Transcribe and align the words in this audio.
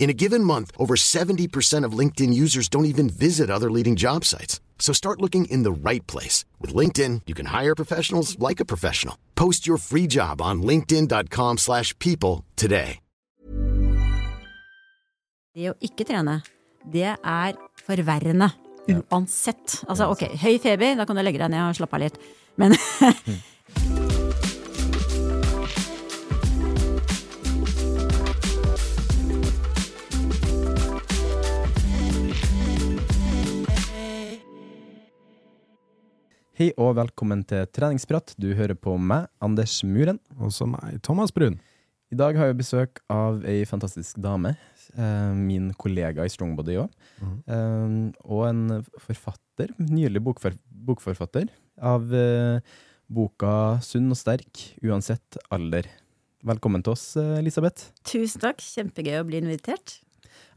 In 0.00 0.08
a 0.08 0.14
given 0.14 0.42
month, 0.42 0.72
over 0.78 0.96
70% 0.96 1.84
of 1.84 1.92
LinkedIn 1.92 2.32
users 2.32 2.68
don't 2.68 2.86
even 2.86 3.10
visit 3.10 3.50
other 3.50 3.70
leading 3.70 3.96
job 3.96 4.24
sites. 4.24 4.58
So 4.78 4.94
start 4.94 5.20
looking 5.20 5.44
in 5.44 5.62
the 5.62 5.70
right 5.70 6.04
place. 6.06 6.46
With 6.58 6.74
LinkedIn, 6.74 7.20
you 7.26 7.34
can 7.34 7.46
hire 7.46 7.74
professionals 7.76 8.38
like 8.38 8.60
a 8.60 8.64
professional. 8.64 9.16
Post 9.36 9.66
your 9.68 9.76
free 9.76 10.08
job 10.08 10.40
on 10.40 10.62
linkedin.com 10.62 11.58
slash 11.58 11.96
people 11.98 12.44
today. 12.56 12.98
Det 15.50 15.66
å 15.66 15.74
ikke 15.82 16.06
trene, 16.06 16.36
det 16.86 17.10
er 17.10 17.56
forverrende. 17.84 18.52
Uansett. 18.88 19.80
Altså, 19.90 20.06
ok, 20.14 20.30
høy 20.40 20.60
feber, 20.62 20.94
da 20.96 21.04
kan 21.04 21.18
du 21.18 21.24
legge 21.26 21.42
deg 21.42 21.50
ned 21.52 21.66
og 21.66 21.76
slappe 21.76 21.98
av 21.98 22.06
litt. 22.06 22.20
Men 22.56 22.78
Hei 36.60 36.74
og 36.76 36.90
velkommen 36.98 37.40
til 37.48 37.62
treningsprat. 37.72 38.34
Du 38.36 38.50
hører 38.52 38.76
på 38.76 38.92
meg, 39.00 39.30
Anders 39.40 39.78
Muren. 39.80 40.18
Også 40.44 40.66
meg, 40.68 40.98
Thomas 41.00 41.32
Brun. 41.32 41.54
I 42.12 42.18
dag 42.20 42.36
har 42.36 42.50
jeg 42.50 42.58
besøk 42.58 43.00
av 43.08 43.38
ei 43.48 43.62
fantastisk 43.64 44.18
dame. 44.20 44.56
eh, 44.98 45.32
min 45.32 45.72
kollega 45.72 46.24
i 46.24 46.28
Strongbody 46.28 46.76
òg. 46.76 46.90
Mhm. 47.22 48.12
og 48.24 48.48
en 48.48 48.84
forfatter, 48.98 49.72
nylig 49.78 50.20
bokfor, 50.20 50.52
bokforfatter, 50.68 51.48
av 51.80 52.12
eh, 52.12 52.60
boka 53.08 53.78
'Sunn 53.80 54.10
og 54.10 54.16
sterk 54.16 54.76
uansett 54.82 55.38
alder'. 55.50 55.86
Velkommen 56.44 56.82
til 56.82 56.92
oss, 56.92 57.16
eh, 57.16 57.38
Elisabeth. 57.38 57.92
tusen 58.04 58.40
takk, 58.40 58.58
kjempegøy 58.58 59.20
å 59.22 59.26
bli 59.26 59.40
invitert. 59.40 60.00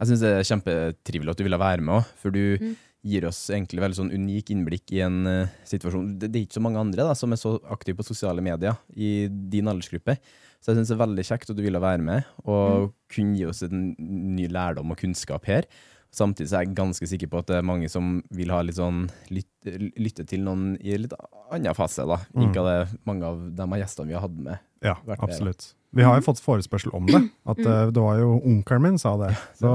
Jeg 0.02 0.08
syns 0.08 0.20
det 0.20 0.34
er 0.34 0.44
kjempetrivelig 0.44 1.30
at 1.30 1.38
du 1.38 1.44
ville 1.44 1.58
være 1.58 1.82
med 1.82 2.02
òg, 2.02 2.06
for 2.18 2.30
du 2.30 2.58
Mm. 2.58 2.76
Gir 3.04 3.26
oss 3.28 3.40
egentlig 3.52 3.84
veldig 3.84 3.98
sånn 4.00 4.14
unik 4.16 4.52
innblikk 4.54 4.94
i 4.96 5.02
en 5.04 5.28
uh, 5.28 5.54
situasjon. 5.68 6.14
Det, 6.20 6.30
det 6.32 6.40
er 6.40 6.46
ikke 6.48 6.60
så 6.60 6.64
mange 6.64 6.82
andre 6.82 7.08
da, 7.10 7.16
som 7.18 7.36
er 7.36 7.42
så 7.42 7.58
aktive 7.74 8.00
på 8.00 8.08
sosiale 8.08 8.44
medier 8.46 8.78
i 8.96 9.28
din 9.30 9.68
aldersgruppe. 9.72 10.16
Så 10.64 10.72
jeg 10.72 10.80
syns 10.80 10.94
det 10.94 10.96
er 10.96 11.04
veldig 11.04 11.26
kjekt 11.28 11.52
at 11.52 11.60
du 11.60 11.66
ville 11.66 11.82
være 11.84 12.04
med 12.04 12.30
og 12.48 12.94
kunne 13.12 13.36
gi 13.36 13.50
oss 13.50 13.66
en 13.68 13.90
ny 14.00 14.48
lærdom 14.48 14.96
og 14.96 15.02
kunnskap 15.02 15.50
her. 15.52 15.68
Samtidig 16.14 16.52
så 16.52 16.60
er 16.60 16.68
jeg 16.68 16.78
ganske 16.78 17.08
sikker 17.10 17.30
på 17.32 17.42
at 17.42 17.50
det 17.50 17.58
er 17.58 17.66
mange 17.66 17.90
som 17.92 18.20
vil 18.38 18.54
ha 18.54 18.62
litt 18.64 18.78
sånn 18.78 19.08
lytte, 19.34 19.76
lytte 19.98 20.28
til 20.30 20.46
noen 20.46 20.76
i 20.78 20.94
en 20.94 21.08
litt 21.08 21.16
annen 21.50 21.76
fase. 21.76 22.06
da. 22.08 22.22
Ikke 22.46 22.62
av 22.62 22.70
det 22.70 23.00
mange 23.10 23.32
av 23.32 23.48
de 23.58 23.82
gjestene 23.82 24.12
vi 24.12 24.16
har 24.16 24.24
hatt 24.28 24.44
med. 24.48 24.68
Ja, 24.86 25.00
absolutt. 25.18 25.74
med. 25.74 25.83
Vi 25.94 26.04
har 26.04 26.18
jo 26.18 26.26
fått 26.26 26.42
forespørsel 26.42 26.94
om 26.98 27.06
det. 27.06 27.22
At 27.50 27.60
eh, 27.62 27.88
Det 27.94 28.02
var 28.02 28.18
jo 28.18 28.38
onkelen 28.42 28.82
min 28.82 29.00
sa 29.00 29.14
det. 29.22 29.34
Så 29.60 29.70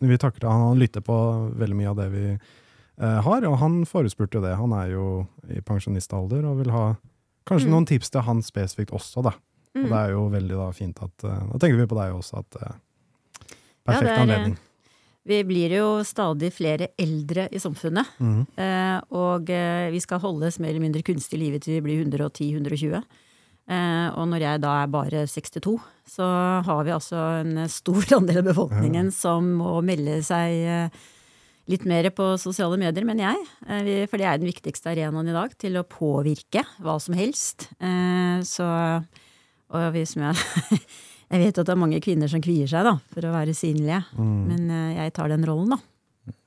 vi 0.00 0.18
takker 0.18 0.46
han. 0.48 0.68
Han 0.70 0.80
lytter 0.80 1.04
på 1.04 1.16
veldig 1.60 1.76
mye 1.76 1.90
av 1.92 1.98
det 2.00 2.06
vi 2.14 2.26
eh, 2.32 3.18
har, 3.26 3.44
og 3.44 3.58
han 3.60 3.82
forespurte 3.88 4.38
jo 4.38 4.44
det. 4.44 4.54
Han 4.60 4.72
er 4.76 4.94
jo 4.94 5.08
i 5.52 5.60
pensjonistalder 5.60 6.46
og 6.48 6.62
vil 6.62 6.72
ha 6.72 6.84
kanskje 7.48 7.72
noen 7.72 7.84
tips 7.88 8.14
til 8.14 8.24
han 8.24 8.40
spesifikt 8.44 8.94
også, 8.96 9.24
da. 9.26 9.34
Og 9.74 9.88
det 9.90 9.98
er 9.98 10.14
jo 10.14 10.28
veldig 10.30 10.56
da, 10.56 10.68
fint 10.72 11.00
at 11.02 11.26
eh, 11.26 11.42
Da 11.50 11.60
tenker 11.60 11.82
vi 11.82 11.90
på 11.90 11.98
deg 11.98 12.14
også, 12.14 12.40
at 12.40 12.56
perfekt 13.84 14.08
Ja, 14.08 14.14
er, 14.14 14.22
anledning. 14.22 14.56
Vi 15.24 15.42
blir 15.44 15.72
jo 15.72 15.86
stadig 16.04 16.50
flere 16.52 16.90
eldre 17.00 17.46
i 17.52 17.60
samfunnet. 17.60 18.16
Eh, 18.20 18.96
og 19.16 19.52
vi 19.92 20.00
skal 20.04 20.20
holdes 20.24 20.58
mer 20.60 20.72
eller 20.72 20.84
mindre 20.84 21.04
kunstig 21.04 21.36
i 21.36 21.44
live 21.44 21.60
til 21.64 21.78
vi 21.78 21.84
blir 21.84 22.04
110-120. 22.04 23.04
Eh, 23.64 24.08
og 24.20 24.28
når 24.28 24.42
jeg 24.44 24.60
da 24.60 24.74
er 24.82 24.92
bare 24.92 25.24
62, 25.30 25.78
så 26.14 26.26
har 26.66 26.84
vi 26.84 26.92
altså 26.92 27.20
en 27.40 27.64
stor 27.72 28.04
andel 28.18 28.42
av 28.42 28.48
befolkningen 28.50 29.10
som 29.14 29.54
må 29.62 29.78
melde 29.86 30.18
seg 30.26 30.58
eh, 30.68 31.04
litt 31.72 31.86
mer 31.88 32.10
på 32.12 32.26
sosiale 32.40 32.76
medier, 32.80 33.06
mener 33.08 33.30
jeg. 33.30 33.48
Eh, 33.68 33.82
vi, 33.86 33.96
for 34.10 34.20
det 34.20 34.28
er 34.28 34.42
den 34.42 34.50
viktigste 34.50 34.92
arenaen 34.92 35.32
i 35.32 35.36
dag 35.36 35.56
til 35.60 35.80
å 35.80 35.86
påvirke 35.88 36.64
hva 36.84 36.98
som 37.00 37.16
helst. 37.18 37.70
Eh, 37.80 38.44
så 38.44 38.68
Og 39.74 39.90
hvis 39.96 40.14
jeg 40.20 40.36
Jeg 41.32 41.40
vet 41.40 41.58
at 41.58 41.66
det 41.66 41.72
er 41.72 41.80
mange 41.80 41.98
kvinner 42.04 42.28
som 42.28 42.42
kvier 42.44 42.68
seg 42.68 42.84
da, 42.84 42.98
for 43.10 43.24
å 43.26 43.32
være 43.32 43.56
synlige, 43.56 44.02
men 44.20 44.68
eh, 44.70 45.00
jeg 45.00 45.14
tar 45.16 45.32
den 45.32 45.46
rollen, 45.48 45.72
da. 45.72 45.80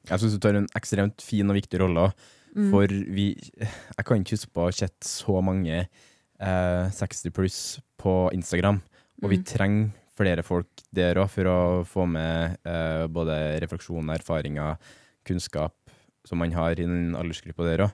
Jeg 0.08 0.22
syns 0.22 0.38
du 0.38 0.40
tar 0.40 0.56
en 0.56 0.70
ekstremt 0.78 1.24
fin 1.26 1.50
og 1.50 1.58
viktig 1.58 1.82
rolle. 1.82 2.06
også, 2.06 2.70
For 2.72 2.88
vi 2.88 3.26
Jeg 3.36 4.06
kan 4.06 4.22
ikke 4.22 4.38
huske 4.38 4.54
på 4.54 4.62
å 4.64 4.70
ha 4.70 4.76
sett 4.78 4.96
så 5.04 5.42
mange 5.42 5.88
eh, 6.40 6.90
60 6.94 7.34
pluss 7.36 7.62
på 7.98 8.30
Instagram. 8.34 8.82
Og 9.24 9.32
vi 9.34 9.42
trenger 9.46 9.92
flere 10.18 10.44
folk 10.46 10.86
der 10.94 11.20
òg, 11.22 11.30
for 11.30 11.50
å 11.50 11.58
få 11.86 12.06
med 12.10 12.58
eh, 12.66 13.06
både 13.12 13.60
refleksjoner, 13.62 14.18
erfaringer, 14.18 14.78
kunnskap 15.28 15.76
som 16.28 16.42
man 16.42 16.52
har 16.56 16.76
i 16.76 16.86
den 16.86 17.16
aldersgruppa 17.16 17.66
der 17.68 17.86
òg. 17.88 17.92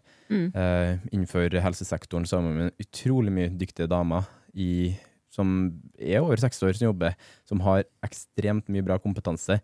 Eh, 0.58 0.94
innenfor 1.12 1.54
helsesektoren 1.62 2.26
sammen 2.30 2.56
med 2.58 2.78
utrolig 2.82 3.34
mye 3.36 3.52
dyktige 3.60 3.90
damer 3.92 4.26
i, 4.54 4.96
som 5.34 5.52
er 5.98 6.22
over 6.22 6.38
60 6.42 6.68
år, 6.68 6.74
som 6.78 6.88
jobber, 6.88 7.16
som 7.50 7.62
har 7.66 7.86
ekstremt 8.06 8.70
mye 8.74 8.86
bra 8.86 8.98
kompetanse. 9.02 9.60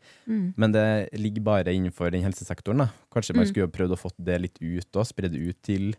Men 0.58 0.74
det 0.76 0.86
ligger 1.18 1.46
bare 1.46 1.74
innenfor 1.74 2.12
den 2.14 2.26
helsesektoren. 2.26 2.84
Da. 2.86 2.90
Kanskje 3.14 3.36
man 3.38 3.46
skulle 3.50 3.70
ha 3.70 3.74
prøvd 3.74 3.94
å 3.96 4.02
få 4.02 4.12
det 4.18 4.40
litt 4.42 4.58
ut, 4.62 4.90
og 4.96 5.08
spre 5.10 5.30
det 5.30 5.42
ut 5.42 5.60
til, 5.66 5.94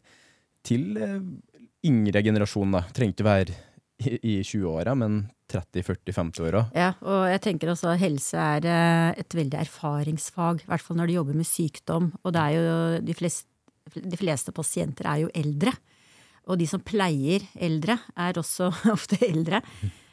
til 0.66 0.97
eh, 0.98 1.20
yngre 1.86 2.22
generasjon. 2.24 2.76
Da. 2.76 2.84
Trengte 2.96 3.26
være 3.26 3.54
i, 4.00 4.16
i 4.16 4.34
20-åra, 4.46 4.94
men 4.98 5.22
30-40-50-åra. 5.50 6.64
Ja, 6.76 6.92
og 7.02 7.24
jeg 7.30 7.42
tenker 7.44 7.72
også 7.72 7.92
at 7.92 8.03
helse 8.03 8.41
er 8.41 8.66
eh, 8.71 9.21
et 9.22 9.36
veldig 9.36 9.60
erfaringsfag, 9.65 10.65
i 10.65 10.71
hvert 10.71 10.84
fall 10.84 11.00
når 11.00 11.10
du 11.10 11.16
jobber 11.18 11.38
med 11.41 11.48
sykdom. 11.48 12.10
Og 12.22 12.34
det 12.36 12.42
er 12.42 12.56
jo 12.56 12.74
de 13.06 13.16
fleste, 13.16 13.48
de 13.97 14.21
fleste 14.21 14.54
pasienter 14.54 15.09
er 15.10 15.24
jo 15.24 15.32
eldre. 15.36 15.74
Og 16.50 16.59
de 16.60 16.66
som 16.71 16.82
pleier 16.82 17.44
eldre, 17.60 17.98
er 18.18 18.38
også 18.41 18.71
ofte 18.97 19.21
eldre. 19.26 19.62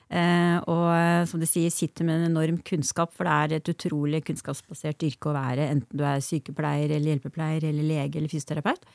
Eh, 0.07 0.57
og 0.71 0.85
eh, 0.93 1.25
som 1.29 1.41
du 1.41 1.47
sier, 1.49 1.71
sitter 1.73 2.07
med 2.07 2.21
en 2.21 2.31
enorm 2.31 2.61
kunnskap, 2.65 3.13
for 3.15 3.27
det 3.27 3.35
er 3.35 3.59
et 3.59 3.73
utrolig 3.73 4.23
kunnskapsbasert 4.27 5.03
yrke 5.07 5.31
å 5.31 5.35
være, 5.37 5.69
enten 5.73 5.99
du 5.99 6.05
er 6.07 6.23
sykepleier 6.23 6.93
eller 6.95 7.13
hjelpepleier 7.13 7.69
eller 7.69 7.91
lege 7.95 8.19
eller 8.19 8.31
fysioterapeut. 8.31 8.87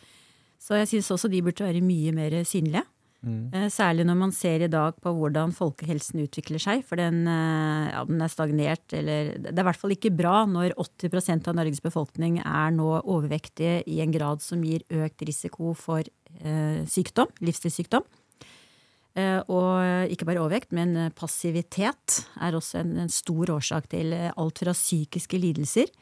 Så 0.63 0.79
jeg 0.79 0.91
syns 0.93 1.11
også 1.17 1.31
de 1.31 1.43
burde 1.43 1.67
være 1.67 1.83
mye 1.85 2.13
mer 2.15 2.43
synlige. 2.47 2.85
Mm. 3.23 3.55
Særlig 3.71 4.03
når 4.07 4.17
man 4.19 4.33
ser 4.35 4.65
i 4.65 4.71
dag 4.71 4.97
på 4.99 5.13
hvordan 5.15 5.53
folkehelsen 5.55 6.25
utvikler 6.25 6.63
seg. 6.63 6.81
For 6.87 6.99
den, 6.99 7.21
eh, 7.31 7.91
ja, 7.93 8.03
den 8.07 8.23
er 8.23 8.31
stagnert, 8.31 8.87
eller 8.99 9.39
Det 9.39 9.53
er 9.53 9.63
i 9.63 9.69
hvert 9.69 9.79
fall 9.79 9.95
ikke 9.95 10.11
bra 10.11 10.43
når 10.47 10.75
80% 10.75 11.47
av 11.47 11.55
Norges 11.55 11.83
befolkning 11.83 12.41
er 12.43 12.75
nå 12.75 12.99
overvektige 13.03 13.83
i 13.87 14.01
en 14.03 14.15
grad 14.15 14.43
som 14.43 14.63
gir 14.63 14.83
økt 14.91 15.23
risiko 15.23 15.75
for 15.75 16.03
eh, 16.03 16.83
sykdom, 16.87 17.31
livsstilssykdom. 17.41 18.03
Eh, 19.13 19.41
og 19.53 20.09
ikke 20.11 20.25
bare 20.25 20.41
overvekt, 20.41 20.73
men 20.73 20.97
eh, 20.97 21.13
passivitet 21.13 22.23
er 22.41 22.57
også 22.57 22.81
en, 22.81 22.97
en 23.05 23.13
stor 23.13 23.51
årsak 23.59 23.91
til 23.93 24.15
eh, 24.17 24.33
alt 24.35 24.63
fra 24.65 24.73
psykiske 24.73 25.37
lidelser 25.37 25.93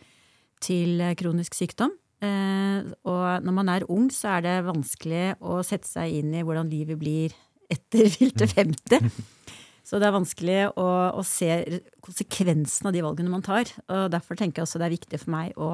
til 0.62 1.01
eh, 1.03 1.17
kronisk 1.19 1.59
sykdom. 1.59 1.91
Eh, 2.20 2.90
og 3.08 3.44
når 3.46 3.55
man 3.56 3.70
er 3.72 3.87
ung, 3.88 4.11
så 4.12 4.37
er 4.37 4.44
det 4.44 4.56
vanskelig 4.67 5.25
å 5.40 5.61
sette 5.67 5.88
seg 5.88 6.20
inn 6.20 6.34
i 6.37 6.44
hvordan 6.44 6.69
livet 6.72 7.00
blir 7.00 7.37
etter 7.70 8.11
fylte 8.17 8.49
50. 8.50 9.11
Så 9.87 9.99
det 9.99 10.06
er 10.06 10.14
vanskelig 10.14 10.61
å, 10.78 10.87
å 11.19 11.22
se 11.26 11.81
konsekvensen 12.05 12.90
av 12.90 12.94
de 12.94 13.02
valgene 13.02 13.32
man 13.32 13.44
tar. 13.44 13.70
Og 13.90 14.11
derfor 14.12 14.38
tenker 14.38 14.61
jeg 14.61 14.69
også 14.69 14.81
det 14.82 14.90
er 14.90 14.99
viktig 14.99 15.22
for 15.22 15.34
meg 15.34 15.56
å 15.58 15.70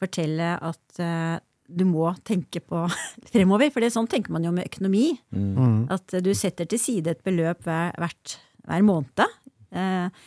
fortelle 0.00 0.54
at 0.64 1.00
eh, 1.02 1.36
du 1.70 1.84
må 1.86 2.08
tenke 2.26 2.62
på 2.64 2.86
fremover. 3.32 3.72
For 3.72 3.82
det 3.82 3.90
er 3.90 3.96
sånn 3.98 4.10
tenker 4.10 4.34
man 4.34 4.46
jo 4.46 4.54
med 4.54 4.70
økonomi. 4.70 5.10
Mm. 5.34 5.90
At 5.92 6.20
du 6.22 6.32
setter 6.38 6.70
til 6.70 6.80
side 6.82 7.16
et 7.16 7.24
beløp 7.26 7.66
hver, 7.66 7.92
hvert, 8.00 8.36
hver 8.64 8.86
måned. 8.86 9.26
Eh, 9.70 10.22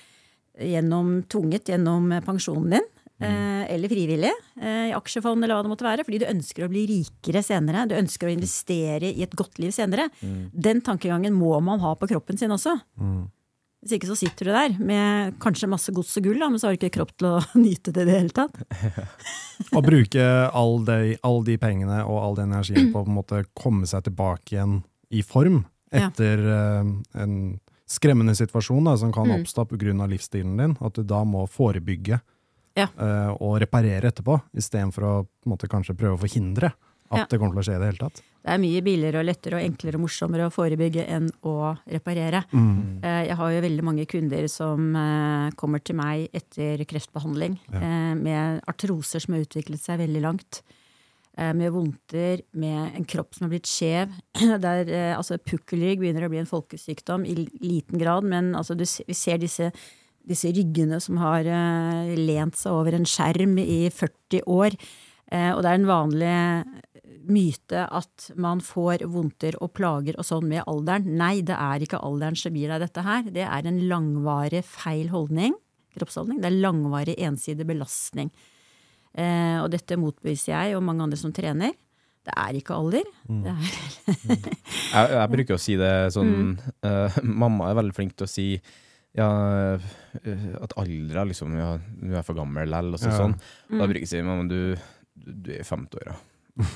gjennom, 0.73 1.15
tvunget 1.31 1.71
gjennom 1.73 2.11
pensjonen 2.27 2.77
din. 2.77 2.91
Eh, 3.21 3.73
eller 3.73 3.87
frivillig, 3.87 4.31
eh, 4.59 4.89
i 4.89 4.93
aksjefond 4.97 5.43
eller 5.45 5.55
hva 5.55 5.63
det 5.63 5.69
måtte 5.71 5.85
være. 5.85 6.03
Fordi 6.03 6.19
du 6.19 6.25
ønsker 6.27 6.65
å 6.65 6.69
bli 6.71 6.81
rikere 6.89 7.43
senere. 7.45 7.85
Du 7.87 7.95
ønsker 7.95 8.27
å 8.27 8.33
investere 8.33 9.13
i 9.13 9.23
et 9.23 9.35
godt 9.37 9.59
liv 9.63 9.71
senere. 9.71 10.09
Den 10.21 10.81
tankegangen 10.81 11.31
må 11.33 11.53
man 11.63 11.79
ha 11.79 11.93
på 11.95 12.09
kroppen 12.09 12.37
sin 12.37 12.51
også. 12.51 12.73
Hvis 13.83 13.97
ikke 13.97 14.07
så 14.07 14.15
sitter 14.17 14.47
du 14.47 14.51
der 14.55 14.75
med 14.79 15.37
kanskje 15.43 15.67
masse 15.67 15.91
gods 15.91 16.15
og 16.17 16.23
gull, 16.23 16.39
da, 16.39 16.47
men 16.49 16.59
så 16.59 16.67
har 16.69 16.75
du 16.75 16.79
ikke 16.81 16.97
kropp 16.99 17.13
til 17.19 17.27
å 17.27 17.39
nyte 17.59 17.91
det 17.95 18.05
i 18.05 18.09
det 18.09 18.17
hele 18.17 18.35
tatt. 18.35 18.55
Å 19.77 19.81
bruke 19.85 20.23
alle 20.55 20.83
de, 20.87 21.17
all 21.23 21.43
de 21.43 21.57
pengene 21.61 22.01
og 22.07 22.17
all 22.19 22.35
den 22.39 22.51
energien 22.51 22.91
på 22.93 23.01
å 23.01 23.05
på 23.05 23.11
en 23.11 23.17
måte 23.19 23.41
komme 23.59 23.87
seg 23.87 24.03
tilbake 24.07 24.55
igjen 24.55 24.79
i 25.13 25.21
form 25.23 25.61
etter 25.93 26.41
ja. 26.41 26.79
en 27.21 27.35
skremmende 27.85 28.33
situasjon 28.35 28.87
da, 28.87 28.95
som 28.97 29.11
kan 29.13 29.27
Mm. 29.29 29.43
oppstå 29.43 29.67
pga. 29.69 30.07
livsstilen 30.09 30.57
din. 30.57 30.77
At 30.81 30.95
du 30.95 31.03
da 31.03 31.23
må 31.23 31.43
forebygge 31.47 32.19
Ja. 32.75 32.87
uh, 32.97 33.35
og 33.37 33.59
reparere 33.61 34.09
etterpå, 34.09 34.39
istedenfor 34.57 35.05
å 35.05 35.13
måte, 35.45 35.69
kanskje 35.69 35.93
prøve 35.97 36.17
å 36.17 36.23
forhindre 36.23 36.71
at 37.13 37.19
Ja. 37.19 37.25
det 37.29 37.37
kommer 37.37 37.53
til 37.53 37.61
å 37.61 37.65
skje 37.67 37.75
i 37.75 37.81
det 37.83 37.89
hele 37.91 38.01
tatt. 38.01 38.21
Det 38.43 38.51
er 38.51 38.57
mye 38.59 38.81
billigere 38.83 39.19
og 39.21 39.27
lettere 39.27 39.55
og 39.59 39.63
enklere 39.63 39.95
og 39.99 40.01
morsommere 40.03 40.47
å 40.49 40.51
forebygge 40.51 41.03
enn 41.07 41.29
å 41.47 41.77
reparere. 41.87 42.41
Eh, 42.51 43.27
Jeg 43.29 43.35
har 43.37 43.51
jo 43.53 43.61
veldig 43.61 43.83
mange 43.85 44.05
kunder 44.09 44.47
som 44.49 44.95
uh, 44.97 45.51
kommer 45.55 45.79
til 45.79 45.95
meg 45.95 46.27
etter 46.33 46.83
kreftbehandling 46.83 47.59
eh, 47.71 48.15
med 48.19 48.61
artroser 48.67 49.21
som 49.23 49.35
har 49.35 49.45
utviklet 49.45 49.79
seg 49.79 49.99
veldig 49.99 50.21
langt. 50.21 50.63
Med 51.35 51.71
vondter, 51.73 52.43
med 52.53 52.93
en 52.95 53.05
kropp 53.09 53.33
som 53.33 53.47
har 53.47 53.49
blitt 53.55 53.65
skjev. 53.65 54.11
Der, 54.61 55.15
altså 55.17 55.39
Pukkelrygg 55.41 55.97
begynner 56.03 56.27
å 56.27 56.29
bli 56.29 56.37
en 56.43 56.45
folkesykdom 56.45 57.25
i 57.25 57.33
liten 57.57 57.97
grad, 57.97 58.23
men 58.23 58.51
altså, 58.53 58.75
du, 58.77 58.83
vi 58.85 59.15
ser 59.17 59.39
disse, 59.41 59.71
disse 60.27 60.51
ryggene 60.55 60.99
som 61.03 61.19
har 61.21 61.47
eh, 61.47 62.13
lent 62.19 62.57
seg 62.59 62.75
over 62.75 62.95
en 62.97 63.07
skjerm 63.07 63.57
i 63.61 63.85
40 63.91 64.45
år. 64.47 64.77
Eh, 65.31 65.51
og 65.51 65.63
det 65.63 65.71
er 65.71 65.79
en 65.81 65.89
vanlig 65.89 66.37
myte 67.23 67.85
at 67.87 68.29
man 68.39 68.59
får 68.63 69.05
vondter 69.11 69.55
og 69.63 69.73
plager 69.77 70.17
og 70.19 70.27
sånn 70.27 70.47
med 70.49 70.65
alderen. 70.69 71.13
Nei, 71.19 71.37
det 71.45 71.55
er 71.55 71.83
ikke 71.83 72.01
alderen 72.03 72.37
som 72.39 72.55
gir 72.55 72.71
deg 72.73 72.83
dette 72.83 73.05
her. 73.05 73.27
Det 73.35 73.45
er 73.47 73.69
en 73.69 73.79
langvarig 73.89 74.63
feil 74.67 75.11
holdning, 75.13 75.55
kroppsholdning. 75.97 76.41
Det 76.43 76.49
er 76.51 76.59
langvarig 76.63 77.15
ensidig 77.23 77.67
belastning. 77.69 78.31
Eh, 79.13 79.59
og 79.61 79.69
dette 79.73 79.97
motbeviser 79.99 80.55
jeg 80.55 80.77
og 80.77 80.85
mange 80.85 81.05
andre 81.05 81.19
som 81.19 81.33
trener. 81.35 81.75
Det 82.23 82.33
er 82.39 82.55
ikke 82.55 82.75
alder. 82.79 83.07
Det 83.27 83.51
er, 83.51 83.73
Jeg, 84.93 85.09
jeg 85.11 85.31
bruker 85.33 85.57
å 85.57 85.61
si 85.61 85.75
det 85.79 85.91
sånn 86.15 86.33
eh, 86.85 87.15
Mamma 87.25 87.71
er 87.71 87.77
veldig 87.79 87.95
flink 87.97 88.13
til 88.15 88.27
å 88.27 88.31
si 88.31 88.47
ja, 89.15 89.29
eh, 90.23 90.43
at 90.61 90.75
alder 90.81 91.19
er 91.21 91.29
liksom 91.29 91.55
ja, 91.57 91.71
du 92.01 92.13
er 92.17 92.25
for 92.25 92.37
gammel 92.37 92.69
lell, 92.69 92.93
og 92.95 92.99
så, 93.01 93.11
Ja. 93.11 93.17
sånn. 93.21 93.35
Da 93.69 93.85
bruker 93.87 94.01
jeg 94.01 94.09
å 94.09 94.13
si 94.13 94.21
mamma, 94.25 94.47
du, 94.49 94.75
du 95.15 95.51
er 95.53 95.63
50 95.67 95.99
år, 96.01 96.07
ja. 96.13 96.15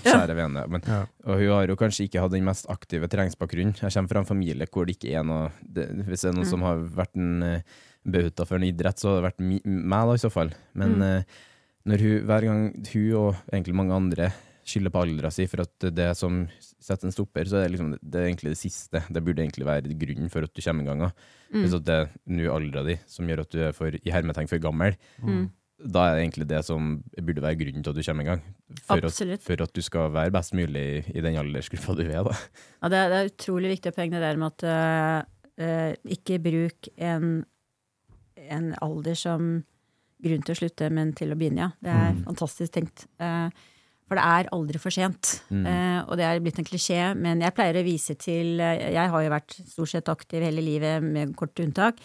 Kjære 0.03 0.35
vene. 0.37 0.63
Men, 0.73 0.81
Ja. 0.89 1.03
Og 1.25 1.37
hun 1.37 1.51
har 1.53 1.67
jo 1.69 1.75
kanskje 1.77 2.07
ikke 2.07 2.21
hatt 2.23 2.31
den 2.33 2.45
mest 2.47 2.65
aktive 2.73 3.07
treningsbakgrunnen. 3.07 3.75
Jeg 3.77 3.93
kommer 3.93 4.09
fra 4.09 4.19
en 4.23 4.29
familie 4.29 4.65
hvor 4.65 4.87
det 4.87 4.95
ikke 4.97 5.13
er 5.19 5.23
noe 5.27 5.51
det, 5.61 5.85
Hvis 6.07 6.21
det 6.25 6.31
er 6.31 6.37
noen 6.39 6.49
som 6.49 6.63
har 6.65 6.77
vært 6.81 7.13
en 7.15 7.43
uh, 7.43 7.61
bauta 8.07 8.45
for 8.47 8.57
en 8.57 8.65
idrett, 8.65 8.97
så 8.97 9.11
har 9.11 9.21
det 9.21 9.27
vært 9.27 9.43
mi, 9.45 9.59
meg, 9.65 10.07
da, 10.09 10.13
i 10.17 10.23
så 10.23 10.31
fall. 10.33 10.49
Men 10.73 11.01
eh, 11.01 11.23
når 11.85 12.03
hun, 12.05 12.25
hver 12.25 12.41
gang 12.47 12.61
hun 12.93 13.13
og 13.19 13.35
egentlig 13.51 13.75
mange 13.75 13.93
andre 13.93 14.31
skylder 14.67 14.91
på 14.91 15.01
aldra 15.05 15.29
si 15.31 15.45
for 15.47 15.61
at 15.63 15.87
det 15.95 16.09
som 16.17 16.41
setter 16.79 17.09
en 17.09 17.13
stopper, 17.13 17.49
så 17.49 17.59
er 17.59 17.67
det, 17.67 17.75
liksom, 17.75 17.93
det 17.97 18.19
er 18.19 18.27
egentlig 18.29 18.53
det 18.53 18.59
siste. 18.59 19.01
Det 19.09 19.23
burde 19.25 19.43
egentlig 19.43 19.67
være 19.67 19.95
grunnen 19.97 20.31
for 20.33 20.45
at 20.45 20.53
du 20.53 20.61
kommer 20.63 20.85
i 20.85 20.89
gang. 20.89 21.05
da. 21.07 21.11
Hvis 21.53 21.77
det 21.81 21.95
er 21.95 22.09
nå 22.29 22.49
aldra 22.53 22.83
di 22.87 22.97
som 23.09 23.29
gjør 23.29 23.45
at 23.45 23.53
du 23.53 23.61
er 23.65 23.77
for, 23.77 23.97
i 23.97 24.13
hermetegn 24.13 24.49
for 24.51 24.61
gammel, 24.61 24.97
da 25.77 26.07
er 26.07 26.15
det 26.17 26.23
egentlig 26.23 26.47
det 26.49 26.59
som 26.65 26.93
burde 27.13 27.43
være 27.43 27.59
grunnen 27.59 27.85
til 27.85 27.93
at 27.93 27.97
du 27.97 28.05
kommer 28.07 28.25
i 28.25 28.29
gang. 28.31 28.43
For 28.87 29.09
at, 29.09 29.43
for 29.45 29.63
at 29.67 29.73
du 29.73 29.81
skal 29.85 30.13
være 30.13 30.33
best 30.33 30.55
mulig 30.57 30.83
i, 30.83 31.01
i 31.17 31.23
den 31.25 31.37
aldersgruppa 31.37 31.97
du 31.97 32.05
er, 32.07 32.21
da. 32.25 32.35
Ja, 32.81 32.89
det, 32.93 33.01
er, 33.01 33.11
det 33.13 33.19
er 33.19 33.31
utrolig 33.31 33.73
viktig 33.75 33.93
å 33.93 33.97
poeng 33.97 34.13
der 34.15 34.41
med 34.41 34.53
at 34.53 34.67
uh, 35.61 35.93
ikke 36.17 36.39
bruk 36.41 36.89
en, 36.97 37.41
en 38.49 38.69
alder 38.85 39.17
som 39.17 39.57
grunn 40.23 40.45
til 40.45 40.55
å 40.55 40.59
slutte, 40.61 40.89
men 40.93 41.13
til 41.17 41.33
å 41.33 41.37
begynne, 41.37 41.67
ja. 41.67 41.71
Det 41.81 41.93
er 41.93 42.21
fantastisk 42.25 42.73
tenkt. 42.73 43.05
Eh, 43.21 43.49
for 44.07 44.15
det 44.19 44.23
er 44.23 44.49
aldri 44.55 44.79
for 44.79 44.93
sent. 44.95 45.41
Eh, 45.51 45.99
og 46.07 46.15
det 46.19 46.25
er 46.27 46.39
blitt 46.43 46.59
en 46.61 46.67
klisjé, 46.67 47.01
men 47.19 47.41
jeg 47.43 47.55
pleier 47.57 47.79
å 47.81 47.85
vise 47.85 48.15
til 48.15 48.59
eh, 48.63 48.87
Jeg 48.95 49.11
har 49.11 49.25
jo 49.25 49.33
vært 49.33 49.57
stort 49.67 49.91
sett 49.91 50.09
aktiv 50.13 50.45
hele 50.47 50.63
livet, 50.63 51.03
med 51.03 51.35
korte 51.35 51.65
unntak. 51.65 51.99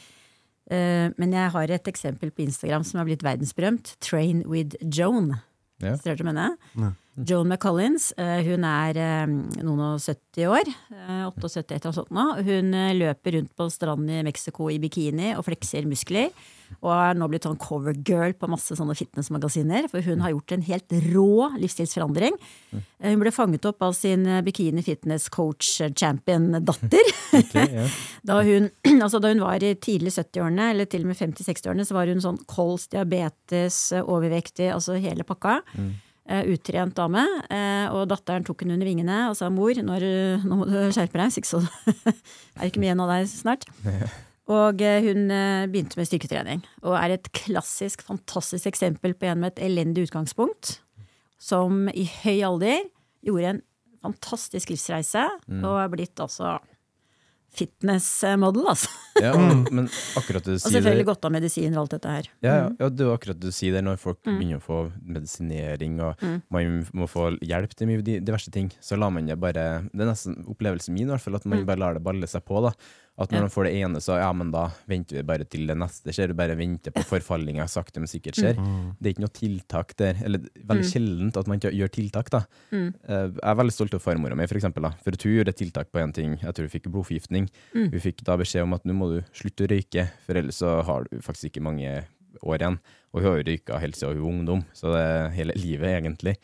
Eh, 0.70 1.08
men 1.19 1.32
jeg 1.34 1.52
har 1.54 1.70
et 1.75 1.88
eksempel 1.90 2.31
på 2.34 2.44
Instagram 2.46 2.84
som 2.87 2.99
har 3.00 3.08
blitt 3.08 3.22
verdensberømt. 3.22 3.96
Train 4.02 4.43
with 4.50 4.76
Joan. 4.82 5.37
Ja. 5.82 5.96
Ser 5.99 6.14
dere 6.14 6.25
med 6.32 6.58
Ja. 6.78 6.93
Joan 7.28 7.49
McCollins, 7.50 8.12
eh, 8.16 8.40
hun 8.46 8.64
er 8.64 8.96
eh, 8.96 9.26
noen 9.62 9.81
og 9.84 10.00
70 10.00 10.46
år. 10.49 10.69
eh, 10.90 11.26
78 11.28 11.75
et 11.75 11.84
eller 11.84 11.90
noe 11.90 11.99
sånt 11.99 12.10
nå. 12.10 12.26
Hun 12.46 12.75
eh, 12.75 12.94
løper 12.94 13.37
rundt 13.37 13.54
på 13.54 13.66
stranden 13.70 14.08
i 14.08 14.22
Mexico 14.22 14.70
i 14.70 14.78
bikini 14.78 15.34
og 15.37 15.44
flekser 15.44 15.84
muskler. 15.84 16.31
Og 16.81 16.91
er 16.95 17.19
nå 17.19 17.29
blitt 17.31 17.45
sånn 17.47 17.59
cover 17.61 17.95
girl 18.07 18.33
på 18.39 18.49
masse 18.51 18.77
sånne 18.79 18.97
fitnessmagasiner. 18.99 19.89
For 19.93 20.05
hun 20.07 20.23
har 20.25 20.33
gjort 20.35 20.55
en 20.57 20.65
helt 20.67 20.95
rå 21.13 21.51
livsstilsforandring. 21.61 22.39
Eh, 22.73 23.11
Hun 23.13 23.21
ble 23.21 23.33
fanget 23.35 23.67
opp 23.69 23.83
av 23.85 23.93
sin 23.99 24.25
eh, 24.27 24.43
bikini 24.47 24.83
fitness 24.87 25.29
coach 25.33 25.81
eh, 25.81 25.93
champion-datter. 25.93 27.11
da, 28.29 28.39
hun, 28.47 28.71
altså 29.05 29.21
da 29.23 29.33
hun 29.35 29.43
var 29.45 29.63
i 29.65 29.75
tidlig 29.75 30.15
70-årene, 30.17 30.71
eller 30.75 30.89
til 30.91 31.05
og 31.05 31.13
med 31.13 31.21
50-60-årene, 31.21 31.87
så 31.89 31.99
var 31.99 32.11
hun 32.11 32.23
sånn 32.25 32.41
kols, 32.51 32.89
diabetes, 32.93 33.85
eh, 33.93 34.07
overvektig, 34.07 34.71
altså 34.73 34.97
hele 35.02 35.26
pakka. 35.29 35.61
Uh, 36.23 36.45
utrent 36.55 36.95
dame. 36.95 37.25
Uh, 37.50 37.91
og 37.99 38.05
datteren 38.12 38.45
tok 38.47 38.62
henne 38.62 38.76
under 38.79 38.87
vingene 38.87 39.17
og 39.26 39.35
sa 39.37 39.49
mor, 39.50 39.75
når, 39.75 40.05
nå 40.47 40.59
må 40.61 40.69
du 40.71 40.76
skjerpe 40.95 41.19
deg, 41.19 41.35
så 41.45 41.59
er 42.07 42.62
det 42.62 42.71
ikke 42.71 42.81
mye 42.85 42.93
igjen 42.93 43.02
av 43.02 43.11
deg 43.11 43.26
snart. 43.33 43.67
Og 44.50 44.80
eh, 44.82 45.04
hun 45.04 45.30
eh, 45.30 45.66
begynte 45.70 45.99
med 46.00 46.08
styrketrening, 46.08 46.64
og 46.82 46.96
er 46.99 47.14
et 47.14 47.28
klassisk, 47.37 48.02
fantastisk 48.02 48.66
eksempel 48.72 49.14
på 49.14 49.28
en 49.30 49.38
med 49.44 49.52
et 49.54 49.62
elendig 49.68 50.08
utgangspunkt, 50.08 50.80
som 51.38 51.87
i 51.94 52.08
høy 52.25 52.40
alder 52.46 52.82
gjorde 53.22 53.52
en 53.56 53.62
fantastisk 54.02 54.72
livsreise, 54.75 55.22
og 55.62 55.76
er 55.78 55.90
blitt 55.92 56.18
altså 56.22 56.56
fitness-model, 57.52 58.64
altså. 58.72 58.88
Ja, 59.20 59.32
men 59.76 59.84
akkurat 60.16 60.46
det 60.46 60.54
du 60.56 60.58
Og 60.62 60.72
selvfølgelig 60.72 61.04
godt 61.11 61.26
av 61.28 61.34
medisiner 61.34 61.76
og 61.76 61.82
alt 61.84 61.94
dette 61.99 62.12
her. 62.14 62.28
Ja, 62.44 62.54
ja, 62.56 62.68
ja, 62.80 62.88
det 62.88 63.06
var 63.08 63.18
akkurat 63.18 63.38
det 63.42 63.50
du 63.52 63.54
sier 63.54 63.75
der, 63.76 63.84
når 63.84 64.00
folk 64.00 64.22
begynner 64.25 64.56
å 64.58 64.64
få 64.64 64.78
medisinering 65.04 65.99
og 66.02 66.22
man 66.54 66.80
må 66.96 67.08
få 67.12 67.28
hjelp 67.44 67.76
til 67.76 67.90
mye 67.90 68.04
di- 68.06 68.18
diverse 68.25 68.50
ting, 68.54 68.70
så 68.80 68.96
lar 68.99 69.12
man 69.12 69.28
det 69.28 69.37
bare 69.42 69.66
Det 69.92 70.00
er 70.00 70.08
nesten 70.14 70.38
opplevelsen 70.49 70.96
min, 70.96 71.11
i 71.11 71.12
hvert 71.12 71.25
fall, 71.26 71.37
at 71.38 71.44
man 71.52 71.66
bare 71.68 71.82
lar 71.84 71.99
det 71.99 72.04
balle 72.06 72.26
seg 72.30 72.44
på. 72.49 72.62
da 72.64 72.72
At 73.21 73.28
når 73.31 73.37
Ja. 73.37 73.40
man 73.45 73.50
får 73.52 73.64
det 73.64 73.73
ene, 73.76 74.00
så 74.00 74.14
ja, 74.19 74.33
men 74.33 74.50
da 74.50 74.71
venter 74.88 75.16
vi 75.19 75.23
bare 75.23 75.45
til 75.45 75.66
det 75.69 75.76
neste 75.76 76.09
skjer. 76.16 76.28
Du 76.28 76.35
bare 76.35 76.57
venter 76.57 76.90
på 76.97 77.02
forfallinga 77.04 77.66
sakte, 77.69 78.00
men 78.00 78.09
sikkert 78.09 78.38
skjer. 78.40 78.57
Det 78.57 79.04
er 79.04 79.12
ikke 79.12 79.25
noe 79.26 79.35
tiltak 79.37 79.92
der. 80.00 80.14
Eller 80.25 80.38
veldig 80.64 80.87
sjeldent 80.88 81.37
at 81.37 81.47
man 81.47 81.59
ikke 81.61 81.75
gjør 81.76 81.92
tiltak, 81.92 82.31
da. 82.33 82.40
Mm. 82.73 82.95
Jeg 83.07 83.37
er 83.45 83.54
veldig 83.61 83.73
stolt 83.76 83.95
av 83.95 84.00
farmora 84.00 84.35
mi, 84.35 84.47
for 84.47 84.57
eksempel. 84.57 84.83
Da. 84.88 84.90
For 85.04 85.12
at 85.12 85.23
hun 85.28 85.37
gjorde 85.37 85.52
tiltak 85.61 85.92
på 85.92 86.00
en 86.00 86.12
ting. 86.16 86.38
Jeg 86.40 86.54
tror 86.57 86.64
hun 86.64 86.73
fikk 86.73 86.88
blodforgiftning. 86.88 87.50
Hun 87.75 88.00
fikk 88.00 88.25
da 88.25 88.37
beskjed 88.40 88.62
om 88.64 88.73
at 88.75 88.85
nå 88.88 88.95
må 88.97 89.11
du 89.12 89.21
slutte 89.37 89.69
å 89.69 89.71
røyke, 89.71 90.09
for 90.25 90.35
ellers 90.40 90.57
så 90.64 90.83
har 90.83 91.04
du 91.11 91.19
faktisk 91.21 91.52
ikke 91.52 91.62
mange 91.69 92.07
år 92.42 92.59
igjen. 92.64 92.78
Og 93.12 93.21
hun 93.21 93.28
har 93.28 93.38
jo 93.40 93.45
røyka 93.50 93.78
helt 93.83 93.99
siden 93.99 94.16
hun 94.16 94.23
var 94.25 94.33
ungdom, 94.33 94.64
så 94.73 94.92
det 94.95 95.02
er 95.04 95.31
hele 95.37 95.57
livet, 95.59 95.90
egentlig. 95.99 96.35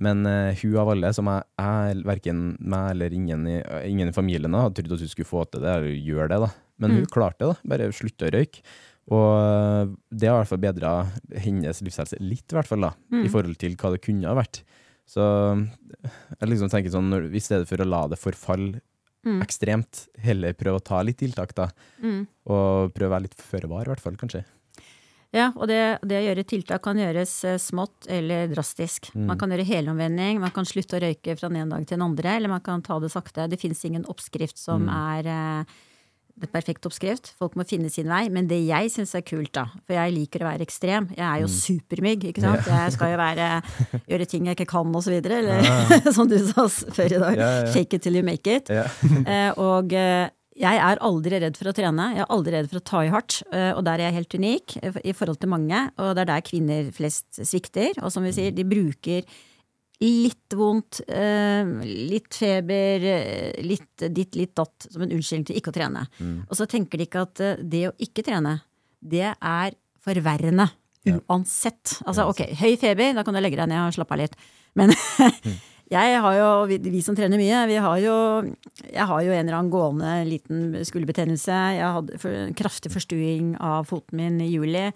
Men 0.00 0.22
uh, 0.24 0.54
hun 0.62 0.76
av 0.80 0.92
alle, 0.94 1.10
som 1.12 1.28
jeg, 1.28 1.44
jeg 1.58 2.04
verken 2.08 2.42
meg 2.60 2.90
eller 2.94 3.16
ingen 3.18 3.46
i, 3.50 3.56
ingen 3.90 4.08
i 4.08 4.14
familien 4.16 4.54
hadde 4.56 4.78
trodd 4.78 4.94
at 4.96 5.04
hun 5.04 5.10
skulle 5.12 5.28
få 5.28 5.42
til 5.50 5.64
det, 5.66 5.74
eller 5.74 5.96
gjøre 5.98 6.28
det, 6.32 6.38
da. 6.46 6.50
Men 6.78 6.94
hun 6.94 7.08
klarte 7.10 7.42
det, 7.42 7.50
da. 7.50 7.68
Bare 7.74 7.90
slutta 7.92 8.28
å 8.28 8.34
røyke. 8.36 8.62
Og 9.08 9.28
eh, 9.40 9.92
det 10.20 10.28
har 10.28 10.36
i 10.36 10.42
hvert 10.42 10.52
fall 10.52 10.60
bedra 10.62 10.90
hennes 11.44 11.80
livshelse 11.82 12.20
litt, 12.20 12.44
i 12.52 12.58
hvert 12.58 12.68
fall, 12.70 12.84
da, 12.86 12.92
i 13.24 13.30
forhold 13.32 13.56
til 13.60 13.74
hva 13.80 13.90
det 13.94 14.02
kunne 14.04 14.28
ha 14.28 14.36
vært. 14.38 14.62
Så 15.08 15.24
jeg 15.24 16.50
liksom 16.52 16.68
tenker 16.72 16.92
sånn, 16.92 17.08
når, 17.10 17.30
i 17.32 17.40
stedet 17.42 17.68
for 17.68 17.80
å 17.80 17.88
la 17.88 18.06
det 18.12 18.20
forfalle 18.20 18.80
Mm. 19.26 19.40
ekstremt. 19.42 20.04
Heller 20.22 20.54
prøve 20.54 20.78
å 20.78 20.84
ta 20.84 21.00
litt 21.02 21.18
tiltak, 21.18 21.50
da. 21.58 21.68
Mm. 22.00 22.20
Og 22.54 22.92
prøve 22.94 23.10
å 23.10 23.14
være 23.16 23.26
litt 23.26 23.34
føre 23.42 23.68
var, 23.70 23.84
i 23.84 23.90
hvert 23.90 24.04
fall, 24.04 24.16
kanskje. 24.20 24.44
Ja, 25.36 25.50
og 25.56 25.66
det, 25.68 25.78
det 26.08 26.16
å 26.22 26.24
gjøre 26.24 26.44
tiltak 26.48 26.80
kan 26.86 26.96
gjøres 26.96 27.32
eh, 27.44 27.58
smått 27.60 28.06
eller 28.08 28.46
drastisk. 28.48 29.10
Mm. 29.14 29.26
Man 29.28 29.38
kan 29.42 29.50
gjøre 29.52 29.66
helomvending, 29.68 30.38
man 30.40 30.54
kan 30.56 30.64
slutte 30.64 30.96
å 30.96 31.02
røyke 31.04 31.34
fra 31.36 31.50
den 31.50 31.60
ene 31.60 31.74
dagen 31.74 31.84
til 31.90 31.98
den 31.98 32.06
andre, 32.06 32.36
eller 32.38 32.48
man 32.48 32.64
kan 32.64 32.80
ta 32.86 32.96
det 33.02 33.10
sakte. 33.12 33.44
Det 33.52 33.60
fins 33.60 33.84
ingen 33.84 34.06
oppskrift 34.08 34.56
som 34.58 34.86
Mm. 34.88 34.94
er 35.18 35.28
eh, 35.28 35.64
det 36.38 36.52
perfekte 36.54 36.86
oppskrift. 36.86 37.32
Folk 37.36 37.56
må 37.58 37.64
finne 37.66 37.90
sin 37.90 38.06
vei. 38.06 38.28
Men 38.30 38.46
det 38.46 38.60
jeg 38.64 38.92
syns 38.94 39.12
er 39.18 39.24
kult, 39.26 39.50
da, 39.58 39.64
for 39.84 39.96
jeg 39.98 40.12
liker 40.14 40.44
å 40.44 40.48
være 40.52 40.62
ekstrem, 40.64 41.08
jeg 41.16 41.26
er 41.26 41.40
jo 41.42 41.48
Mm. 41.50 41.56
supermygg, 41.58 42.24
ikke 42.30 42.40
sant. 42.44 42.64
Jeg 42.64 42.92
skal 42.94 43.10
jo 43.10 43.16
være, 43.18 43.48
gjøre 44.08 44.28
ting 44.30 44.46
jeg 44.46 44.56
ikke 44.56 44.68
kan 44.70 44.94
og 44.94 45.02
så 45.02 45.10
videre, 45.10 45.42
eller 45.42 46.12
som 46.16 46.28
du 46.30 46.38
sa 46.38 46.68
før 46.70 47.16
i 47.16 47.18
dag. 47.18 47.36
Ja. 47.36 47.72
Fake 47.74 47.94
it 47.98 48.02
till 48.06 48.14
you 48.16 48.22
make 48.22 48.46
it. 48.46 48.70
Eh, 48.70 49.50
og 49.58 49.92
eh, 49.92 50.30
jeg 50.58 50.78
er 50.82 51.00
aldri 51.06 51.38
redd 51.38 51.58
for 51.58 51.70
å 51.70 51.74
trene. 51.76 52.08
Jeg 52.16 52.24
er 52.24 52.32
aldri 52.34 52.54
redd 52.56 52.70
for 52.70 52.80
å 52.80 52.86
ta 52.90 53.02
i 53.06 53.12
hardt. 53.12 53.42
eh, 53.52 53.70
og 53.76 53.84
der 53.86 54.00
er 54.00 54.08
jeg 54.08 54.18
helt 54.18 54.34
unik 54.34 54.76
eh, 54.82 54.96
i 55.04 55.14
forhold 55.14 55.38
til 55.38 55.52
mange. 55.52 55.82
Og 55.98 56.16
det 56.16 56.24
er 56.24 56.32
der 56.32 56.46
kvinner 56.46 56.90
flest 56.94 57.38
svikter. 57.38 57.94
Og 58.02 58.10
som 58.12 58.26
vi 58.26 58.34
sier, 58.34 58.50
de 58.54 58.66
bruker 58.66 59.22
litt 60.02 60.54
vondt, 60.54 61.00
eh, 61.10 61.70
litt 62.10 62.34
feber, 62.34 63.06
litt 63.62 64.06
ditt, 64.14 64.34
litt 64.38 64.54
datt 64.58 64.88
som 64.90 65.02
en 65.02 65.14
unnskyldning 65.14 65.46
til 65.46 65.58
ikke 65.58 65.72
å 65.72 65.78
trene. 65.78 66.06
Og 66.48 66.54
så 66.58 66.66
tenker 66.70 66.98
de 66.98 67.06
ikke 67.06 67.24
at 67.26 67.44
det 67.62 67.88
å 67.88 67.96
ikke 67.98 68.26
trene, 68.26 68.60
det 68.98 69.34
er 69.34 69.78
forverrende. 70.02 70.70
Uansett. 71.08 72.00
Altså 72.04 72.26
ok, 72.28 72.42
høy 72.58 72.76
feber, 72.76 73.14
da 73.14 73.22
kan 73.24 73.34
du 73.34 73.40
legge 73.40 73.56
deg 73.56 73.70
ned 73.70 73.86
og 73.86 73.94
slappe 73.94 74.16
av 74.16 74.22
litt. 74.26 74.34
Men 74.78 74.92
jeg 75.88 76.20
har 76.20 76.34
jo, 76.36 76.48
vi, 76.68 76.76
vi 76.84 77.00
som 77.04 77.16
trener 77.16 77.40
mye, 77.40 77.62
vi 77.70 77.78
har 77.80 78.00
jo 78.02 78.16
Jeg 78.84 79.06
har 79.08 79.22
jo 79.24 79.32
en 79.32 79.44
eller 79.46 79.58
annen 79.58 79.72
gående 79.72 80.10
liten 80.28 80.74
skulderbetennelse. 80.84 81.60
Jeg 81.78 81.94
hadde 81.98 82.18
for, 82.20 82.34
en 82.48 82.56
kraftig 82.56 82.92
forstuing 82.92 83.54
av 83.56 83.88
foten 83.88 84.20
min 84.20 84.36
i 84.44 84.50
juli. 84.50 84.90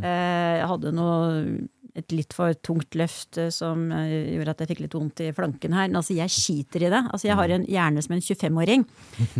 Eh, 0.00 0.58
jeg 0.58 0.66
hadde 0.70 0.94
noe 0.96 1.68
et 1.92 2.12
litt 2.14 2.32
for 2.32 2.54
tungt 2.64 2.96
løft 2.96 3.36
eh, 3.36 3.50
som 3.52 3.84
eh, 3.92 4.32
gjorde 4.32 4.54
at 4.54 4.62
jeg 4.62 4.70
fikk 4.70 4.78
litt 4.86 4.94
vondt 4.96 5.20
i 5.24 5.28
flanken 5.36 5.74
her. 5.76 5.90
Men 5.90 6.00
altså, 6.00 6.16
jeg 6.16 6.32
skiter 6.32 6.86
i 6.86 6.90
det. 6.92 7.02
Altså, 7.04 7.28
jeg 7.28 7.36
har 7.38 7.52
en 7.52 7.66
hjerne 7.68 8.04
som 8.04 8.16
en 8.16 8.24
25-åring. 8.24 8.86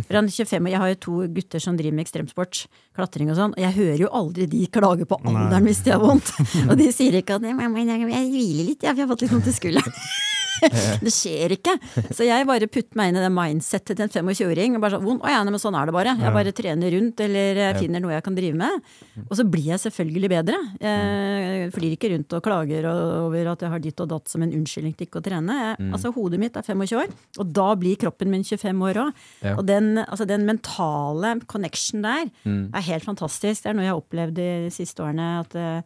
For 0.03 0.19
en 0.19 0.29
25 0.29 0.69
Jeg 0.69 0.81
har 0.83 0.91
jo 0.93 0.99
to 1.07 1.15
gutter 1.33 1.63
som 1.63 1.79
driver 1.79 1.97
med 1.97 2.05
ekstremsport, 2.05 2.65
klatring 2.95 3.33
og 3.33 3.39
sånn, 3.39 3.55
og 3.57 3.63
jeg 3.63 3.77
hører 3.79 4.05
jo 4.05 4.11
aldri 4.13 4.47
de 4.51 4.67
klage 4.71 5.07
på 5.09 5.17
alderen 5.23 5.65
hvis 5.65 5.81
de 5.87 5.95
har 5.95 6.03
vondt. 6.03 6.29
Og 6.69 6.77
de 6.79 6.91
sier 6.93 7.17
ikke 7.19 7.39
at 7.39 7.43
«Mamma, 7.43 7.81
jeg 7.81 8.05
hviler 8.05 8.69
litt, 8.69 8.85
jeg, 8.85 8.93
for 8.93 9.01
jeg 9.01 9.03
har 9.03 9.11
fått 9.15 9.25
litt 9.25 9.33
vondt 9.33 9.49
i 9.49 9.57
skulderen. 9.57 9.99
Det 11.03 11.11
skjer 11.13 11.55
ikke. 11.57 11.73
Så 12.15 12.25
jeg 12.27 12.45
bare 12.47 12.67
putter 12.71 12.97
meg 12.99 13.11
inn 13.11 13.17
i 13.19 13.23
det 13.23 13.31
mindsettet 13.33 13.97
til 13.97 14.05
en 14.05 14.13
25-åring. 14.29 14.75
og 14.77 14.83
bare 14.83 14.99
sånn, 14.99 15.19
Å 15.23 15.31
ja, 15.33 15.41
men 15.47 15.59
sånn 15.61 15.77
er 15.79 15.89
det 15.89 15.95
bare. 15.95 16.13
Jeg 16.19 16.33
bare 16.35 16.53
trener 16.55 16.93
rundt 16.95 17.23
eller 17.25 17.61
finner 17.79 18.03
noe 18.03 18.13
jeg 18.15 18.25
kan 18.25 18.37
drive 18.37 18.57
med. 18.59 18.91
Og 19.27 19.33
så 19.39 19.45
blir 19.49 19.71
jeg 19.73 19.81
selvfølgelig 19.83 20.29
bedre. 20.33 20.59
Jeg 20.83 21.71
flyr 21.75 21.95
ikke 21.97 22.11
rundt 22.13 22.35
og 22.37 22.43
klager 22.45 22.87
over 22.89 23.51
at 23.53 23.65
jeg 23.65 23.73
har 23.73 23.83
ditt 23.83 24.03
og 24.03 24.11
datt 24.13 24.31
som 24.31 24.43
en 24.45 24.53
unnskyldning 24.59 24.95
til 24.97 25.07
ikke 25.07 25.21
å 25.21 25.25
trene. 25.25 25.57
Jeg, 25.63 25.89
altså 25.95 26.11
Hodet 26.15 26.39
mitt 26.41 26.55
er 26.59 26.65
25 26.67 26.97
år, 27.01 27.11
og 27.41 27.51
da 27.57 27.67
blir 27.79 27.97
kroppen 28.01 28.29
min 28.33 28.43
25 28.45 28.83
år 28.89 29.01
òg. 29.07 29.23
Og 29.57 29.63
den, 29.67 29.97
altså, 30.03 30.27
den 30.29 30.45
mentale 30.49 31.35
connection 31.49 32.03
der 32.05 32.29
er 32.45 32.87
helt 32.89 33.05
fantastisk. 33.07 33.63
Det 33.63 33.71
er 33.71 33.77
noe 33.77 33.85
jeg 33.87 33.93
har 33.93 34.01
opplevd 34.03 34.37
de 34.37 34.49
siste 34.73 35.03
årene. 35.03 35.31
at 35.43 35.55
eh, 35.55 35.81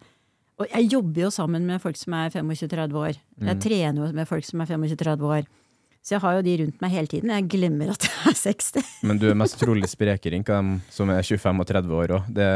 og 0.58 0.66
jeg 0.74 0.90
jobber 0.90 1.28
jo 1.28 1.30
sammen 1.34 1.68
med 1.70 1.82
folk 1.84 1.98
som 2.00 2.16
er 2.18 2.34
25-30 2.34 2.98
år. 2.98 3.22
Jeg 3.46 3.62
trener 3.62 4.02
jo 4.02 4.10
med 4.16 4.26
folk 4.30 4.46
som 4.48 4.64
er 4.64 4.72
25-30 4.74 5.32
år. 5.38 5.48
Så 6.08 6.16
jeg 6.16 6.22
har 6.24 6.38
jo 6.38 6.44
de 6.46 6.54
rundt 6.62 6.78
meg 6.80 6.94
hele 6.94 7.10
tiden. 7.12 7.32
Jeg 7.36 7.46
glemmer 7.52 7.90
at 7.92 8.06
jeg 8.08 8.32
er 8.32 8.36
60. 8.40 8.92
Men 9.10 9.18
du 9.20 9.26
er 9.28 9.36
mest 9.36 9.58
trolig 9.60 9.90
sprekering 9.92 10.46
av 10.48 10.62
dem 10.62 10.70
som 10.94 11.12
er 11.12 11.20
25 11.20 11.60
og 11.60 11.68
30 11.68 11.98
år 11.98 12.14
òg. 12.16 12.30
Det, 12.38 12.48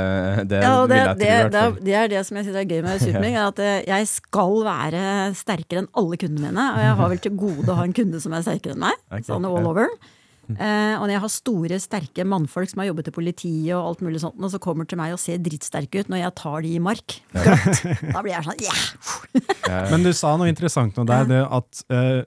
det, 0.54 0.62
Ja, 0.64 0.78
det, 0.88 0.94
vil 0.94 1.02
jeg 1.02 1.10
tro, 1.10 1.18
det, 1.20 1.28
det, 1.28 1.64
er, 1.66 1.76
det 1.90 1.98
er 2.00 2.14
det 2.14 2.22
som 2.30 2.40
jeg 2.40 2.48
syns 2.48 2.62
er 2.62 2.70
gøy 2.70 2.80
med 2.86 3.02
Supermig, 3.04 3.34
er 3.36 3.50
at 3.50 3.60
eh, 3.66 3.82
jeg 3.90 4.08
skal 4.14 4.56
være 4.70 5.04
sterkere 5.42 5.84
enn 5.84 5.92
alle 6.00 6.22
kundene 6.24 6.48
mine. 6.48 6.70
Og 6.78 6.86
jeg 6.86 6.96
har 7.02 7.14
vel 7.14 7.22
til 7.28 7.36
gode 7.44 7.68
å 7.68 7.78
ha 7.82 7.86
en 7.90 7.98
kunde 8.00 8.24
som 8.24 8.38
er 8.38 8.48
sterkere 8.48 8.78
enn 8.78 8.86
meg. 8.88 9.04
Okay, 9.12 9.28
Sånn 9.34 9.50
all 9.52 9.70
over. 9.74 9.92
ja. 9.92 10.18
Eh, 10.60 10.96
og 10.98 11.04
når 11.08 11.14
jeg 11.16 11.22
har 11.24 11.32
store, 11.34 11.80
sterke 11.80 12.26
mannfolk 12.26 12.70
som 12.70 12.80
har 12.84 12.88
jobbet 12.92 13.08
i 13.08 13.12
politiet 13.16 13.76
og 13.76 13.88
alt 13.92 14.02
mulig 14.02 14.20
sånt, 14.24 14.36
og 14.42 14.52
så 14.52 14.60
kommer 14.60 14.88
til 14.88 14.98
meg 14.98 15.14
og 15.14 15.20
ser 15.20 15.38
drittsterke 15.38 16.00
ut 16.02 16.10
når 16.10 16.24
jeg 16.26 16.36
tar 16.36 16.62
de 16.62 16.74
i 16.76 16.80
mark, 16.80 17.20
da 17.34 18.22
blir 18.22 18.34
jeg 18.36 18.44
sånn 18.48 18.62
yeah! 18.64 19.90
Men 19.92 20.04
du 20.04 20.12
sa 20.14 20.36
noe 20.38 20.50
interessant 20.52 20.96
nå 20.98 21.06
der, 21.08 21.26
det 21.30 21.42
at 21.48 21.84
eh, 21.90 22.24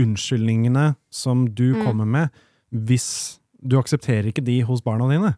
unnskyldningene 0.00 0.94
som 1.10 1.46
du 1.54 1.74
Mm. 1.74 1.84
kommer 1.86 2.04
med, 2.06 2.30
hvis 2.72 3.38
du 3.62 3.78
aksepterer 3.78 4.26
ikke 4.32 4.44
de 4.44 4.60
hos 4.62 4.82
barna 4.82 5.08
dine. 5.08 5.36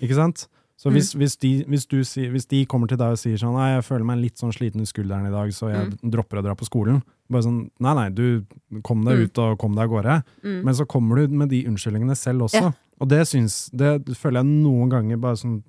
Ikke 0.00 0.14
sant? 0.14 0.46
Så 0.76 0.88
Mm. 0.90 0.94
hvis, 0.96 1.12
hvis, 1.14 1.36
de, 1.36 1.64
hvis, 1.68 1.86
du, 1.86 1.96
hvis 2.30 2.46
de 2.48 2.64
kommer 2.66 2.88
til 2.88 2.96
deg 2.98 3.12
og 3.14 3.18
sier 3.18 3.36
sånn 3.38 3.54
Nei, 3.54 3.74
jeg 3.76 3.84
føler 3.84 4.04
meg 4.04 4.18
litt 4.18 4.38
sånn 4.38 4.50
sliten 4.52 4.80
i 4.82 4.86
skulderen 4.86 5.26
i 5.28 5.30
dag, 5.30 5.48
så 5.52 5.70
jeg 5.70 5.92
Mm. 6.02 6.10
dropper 6.10 6.38
å 6.38 6.42
dra 6.42 6.54
på 6.54 6.64
skolen. 6.66 7.02
Bare 7.32 7.42
sånn 7.46 7.70
Nei, 7.80 7.94
nei, 7.94 8.08
du 8.10 8.44
kom 8.84 9.02
deg 9.04 9.16
Mm. 9.18 9.24
ut 9.24 9.38
og 9.38 9.58
kom 9.58 9.74
deg 9.74 9.84
av 9.88 9.90
gårde. 9.90 10.22
Men 10.64 10.74
så 10.74 10.86
kommer 10.86 11.16
du 11.16 11.28
med 11.34 11.48
de 11.50 11.64
unnskyldningene 11.66 12.16
selv 12.16 12.42
også. 12.46 12.60
Ja. 12.62 12.72
Og 13.00 13.08
det 13.08 13.22
syns 13.26 13.70
Det 13.74 14.04
føler 14.14 14.42
jeg 14.44 14.62
noen 14.62 14.88
ganger 14.92 15.16
bare 15.18 15.36
som 15.36 15.62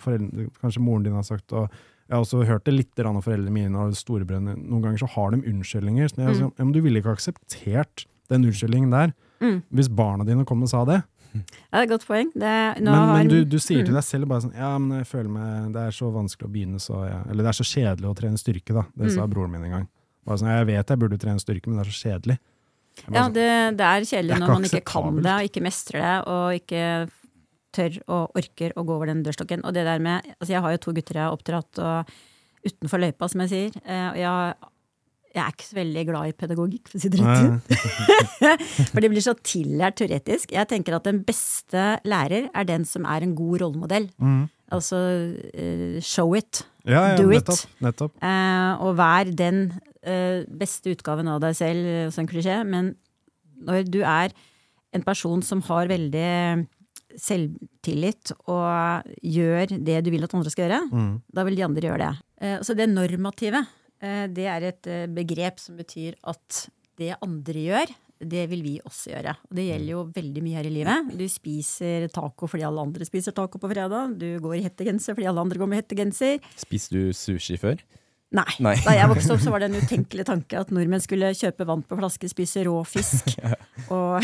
foreldre, 0.00 0.48
Kanskje 0.60 0.80
moren 0.82 1.04
din 1.04 1.12
har 1.14 1.22
sagt, 1.22 1.52
og 1.52 1.68
jeg 2.08 2.16
har 2.16 2.24
også 2.24 2.44
hørt 2.46 2.64
det 2.64 2.74
litt 2.74 2.98
av 2.98 3.22
foreldrene 3.22 3.52
mine 3.54 3.76
og 3.78 3.92
storebrødrene. 3.94 4.56
Noen 4.66 4.82
ganger 4.82 4.98
så 4.98 5.08
har 5.14 5.30
de 5.30 5.42
unnskyldninger. 5.46 6.10
Men 6.16 6.26
jeg, 6.26 6.34
mm. 6.36 6.40
sånn, 6.40 6.52
ja, 6.58 6.64
men 6.64 6.72
du 6.72 6.80
ville 6.82 6.98
ikke 7.00 7.14
akseptert 7.16 8.06
den 8.28 8.44
unnskyldningen 8.44 8.90
der 8.90 9.14
Mm. 9.40 9.62
hvis 9.72 9.88
barna 9.88 10.24
dine 10.26 10.44
kom 10.44 10.62
og 10.62 10.68
sa 10.68 10.84
det. 10.84 11.02
Ja, 11.32 11.40
det 11.40 11.78
er 11.78 11.82
et 11.84 11.88
godt 11.90 12.06
poeng. 12.08 12.32
Det, 12.34 12.82
Men, 12.82 12.86
har- 12.92 13.18
men 13.18 13.28
du, 13.28 13.44
du 13.44 13.56
sier 13.58 13.84
til 13.84 13.94
Mm. 13.94 14.00
deg 14.00 14.02
selv 14.04 14.26
bare 14.28 14.40
sånn 14.40 14.54
Ja, 14.56 14.76
men 14.78 14.98
jeg 14.98 15.06
føler 15.06 15.30
meg 15.30 15.72
Det 15.72 15.80
er 15.80 15.90
så 15.92 16.10
vanskelig 16.12 16.48
å 16.48 16.52
begynne, 16.52 16.80
så 16.80 17.06
jeg 17.08 17.30
Eller 17.30 17.44
det 17.44 17.46
er 17.46 17.62
så 17.62 17.68
kjedelig 17.70 18.10
å 18.10 18.16
trene 18.16 18.36
styrke, 18.36 18.74
da. 18.74 18.82
Det 18.98 19.12
sa 19.12 19.26
Mm. 19.26 19.30
broren 19.32 19.50
min 19.52 19.64
en 19.64 19.70
gang. 19.70 19.88
Bare 20.30 20.38
sånn, 20.38 20.52
jeg 20.54 20.66
vet 20.70 20.92
jeg 20.94 21.00
burde 21.02 21.18
trene 21.18 21.42
styrke, 21.42 21.66
men 21.70 21.80
det 21.80 21.82
er 21.82 21.90
så 21.90 22.00
kjedelig. 22.06 22.36
Bare 23.00 23.16
Ja, 23.16 23.22
sånn, 23.26 23.34
det, 23.34 23.46
det 23.80 23.86
er 23.88 24.04
kjedelig 24.06 24.30
Det 24.30 24.36
er 24.36 24.42
når 24.44 24.52
man 24.54 24.68
ikke 24.68 24.84
kan 24.86 25.16
det, 25.24 25.32
og 25.34 25.48
ikke 25.50 25.62
mestrer 25.66 26.04
det, 26.06 26.16
og 26.30 26.58
ikke 26.60 26.82
tør 27.74 27.96
og 28.10 28.36
orker 28.38 28.74
å 28.78 28.84
gå 28.86 28.94
over 28.98 29.10
den 29.10 29.22
dørstokken. 29.26 29.64
Og 29.66 29.74
det 29.74 29.84
der 29.86 30.02
med 30.02 30.26
Altså, 30.38 30.52
jeg 30.54 30.62
har 30.62 30.74
jo 30.74 30.82
to 30.86 30.94
gutter 30.94 31.18
jeg 31.18 31.26
har 31.26 31.34
oppdratt 31.36 31.80
og 31.82 32.14
utenfor 32.66 33.00
løypa, 33.02 33.28
som 33.30 33.42
jeg 33.46 33.50
sier. 33.54 33.80
eh, 33.84 34.06
Og 34.10 34.18
jeg, 34.20 34.69
jeg 35.34 35.42
er 35.44 35.52
ikke 35.54 35.66
så 35.68 35.76
veldig 35.78 36.02
glad 36.08 36.30
i 36.30 36.32
pedagogikk, 36.34 36.88
for 36.90 36.98
å 36.98 37.02
si 37.04 37.08
det 37.12 37.20
rett 37.22 37.44
ut. 37.46 37.74
For 38.92 39.00
det 39.04 39.10
blir 39.12 39.22
så 39.22 39.34
tillært 39.46 39.98
teoretisk. 40.00 40.50
Jeg 40.56 40.66
tenker 40.70 40.96
at 40.96 41.04
den 41.06 41.20
beste 41.26 41.84
lærer 42.08 42.48
er 42.50 42.66
den 42.66 42.86
som 42.88 43.06
er 43.06 43.22
en 43.26 43.36
god 43.38 43.60
rollemodell. 43.62 44.08
Mm. 44.18 44.48
Altså 44.74 44.98
uh, 45.36 46.00
show 46.02 46.34
it. 46.38 46.64
Ja, 46.86 47.12
ja, 47.12 47.16
Do 47.20 47.28
it. 47.30 47.44
nettopp. 47.46 47.78
nettopp. 47.86 48.18
Eh, 48.24 48.82
og 48.82 48.96
vær 48.98 49.30
den 49.38 49.62
uh, 50.06 50.42
beste 50.58 50.94
utgaven 50.96 51.28
av 51.30 51.40
deg 51.44 51.54
selv, 51.58 51.90
en 52.18 52.30
klisjé. 52.30 52.58
Men 52.66 52.94
når 53.62 53.86
du 53.92 54.00
er 54.02 54.34
en 54.96 55.04
person 55.06 55.42
som 55.46 55.60
har 55.68 55.86
veldig 55.90 56.66
selvtillit 57.20 58.30
og 58.50 59.06
gjør 59.26 59.72
det 59.82 59.98
du 60.06 60.10
vil 60.14 60.24
at 60.26 60.34
andre 60.34 60.50
skal 60.52 60.66
gjøre, 60.68 60.80
Mm. 60.90 61.12
da 61.34 61.44
vil 61.46 61.56
de 61.58 61.64
andre 61.66 61.86
gjøre 61.88 61.98
det. 62.06 62.64
Så 62.66 62.74
det 62.74 62.88
normative, 62.88 63.60
det 64.32 64.46
er 64.48 64.68
et 64.70 64.90
eh, 64.90 65.08
begrep 65.12 65.60
som 65.60 65.76
betyr 65.80 66.16
at 66.30 66.64
det 67.00 67.14
andre 67.20 67.66
gjør, 67.66 67.92
det 68.20 68.42
vil 68.50 68.62
vi 68.64 68.74
også 68.84 69.14
gjøre. 69.14 69.32
Og 69.48 69.56
det 69.56 69.64
gjelder 69.70 69.92
jo 69.94 70.02
veldig 70.12 70.42
mye 70.44 70.58
her 70.58 70.68
i 70.68 70.72
livet. 70.74 71.12
Du 71.16 71.24
spiser 71.32 72.04
taco 72.12 72.48
fordi 72.50 72.66
alle 72.68 72.82
andre 72.84 73.06
spiser 73.08 73.32
taco 73.36 73.60
på 73.60 73.70
fredag. 73.70 74.18
Du 74.20 74.28
går 74.44 74.58
i 74.58 74.64
hettegenser 74.66 75.16
fordi 75.16 75.30
alle 75.30 75.44
andre 75.44 75.60
går 75.62 75.70
med 75.70 75.80
hettegenser. 75.80 76.42
Spiste 76.60 76.98
du 76.98 77.14
sushi 77.16 77.56
før? 77.60 77.80
Nei. 78.36 78.46
Nei. 78.62 78.76
Da 78.84 78.92
jeg 78.94 79.10
vokste 79.10 79.34
opp, 79.34 79.42
så 79.42 79.50
var 79.50 79.62
det 79.64 79.70
en 79.70 79.80
utenkelig 79.80 80.26
tanke 80.28 80.60
at 80.60 80.68
nordmenn 80.74 81.02
skulle 81.02 81.32
kjøpe 81.34 81.66
vann 81.66 81.80
på 81.82 81.98
flaske, 81.98 82.28
spise 82.30 82.62
rå 82.68 82.76
fisk 82.86 83.32
og 83.96 84.20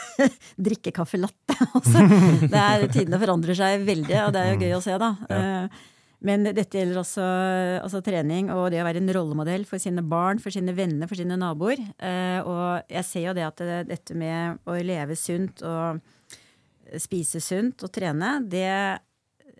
drikke 0.68 0.94
caffè 0.96 1.20
latte. 1.20 1.56
Altså, 1.76 2.02
det 2.50 2.58
er, 2.58 2.86
tidene 2.92 3.20
forandrer 3.20 3.56
seg 3.56 3.84
veldig, 3.86 4.16
og 4.26 4.32
det 4.34 4.40
er 4.40 4.48
jo 4.50 4.58
gøy 4.64 4.74
å 4.76 4.80
se, 4.84 4.96
da. 5.00 5.12
Eh, 5.32 5.84
Men 6.24 6.44
dette 6.48 6.78
gjelder 6.78 7.00
også 7.02 7.24
altså 7.82 8.00
trening 8.02 8.48
og 8.50 8.70
det 8.72 8.80
å 8.80 8.86
være 8.86 9.02
en 9.02 9.12
rollemodell 9.12 9.66
for 9.68 9.78
sine 9.82 10.00
barn, 10.02 10.38
for 10.40 10.50
sine 10.54 10.72
venner, 10.76 11.06
for 11.10 11.18
sine 11.18 11.36
naboer. 11.36 11.82
Eh, 12.00 12.40
Og 12.40 12.82
jeg 12.88 13.04
ser 13.04 13.26
jo 13.28 13.34
det 13.36 13.44
at 13.44 13.56
det, 13.60 13.88
dette 13.90 14.14
med 14.16 14.58
å 14.66 14.78
leve 14.80 15.16
sunt 15.16 15.60
og 15.62 16.00
spise 17.02 17.40
sunt 17.42 17.82
og 17.84 17.92
trene, 17.92 18.38
det 18.48 18.64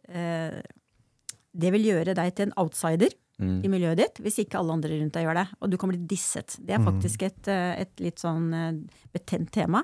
eh, 0.08 0.62
det 1.56 1.70
vil 1.72 1.86
gjøre 1.88 2.14
deg 2.14 2.34
til 2.36 2.48
en 2.48 2.58
outsider 2.64 3.14
Mm. 3.36 3.58
i 3.64 3.68
miljøet 3.68 3.98
ditt, 4.00 4.18
hvis 4.24 4.38
ikke 4.40 4.56
alle 4.56 4.72
andre 4.72 4.96
rundt 4.96 5.12
deg 5.12 5.26
gjør 5.26 5.36
det. 5.36 5.42
Og 5.60 5.68
du 5.68 5.76
kan 5.76 5.90
bli 5.90 5.98
disset. 6.08 6.54
Det 6.56 6.72
er 6.72 6.78
faktisk 6.80 7.22
et, 7.26 7.48
eh, 7.52 7.82
et 7.82 8.00
litt 8.00 8.16
sånn 8.16 8.46
eh, 8.54 8.78
betent 9.12 9.50
tema. 9.52 9.82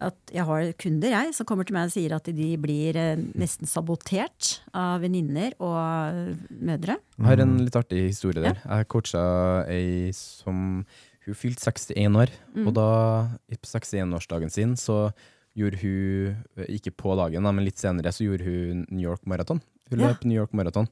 At 0.00 0.16
jeg 0.32 0.44
har 0.44 0.72
kunder 0.78 1.08
jeg, 1.10 1.34
som 1.34 1.46
kommer 1.46 1.64
til 1.66 1.74
meg 1.74 1.86
og 1.88 1.92
sier 1.92 2.12
at 2.16 2.24
de 2.24 2.56
blir 2.60 2.96
eh, 2.96 3.16
nesten 3.34 3.66
sabotert 3.66 4.60
av 4.74 5.00
venninner 5.00 5.52
og 5.60 6.36
mødre. 6.60 6.98
Jeg 7.18 7.26
har 7.26 7.40
en 7.40 7.58
litt 7.64 7.76
artig 7.76 8.06
historie 8.08 8.42
der. 8.42 8.60
Jeg 8.64 8.88
coacha 8.88 9.66
ei 9.68 10.10
som 10.12 10.84
Hun 11.26 11.34
fylte 11.36 11.60
61 11.60 12.16
år, 12.16 12.30
Mm. 12.56 12.66
og 12.66 12.74
da, 12.74 13.28
på 13.50 13.66
61-årsdagen 13.68 14.50
sin, 14.50 14.72
så 14.74 15.12
gjorde 15.54 15.78
hun, 15.82 16.36
eh, 16.56 16.64
ikke 16.78 16.90
på 16.96 17.14
dagen, 17.14 17.42
men 17.42 17.62
litt 17.64 17.76
senere, 17.76 18.08
så 18.10 18.24
gjorde 18.24 18.44
hun 18.44 18.86
New 18.90 19.04
York 19.04 19.26
Marathon. 19.26 19.60
Hun 19.90 19.98
Ja. 20.00 20.08
løp 20.08 20.24
New 20.24 20.34
York 20.34 20.52
Marathon. 20.54 20.88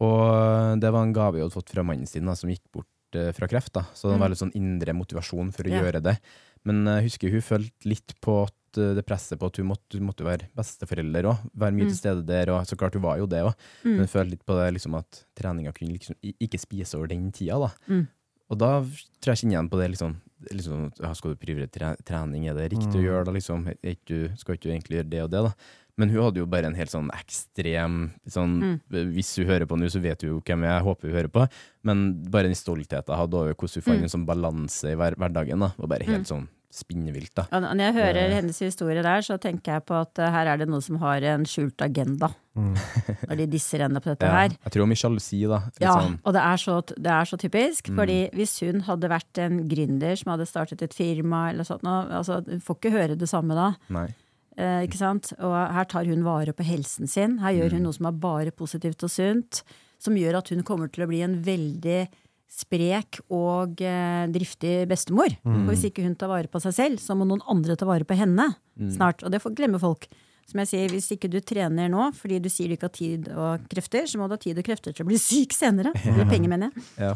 Og 0.00 0.80
det 0.80 0.90
var 0.90 1.02
en 1.04 1.12
gave 1.12 1.34
hun 1.36 1.42
hadde 1.44 1.52
fått 1.54 1.70
fra 1.74 1.82
mannen 1.84 2.06
sin, 2.08 2.24
da, 2.24 2.34
som 2.34 2.48
gikk 2.50 2.62
bort 2.72 2.86
eh, 3.12 3.32
fra 3.32 3.46
kreft. 3.50 3.72
da. 3.74 3.82
Så 3.92 4.08
det 4.08 4.16
Mm. 4.16 4.20
var 4.20 4.28
litt 4.30 4.38
sånn 4.38 4.54
indre 4.54 4.92
motivasjon 4.94 5.52
for 5.52 5.64
å 5.64 5.68
Ja. 5.70 5.82
gjøre 5.82 6.02
det. 6.02 6.18
Men 6.68 6.84
jeg 6.84 7.06
husker 7.08 7.30
hun 7.32 7.40
følte 7.46 7.88
litt 7.88 8.14
på 8.20 8.34
at 8.46 8.78
eh, 8.78 8.94
det 8.94 9.04
presset 9.08 9.38
på 9.40 9.46
at 9.48 9.56
hun 9.56 9.66
måtte, 9.72 9.96
hun 9.98 10.06
måtte 10.10 10.24
være 10.26 10.48
besteforelder 10.54 11.24
òg. 11.30 11.38
Være 11.56 11.72
mye 11.74 11.86
Mm. 11.86 11.90
til 11.90 11.96
stede 11.98 12.26
der, 12.26 12.50
og 12.52 12.66
så 12.68 12.76
klart 12.76 12.94
hun 12.94 13.02
var 13.02 13.18
jo 13.18 13.26
det 13.26 13.42
òg. 13.42 13.54
Mm. 13.84 13.90
Men 13.96 13.98
hun 14.04 14.12
følte 14.12 14.30
litt 14.30 14.44
på 14.46 14.56
det 14.60 14.72
liksom 14.76 14.94
at 14.98 15.24
treninga 15.34 15.72
kunne 15.72 15.96
liksom 15.96 16.16
ikke 16.22 16.60
spise 16.60 16.94
over 16.98 17.08
den 17.08 17.30
tida, 17.32 17.58
da. 17.58 17.70
Mm. 17.88 18.06
Og 18.50 18.58
da 18.58 18.70
tror 18.82 19.32
jeg 19.32 19.38
kjenner 19.44 19.54
igjen 19.56 19.70
på 19.70 19.78
det 19.78 19.90
liksom, 19.94 20.16
liksom 20.50 20.92
Skal 21.14 21.34
du 21.34 21.36
prioritere 21.36 21.96
trening, 22.04 22.48
er 22.48 22.54
det 22.54 22.70
riktig 22.72 22.96
å 22.96 23.00
Mm. 23.00 23.04
gjøre 23.08 23.24
da, 23.26 23.32
liksom? 23.32 23.66
Er 23.68 23.94
ikke 23.94 24.06
du, 24.06 24.36
skal 24.36 24.54
ikke 24.56 24.62
du 24.68 24.70
egentlig 24.72 24.96
gjøre 24.98 25.10
det 25.10 25.22
og 25.22 25.30
det, 25.30 25.42
da? 25.44 25.52
Men 26.00 26.08
hun 26.14 26.22
hadde 26.24 26.40
jo 26.40 26.46
bare 26.48 26.70
en 26.70 26.78
helt 26.78 26.92
sånn 26.92 27.10
ekstrem 27.12 27.98
sånn, 28.30 28.54
Hvis 28.90 29.34
hun 29.40 29.46
hører 29.50 29.66
på 29.68 29.76
nå, 29.78 29.90
så 29.92 30.00
vet 30.02 30.22
hun 30.24 30.30
jo 30.34 30.40
hvem 30.40 30.64
jeg 30.64 30.86
håper 30.86 31.10
hun 31.10 31.16
hører 31.18 31.32
på. 31.34 31.44
Men 31.84 32.06
bare 32.30 32.48
den 32.48 32.56
stoltheten 32.58 33.12
jeg 33.12 33.20
hadde 33.20 33.36
over 33.42 33.52
hvordan 33.54 33.76
hun 33.76 33.86
fant 33.90 34.00
Mm. 34.00 34.06
en 34.08 34.14
sånn 34.16 34.26
balanse 34.26 34.92
i 34.92 34.96
hver, 34.96 35.14
hverdagen, 35.20 35.60
da, 35.60 35.70
var 35.78 35.86
bare 35.92 36.08
helt 36.08 36.26
sånn 36.30 36.48
spinnvilt, 36.70 37.32
da. 37.34 37.42
Og 37.50 37.64
når 37.64 37.80
jeg 37.82 37.94
hører 37.96 38.30
hennes 38.36 38.58
historie 38.62 39.02
der, 39.02 39.24
så 39.26 39.34
tenker 39.42 39.72
jeg 39.74 39.84
på 39.88 39.96
at 40.00 40.20
eh, 40.22 40.30
her 40.30 40.46
er 40.52 40.56
det 40.60 40.68
noen 40.70 40.82
som 40.86 41.00
har 41.02 41.20
en 41.26 41.42
skjult 41.44 41.82
agenda. 41.82 42.28
Mm. 42.54 42.76
Når 43.28 43.36
de 43.40 43.46
disser 43.50 43.82
henne 43.82 43.98
på 44.02 44.10
dette 44.12 44.26
Ja, 44.28 44.36
her. 44.44 44.54
jeg 44.54 44.72
tror 44.76 44.86
mye 44.86 45.00
sjalusi, 45.00 45.40
da. 45.50 45.58
Litt 45.66 45.82
Ja, 45.82 45.96
sånn, 45.98 46.16
og 46.24 46.32
det 46.36 46.44
er, 46.46 46.56
så, 46.62 46.76
det 46.94 47.10
er 47.10 47.26
så 47.26 47.36
typisk. 47.42 47.90
Mm. 47.90 47.96
fordi 47.98 48.18
hvis 48.38 48.54
hun 48.62 48.80
hadde 48.86 49.10
vært 49.10 49.38
en 49.42 49.58
gründer 49.70 50.14
som 50.16 50.30
hadde 50.36 50.46
startet 50.46 50.82
et 50.86 50.94
firma, 50.94 51.48
eller 51.50 51.64
sånt, 51.66 51.82
nå, 51.82 51.96
altså, 52.20 52.38
hun 52.46 52.60
får 52.62 52.78
ikke 52.78 52.92
høre 52.94 53.18
det 53.18 53.28
samme 53.28 53.54
da. 53.58 53.72
nei. 53.90 54.06
Eh, 54.60 54.80
ikke 54.86 55.00
sant? 55.00 55.32
Og 55.40 55.54
her 55.56 55.86
tar 55.88 56.08
hun 56.10 56.24
vare 56.26 56.52
på 56.56 56.66
helsen 56.66 57.08
sin. 57.10 57.38
Her 57.40 57.56
gjør 57.56 57.78
hun 57.78 57.86
noe 57.88 57.96
som 57.96 58.10
er 58.10 58.18
bare 58.20 58.52
positivt 58.52 59.04
og 59.06 59.12
sunt. 59.12 59.62
Som 60.00 60.16
gjør 60.16 60.40
at 60.40 60.50
hun 60.52 60.64
kommer 60.66 60.90
til 60.92 61.04
å 61.04 61.10
bli 61.10 61.22
en 61.24 61.38
veldig 61.44 62.00
sprek 62.50 63.20
og 63.30 63.80
eh, 63.86 64.24
driftig 64.32 64.82
bestemor. 64.90 65.32
For 65.44 65.70
hvis 65.70 65.86
ikke 65.90 66.04
hun 66.04 66.16
tar 66.18 66.32
vare 66.32 66.50
på 66.50 66.60
seg 66.64 66.74
selv, 66.76 67.02
så 67.02 67.14
må 67.16 67.28
noen 67.28 67.44
andre 67.48 67.76
ta 67.78 67.88
vare 67.88 68.08
på 68.08 68.18
henne 68.18 68.50
snart. 68.90 69.22
Og 69.24 69.32
det 69.32 69.42
får 69.44 69.56
glemmer 69.58 69.82
folk. 69.82 70.08
Som 70.50 70.58
jeg 70.64 70.70
sier, 70.72 70.90
Hvis 70.90 71.12
ikke 71.14 71.28
du 71.30 71.38
trener 71.46 71.86
nå 71.92 72.08
fordi 72.16 72.40
du 72.42 72.48
sier 72.50 72.66
du 72.66 72.74
ikke 72.74 72.88
har 72.88 72.96
tid 72.96 73.28
og 73.30 73.68
krefter, 73.70 74.08
så 74.10 74.18
må 74.18 74.26
du 74.26 74.34
ha 74.34 74.40
tid 74.40 74.58
og 74.58 74.66
krefter 74.66 74.96
til 74.96 75.06
å 75.06 75.10
bli 75.12 75.20
syk 75.20 75.54
senere. 75.54 75.92
Eller 76.02 76.26
penger, 76.32 76.50
mener 76.50 76.72
jeg. 76.72 76.86
Ja. 76.98 77.12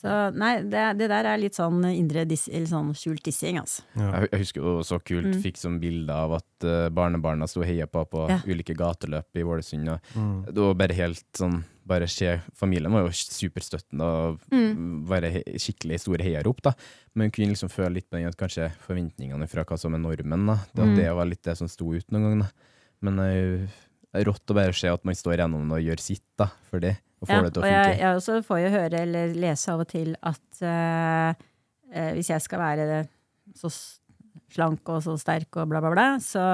Så 0.00 0.12
nei, 0.32 0.62
det, 0.64 0.84
det 0.96 1.10
der 1.12 1.26
er 1.28 1.40
litt 1.42 1.58
sånn 1.58 1.82
indre 1.90 2.22
dis, 2.24 2.46
eller 2.48 2.70
sånn 2.70 2.94
skjult 2.96 3.20
dissing, 3.26 3.58
altså. 3.60 3.82
Ja. 4.00 4.22
Jeg, 4.24 4.38
husker 4.46 4.64
jo 4.64 4.78
så 4.86 4.96
kult, 5.04 5.34
fikk 5.44 5.58
sånn 5.60 5.76
bilde 5.82 6.14
av 6.16 6.38
at 6.38 6.64
uh, 6.64 6.86
barnebarna 6.96 7.44
sto 7.50 7.60
og 7.60 7.68
heia 7.68 7.84
på 7.90 8.06
på 8.08 8.22
Ja. 8.30 8.38
ulike 8.48 8.72
gateløp 8.78 9.36
i 9.36 9.44
Ålesund. 9.44 9.90
Og 9.92 10.14
Mm. 10.16 10.44
det 10.46 10.56
var 10.64 10.74
bare 10.80 10.96
helt 10.96 11.26
sånn 11.36 11.60
bare 11.90 12.06
se, 12.08 12.40
Familien 12.54 12.92
var 12.92 13.02
jo 13.02 13.10
superstøttende 13.12 14.06
og 14.06 14.40
være 15.10 15.30
he 15.34 15.42
skikkelig 15.58 16.00
store 16.00 16.22
heiarop, 16.22 16.62
da. 16.62 16.72
Men 17.14 17.26
hun 17.26 17.34
kunne 17.34 17.52
liksom 17.52 17.68
føle 17.72 17.94
litt 17.98 18.08
på 18.08 18.16
den 18.16 18.28
at 18.30 18.36
kanskje 18.38 18.70
forventningene 18.86 19.48
fra 19.50 19.64
hva 19.64 19.78
som 19.78 19.94
er 19.94 19.98
normen, 19.98 20.46
da. 20.46 20.58
Det, 20.72 20.86
mm. 20.86 20.96
det 20.96 21.08
var 21.18 21.26
litt 21.28 21.42
det 21.44 21.56
som 21.58 21.68
sto 21.68 21.92
ut 21.92 22.06
noen 22.14 22.28
ganger. 22.28 22.50
Men 23.02 23.16
det 23.16 23.28
er 23.28 23.38
jo 24.24 24.32
rått 24.32 24.50
å 24.50 24.54
bare 24.54 24.72
se 24.76 24.88
at 24.88 25.04
man 25.04 25.14
står 25.18 25.40
gjennom 25.42 25.68
det 25.68 25.80
og 25.80 25.86
gjør 25.90 26.00
sitt, 26.00 26.26
da, 26.38 26.48
for 26.70 26.80
det. 26.80 26.96
Og 27.20 27.28
får 27.28 27.36
Ja, 27.36 27.42
det 27.44 27.52
til 27.54 27.60
å 27.62 27.64
og 27.66 27.70
jeg, 27.70 27.86
funke. 27.86 28.00
jeg 28.00 28.16
også 28.18 28.36
får 28.46 28.60
jo 28.62 28.74
høre 28.74 29.00
eller 29.04 29.34
lese 29.36 29.72
av 29.74 29.82
og 29.84 29.88
til 29.90 30.14
at 30.22 30.62
uh, 30.64 31.46
hvis 32.16 32.30
jeg 32.32 32.44
skal 32.44 32.62
være 32.62 33.00
så 33.58 33.70
slank 34.50 34.88
og 34.90 35.02
så 35.04 35.16
sterk 35.20 35.56
og 35.60 35.68
bla, 35.70 35.80
bla, 35.82 35.90
bla, 35.94 36.06
så, 36.22 36.44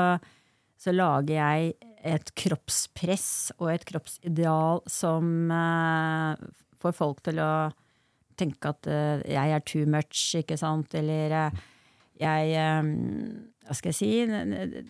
så 0.81 0.93
lager 0.95 1.37
jeg 1.39 1.75
et 2.07 2.31
kroppspress 2.39 3.29
og 3.59 3.71
et 3.73 3.85
kroppsideal 3.89 4.83
som 4.91 5.51
uh, 5.53 6.35
får 6.81 6.95
folk 6.97 7.23
til 7.27 7.41
å 7.43 7.51
tenke 8.37 8.73
at 8.75 8.89
uh, 8.91 9.23
jeg 9.25 9.55
er 9.57 9.65
too 9.65 9.87
much, 9.89 10.19
ikke 10.41 10.59
sant, 10.61 10.95
eller 10.99 11.37
uh, 11.47 11.63
jeg 12.21 12.57
um, 12.81 12.91
Hva 13.67 13.75
skal 13.77 13.91
jeg 13.93 13.97
si? 13.99 14.11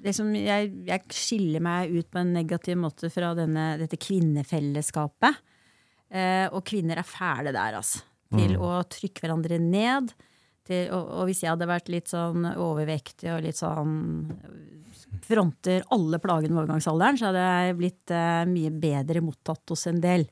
Liksom, 0.04 0.34
jeg, 0.38 0.70
jeg 0.86 1.14
skiller 1.16 1.62
meg 1.64 1.94
ut 1.94 2.10
på 2.12 2.20
en 2.20 2.34
negativ 2.36 2.76
måte 2.78 3.08
fra 3.10 3.32
denne, 3.38 3.72
dette 3.80 3.96
kvinnefellesskapet. 3.98 5.38
Eh, 6.10 6.46
og 6.52 6.62
kvinner 6.66 7.00
er 7.00 7.08
fæle 7.08 7.52
der, 7.54 7.80
altså. 7.80 8.04
Til 8.36 8.56
å 8.58 8.80
trykke 8.90 9.22
hverandre 9.22 9.58
ned. 9.62 10.10
Til, 10.66 10.88
og, 10.94 11.12
og 11.20 11.28
hvis 11.28 11.44
jeg 11.44 11.52
hadde 11.52 11.68
vært 11.70 11.90
litt 11.92 12.10
sånn 12.10 12.48
overvektig 12.52 13.30
og 13.30 13.44
litt 13.44 13.58
sånn 13.60 13.94
Fronter 15.26 15.84
alle 15.94 16.18
plagene 16.20 16.52
med 16.52 16.64
overgangsalderen, 16.64 17.16
så 17.18 17.28
hadde 17.30 17.44
jeg 17.44 17.76
blitt 17.78 18.12
eh, 18.14 18.42
mye 18.50 18.72
bedre 18.74 19.22
mottatt 19.24 19.72
hos 19.72 19.86
en 19.88 20.00
del. 20.02 20.26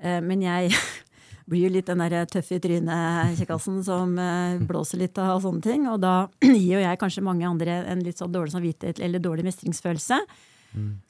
Eh, 0.00 0.18
men 0.24 0.42
jeg 0.42 0.72
blir 1.50 1.66
jo 1.66 1.72
litt 1.76 1.88
den 1.88 2.02
der 2.02 2.26
tøffe 2.28 2.56
i 2.56 2.62
trynet-kjekkasen 2.64 3.78
som 3.86 4.16
eh, 4.20 4.62
blåser 4.66 5.02
litt 5.04 5.20
av 5.20 5.44
sånne 5.44 5.64
ting. 5.64 5.86
Og 5.92 6.00
da 6.02 6.14
gir 6.42 6.78
jo 6.78 6.82
jeg 6.82 7.00
kanskje 7.00 7.24
mange 7.26 7.48
andre 7.48 7.82
en 7.92 8.02
litt 8.04 8.20
sånn 8.20 8.32
dårlig 8.34 8.56
samvittighet 8.56 9.02
eller 9.04 9.22
dårlig 9.22 9.46
mestringsfølelse. 9.50 10.20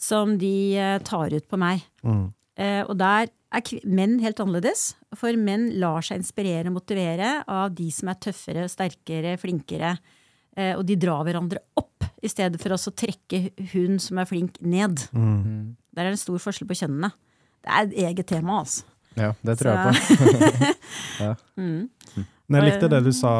Som 0.00 0.38
de 0.40 0.54
eh, 0.80 0.98
tar 1.06 1.34
ut 1.36 1.48
på 1.48 1.58
meg. 1.60 1.82
Mm. 2.06 2.26
Eh, 2.60 2.82
og 2.84 2.96
der 3.00 3.30
er 3.50 3.86
menn 3.88 4.18
helt 4.22 4.40
annerledes. 4.42 4.94
For 5.18 5.36
menn 5.38 5.70
lar 5.82 6.04
seg 6.06 6.20
inspirere 6.20 6.70
og 6.70 6.78
motivere 6.78 7.40
av 7.50 7.74
de 7.74 7.88
som 7.94 8.10
er 8.12 8.20
tøffere, 8.22 8.68
sterkere, 8.70 9.36
flinkere. 9.40 9.96
Eh, 10.58 10.74
og 10.76 10.84
de 10.86 10.98
drar 11.00 11.24
hverandre 11.26 11.62
opp, 11.78 12.06
i 12.20 12.28
stedet 12.28 12.60
for 12.60 12.74
å 12.74 12.92
trekke 12.92 13.50
hun 13.72 13.98
som 14.02 14.20
er 14.20 14.28
flink, 14.28 14.58
ned. 14.60 15.06
Mm. 15.16 15.76
Der 15.94 16.04
er 16.04 16.10
det 16.10 16.18
en 16.18 16.24
stor 16.24 16.42
forskjell 16.42 16.68
på 16.70 16.78
kjønnene. 16.82 17.12
Det 17.60 17.70
er 17.70 17.86
et 17.86 17.96
eget 18.08 18.28
tema, 18.30 18.60
altså. 18.62 18.86
Ja, 19.18 19.32
det 19.42 19.56
tror 19.58 19.74
jeg 19.74 19.80
på. 21.18 21.30
Men 22.50 22.64
jeg 22.64 22.66
likte 22.66 22.88
det 22.90 23.00
du 23.06 23.10
sa 23.14 23.32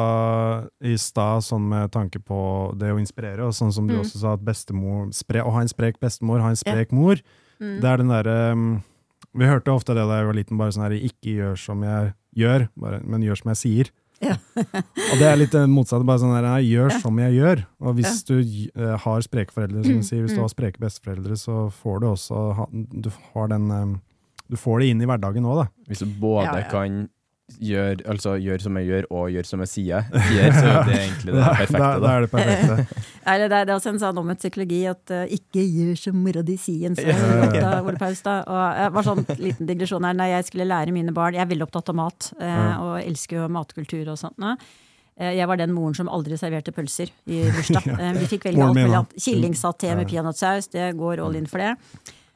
i 0.87 0.93
stad, 0.99 1.43
sånn 1.43 1.65
med 1.71 1.91
tanke 1.91 2.19
på 2.23 2.39
det 2.79 2.93
å 2.93 2.99
inspirere, 2.99 3.43
og 3.43 3.55
sånn 3.55 3.73
som 3.75 3.87
du 3.87 3.97
også 3.99 4.21
sa 4.21 4.35
at 4.37 4.43
bestemor 4.45 5.09
spre, 5.15 5.43
Å 5.43 5.51
ha 5.51 5.63
en 5.63 5.71
sprek 5.71 5.99
bestemor, 5.99 6.39
ha 6.43 6.51
en 6.51 6.59
sprek 6.59 6.93
mor. 6.95 7.19
Det 7.59 7.87
er 7.87 7.99
den 7.99 8.09
derre 8.09 8.37
um, 8.55 8.69
Vi 9.37 9.47
hørte 9.47 9.71
ofte 9.71 9.95
det 9.95 10.03
da 10.07 10.19
jeg 10.19 10.27
var 10.27 10.37
liten, 10.37 10.59
bare 10.59 10.73
sånn 10.75 10.85
her 10.87 10.97
Ikke 10.97 11.35
gjør 11.37 11.59
som 11.59 11.83
jeg 11.85 12.13
gjør, 12.37 12.67
bare, 12.79 13.01
men 13.07 13.23
gjør 13.25 13.41
som 13.41 13.51
jeg 13.53 13.59
sier. 13.61 13.91
Ja. 14.21 14.35
og 14.53 15.15
det 15.17 15.25
er 15.25 15.39
litt 15.39 15.55
motsatt. 15.71 16.03
bare 16.05 16.21
sånn 16.21 16.35
her, 16.35 16.45
nei, 16.45 16.59
Gjør 16.69 16.93
som 17.01 17.17
jeg 17.23 17.39
gjør. 17.39 17.63
Og 17.81 17.95
hvis 17.97 18.21
du 18.27 18.35
uh, 18.37 18.93
har 19.01 19.23
spreke 19.25 19.55
foreldre, 19.55 19.81
som 19.85 19.97
du 20.01 20.05
sier, 20.05 20.21
hvis 20.25 20.37
du 20.37 20.43
har 20.43 20.51
spreke 20.51 20.81
besteforeldre, 20.83 21.37
så 21.39 21.63
får 21.81 22.03
du 22.03 22.07
også 22.11 22.43
ha, 22.59 22.67
du 22.71 23.09
har 23.31 23.49
den 23.53 23.71
um, 23.71 23.95
Du 24.51 24.59
får 24.59 24.83
det 24.83 24.91
inn 24.91 25.01
i 25.01 25.07
hverdagen 25.09 25.47
òg, 25.47 25.63
da. 25.63 25.67
Hvis 25.89 26.03
du 26.03 26.11
både 26.21 26.49
Ja, 26.49 26.57
ja. 26.59 26.69
kan 26.69 27.01
gjøre 27.59 28.05
altså, 28.09 28.35
gjør 28.41 28.61
som 28.63 28.77
jeg 28.79 28.87
gjør, 28.87 29.07
og 29.11 29.29
gjør 29.33 29.47
som 29.49 29.59
jeg 29.65 29.69
sier, 29.71 30.05
sier 30.27 30.51
så 30.55 30.65
er 30.71 30.85
det 30.87 30.95
egentlig 31.01 31.33
det 31.35 31.45
perfekte. 31.49 31.79
da, 31.81 31.89
Da. 31.91 31.99
da 32.05 32.11
er 32.17 32.21
det 32.25 32.29
perfekte. 32.31 33.05
Eller 33.31 33.47
det, 33.51 33.57
er- 33.59 33.65
det 33.65 33.73
er 33.73 33.77
også 33.79 33.91
en 33.93 33.99
sånn 34.01 34.17
omvendt 34.21 34.41
psykologi 34.41 34.79
at 34.89 35.13
uh, 35.13 35.23
ikke 35.37 35.61
gjør 35.65 35.97
som 36.01 36.21
mora 36.25 36.41
di 36.47 36.55
sier, 36.57 36.95
sa 36.97 37.01
ja. 37.57 37.73
Ole 37.85 37.97
Paus 38.01 38.21
da. 38.25 38.37
Og 38.47 38.61
jeg 38.81 38.93
var 38.97 39.07
sånn 39.09 39.25
liten 39.41 39.69
digresjon 39.69 40.07
her, 40.07 40.15
når 40.17 40.31
jeg 40.35 40.47
skulle 40.51 40.69
lære 40.71 40.95
mine 40.95 41.13
barn 41.13 41.35
Jeg 41.37 41.43
er 41.45 41.51
veldig 41.51 41.67
opptatt 41.67 41.91
av 41.93 41.99
mat, 41.99 42.31
eh, 42.39 42.71
og 42.81 42.95
elsker 43.03 43.41
jo 43.43 43.49
matkultur 43.51 44.09
og 44.13 44.17
sånt. 44.21 44.39
Eh, 45.19 45.35
Jeg 45.37 45.45
var 45.47 45.57
den 45.59 45.73
moren 45.75 45.93
som 45.93 46.09
aldri 46.09 46.37
serverte 46.39 46.71
pølser 46.73 47.11
i 47.27 47.43
bursdag. 47.53 47.85
Eh, 48.01 48.13
Vi 48.17 48.25
fikk 48.31 48.45
velge 48.49 48.63
alt 48.65 48.77
mulig 48.79 48.95
annet. 48.95 49.13
Kyllingsaté 49.21 49.93
med 49.99 50.09
peanøttsaus, 50.09 50.71
det 50.73 50.89
går 50.97 51.21
all 51.21 51.35
in 51.37 51.45
for 51.51 51.61
det. 51.61 51.75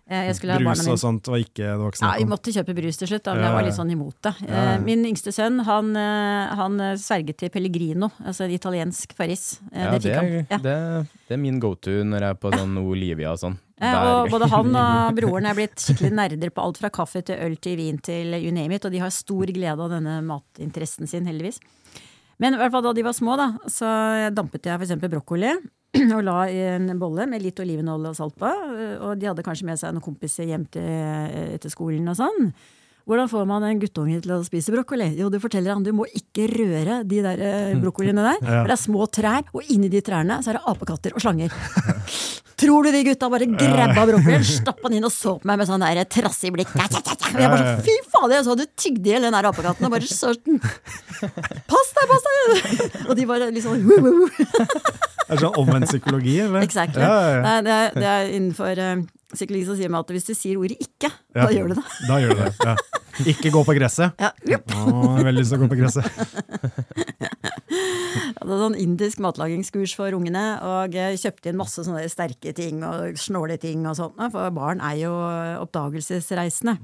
Eh, 0.06 0.28
Jeg 0.28 0.36
skulle 0.38 0.54
ha 0.54 0.60
Brus 0.62 0.86
og 0.86 1.00
sånt 1.02 1.26
var 1.32 1.40
ikke 1.42 1.64
det 1.66 1.78
var 1.82 1.90
ikke 1.96 2.06
ja, 2.06 2.12
vi 2.22 2.26
måtte 2.30 2.52
kjøpe 2.54 2.74
brus 2.78 3.00
til 3.02 3.10
slutt, 3.10 3.24
da, 3.26 3.34
men 3.34 3.44
jeg 3.48 3.54
var 3.56 3.64
litt 3.66 3.78
sånn 3.80 3.90
imot 3.96 4.18
det. 4.28 4.34
Eh, 4.46 4.74
Min 4.86 5.06
yngste 5.10 5.32
sønn 5.34 5.64
han, 5.66 5.96
eh, 5.98 6.54
han 6.60 6.76
sverget 7.02 7.40
til 7.42 7.50
Pellegrino, 7.50 8.12
altså 8.22 8.46
en 8.46 8.54
italiensk 8.54 9.16
Ja, 9.18 9.26
det 9.26 9.40
det, 9.74 10.02
fikk 10.04 10.12
er, 10.12 10.20
han. 10.22 10.48
Ja. 10.52 10.58
det, 10.62 10.76
det 11.28 11.34
er 11.34 11.42
min 11.42 11.60
go-to 11.60 12.04
når 12.06 12.22
jeg 12.22 12.30
er 12.36 12.42
på 12.44 12.52
sånn 12.54 12.78
Olivia 12.84 13.32
og 13.34 13.40
sånn. 13.42 13.58
Der- 13.82 14.06
Og 14.22 14.30
både 14.30 14.48
han 14.54 14.76
og 14.76 15.16
broren 15.18 15.46
er 15.50 15.56
blitt 15.58 15.82
skikkelig 15.82 16.14
nerder 16.14 16.50
på 16.54 16.62
alt 16.64 16.78
fra 16.78 16.90
kaffe 16.94 17.24
til 17.26 17.42
øl 17.42 17.58
til 17.58 17.76
vin 17.76 17.98
til 17.98 18.38
you 18.38 18.52
name 18.54 18.76
it, 18.78 18.86
og 18.86 18.92
de 18.94 19.00
har 19.02 19.10
stor 19.10 19.46
glede 19.48 19.82
av 19.82 19.90
denne 19.90 20.22
matinteressen 20.24 21.08
sin, 21.10 21.26
heldigvis. 21.26 21.58
Men 22.38 22.54
i 22.54 22.58
hvert 22.60 22.72
fall 22.72 22.84
da 22.84 22.94
de 22.94 23.02
var 23.02 23.14
små, 23.16 23.36
da, 23.40 23.50
så 23.72 24.30
dampet 24.36 24.66
jeg 24.70 24.80
f.eks. 24.80 24.96
brokkoli 25.10 25.50
og 26.18 26.24
la 26.28 26.40
i 26.52 26.62
en 26.76 26.90
bolle 27.02 27.28
med 27.32 27.44
litt 27.44 27.60
olivenolje 27.64 28.14
og 28.14 28.18
salt 28.18 28.40
på. 28.40 28.50
Og 29.08 29.20
de 29.20 29.30
hadde 29.32 29.46
kanskje 29.46 29.70
med 29.70 29.82
seg 29.82 29.96
noen 29.96 30.06
kompiser 30.06 30.50
hjem 30.50 30.66
til, 30.74 30.90
etter 31.56 31.74
skolen 31.74 32.12
og 32.12 32.20
sånn. 32.20 32.52
Hvordan 33.06 33.30
får 33.30 33.44
man 33.46 33.64
en 33.68 33.78
guttunge 33.78 34.18
til 34.18 34.32
å 34.34 34.40
spise 34.42 34.74
brokkoli? 34.74 35.12
Jo, 35.20 35.28
du 35.30 35.38
forteller 35.42 35.76
han 35.76 35.84
du 35.86 35.92
må 35.94 36.08
ikke 36.18 36.48
røre 36.50 37.04
de 37.06 37.20
der 37.22 37.44
eh, 37.46 37.76
brokkoliene 37.84 38.24
der. 38.26 38.40
For 38.42 38.72
det 38.72 38.74
er 38.74 38.82
små 38.82 39.06
trær, 39.14 39.46
og 39.54 39.70
inni 39.70 39.92
de 39.94 40.02
trærne 40.06 40.40
så 40.42 40.52
er 40.52 40.58
det 40.58 40.66
apekatter 40.74 41.14
og 41.14 41.22
slanger. 41.22 41.54
Tror 42.62 42.88
du 42.88 42.90
de 42.96 43.04
gutta 43.06 43.30
bare 43.30 43.46
grabba 43.52 44.08
brokkolien, 44.10 44.46
stappa 44.58 44.90
den 44.90 44.98
inn 45.02 45.06
og 45.06 45.14
så 45.14 45.36
på 45.38 45.50
meg 45.52 45.60
med 45.62 45.70
sånn 45.70 45.86
der 45.86 46.02
trassig 46.10 46.50
blikk? 46.56 46.72
Og 46.74 46.82
jeg 46.82 47.52
bare 47.52 47.76
sånn, 47.76 47.84
fy 47.86 47.96
fader, 48.10 48.38
jeg 48.40 48.48
så 48.48 48.56
du 48.58 48.66
tygde 48.74 49.12
i 49.12 49.14
hjel 49.14 49.28
den 49.28 49.38
der 49.38 49.50
apekatten 49.52 49.86
og 49.86 49.94
bare 49.94 50.10
så 50.10 50.34
sånn 50.34 50.62
Pass 51.70 51.92
deg, 51.98 52.10
pass 52.10 52.26
deg! 52.26 52.96
Og 53.06 53.14
de 53.20 53.28
bare 53.30 53.52
liksom 53.54 53.76
sånn, 53.76 53.86
wu, 53.86 54.24
wu». 54.24 55.15
Er 55.26 55.36
det 55.36 55.42
sånn 55.42 55.56
omvendt 55.58 55.90
psykologi, 55.90 56.36
eller? 56.44 56.62
Exactly. 56.66 57.02
Ja, 57.02 57.14
ja, 57.16 57.30
ja. 57.36 57.42
Nei, 57.46 57.56
det, 57.66 57.76
er, 57.76 57.96
det 57.98 58.10
er 58.12 58.34
innenfor 58.36 58.82
uh, 58.82 59.06
psykologi 59.34 59.66
som 59.68 59.80
sier 59.80 59.90
meg 59.94 60.04
at 60.06 60.14
hvis 60.16 60.28
du 60.30 60.34
sier 60.38 60.60
ordet 60.62 60.78
ikke, 60.86 61.10
Ja. 61.36 61.48
da 61.48 61.50
gjør 61.56 61.72
du 61.72 61.76
det. 61.80 61.86
Da 62.10 62.20
gjør 62.22 62.36
du 62.36 62.44
det. 62.44 62.52
Ja. 62.70 62.76
Ikke 63.32 63.52
gå 63.56 63.62
på 63.64 63.74
gresset. 63.78 64.20
Ja, 64.22 64.30
jupp. 64.44 64.74
Å, 64.76 64.84
jeg 64.92 65.14
har 65.16 65.28
veldig 65.30 65.42
lyst 65.42 65.54
til 65.54 65.58
å 65.58 65.64
gå 65.64 65.70
på 65.72 65.80
gresset. 65.80 66.06
Jeg 67.76 68.50
hadde 68.52 68.58
sånn 68.60 68.76
indisk 68.80 69.20
matlagingskurs 69.24 69.94
for 69.98 70.14
ungene, 70.16 70.42
og 70.64 70.94
kjøpte 70.94 71.50
inn 71.50 71.58
masse 71.58 71.82
sånne 71.86 72.04
sterke 72.12 72.52
ting 72.56 72.84
og 72.86 73.18
snåle 73.20 73.56
ting 73.62 73.86
og 73.90 73.96
sånt, 73.98 74.20
for 74.32 74.52
barn 74.56 74.84
er 74.86 75.00
jo 75.02 75.12
oppdagelsesreisende. 75.64 76.76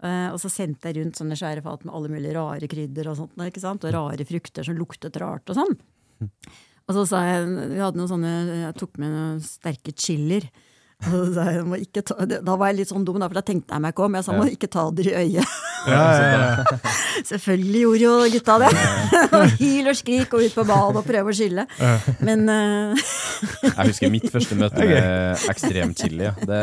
Eh, 0.00 0.28
og 0.32 0.38
så 0.40 0.48
sendte 0.48 0.88
jeg 0.88 0.96
rundt 1.02 1.18
sånne 1.20 1.36
svære 1.36 1.60
fat 1.66 1.84
med 1.84 1.92
alle 1.96 2.08
mulige 2.14 2.32
rare 2.38 2.70
krydder 2.70 3.10
og 3.12 3.18
sånt, 3.18 3.36
ikke 3.44 3.60
sant? 3.62 3.84
og 3.84 3.92
rare 3.92 4.24
frukter 4.28 4.64
som 4.66 4.78
luktet 4.78 5.18
rart 5.20 5.52
og 5.52 5.58
sånn. 5.60 5.76
Og 6.90 6.96
så 6.96 7.04
sa 7.06 7.22
jeg, 7.22 7.46
vi 7.70 7.78
hadde 7.78 8.00
noen 8.00 8.10
sånne, 8.10 8.34
jeg 8.64 8.76
tok 8.80 8.98
med 8.98 9.12
noen 9.14 9.38
sterke 9.44 9.94
chilier. 9.94 10.48
Og 11.06 11.12
så 11.12 11.26
sa 11.36 11.44
jeg, 11.54 11.62
må 11.64 11.78
ikke 11.80 12.02
ta, 12.04 12.16
da 12.28 12.56
var 12.58 12.72
jeg 12.72 12.80
litt 12.80 12.90
sånn 12.90 13.04
dum, 13.06 13.20
da, 13.22 13.28
for 13.30 13.38
da 13.38 13.44
tenkte 13.46 13.76
jeg 13.76 13.84
meg 13.84 13.94
ikke 13.94 14.08
om. 14.08 14.16
Jeg 14.18 14.26
sa 14.26 14.34
må 14.34 14.46
ikke 14.50 14.68
ta 14.74 14.88
dere 14.98 15.12
i 15.22 15.28
øyet. 15.30 15.54
Ja, 15.86 16.00
ja, 16.12 16.24
ja. 16.34 16.78
Selvfølgelig 17.30 17.84
gjorde 17.84 18.02
jo 18.02 18.14
gutta 18.34 18.56
det! 18.64 18.70
Og 19.38 19.54
Hyl 19.60 19.88
og 19.92 19.96
skrik 19.96 20.34
og 20.36 20.44
ut 20.44 20.58
på 20.58 20.66
badet 20.68 21.00
og 21.00 21.06
prøve 21.06 21.32
å 21.32 21.36
skille. 21.38 21.64
Men 22.26 22.44
uh... 22.50 23.08
Jeg 23.64 23.92
husker 23.92 24.12
mitt 24.12 24.26
første 24.34 24.58
møte 24.58 24.82
med 24.90 25.46
ekstrem 25.54 25.94
chili. 25.96 26.28
Det, 26.42 26.60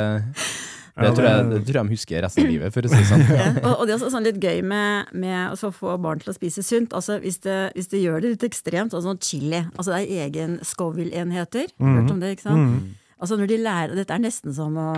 det, 1.05 1.11
tror 1.17 1.27
jeg, 1.27 1.45
det- 1.51 1.61
tror 1.67 1.77
jeg 1.79 1.85
de 1.89 1.93
husker 1.95 2.21
resten 2.25 2.43
av 2.45 2.49
livet, 2.51 2.73
for 2.73 2.81
å 2.81 2.91
si 2.91 2.97
det 3.01 3.07
sånn. 3.11 3.25
ja, 3.39 3.47
og, 3.61 3.73
og 3.75 3.83
det 3.85 3.93
er 3.93 3.97
også 3.99 4.09
sånn 4.15 4.25
litt 4.27 4.39
gøy 4.41 4.61
med, 4.65 5.11
med 5.13 5.53
å 5.67 5.71
få 5.75 5.97
barn 6.01 6.23
til 6.23 6.31
å 6.33 6.35
spise 6.37 6.63
sunt. 6.65 6.95
Altså 6.97 7.19
Hvis 7.21 7.37
det, 7.45 7.57
hvis 7.77 7.91
det 7.93 8.01
gjør 8.01 8.21
det 8.25 8.33
litt 8.35 8.47
ekstremt, 8.49 8.93
altså 8.97 9.11
sånn 9.11 9.21
chili 9.21 9.59
Altså 9.77 9.91
det 9.93 9.99
er 10.07 10.25
egen 10.25 10.57
Scoville-enheter. 10.65 11.69
Hørt 11.77 12.11
om 12.15 12.19
det, 12.23 12.33
ikke 12.37 12.47
sant? 12.49 12.91
Altså 13.17 13.37
når 13.37 13.47
de 13.49 13.55
lærer 13.65 13.95
Dette 13.97 14.13
er 14.13 14.21
nesten 14.21 14.53
som 14.53 14.75
å 14.77 14.89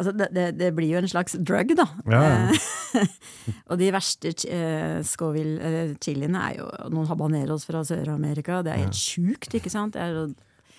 Altså 0.00 0.14
det, 0.16 0.26
det, 0.34 0.44
det 0.58 0.70
blir 0.74 0.88
jo 0.88 0.98
en 1.02 1.06
slags 1.06 1.34
drug, 1.36 1.74
da. 1.78 1.84
Ja, 2.10 2.20
ja. 2.24 2.36
Eh, 2.96 3.10
og 3.70 3.76
de 3.78 3.90
verste 3.94 4.32
uh, 4.32 5.02
Scoville-chiliene 5.06 6.40
er 6.48 6.56
jo 6.58 6.68
noen 6.92 7.06
habaneros 7.10 7.66
fra 7.68 7.82
Sør-Amerika. 7.86 8.62
Det 8.64 8.72
er 8.72 8.80
helt 8.86 8.98
sjukt, 8.98 9.52
ikke 9.58 9.70
sant? 9.72 9.94
Det 9.94 10.02
er, 10.02 10.16
jo- 10.16 10.34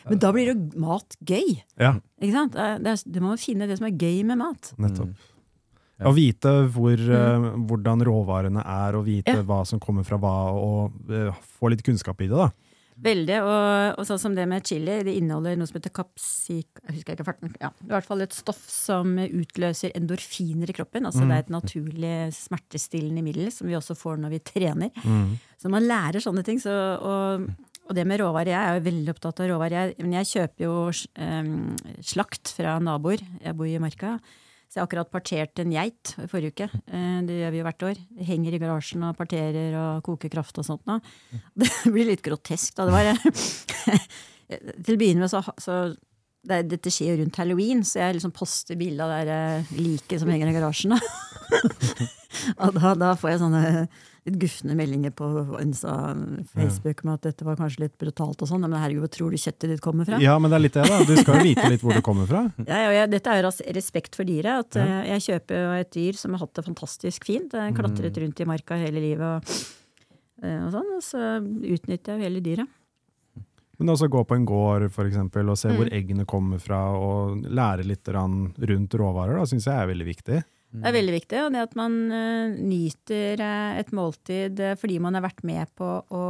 men 0.10 0.20
da 0.20 0.32
blir 0.36 0.52
jo 0.52 0.56
mat 0.82 1.16
gøy. 1.24 1.62
ja, 1.80 1.94
Ikke 2.22 2.34
sant? 2.36 2.58
Det 2.58 2.92
er, 2.96 3.04
det 3.06 3.22
må 3.24 3.34
man 3.34 3.42
finne 3.42 3.68
det 3.70 3.78
som 3.80 3.88
er 3.88 3.96
gøy 3.96 4.24
med 4.28 4.42
mat. 4.42 4.74
nettopp. 4.78 5.30
Å 6.04 6.12
vite 6.12 6.52
hvor, 6.74 7.00
eh, 7.00 7.44
hvordan 7.70 8.02
råvarene 8.04 8.64
er, 8.66 8.96
og 8.98 9.06
vite 9.08 9.38
Ja. 9.38 9.44
hva 9.48 9.62
som 9.66 9.80
kommer 9.80 10.04
fra 10.04 10.18
hva, 10.20 10.52
og 10.52 10.92
uh, 11.10 11.32
få 11.60 11.70
litt 11.72 11.84
kunnskap 11.86 12.20
i 12.20 12.28
det. 12.28 12.36
da. 12.36 12.50
Veldig. 13.04 13.38
Og, 13.42 14.00
og 14.00 14.06
sånn 14.06 14.20
som 14.22 14.36
det 14.36 14.44
med 14.50 14.66
chili, 14.68 15.00
det 15.06 15.16
inneholder 15.18 15.56
noe 15.58 15.70
som 15.70 15.80
heter 15.80 15.94
kapsik... 15.96 16.68
Jeg 16.84 16.98
husker 17.00 17.16
ikke 17.16 17.26
farten. 17.26 17.54
Ja, 17.62 17.72
det 17.80 17.88
er 17.88 17.94
i 17.94 17.96
hvert 17.96 18.10
fall 18.10 18.22
et 18.26 18.36
stoff 18.36 18.62
som 18.70 19.16
utløser 19.18 19.96
endorfiner 19.98 20.70
i 20.70 20.76
kroppen. 20.78 21.08
Altså 21.10 21.26
det 21.26 21.38
er 21.38 21.46
et 21.46 21.54
naturlig 21.54 22.14
smertestillende 22.38 23.24
middel 23.26 23.50
som 23.54 23.70
vi 23.72 23.78
også 23.80 23.96
får 23.98 24.22
når 24.22 24.36
vi 24.36 24.42
trener. 24.46 24.92
Så 25.58 25.72
man 25.74 25.88
lærer 25.88 26.22
sånne 26.24 26.44
ting. 26.46 26.62
Så, 26.62 26.70
og, 27.02 27.48
og 27.90 27.98
det 27.98 28.06
med 28.08 28.22
råvarer, 28.22 28.54
jeg 28.54 28.62
er 28.70 28.78
jo 28.78 28.86
veldig 28.86 29.12
opptatt 29.14 29.42
av 29.44 29.50
råvarer. 29.52 29.94
Men 30.00 30.16
jeg 30.22 30.30
kjøper 30.32 30.66
jo 30.66 30.76
slakt 32.04 32.54
fra 32.56 32.78
naboer. 32.84 33.24
Jeg 33.44 33.58
bor 33.60 33.68
i 33.68 33.82
Marka. 33.84 34.18
Så 34.74 34.80
jeg 34.80 34.82
har 34.82 34.88
akkurat 34.88 35.10
partert 35.14 35.60
en 35.62 35.70
geit 35.70 36.16
i 36.18 36.24
forrige 36.26 36.56
uke. 36.56 36.66
Eh, 36.90 37.20
Det 37.28 37.36
gjør 37.38 37.52
vi 37.54 37.60
jo 37.60 37.66
hvert 37.68 37.84
år. 37.86 38.00
Det 38.18 38.26
henger 38.26 38.56
i 38.56 38.60
garasjen 38.64 39.04
og 39.06 39.18
parterer 39.20 39.76
og 39.78 40.00
koker 40.08 40.32
kraft 40.34 40.58
og 40.58 40.66
sånt 40.66 40.88
nå. 40.90 40.96
Det 41.62 41.70
blir 41.94 42.08
litt 42.10 42.24
grotesk, 42.26 42.74
da. 42.80 42.88
Det 42.90 42.96
var 42.96 43.12
Til 44.84 44.96
å 44.96 44.98
begynne 44.98 45.22
med 45.22 45.30
så, 45.30 45.44
så 45.62 45.76
det, 46.44 46.64
Dette 46.72 46.90
skjer 46.90 47.14
jo 47.14 47.20
rundt 47.22 47.38
halloween, 47.38 47.84
så 47.86 48.02
jeg 48.02 48.18
liksom 48.18 48.34
poster 48.34 48.80
bilde 48.80 49.06
av 49.06 49.14
det 49.30 49.38
eh, 49.38 49.70
liket 49.78 50.24
som 50.24 50.34
henger 50.34 50.50
i 50.50 50.56
garasjen. 50.58 50.98
Da. 50.98 51.62
og 52.66 52.74
da, 52.80 52.96
da 52.98 53.14
får 53.14 53.36
jeg 53.36 53.44
sånne 53.44 53.64
litt 54.26 54.38
gufne 54.40 54.76
meldinger 54.80 55.12
på 55.12 55.28
Insta, 55.60 55.94
Facebook 56.54 57.02
om 57.04 57.12
at 57.14 57.26
dette 57.28 57.44
var 57.44 57.58
kanskje 57.60 57.84
litt 57.86 57.98
brutalt 58.00 58.40
og 58.42 58.48
sånn. 58.48 58.64
Men 58.64 58.78
herregud, 58.80 59.04
hvor 59.04 59.12
tror 59.12 59.32
du 59.36 59.38
kjøttet 59.42 59.74
ditt 59.74 59.82
kommer 59.84 60.08
fra? 60.08 60.20
Ja, 60.24 60.38
men 60.40 60.52
det 60.54 60.58
er 60.60 60.64
litt 60.64 60.78
det, 60.78 60.86
da. 60.88 61.00
Du 61.04 61.16
skal 61.20 61.40
jo 61.42 61.48
vite 61.50 61.70
litt 61.74 61.84
hvor 61.84 61.94
det 61.98 62.04
kommer 62.06 62.30
fra. 62.30 62.46
Ja, 62.70 62.78
ja, 62.86 62.92
ja, 63.02 63.08
dette 63.12 63.30
er 63.34 63.44
jo 63.44 63.52
respekt 63.76 64.16
for 64.16 64.24
dyret. 64.30 64.64
At 64.64 64.80
ja. 64.80 65.02
Jeg 65.14 65.26
kjøper 65.28 65.60
jo 65.66 65.74
et 65.82 65.92
dyr 65.96 66.20
som 66.20 66.36
har 66.38 66.46
hatt 66.46 66.54
det 66.56 66.66
fantastisk 66.70 67.26
fint. 67.28 67.52
Det 67.52 67.60
har 67.66 67.76
Klatret 67.76 68.22
rundt 68.24 68.40
i 68.40 68.48
marka 68.48 68.78
hele 68.80 69.04
livet 69.04 69.28
og, 69.28 69.58
eh, 70.44 70.62
og 70.64 70.72
sånn. 70.78 70.94
Og 70.96 71.04
så 71.04 71.20
utnytter 71.44 72.14
jeg 72.16 72.22
jo 72.22 72.28
hele 72.30 72.44
dyret. 72.46 72.80
Men 73.82 73.90
også 73.90 74.08
gå 74.08 74.22
på 74.30 74.36
en 74.38 74.46
gård 74.48 74.86
for 74.94 75.10
eksempel, 75.10 75.50
og 75.50 75.58
se 75.58 75.68
Mm. 75.68 75.76
hvor 75.76 75.90
eggene 75.92 76.26
kommer 76.30 76.60
fra, 76.62 76.94
og 76.96 77.42
lære 77.44 77.84
litt 77.84 78.06
rundt 78.08 78.94
råvarer, 78.94 79.42
syns 79.50 79.66
jeg 79.66 79.74
er 79.76 79.88
veldig 79.90 80.06
viktig. 80.08 80.44
Det 80.74 80.90
er 80.90 80.96
veldig 80.96 81.14
viktig. 81.14 81.38
Og 81.46 81.52
det 81.54 81.62
at 81.68 81.76
man 81.78 81.98
eh, 82.12 82.56
nyter 82.58 83.42
eh, 83.46 83.78
et 83.84 83.92
måltid 83.94 84.60
eh, 84.60 84.74
fordi 84.80 85.00
man 85.04 85.14
har 85.14 85.22
vært 85.28 85.44
med 85.46 85.70
på 85.78 85.90
å 86.10 86.24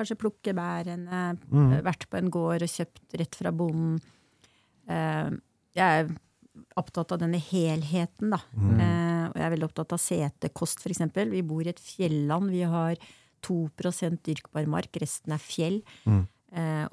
kanskje 0.00 0.16
plukke 0.16 0.54
bærene, 0.56 1.36
Mm. 1.50 1.82
vært 1.84 2.06
på 2.08 2.16
en 2.16 2.30
gård 2.32 2.62
og 2.64 2.72
kjøpt 2.72 3.18
rett 3.20 3.34
fra 3.36 3.50
bonden. 3.52 3.98
Jeg 4.88 5.76
er 5.76 6.08
opptatt 6.80 7.12
av 7.12 7.20
denne 7.20 7.38
helheten, 7.50 8.30
da. 8.32 8.40
Eh, 8.56 9.24
og 9.28 9.36
jeg 9.36 9.44
er 9.46 9.52
veldig 9.54 9.68
opptatt 9.68 9.92
av 9.92 10.00
setekost, 10.02 10.80
f.eks. 10.82 11.04
Vi 11.30 11.42
bor 11.46 11.62
i 11.66 11.70
et 11.74 11.82
fjelland. 11.82 12.50
Vi 12.50 12.62
har 12.62 12.96
2% 13.46 14.22
dyrkbar 14.26 14.66
mark, 14.66 14.96
resten 15.00 15.32
er 15.36 15.42
fjell. 15.42 15.82
Mm. 16.06 16.24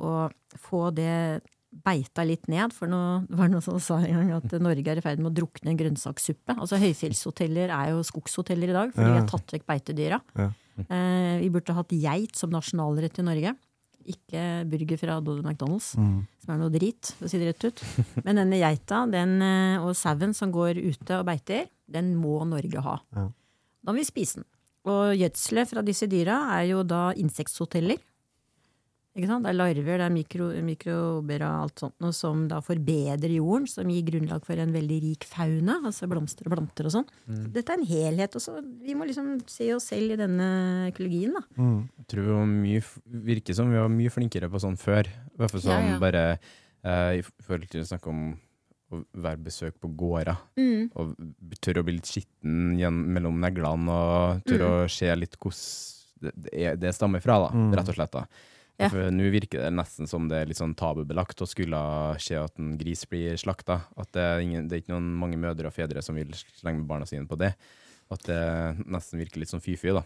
Og 0.03 0.60
få 0.62 0.91
det 0.93 1.41
beita 1.71 2.23
litt 2.25 2.47
ned, 2.47 2.71
for 2.73 2.88
nå 2.89 3.27
det 3.27 3.38
var 3.38 3.49
noen 3.51 3.62
som 3.63 3.77
sa 3.84 3.97
en 3.99 4.15
gang 4.21 4.32
at 4.38 4.53
Norge 4.63 4.88
er 4.93 4.97
i 4.97 5.03
ferd 5.03 5.19
med 5.19 5.32
å 5.32 5.36
drukne 5.41 5.71
en 5.73 5.77
grønnsakssuppe. 5.80 6.56
Altså 6.58 6.80
Høyfjellshoteller 6.82 7.69
er 7.75 7.91
jo 7.91 8.03
skogshoteller 8.08 8.71
i 8.71 8.77
dag, 8.77 8.93
fordi 8.95 9.12
vi 9.12 9.19
har 9.19 9.27
tatt 9.30 9.53
vekk 9.58 9.65
beitedyra. 9.67 10.19
Ja. 10.39 10.49
Eh, 10.88 11.39
vi 11.41 11.49
burde 11.53 11.75
hatt 11.75 11.89
geit 11.91 12.36
som 12.39 12.49
nasjonalrett 12.53 13.19
i 13.19 13.25
Norge. 13.27 13.56
Ikke 14.08 14.43
burger 14.71 14.97
fra 15.01 15.19
McDonald's, 15.19 15.95
Mm. 15.99 16.25
som 16.39 16.53
er 16.53 16.58
noe 16.62 16.71
drit, 16.71 17.12
for 17.17 17.25
å 17.27 17.30
si 17.30 17.38
det 17.41 17.49
rett 17.51 17.65
ut. 17.67 17.84
Men 18.23 18.38
denne 18.39 18.60
geita 18.62 19.03
den, 19.12 19.41
eh, 19.41 19.77
og 19.84 19.91
sauen 19.99 20.34
som 20.34 20.51
går 20.51 20.80
ute 20.80 21.19
og 21.19 21.25
beiter, 21.27 21.67
den 21.91 22.15
må 22.15 22.39
Norge 22.47 22.80
ha. 22.82 23.01
Ja. 23.13 23.27
Da 23.84 23.91
må 23.91 23.97
vi 23.99 24.06
spise 24.08 24.36
den. 24.39 24.45
Og 24.88 25.17
gjødselet 25.19 25.67
fra 25.67 25.82
disse 25.84 26.08
dyra 26.08 26.38
er 26.56 26.69
jo 26.69 26.84
da 26.84 27.12
insekthoteller. 27.19 27.99
Ikke 29.17 29.27
sant? 29.32 29.43
Det 29.47 29.49
er 29.49 29.58
larver, 29.58 29.97
det 29.97 30.06
er 30.06 30.13
mikro, 30.13 30.47
mikrober 30.62 31.41
og 31.47 31.63
alt 31.65 31.82
sånt 31.82 31.95
noe 32.03 32.13
som 32.13 32.43
da 32.51 32.60
forbedrer 32.62 33.34
jorden, 33.39 33.65
som 33.71 33.89
gir 33.89 34.06
grunnlag 34.06 34.43
for 34.45 34.62
en 34.62 34.75
veldig 34.75 34.99
rik 35.08 35.25
fauna, 35.25 35.80
altså 35.89 36.06
blomster 36.12 36.45
og 36.45 36.53
planter 36.53 36.86
og 36.89 36.93
sånn. 36.99 37.08
Så 37.25 37.49
Dette 37.56 37.73
er 37.73 37.82
en 37.82 37.88
helhet. 37.89 38.38
Også. 38.38 38.60
vi 38.86 38.93
må 38.97 39.08
liksom 39.10 39.32
se 39.49 39.71
oss 39.73 39.89
selv 39.89 40.13
i 40.13 40.19
denne 40.21 40.49
økologien, 40.91 41.34
da. 41.34 41.41
Mm. 41.58 41.80
Jeg 42.03 42.10
tror 42.13 42.27
vi 42.27 42.36
var 42.38 42.51
mye, 42.53 42.84
virker 43.32 43.58
som 43.58 43.71
vi 43.73 43.82
var 43.82 43.89
mye 43.89 44.13
flinkere 44.13 44.49
på 44.53 44.62
sånn 44.62 44.77
før. 44.77 45.10
I 45.10 45.41
hvert 45.41 45.56
fall 45.56 45.65
sånn 45.65 45.89
ja. 45.95 46.01
bare 46.01 46.25
eh, 46.38 47.17
i 47.19 47.23
forhold 47.25 47.71
til 47.73 47.82
å 47.82 47.89
snakke 47.89 48.13
om 48.13 48.27
å 48.93 49.01
være 49.19 49.41
besøk 49.43 49.82
på 49.84 49.89
gårder. 49.99 50.38
Mm. 50.56 50.91
Og 50.95 51.15
tørre 51.60 51.82
å 51.82 51.88
bli 51.88 51.97
litt 51.97 52.08
skitten 52.08 52.77
gjennom, 52.80 53.01
mellom 53.17 53.41
neglene, 53.43 53.97
og 53.97 54.45
tørre 54.47 54.69
å 54.86 54.91
se 54.91 55.10
litt 55.17 55.36
hvordan 55.41 55.95
det, 56.17 56.32
det, 56.45 56.69
det 56.82 56.93
stammer 56.95 57.21
fra, 57.21 57.36
da, 57.43 57.49
Mm. 57.53 57.73
rett 57.77 57.89
og 57.91 57.97
slett. 57.97 58.13
da. 58.15 58.23
Ja. 58.77 58.91
For 58.93 59.09
Nå 59.09 59.31
virker 59.33 59.63
det 59.63 59.71
nesten 59.73 60.09
som 60.09 60.27
det 60.29 60.37
er 60.37 60.49
litt 60.49 60.59
sånn 60.59 60.75
tabubelagt 60.77 61.41
å 61.41 61.49
skulle 61.49 61.79
se 62.21 62.37
at 62.37 62.59
en 62.61 62.75
gris 62.77 63.07
blir 63.09 63.37
slakta. 63.41 63.79
At 63.97 64.11
det 64.13 64.21
er, 64.23 64.43
ingen, 64.43 64.67
det 64.69 64.77
er 64.77 64.83
ikke 64.83 64.93
noen 64.93 65.09
mange 65.17 65.39
mødre 65.41 65.71
og 65.71 65.73
fedre 65.73 66.03
som 66.05 66.17
vil 66.17 66.29
slenge 66.37 66.83
med 66.83 66.89
barna 66.89 67.09
sine 67.09 67.25
på 67.29 67.39
det. 67.41 67.55
At 68.13 68.23
det 68.29 68.41
nesten 68.85 69.19
virker 69.19 69.41
litt 69.41 69.51
sånn 69.51 69.63
fy-fy, 69.63 69.95
da. 69.97 70.05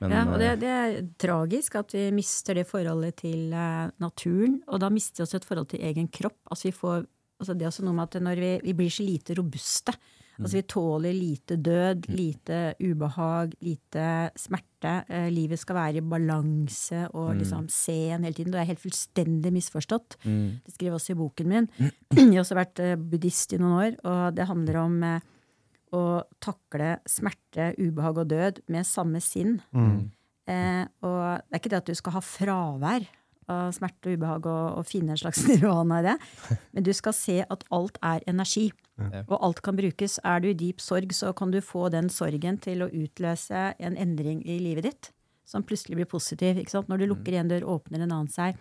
Men, 0.00 0.14
ja, 0.14 0.20
og 0.28 0.38
det, 0.40 0.50
eh, 0.52 0.60
det 0.60 0.70
er 0.72 1.08
tragisk 1.20 1.74
at 1.80 1.92
vi 1.92 2.06
mister 2.16 2.56
det 2.56 2.66
forholdet 2.68 3.18
til 3.20 3.52
eh, 3.52 3.88
naturen. 4.00 4.60
Og 4.68 4.80
da 4.84 4.92
mister 4.92 5.20
vi 5.20 5.26
også 5.26 5.40
et 5.40 5.48
forhold 5.48 5.72
til 5.72 5.84
egen 5.90 6.08
kropp. 6.12 6.38
Altså 6.48 6.68
vi 6.68 6.76
får, 6.76 7.04
altså 7.40 7.56
det 7.56 7.66
er 7.66 7.72
også 7.72 7.84
noe 7.88 7.96
med 7.96 8.08
at 8.08 8.24
når 8.24 8.44
vi, 8.44 8.52
vi 8.68 8.76
blir 8.78 8.92
så 8.92 9.04
lite 9.04 9.36
robuste. 9.40 9.96
Altså 10.40 10.56
vi 10.56 10.62
tåler 10.62 11.12
lite 11.14 11.56
død, 11.56 12.06
lite 12.08 12.74
ubehag, 12.80 13.52
lite 13.62 14.30
smerte. 14.36 15.04
Eh, 15.08 15.28
livet 15.30 15.58
skal 15.60 15.76
være 15.76 15.96
i 16.00 16.00
balanse 16.00 17.02
og 17.14 17.34
liksom 17.36 17.68
se 17.68 17.96
en 18.14 18.24
hele 18.24 18.34
tiden. 18.34 18.52
Det 18.52 18.60
er 18.62 18.70
helt 18.72 18.80
fullstendig 18.80 19.52
misforstått. 19.52 20.16
mm, 20.24 20.60
Det 20.64 20.72
skriver 20.74 20.90
jeg 20.90 20.98
også 21.00 21.12
i 21.12 21.18
boken 21.20 21.48
min. 21.48 21.68
Jeg 22.16 22.32
har 22.32 22.40
også 22.44 22.56
vært 22.56 22.80
eh, 22.80 22.96
buddhist 22.96 23.52
i 23.52 23.58
noen 23.58 23.76
år, 23.84 24.00
og 24.04 24.34
det 24.34 24.46
handler 24.48 24.76
om 24.80 25.02
eh, 25.02 25.20
å 25.92 26.22
takle 26.40 26.98
smerte, 27.06 27.74
ubehag 27.78 28.18
og 28.22 28.28
død 28.30 28.60
med 28.68 28.86
samme 28.86 29.20
sinn. 29.20 29.60
Eh, 30.50 30.84
og 31.02 31.40
det 31.46 31.54
er 31.54 31.60
ikke 31.60 31.70
det 31.70 31.82
at 31.82 31.86
du 31.90 31.94
skal 31.94 32.12
ha 32.16 32.20
fravær 32.24 33.04
av 33.50 33.74
smerte 33.76 34.10
og 34.10 34.18
ubehag 34.20 34.48
og, 34.50 34.80
og 34.80 34.88
finne 34.88 35.14
en 35.14 35.20
slags 35.20 35.42
nirvana 35.48 36.00
i 36.00 36.08
det, 36.10 36.16
men 36.72 36.86
du 36.86 36.92
skal 36.96 37.16
se 37.16 37.40
at 37.44 37.66
alt 37.74 37.98
er 38.06 38.24
energi. 38.30 38.70
Ja. 39.00 39.22
Og 39.26 39.38
alt 39.40 39.62
kan 39.64 39.78
brukes. 39.78 40.18
Er 40.28 40.42
du 40.42 40.50
i 40.50 40.56
dyp 40.56 40.82
sorg, 40.84 41.14
så 41.16 41.32
kan 41.36 41.54
du 41.54 41.60
få 41.64 41.88
den 41.92 42.10
sorgen 42.12 42.58
til 42.60 42.84
å 42.84 42.90
utløse 42.92 43.70
en 43.80 43.96
endring 43.96 44.44
i 44.44 44.58
livet 44.60 44.90
ditt 44.90 45.10
som 45.50 45.64
plutselig 45.66 45.98
blir 45.98 46.10
positiv. 46.10 46.60
Ikke 46.60 46.76
sant? 46.76 46.90
Når 46.90 47.02
du 47.02 47.08
lukker 47.10 47.38
en 47.40 47.50
dør, 47.50 47.66
åpner 47.74 48.04
en 48.04 48.12
annen 48.12 48.30
seg. 48.30 48.58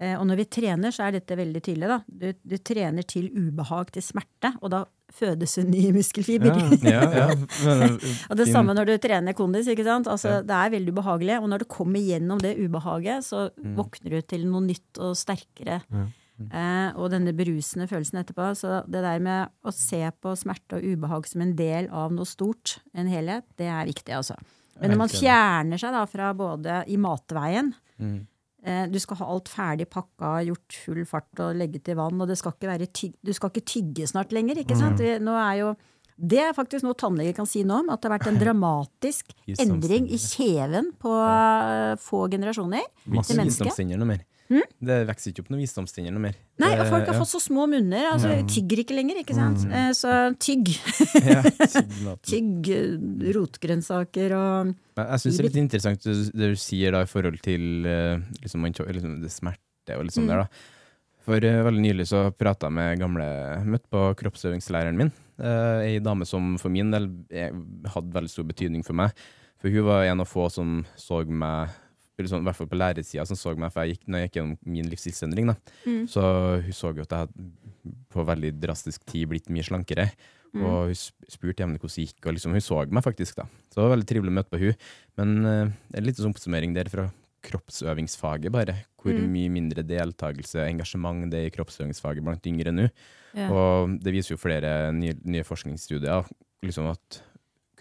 Eh, 0.00 0.16
og 0.18 0.24
når 0.26 0.40
vi 0.42 0.44
trener, 0.50 0.90
så 0.90 1.04
er 1.06 1.12
dette 1.20 1.36
veldig 1.38 1.60
tydelig. 1.62 1.86
da. 1.88 2.00
Du, 2.08 2.32
du 2.42 2.56
trener 2.58 3.02
til 3.06 3.28
ubehag, 3.30 3.92
til 3.94 4.02
smerte, 4.02 4.50
og 4.60 4.72
da 4.74 4.80
fødes 5.14 5.52
en 5.62 5.68
ny 5.70 5.92
muskelfiber. 5.94 6.56
Ja, 6.82 7.04
ja. 7.14 7.26
ja. 7.30 7.86
og 8.30 8.34
det 8.40 8.48
samme 8.50 8.74
når 8.74 8.88
du 8.90 8.94
trener 8.98 9.36
kondis. 9.38 9.68
ikke 9.70 9.84
sant? 9.86 10.08
Altså. 10.10 10.40
Det 10.42 10.50
er 10.56 10.72
veldig 10.74 10.90
ubehagelig, 10.96 11.36
og 11.38 11.46
når 11.52 11.62
du 11.62 11.66
kommer 11.70 12.02
gjennom 12.02 12.42
det 12.42 12.56
ubehaget, 12.58 13.22
så 13.28 13.44
Mm. 13.54 13.76
våkner 13.78 14.10
du 14.16 14.20
til 14.26 14.46
noe 14.50 14.64
nytt 14.66 14.98
og 14.98 15.14
sterkere. 15.16 15.78
Eh, 16.50 16.90
og 16.98 17.12
denne 17.14 17.30
berusende 17.36 17.86
følelsen 17.86 18.18
etterpå. 18.24 18.48
Så 18.58 18.80
det 18.90 19.04
der 19.06 19.20
med 19.22 19.52
å 19.64 19.70
se 19.72 20.00
på 20.20 20.34
smerte 20.36 20.80
og 20.80 20.82
ubehag 20.82 21.28
som 21.30 21.44
en 21.46 21.54
del 21.54 21.86
av 21.94 22.10
noe 22.12 22.26
stort, 22.26 22.80
en 22.98 23.06
helhet, 23.06 23.46
det 23.56 23.70
er 23.70 23.86
viktig, 23.86 24.10
altså. 24.18 24.34
Men 24.80 24.90
når 24.90 24.98
man 25.04 25.12
fjerner 25.14 25.78
seg 25.78 25.94
da 25.94 26.02
fra 26.10 26.32
både 26.34 26.82
i 26.90 26.96
matveien 26.98 27.74
Mm. 27.94 28.24
Eh, 28.64 28.84
Du 28.90 28.98
skal 29.02 29.20
ha 29.20 29.30
alt 29.34 29.50
ferdig 29.52 29.88
pakka, 29.92 30.36
gjort 30.48 30.78
full 30.84 31.02
fart 31.08 31.44
og 31.44 31.56
legge 31.60 31.82
til 31.84 31.98
vann, 32.00 32.20
og 32.20 32.30
det 32.30 32.38
skal 32.40 32.56
ikke 32.56 32.72
være 32.72 32.90
tyg, 32.92 33.16
du 33.22 33.32
skal 33.36 33.52
ikke 33.52 33.66
tygge 33.74 34.08
snart 34.10 34.34
lenger, 34.34 34.62
ikke 34.64 34.78
sant? 34.78 35.00
Mm. 35.00 35.34
Er 35.34 35.58
jo 35.62 35.74
det 36.14 36.38
er 36.38 36.52
faktisk 36.54 36.84
noe 36.86 36.94
tannleger 36.94 37.34
kan 37.34 37.48
si 37.48 37.64
noe 37.66 37.82
om, 37.82 37.88
at 37.90 37.98
det 37.98 38.06
har 38.06 38.14
vært 38.14 38.28
en 38.30 38.36
dramatisk 38.38 39.32
endring 39.58 40.06
i 40.06 40.18
kjeven 40.22 40.92
på 41.02 41.10
eh, 41.10 41.94
få 41.98 42.28
generasjoner. 42.30 42.86
Masse 43.10 43.34
visdomstenner 43.34 43.98
noe 43.98 44.12
mer. 44.12 44.22
Det 44.50 44.96
vokser 45.08 45.32
ikke 45.32 45.44
opp 45.44 45.50
noen 45.54 45.62
visdomstenner 45.64 46.12
noe 46.12 46.20
mer. 46.26 46.34
Nei, 46.60 46.70
Det- 46.74 46.80
og 46.84 46.90
folk 46.92 47.06
har 47.08 47.14
ja. 47.14 47.20
fått 47.22 47.32
så 47.32 47.40
små 47.40 47.64
munner. 47.70 48.10
altså 48.12 48.34
Tygger 48.50 48.82
ikke 48.84 48.94
lenger, 48.98 49.22
ikke 49.22 49.34
sant. 49.34 49.64
Mm. 49.64 49.94
Så 49.96 50.12
tygg. 50.38 50.74
Ja, 51.24 51.40
tygg 52.30 52.68
eh, 52.74 53.32
rotgrønnsaker 53.36 54.34
og 54.36 54.74
Jeg 55.00 55.22
syns 55.22 55.36
det 55.38 55.40
er 55.40 55.48
litt 55.48 55.60
interessant 55.64 56.04
det 56.04 56.50
du 56.52 56.56
sier 56.60 56.92
da 56.94 57.02
i 57.06 57.10
forhold 57.10 57.40
til 57.44 57.86
eh, 57.88 58.20
liksom, 58.44 58.64
liksom, 58.68 59.18
det 59.24 59.32
smerte 59.32 59.98
og 59.98 60.04
litt 60.06 60.14
sånn 60.16 60.24
Mm. 60.28 60.32
der, 60.34 60.44
da. 60.44 60.70
For 61.24 61.40
uh, 61.40 61.62
veldig 61.64 61.80
nylig 61.80 62.04
så 62.10 62.26
prata 62.36 62.68
jeg 62.68 62.76
med 62.76 62.98
gamle 63.00 63.26
Møtt 63.64 63.86
på 63.88 64.00
kroppsøvingslæreren 64.20 64.98
min. 64.98 65.10
Uh, 65.40 65.80
ei 65.80 65.98
dame 66.04 66.26
som 66.28 66.58
for 66.60 66.68
min 66.68 66.90
del 66.92 67.08
eh, 67.32 67.48
hadde 67.94 68.12
veldig 68.12 68.28
stor 68.30 68.44
betydning 68.44 68.84
for 68.84 68.92
meg. 68.98 69.16
For 69.56 69.72
hun 69.72 69.86
var 69.88 70.04
en 70.04 70.20
av 70.20 70.28
få 70.28 70.50
som 70.52 70.82
så 71.00 71.22
meg 71.24 71.72
sånn, 72.22 72.44
i 72.44 72.48
hvert 72.48 72.56
fall 72.56 72.70
på 72.70 72.78
lærersida, 72.78 73.26
som 73.26 73.36
så 73.36 73.54
meg 73.58 73.72
for 73.74 73.82
jeg 73.82 73.96
gikk, 73.96 74.06
når 74.06 74.18
jeg 74.22 74.28
gikk 74.28 74.38
gjennom 74.38 74.58
min 74.76 74.90
livsstilsendring. 74.92 75.50
Mm. 75.84 76.04
Så 76.10 76.22
hun 76.62 76.72
så 76.72 76.92
jo 76.94 77.02
at 77.02 77.10
jeg 77.10 77.26
hadde 77.26 77.50
på 78.14 78.24
veldig 78.24 78.52
drastisk 78.62 79.02
tid 79.10 79.28
blitt 79.32 79.50
mye 79.50 79.66
slankere. 79.66 80.06
Mm. 80.54 80.62
Og 80.62 80.92
hun 80.92 80.94
spurte 80.94 81.66
hvordan 81.66 81.74
det 81.74 82.06
gikk, 82.06 82.20
og 82.26 82.36
liksom, 82.36 82.54
hun 82.54 82.62
så 82.62 82.84
meg 82.86 83.02
faktisk. 83.02 83.36
da. 83.36 83.48
Så 83.68 83.80
det 83.80 83.86
var 83.88 83.96
veldig 83.96 84.06
trivelig 84.06 84.30
å 84.30 84.38
møte 84.38 84.54
på 84.54 84.62
hun. 84.62 84.74
Men 85.18 85.34
uh, 85.42 85.74
en 85.98 86.04
liten 86.06 86.22
sånn 86.22 86.34
oppsummering 86.36 86.74
der 86.76 86.88
fra 86.92 87.08
kroppsøvingsfaget, 87.44 88.52
bare. 88.52 88.86
Hvor 89.02 89.12
Mm. 89.12 89.32
mye 89.34 89.50
mindre 89.52 89.82
deltakelse 89.84 90.62
og 90.62 90.68
engasjement 90.70 91.30
det 91.30 91.40
er 91.42 91.46
i 91.50 91.52
kroppsøvingsfaget 91.52 92.24
blant 92.24 92.46
yngre 92.46 92.72
nå. 92.72 92.88
Ja. 93.34 93.50
Og 93.50 93.98
det 94.00 94.14
viser 94.14 94.32
jo 94.34 94.40
flere 94.40 94.92
nye, 94.94 95.12
nye 95.24 95.44
forskningsstudier 95.44 96.24
liksom 96.64 96.88
at 96.88 97.20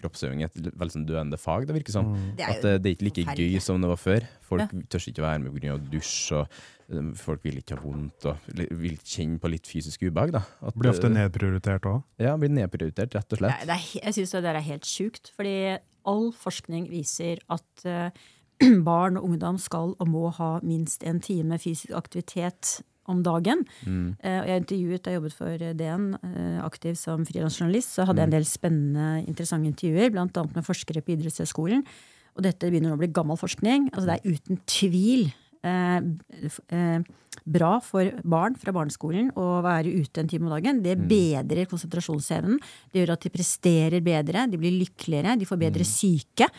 kroppsøving 0.03 0.43
et 0.45 0.59
veldig 0.69 0.93
sånn 0.97 1.07
døende 1.09 1.39
fag, 1.41 1.65
det 1.69 1.75
virker 1.79 1.95
som. 1.95 2.11
Mm. 2.13 2.29
Er 2.37 2.51
At 2.53 2.61
det, 2.61 2.73
det 2.83 2.91
er 2.91 2.95
ikke 2.99 3.07
like 3.23 3.35
gøy 3.39 3.59
som 3.63 3.81
det 3.81 3.89
var 3.89 3.99
før. 4.01 4.27
Folk 4.45 4.61
Ja. 4.67 4.83
tør 4.93 5.07
ikke 5.09 5.23
være 5.25 5.39
med 5.41 5.55
pga. 5.55 5.77
dusj, 5.89 6.31
og 6.37 6.47
um, 6.93 7.13
folk 7.17 7.43
vil 7.47 7.57
ikke 7.63 7.77
ha 7.77 7.81
vondt 7.81 8.27
og 8.29 8.37
vil 8.83 8.97
kjenne 9.01 9.39
på 9.41 9.49
litt 9.49 9.65
fysisk 9.69 10.03
ubehag. 10.05 10.35
da. 10.35 10.43
At, 10.61 10.75
Blir 10.77 10.91
ofte 10.93 11.07
eh, 11.09 11.15
nedprioritert 11.15 11.87
òg. 11.89 12.03
Ja, 12.21 12.35
blir 12.37 12.53
nedprioritert, 12.53 13.15
rett 13.17 13.33
og 13.33 13.41
slett. 13.41 13.63
Ja, 13.63 13.65
det 13.71 13.79
er, 13.79 13.89
jeg 14.03 14.13
syns 14.19 14.35
det 14.37 14.43
der 14.43 14.59
er 14.59 14.67
helt 14.69 14.85
sjukt. 14.85 15.31
Fordi 15.35 15.57
all 16.05 16.31
forskning 16.35 16.89
viser 16.91 17.39
at 17.49 17.85
uh, 17.87 18.09
barn 18.89 19.17
og 19.17 19.25
ungdom 19.31 19.57
skal 19.57 19.95
og 19.97 20.07
må 20.07 20.27
ha 20.37 20.59
minst 20.63 21.03
en 21.07 21.19
time 21.23 21.57
fysisk 21.57 21.91
aktivitet 21.95 22.81
om 23.11 23.21
dagen. 23.25 23.63
Mm. 23.83 24.15
Eh, 24.23 24.39
jeg 24.49 24.63
intervjuet, 24.63 25.07
jeg 25.09 25.19
jobbet 25.19 25.35
for 25.35 25.67
DN, 25.79 26.09
eh, 26.23 26.59
aktiv 26.63 26.95
som 26.99 27.25
frilansjournalist, 27.27 27.95
så 27.97 28.07
hadde 28.07 28.23
jeg 28.23 28.31
en 28.31 28.35
del 28.37 28.47
spennende, 28.47 29.07
interessante 29.27 29.71
intervjuer, 29.71 30.11
bl.a. 30.13 30.27
med 30.27 30.67
forskere 30.67 31.03
på 31.03 31.15
idrettshøyskolen. 31.17 31.83
Og 32.33 32.45
dette 32.45 32.69
begynner 32.69 32.95
å 32.95 32.99
bli 33.01 33.11
gammel 33.13 33.37
forskning. 33.37 33.91
Altså 33.93 34.09
det 34.09 34.15
er 34.17 34.37
uten 34.37 34.61
tvil 34.69 35.27
eh, 35.63 35.99
eh, 36.73 37.11
bra 37.43 37.73
for 37.83 38.09
barn 38.29 38.55
fra 38.59 38.73
barneskolen 38.75 39.31
å 39.39 39.47
være 39.65 39.91
ute 39.91 40.23
en 40.23 40.29
time 40.31 40.47
om 40.47 40.55
dagen. 40.55 40.81
Det 40.85 40.95
bedrer 40.97 41.69
konsentrasjonsevnen. 41.69 42.57
Det 42.91 43.03
gjør 43.03 43.15
at 43.17 43.27
de 43.27 43.33
presterer 43.33 44.05
bedre, 44.05 44.47
de 44.49 44.61
blir 44.61 44.79
lykkeligere, 44.79 45.37
de 45.39 45.49
får 45.49 45.61
bedre 45.61 45.87
syke. 45.87 46.49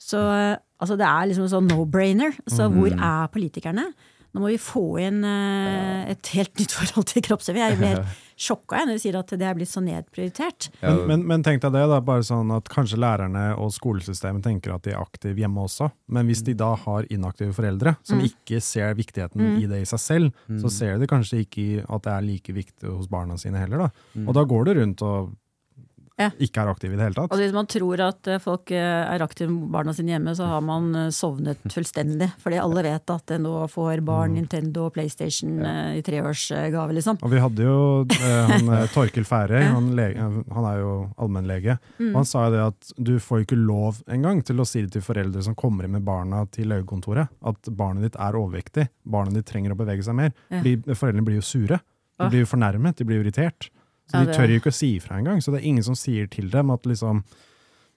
Så 0.00 0.18
altså 0.18 0.96
det 0.96 1.06
er 1.06 1.28
liksom 1.28 1.46
en 1.46 1.54
sånn 1.58 1.70
no-brainer. 1.70 2.36
Så 2.50 2.68
hvor 2.72 2.92
er 2.94 3.32
politikerne? 3.32 3.90
Nå 4.34 4.42
må 4.42 4.48
vi 4.50 4.58
få 4.58 4.80
inn 4.98 5.20
uh, 5.22 6.10
et 6.10 6.26
helt 6.34 6.50
nytt 6.58 6.72
forhold 6.74 7.06
til 7.12 7.22
kroppsøving. 7.22 7.62
Jeg 7.62 7.78
blir 7.78 7.92
helt 7.94 8.20
sjokka 8.44 8.80
når 8.82 8.96
du 8.98 9.02
sier 9.04 9.14
at 9.20 9.30
det 9.38 9.46
er 9.46 9.54
blitt 9.54 9.70
så 9.70 9.78
nedprioritert. 9.84 10.66
Men, 10.82 10.96
men, 11.06 11.22
men 11.30 11.44
tenk 11.46 11.62
deg 11.62 11.70
det, 11.76 11.84
da, 11.92 12.00
bare 12.02 12.24
sånn 12.26 12.50
at 12.50 12.66
kanskje 12.72 12.98
lærerne 12.98 13.44
og 13.62 13.70
skolesystemet 13.76 14.42
tenker 14.42 14.74
at 14.74 14.82
de 14.88 14.90
er 14.90 14.98
aktive 14.98 15.38
hjemme 15.38 15.62
også. 15.68 15.86
Men 16.10 16.26
hvis 16.26 16.42
de 16.42 16.56
da 16.58 16.72
har 16.82 17.06
inaktive 17.14 17.54
foreldre 17.54 17.94
som 18.02 18.18
Mm. 18.18 18.26
ikke 18.30 18.58
ser 18.62 18.92
viktigheten 18.98 19.56
i 19.62 19.66
det 19.70 19.80
i 19.82 19.86
seg 19.86 20.02
selv, 20.02 20.42
så 20.62 20.70
ser 20.70 20.98
de 20.98 21.06
kanskje 21.10 21.44
ikke 21.46 21.84
at 21.86 22.02
det 22.06 22.12
er 22.16 22.26
like 22.26 22.52
viktig 22.54 22.90
hos 22.90 23.06
barna 23.10 23.38
sine 23.38 23.58
heller. 23.62 23.86
da. 23.86 24.22
Og 24.26 24.34
da 24.34 24.44
går 24.50 24.64
det 24.68 24.76
rundt 24.82 25.02
og 25.06 25.32
Ja. 26.14 26.28
ikke 26.38 26.62
er 26.62 26.68
aktive 26.70 26.94
i 26.94 26.98
det 26.98 27.08
hele 27.08 27.16
tatt. 27.16 27.32
Altså 27.32 27.42
Hvis 27.42 27.54
man 27.56 27.68
tror 27.70 28.00
at 28.04 28.28
eh, 28.30 28.40
folk 28.42 28.70
eh, 28.70 28.80
er 29.10 29.22
aktive 29.24 29.50
med 29.50 29.72
barna 29.74 29.94
sine 29.96 30.12
hjemme, 30.14 30.34
så 30.38 30.46
har 30.46 30.62
man 30.62 30.86
eh, 30.94 31.08
sovnet 31.14 31.64
fullstendig. 31.74 32.28
Fordi 32.42 32.60
alle 32.62 32.84
vet 32.86 33.12
at 33.14 33.34
nå 33.42 33.54
får 33.72 34.02
barn 34.06 34.36
Nintendo 34.38 34.86
og 34.86 34.94
PlayStation 34.94 35.58
ja. 35.58 35.74
i 35.98 36.04
treårsgave, 36.06 36.94
liksom. 37.00 37.18
Og 37.18 37.32
vi 37.32 37.42
hadde 37.42 37.66
jo 37.66 37.78
han, 38.14 38.70
Torkil 38.94 39.26
Færøy, 39.26 39.58
han, 39.66 39.90
han 40.54 40.70
er 40.70 40.80
jo 40.84 40.94
allmennlege. 41.18 41.78
Mm. 41.98 42.12
Og 42.12 42.20
han 42.22 42.30
sa 42.30 42.46
jo 42.46 42.54
det 42.54 42.64
at 42.68 42.94
du 43.10 43.14
får 43.22 43.46
ikke 43.48 43.58
lov 43.58 44.02
engang 44.06 44.44
til 44.46 44.62
å 44.62 44.68
si 44.68 44.84
det 44.84 44.94
til 44.94 45.04
foreldre 45.04 45.42
som 45.42 45.58
kommer 45.58 45.88
inn 45.88 45.96
med 45.96 46.06
barna 46.06 46.44
til 46.54 46.70
legekontoret, 46.70 47.32
at 47.42 47.74
barnet 47.74 48.06
ditt 48.06 48.20
er 48.22 48.38
overvektig, 48.38 48.86
barnet 49.02 49.40
ditt 49.40 49.50
trenger 49.50 49.74
å 49.74 49.82
bevege 49.82 50.06
seg 50.06 50.18
mer. 50.20 50.34
Ja. 50.52 50.62
Foreldrene 50.94 51.26
blir 51.26 51.42
jo 51.42 51.46
sure. 51.46 51.82
De 52.14 52.30
blir 52.30 52.44
jo 52.44 52.52
fornærmet, 52.54 52.94
de 53.00 53.06
blir 53.08 53.24
irritert. 53.24 53.72
Så 54.10 54.20
de 54.24 54.34
tør 54.36 54.50
jo 54.52 54.60
ikke 54.60 54.72
å 54.72 54.76
si 54.76 54.90
ifra 54.98 55.16
engang. 55.18 55.40
Så 55.40 55.52
det 55.54 55.62
er 55.62 55.68
ingen 55.70 55.82
som 55.86 55.96
sier 55.98 56.26
til 56.30 56.50
dem 56.52 56.70
at 56.74 56.82
liksom 56.84 57.22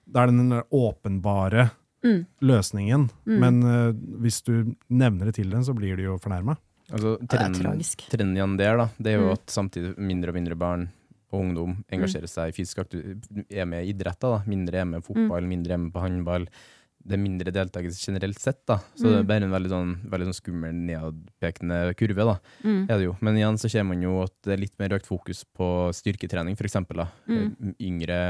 Det 0.08 0.16
er 0.22 0.26
den 0.32 0.62
åpenbare 0.72 1.70
Mm. 2.04 2.26
løsningen. 2.40 3.08
Men 3.26 3.56
uh, 3.64 3.92
hvis 4.22 4.42
du 4.46 4.76
nevner 4.88 5.26
det 5.26 5.34
til 5.34 5.50
dem, 5.50 5.64
så 5.66 5.74
blir 5.74 5.96
de 5.98 6.04
jo 6.04 6.14
fornærma. 6.22 6.54
Altså, 6.92 7.16
det 7.18 7.34
er 7.34 7.50
trenden, 8.08 8.56
der, 8.56 8.76
da, 8.78 8.86
det 9.02 9.12
er 9.12 9.18
jo 9.18 9.26
Mm. 9.26 9.32
at 9.32 9.46
samtidig 9.50 9.98
mindre 9.98 10.30
og 10.30 10.34
mindre 10.38 10.54
barn 10.56 10.88
og 11.32 11.40
ungdom 11.40 11.84
engasjerer 11.92 12.28
seg 12.30 12.48
i 12.48 12.52
fysisk 12.56 12.78
aktivitet, 12.78 13.26
er 13.50 13.66
med 13.66 13.84
i 13.84 13.90
idretter. 13.92 14.30
da, 14.30 14.42
Mindre 14.46 14.78
er 14.78 14.84
med 14.84 15.02
i 15.02 15.06
fotball, 15.12 15.42
mindre 15.42 15.72
er 15.74 15.76
med 15.78 15.92
på 15.92 16.00
håndball. 16.00 16.46
Det 17.08 17.16
er 17.16 17.22
mindre 17.22 17.52
deltakelse 17.54 18.10
generelt 18.10 18.40
sett, 18.42 18.60
da. 18.68 18.78
Så 18.98 19.08
det 19.08 19.22
er 19.22 19.28
bare 19.28 19.46
en 19.48 19.54
veldig 19.54 19.70
sånn, 19.72 19.94
veldig 20.12 20.28
sånn 20.28 20.36
skummel 20.36 20.76
nedpekende 20.90 21.78
kurve, 21.98 22.26
da. 22.28 22.36
Mm. 22.66 22.82
Er 22.84 22.94
det 22.94 23.06
jo. 23.06 23.14
Men 23.24 23.40
igjen 23.40 23.60
så 23.60 23.70
ser 23.72 23.86
man 23.88 24.04
jo 24.04 24.18
at 24.26 24.34
det 24.44 24.54
er 24.54 24.62
litt 24.66 24.76
mer 24.82 24.96
økt 24.98 25.08
fokus 25.08 25.44
på 25.56 25.70
styrketrening, 25.96 26.58
eksempel. 26.68 27.06
Mm. 27.26 27.38
Eh, 27.40 27.72
Yngre, 27.88 28.20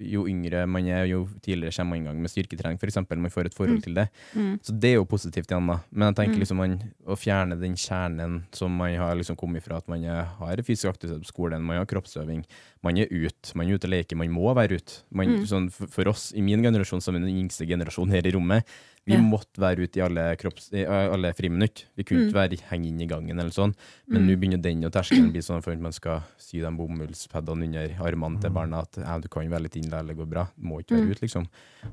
jo 0.00 0.24
yngre 0.26 0.64
man 0.66 0.86
er, 0.90 1.04
jo 1.06 1.28
tidligere 1.44 1.72
kommer 1.76 1.94
man 1.96 2.00
i 2.02 2.08
gang 2.08 2.20
med 2.22 2.30
styrketrening, 2.32 2.78
for 2.80 2.90
eksempel. 2.90 3.18
Man 3.18 3.30
får 3.30 3.46
et 3.46 3.54
forhold 3.54 3.82
til 3.84 3.94
det. 3.94 4.08
Mm. 4.34 4.58
Så 4.62 4.74
det 4.80 4.90
er 4.90 4.96
jo 4.98 5.04
positivt 5.04 5.50
igjen, 5.50 5.66
da. 5.70 5.78
Men 5.92 6.08
jeg 6.08 6.16
tenker 6.16 6.34
Mm. 6.34 6.40
liksom 6.42 6.56
man, 6.56 6.76
å 7.06 7.16
fjerne 7.16 7.60
den 7.60 7.74
kjernen 7.74 8.42
som 8.52 8.74
man 8.74 8.94
har 8.96 9.14
liksom 9.14 9.36
kommet 9.36 9.62
fra, 9.62 9.76
at 9.76 9.88
man 9.88 10.02
har 10.02 10.56
fysisk 10.66 10.90
aktivitet 10.90 11.22
på 11.22 11.32
skolen, 11.32 11.62
man 11.62 11.78
har 11.78 11.86
kroppsøving, 11.86 12.44
man 12.82 12.98
er 12.98 13.06
ute, 13.10 13.54
man 13.54 13.68
er 13.68 13.74
ute 13.78 13.86
og 13.86 13.94
leker, 13.94 14.16
man 14.16 14.30
må 14.30 14.54
være 14.54 14.80
ute. 14.80 15.02
Mm. 15.14 15.46
sånn, 15.46 15.70
for, 15.70 15.86
for 15.86 16.08
oss, 16.08 16.32
i 16.34 16.42
min 16.42 16.62
generasjon, 16.62 17.00
som 17.00 17.14
er 17.14 17.20
den 17.20 17.38
yngste 17.44 17.66
generasjonen 17.66 18.12
her 18.14 18.26
i 18.26 18.34
rommet, 18.34 18.64
vi 19.06 19.12
Ja. 19.12 19.20
måtte 19.20 19.60
være 19.60 19.84
ute 19.84 19.98
i 19.98 20.02
alle, 20.02 20.36
kropps, 20.36 20.72
i 20.72 20.84
alle 20.86 21.32
friminutt. 21.34 21.84
Vi 21.96 22.04
kunne 22.04 22.20
Mm. 22.24 22.28
ikke 22.30 22.40
være 22.40 22.60
henge 22.70 22.86
inn 22.88 23.00
i 23.02 23.06
gangen 23.06 23.38
eller 23.38 23.50
sånn. 23.50 23.74
Men 24.08 24.26
nå 24.26 24.36
begynner 24.40 24.62
den 24.62 24.84
og 24.84 24.92
terskelen 24.92 25.30
bli 25.30 25.40
sånn 25.44 25.62
for 25.62 25.72
at 25.72 25.78
man 25.80 25.92
skal 25.92 26.22
sy 26.38 26.60
de 26.60 26.70
bomullspadene 26.70 27.64
under 27.68 27.88
armene 28.00 28.40
til 28.40 28.50
barna 28.50 28.80
at 28.80 28.96
ja, 28.96 29.18
du 29.18 29.28
kan 29.28 29.48
være 29.50 29.62
litt 29.68 29.76
innlært, 29.76 30.06
det 30.08 30.16
går 30.16 30.26
bra. 30.30 30.48
Du 30.56 30.66
må 30.66 30.80
ikke 30.80 30.96
være 30.96 31.04
Mm. 31.04 31.10
ute, 31.12 31.20
liksom. 31.20 31.46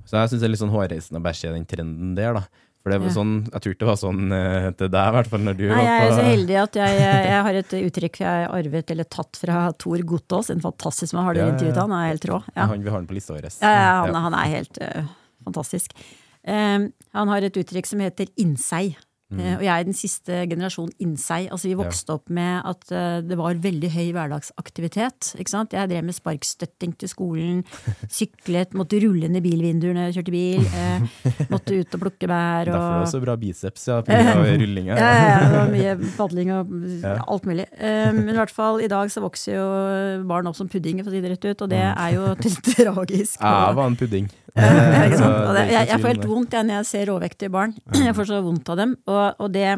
Så 0.06 0.12
jeg 0.22 0.30
syns 0.30 0.40
det 0.40 0.44
er 0.44 0.54
litt 0.56 0.60
sånn 0.60 0.72
hårreisende 0.72 1.20
å 1.20 1.24
bare 1.24 1.36
se 1.36 1.50
den 1.52 1.66
trenden 1.66 2.16
der, 2.16 2.34
da. 2.34 2.44
For 2.82 2.90
det 2.90 3.00
var 3.00 3.10
Ja. 3.10 3.14
sånn, 3.14 3.44
jeg 3.52 3.62
tror 3.62 3.74
ikke 3.76 3.84
det 3.86 3.92
var 3.92 4.00
sånn 4.02 4.78
til 4.78 4.90
deg, 4.90 5.08
i 5.08 5.12
hvert 5.14 5.28
fall, 5.28 5.40
når 5.42 5.58
du 5.58 5.68
Nei, 5.68 5.76
var 5.76 5.84
jeg 5.84 6.02
er 6.02 6.18
så 6.18 6.24
heldig 6.26 6.64
at 6.64 6.74
jeg, 6.82 7.00
jeg 7.28 7.44
har 7.44 7.54
et 7.54 7.70
uttrykk 7.92 8.18
jeg 8.18 8.48
har 8.48 8.50
arvet 8.58 8.90
eller 8.92 9.04
tatt 9.04 9.36
fra 9.38 9.72
Tor 9.78 9.98
Gotaas, 10.00 10.50
en 10.50 10.62
fantastisk 10.62 11.14
mann. 11.14 11.26
Har 11.26 11.34
du 11.36 11.40
Ja, 11.42 11.52
intervjuet 11.52 11.76
han? 11.78 11.92
Er 11.92 12.08
helt 12.10 12.26
rå. 12.26 12.44
Ja. 12.56 12.66
Han, 12.68 12.82
vi 12.82 12.90
har 12.90 12.98
han 12.98 13.06
på 13.06 13.14
lista 13.14 13.34
vår. 13.36 13.44
Ja, 13.62 13.70
ja, 13.70 14.06
han, 14.12 14.16
han 14.16 14.34
er 14.34 14.50
helt 14.58 14.78
uh, 14.82 15.04
fantastisk. 15.46 15.92
Eh, 16.48 16.90
han 17.14 17.32
har 17.34 17.42
et 17.46 17.58
uttrykk 17.58 17.90
som 17.90 18.04
heter 18.04 18.32
innsei. 18.42 18.96
Eh, 19.32 19.54
Og 19.58 19.64
jeg 19.64 19.72
er 19.72 19.84
den 19.88 19.96
siste 19.96 20.42
generasjonen 20.52 20.92
innsei. 21.00 21.46
Altså 21.52 21.70
vi 21.70 21.76
vokste 21.80 22.16
opp 22.18 22.30
med 22.34 22.62
at 22.68 22.92
uh, 22.92 23.22
det 23.24 23.38
var 23.40 23.56
veldig 23.64 23.90
høy 23.94 24.10
hverdagsaktivitet. 24.18 25.32
Ikke 25.40 25.54
sant? 25.54 25.72
Jeg 25.76 25.88
drev 25.92 26.04
med 26.08 26.16
sparkstøtting 26.18 26.96
til 27.00 27.10
skolen, 27.12 27.62
syklet, 28.12 28.74
måtte 28.78 29.00
rulle 29.04 29.30
ned 29.32 29.44
bilvinduer 29.46 29.96
når 29.96 30.10
jeg 30.10 30.18
kjørte 30.20 30.36
bil. 30.36 30.66
Uh, 30.68 31.46
måtte 31.54 31.78
ut 31.80 31.96
og 31.98 32.04
plukke 32.06 32.28
bær. 32.32 32.68
Og, 32.68 32.76
Derfor 32.76 32.92
var 32.98 33.06
det 33.06 33.14
så 33.14 33.24
bra 33.24 33.38
biceps 33.42 33.88
ja, 33.88 34.02
på 34.04 34.20
rullinga. 34.62 34.98
ja, 35.00 35.08
ja, 35.12 35.24
ja, 35.32 35.40
det 35.46 35.56
var 35.60 35.72
mye 35.78 36.14
padling 36.18 36.54
og 36.58 36.76
alt 37.36 37.48
mulig. 37.50 37.68
Uh, 37.80 38.12
Men 38.18 38.34
i 38.36 38.38
hvert 38.42 38.54
fall 38.54 38.82
i 38.84 38.92
dag 38.92 39.12
så 39.14 39.24
vokser 39.24 39.56
jo 39.58 39.66
barn 40.30 40.50
opp 40.52 40.58
som 40.60 40.70
pudding, 40.72 41.00
for 41.04 41.12
å 41.12 41.16
si 41.16 41.24
det 41.24 41.32
rett 41.36 41.50
ut, 41.52 41.66
og 41.66 41.72
det 41.72 41.82
er 41.88 42.16
jo 42.18 42.28
tragisk. 42.42 43.40
Jeg 43.40 43.48
og- 43.48 43.76
var 43.80 43.88
en 43.88 43.96
pudding. 44.00 44.30
ja, 44.52 45.08
sant? 45.16 45.32
Og 45.48 45.54
det, 45.56 45.62
det 45.62 45.62
er 45.64 45.72
jeg, 45.78 45.88
jeg 45.94 46.02
får 46.04 46.10
helt 46.12 46.26
vondt 46.28 46.56
jeg, 46.58 46.66
når 46.68 46.76
jeg 46.82 46.88
ser 46.90 47.06
råvektige 47.08 47.52
barn. 47.54 47.72
Jeg 47.96 48.16
får 48.18 48.28
så 48.28 48.40
vondt 48.44 48.72
av 48.74 48.80
dem. 48.82 48.96
Og, 49.08 49.21
og 49.42 49.52
det, 49.56 49.72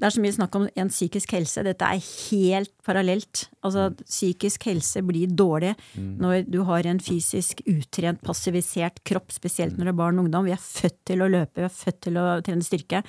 det 0.00 0.06
er 0.08 0.14
så 0.14 0.22
mye 0.24 0.36
snakk 0.36 0.56
om 0.56 0.66
en 0.80 0.88
psykisk 0.92 1.34
helse. 1.36 1.62
Dette 1.66 1.84
er 1.86 2.00
helt 2.00 2.72
parallelt. 2.86 3.46
Altså, 3.66 3.88
Mm. 3.90 3.96
psykisk 4.06 4.64
helse 4.70 5.02
blir 5.04 5.28
dårlig 5.36 5.74
når 5.96 6.46
du 6.50 6.62
har 6.64 6.86
en 6.88 6.98
fysisk 7.00 7.60
utrent, 7.68 8.22
passivisert 8.22 9.02
kropp, 9.04 9.28
spesielt 9.32 9.76
når 9.76 9.84
det 9.90 9.92
er 9.94 10.00
barn 10.00 10.18
og 10.18 10.24
ungdom. 10.26 10.44
Vi 10.48 10.52
er 10.56 10.62
født 10.62 10.98
til 11.04 11.18
å 11.20 11.28
løpe, 11.30 11.60
vi 11.60 11.68
er 11.68 11.76
født 11.82 12.00
til 12.00 12.14
å 12.20 12.26
trene 12.42 12.64
styrke. 12.64 13.02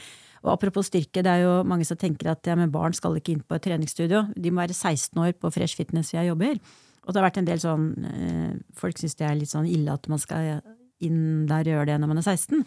Og 0.43 0.54
apropos 0.56 0.88
styrke, 0.89 1.21
det 1.21 1.30
er 1.30 1.43
jo 1.43 1.63
mange 1.63 1.86
som 1.86 1.97
tenker 2.01 2.32
at 2.32 2.43
ja, 2.49 2.56
barn 2.67 2.93
skal 2.97 3.15
ikke 3.15 3.36
inn 3.36 3.43
på 3.45 3.56
et 3.56 3.62
treningsstudio. 3.62 4.34
De 4.36 4.49
må 4.49 4.63
være 4.65 4.73
16 4.73 5.21
år 5.21 5.34
på 5.38 5.51
Fresh 5.54 5.77
Fitness 5.77 6.12
jeg 6.15 6.27
jobber. 6.32 6.58
Og 7.06 7.13
det 7.13 7.21
har 7.21 7.30
vært 7.30 7.38
en 7.38 7.45
del 7.45 7.60
sånn 7.62 7.86
eh, 8.06 8.54
Folk 8.77 8.97
syns 8.97 9.15
det 9.17 9.25
er 9.27 9.36
litt 9.38 9.49
sånn 9.49 9.69
ille 9.69 9.93
at 9.93 10.08
man 10.10 10.19
skal 10.21 10.62
inn 11.01 11.47
der 11.49 11.62
og 11.65 11.71
gjøre 11.73 11.86
det 11.89 11.99
når 12.01 12.12
man 12.12 12.17
er 12.21 12.25
16. 12.25 12.65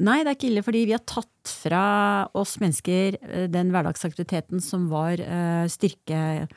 Nei, 0.00 0.22
det 0.24 0.32
er 0.32 0.38
ikke 0.38 0.48
ille, 0.48 0.64
fordi 0.64 0.86
vi 0.88 0.96
har 0.96 1.04
tatt 1.08 1.52
fra 1.62 1.84
oss 2.38 2.56
mennesker 2.62 3.18
eh, 3.20 3.46
den 3.52 3.72
hverdagsaktiviteten 3.74 4.62
som 4.64 4.88
var 4.92 5.20
eh, 5.20 5.66
styrke 5.72 6.48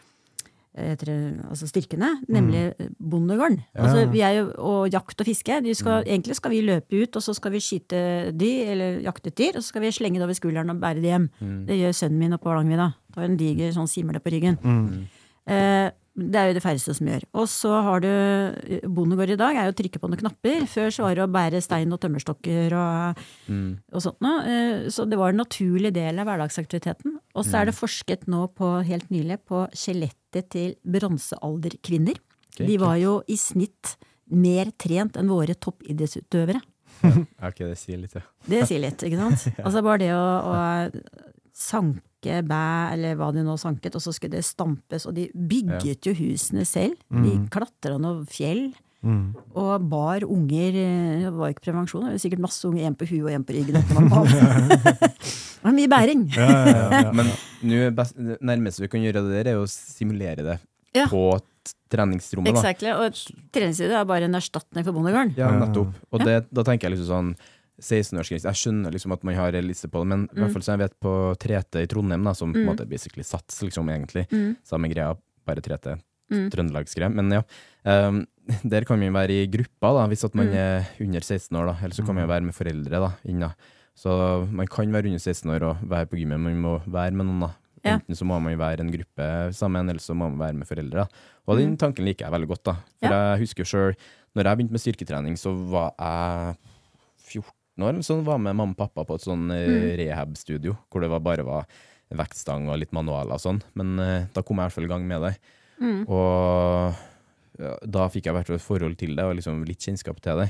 etter, 0.73 1.09
altså 1.51 1.67
styrkene, 1.69 2.07
nemlig 2.33 2.63
bondegården. 2.97 3.59
Altså, 3.77 4.07
vi 4.09 4.23
er 4.25 4.39
jo, 4.39 4.45
og 4.57 4.87
jakt 4.89 5.19
og 5.21 5.27
fiske. 5.27 5.59
Skal, 5.77 6.01
Egentlig 6.07 6.33
skal 6.39 6.49
vi 6.49 6.61
løpe 6.65 7.03
ut, 7.03 7.19
og 7.19 7.21
så 7.21 7.35
skal 7.37 7.53
vi 7.53 7.61
skyte 7.61 7.99
dyr, 8.33 8.71
eller 8.73 8.95
jakte 9.05 9.29
et 9.29 9.37
dyr, 9.37 9.59
og 9.59 9.61
så 9.61 9.69
skal 9.69 9.83
vi 9.85 9.91
slenge 9.93 10.17
det 10.17 10.25
over 10.25 10.33
skulderen 10.33 10.73
og 10.73 10.79
bære 10.81 11.03
det 11.03 11.11
hjem. 11.11 11.27
Det 11.69 11.77
gjør 11.77 11.93
sønnen 11.99 12.23
min 12.23 12.33
oppe 12.33 12.47
på 12.47 12.55
Hardangervidda. 12.55 12.87
Tar 13.13 13.27
en 13.27 13.37
diger 13.37 13.75
sånn 13.75 13.91
simle 13.91 14.17
på 14.23 14.33
ryggen. 14.33 14.57
Eh, 15.45 15.91
det 16.13 16.37
er 16.37 16.49
jo 16.51 16.53
det 16.57 16.61
færreste 16.61 16.93
som 16.93 17.07
gjør. 17.09 17.23
Og 17.41 17.47
så 17.49 17.71
har 17.87 18.03
du 18.03 18.09
Bondegård 18.93 19.31
i 19.33 19.37
dag 19.39 19.57
er 19.57 19.65
jo 19.65 19.73
å 19.73 19.77
trykke 19.79 19.97
på 20.01 20.09
noen 20.11 20.19
knapper. 20.21 20.65
Før 20.69 20.91
så 20.93 21.07
var 21.07 21.15
det 21.17 21.23
å 21.25 21.31
bære 21.33 21.61
stein 21.65 21.95
og 21.95 22.01
tømmerstokker 22.03 22.75
og, 22.77 23.21
og 23.49 24.03
sånt 24.05 24.19
noe. 24.21 24.43
Eh, 24.45 24.89
Så 24.93 25.07
det 25.09 25.17
var 25.17 25.33
en 25.33 25.41
naturlig 25.41 25.89
del 25.95 26.21
av 26.21 26.29
hverdagsaktiviteten. 26.29 27.15
Og 27.33 27.47
så 27.47 27.63
er 27.63 27.65
det 27.71 27.77
forsket 27.77 28.27
nå 28.29 28.43
på, 28.53 28.69
helt 28.85 29.09
nylig 29.09 29.39
på 29.49 29.63
skjelettet 29.73 30.51
til 30.53 30.75
bronsealderkvinner. 30.85 32.19
Okay, 32.53 32.67
De 32.69 32.77
var 32.77 32.99
jo 33.01 33.15
i 33.27 33.37
snitt 33.41 33.95
mer 34.29 34.69
trent 34.77 35.17
enn 35.17 35.31
våre 35.33 35.55
toppidrettsutøvere. 35.57 36.61
Ja, 37.03 37.49
ok, 37.49 37.57
det 37.65 37.77
sier 37.81 37.97
litt, 37.99 38.13
ja. 38.15 38.21
Det 38.47 38.61
sier 38.69 38.79
litt, 38.79 39.01
ikke 39.03 39.17
sant? 39.17 39.47
Altså 39.65 39.81
bare 39.83 39.99
det 40.05 40.11
å, 40.13 40.21
å 40.21 41.32
sanke 41.53 42.39
bæ, 42.47 42.61
eller 42.95 43.17
hva 43.19 43.31
de 43.35 43.43
nå 43.45 43.57
sanket, 43.59 43.95
og 43.97 44.01
så 44.03 44.13
skulle 44.15 44.37
det 44.37 44.45
stampes, 44.47 45.05
og 45.09 45.13
de 45.17 45.27
bygget 45.35 46.07
jo 46.09 46.13
husene 46.17 46.65
selv. 46.67 46.95
De 47.13 47.37
klatra 47.53 47.97
noe 48.01 48.25
fjell. 48.29 48.71
Og 49.03 49.83
bar 49.91 50.23
unger 50.23 50.77
eh, 50.79 51.23
Det 51.25 51.31
var 51.35 51.51
ikke 51.51 51.65
prevensjon, 51.65 52.05
det 52.07 52.13
var 52.13 52.21
sikkert 52.23 52.39
masse 52.45 52.63
unger, 52.69 52.85
én 52.87 52.95
på 52.95 53.03
huet 53.09 53.25
og 53.27 53.33
én 53.35 53.43
på 53.43 53.51
ryggen. 53.57 53.75
Det 55.63 55.69
var 55.69 55.75
mye 55.75 55.87
bæring. 55.91 56.21
Men 56.27 56.39
ja, 56.39 57.01
ja, 57.01 57.11
Men 57.17 57.29
det 57.63 58.37
nærmeste 58.43 58.83
vi 58.83 58.89
kan 58.91 59.03
gjøre 59.03 59.21
det 59.27 59.37
der, 59.43 59.51
er 59.53 59.61
å 59.61 59.67
simulere 59.69 60.43
det 60.43 60.57
Ja. 60.95 61.05
på 61.09 61.21
treningsrommet. 61.91 62.51
Exactly. 62.51 62.91
Og 62.91 63.15
treningsstudio 63.55 63.95
er 63.99 64.07
bare 64.09 64.27
en 64.27 64.35
erstatning 64.39 64.83
for 64.85 64.95
bondegården. 64.95 65.31
Ja, 65.39 65.51
nettopp. 65.55 65.95
Og 66.11 66.23
det, 66.27 66.35
da 66.51 66.65
tenker 66.67 66.89
jeg 66.89 66.97
liksom 66.97 67.09
sånn 67.11 67.31
16-årsgrense. 67.81 68.47
Jeg 68.49 68.59
skjønner 68.59 68.93
liksom 68.93 69.15
at 69.15 69.23
man 69.25 69.37
har 69.37 69.55
en 69.57 69.67
liste 69.67 69.89
på 69.91 70.03
det, 70.03 70.09
men 70.11 70.25
i 70.29 70.39
hvert 70.41 70.53
fall 70.53 70.65
som 70.65 70.75
jeg 70.75 70.83
vet 70.85 70.97
på 71.01 71.13
3T 71.41 71.83
i 71.83 71.89
Trondheim, 71.89 72.25
da, 72.27 72.35
som 72.37 72.53
på 72.53 72.61
en 72.61 72.69
måte 72.69 72.85
er 72.85 72.91
basically 72.91 73.25
sats, 73.25 73.61
liksom, 73.65 73.89
egentlig. 73.93 74.27
Samme 74.67 74.91
greia, 74.91 75.13
bare 75.47 75.63
3T. 75.65 75.95
Trøndelagsgreie. 76.53 77.11
Men 77.13 77.31
ja. 77.39 77.41
um, 77.83 78.23
der 78.73 78.85
kan 78.87 79.01
man 79.01 79.15
være 79.15 79.43
i 79.43 79.49
grupper, 79.51 79.97
da, 79.99 80.05
hvis 80.11 80.25
at 80.27 80.37
man 80.37 80.51
er 80.53 80.91
under 81.03 81.23
16 81.23 81.57
år, 81.59 81.71
da. 81.71 81.75
Eller 81.81 81.97
så 81.97 82.05
kan 82.05 82.17
man 82.17 82.25
jo 82.25 82.33
være 82.33 82.47
med 82.47 82.57
foreldre, 82.57 83.01
da. 83.07 83.11
Inna. 83.29 83.53
Så 83.97 84.13
man 84.49 84.69
kan 84.69 84.93
være 84.93 85.11
under 85.11 85.21
16 85.21 85.51
år 85.53 85.67
og 85.69 85.83
være 85.89 86.09
på 86.09 86.17
gymmet, 86.21 86.41
men 86.41 86.57
man 86.57 86.63
må 86.63 86.77
være 86.85 87.13
med 87.17 87.29
noen, 87.29 87.45
da. 87.47 87.51
Ja. 87.83 87.97
Enten 87.97 88.15
så 88.15 88.25
må 88.27 88.37
man 88.39 88.53
jo 88.53 88.61
være 88.61 88.79
en 88.85 88.91
gruppe 88.93 89.29
sammen, 89.55 89.89
eller 89.91 89.99
så 89.99 90.15
må 90.15 90.29
man 90.31 90.39
være 90.39 90.59
med 90.61 90.69
foreldre. 90.69 91.07
Og 91.51 91.59
den 91.59 91.73
tanken 91.77 92.07
liker 92.07 92.25
jeg 92.25 92.35
veldig 92.35 92.47
godt. 92.53 92.65
da. 92.69 92.75
For 93.03 93.15
jeg 93.17 93.41
husker 93.43 93.65
jo 93.65 93.71
sjøl, 93.71 93.97
når 94.33 94.47
jeg 94.47 94.57
begynte 94.59 94.75
med 94.75 94.83
styrketrening, 94.83 95.35
så 95.37 95.51
var 95.51 95.91
jeg 95.99 96.55
14 97.73 97.87
år, 97.87 98.01
sånn, 98.05 98.25
var 98.25 98.37
med 98.41 98.55
mamma 98.55 98.75
og 98.75 98.79
pappa 98.79 99.05
på 99.07 99.17
et 99.17 99.25
sånn 99.25 99.47
mm. 99.49 99.87
rehab-studio, 99.99 100.75
hvor 100.91 101.03
det 101.03 101.09
var, 101.09 101.23
bare 101.25 101.45
var 101.47 101.65
vektstang 102.13 102.67
og 102.69 102.77
litt 102.81 102.93
manualer 102.93 103.35
og 103.35 103.41
sånn. 103.41 103.61
Men 103.79 103.97
uh, 103.99 104.29
da 104.33 104.43
kom 104.45 104.59
jeg 104.59 104.63
i 104.63 104.67
hvert 104.67 104.77
fall 104.77 104.87
i 104.87 104.93
gang 104.93 105.07
med 105.09 105.25
det. 105.25 105.33
Og 106.05 107.01
ja, 107.59 107.75
da 107.85 108.07
fikk 108.09 108.27
jeg 108.27 108.37
hvert 108.37 108.49
fall 108.49 108.59
et 108.59 108.65
forhold 108.65 108.97
til 108.99 109.15
det, 109.17 109.25
og 109.25 109.37
liksom 109.37 109.63
litt 109.67 109.81
kjennskap 109.81 110.21
til 110.23 110.43
det. 110.43 110.49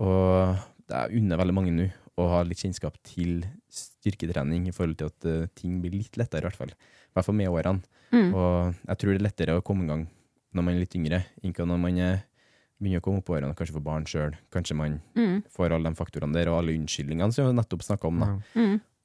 Og 0.00 0.60
det 0.84 0.98
er 1.00 1.16
unner 1.16 1.40
veldig 1.40 1.56
mange 1.56 1.72
nå 1.74 1.88
å 2.20 2.28
ha 2.30 2.44
litt 2.46 2.60
kjennskap 2.62 2.94
til 3.02 3.40
styrketrening 3.72 4.68
i 4.70 4.74
forhold 4.74 5.00
til 5.00 5.08
at 5.10 5.26
uh, 5.26 5.48
ting 5.58 5.80
blir 5.82 5.96
litt 5.96 6.20
lettere, 6.20 6.44
i 6.44 6.48
hvert 6.48 6.60
fall. 6.60 6.74
I 6.74 7.16
hvert 7.16 7.26
fall 7.26 7.38
med 7.40 7.50
årene. 7.50 7.82
Og 8.14 8.76
jeg 8.84 9.00
tror 9.00 9.10
det 9.10 9.18
er 9.18 9.26
lettere 9.26 9.56
å 9.58 9.64
komme 9.66 9.86
i 9.86 9.90
gang 9.90 10.04
når 10.54 10.62
man 10.62 10.76
er 10.76 10.84
litt 10.84 10.94
yngre, 10.94 11.18
ikke 11.42 11.64
når 11.66 11.80
man 11.82 11.96
er 11.98 12.20
begynner 12.84 13.02
å 13.02 13.06
komme 13.08 13.22
opp 13.22 13.30
årene 13.32 13.56
kanskje 13.58 13.78
får 13.78 13.84
barn 13.84 14.08
sjøl. 14.08 14.34
Kanskje 14.54 14.76
man 14.78 14.98
får 15.56 15.74
alle 15.74 15.90
de 15.90 15.98
faktorene 15.98 16.36
der, 16.36 16.52
og 16.52 16.60
alle 16.60 16.76
unnskyldningene 16.76 17.34
som 17.34 17.48
vi 17.48 17.56
nettopp 17.56 17.86
snakka 17.86 18.10
om. 18.10 18.20
da. 18.24 18.34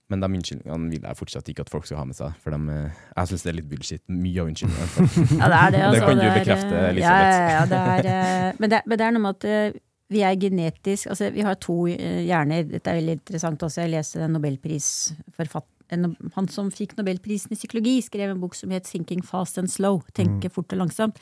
Men 0.09 0.23
de 0.23 0.29
unnskyldningene 0.39 0.89
vil 0.89 1.03
jeg 1.05 1.17
fortsatt 1.19 1.49
ikke 1.51 1.65
at 1.67 1.69
folk 1.69 1.85
skal 1.85 2.01
ha 2.01 2.05
med 2.09 2.17
seg, 2.17 2.37
for 2.41 2.55
de, 2.55 2.59
eh, 2.73 3.01
jeg 3.13 3.29
syns 3.29 3.43
det 3.45 3.51
er 3.51 3.57
litt 3.59 3.67
bullshit. 3.69 4.03
Mye 4.09 4.41
av 4.41 4.49
unnskyldningene. 4.49 4.85
i 4.85 4.93
hvert 4.95 4.95
fall. 4.95 5.27
Ja, 5.41 5.49
det 5.51 5.59
er 5.59 5.75
det. 5.75 5.83
Altså, 5.89 6.05
kan 6.07 6.21
du 6.21 6.25
er, 6.25 6.39
bekrefte, 6.39 6.71
eh, 6.79 6.87
Elisabeth. 6.89 7.35
Ja, 7.35 7.43
ja, 7.43 7.51
ja, 7.53 7.65
det 7.69 7.81
er, 7.93 8.09
eh, 8.13 8.55
men, 8.57 8.73
det, 8.73 8.79
men 8.85 9.01
det 9.01 9.05
er 9.05 9.13
noe 9.15 9.25
med 9.27 9.37
at 9.37 9.81
vi 10.09 10.23
er 10.25 10.39
genetisk 10.41 11.11
Altså, 11.11 11.27
vi 11.29 11.43
har 11.45 11.59
to 11.61 11.75
hjerner. 11.85 12.63
Dette 12.65 12.89
er 12.89 12.97
veldig 12.97 13.19
interessant 13.19 13.65
også. 13.67 13.83
Jeg 13.83 13.93
leste 13.93 14.23
en 14.25 14.33
nobelprisforfatter 14.33 15.75
en, 15.93 16.15
Han 16.35 16.49
som 16.49 16.71
fikk 16.73 16.95
nobelprisen 16.97 17.53
i 17.53 17.57
psykologi, 17.57 17.99
skrev 18.05 18.33
en 18.33 18.41
bok 18.41 18.57
som 18.57 18.73
het 18.73 18.85
'Thinking 18.89 19.21
Fast 19.25 19.57
and 19.57 19.69
Slow'. 19.69 20.01
Tenke 20.13 20.49
fort 20.49 20.73
og 20.73 20.81
langsomt. 20.81 21.21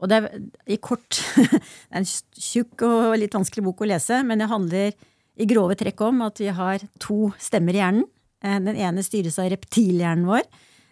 Og 0.00 0.10
det 0.10 0.18
er 0.18 0.26
i 0.68 0.76
kort 0.82 1.18
Det 1.36 1.60
er 1.90 2.00
en 2.02 2.08
tjukk 2.08 2.84
og 2.86 3.16
litt 3.20 3.36
vanskelig 3.36 3.64
bok 3.64 3.84
å 3.84 3.88
lese, 3.88 4.22
men 4.26 4.42
det 4.42 4.50
handler 4.50 4.92
i 5.36 5.48
grove 5.48 5.76
trekk 5.76 6.00
om 6.06 6.22
at 6.24 6.40
vi 6.40 6.48
har 6.52 6.84
to 7.02 7.30
stemmer 7.42 7.76
i 7.76 7.82
hjernen. 7.82 8.06
Eh, 8.44 8.58
Den 8.64 8.76
ene 8.76 9.04
styres 9.04 9.38
av 9.42 9.50
reptilhjernen 9.52 10.26
vår. 10.28 10.46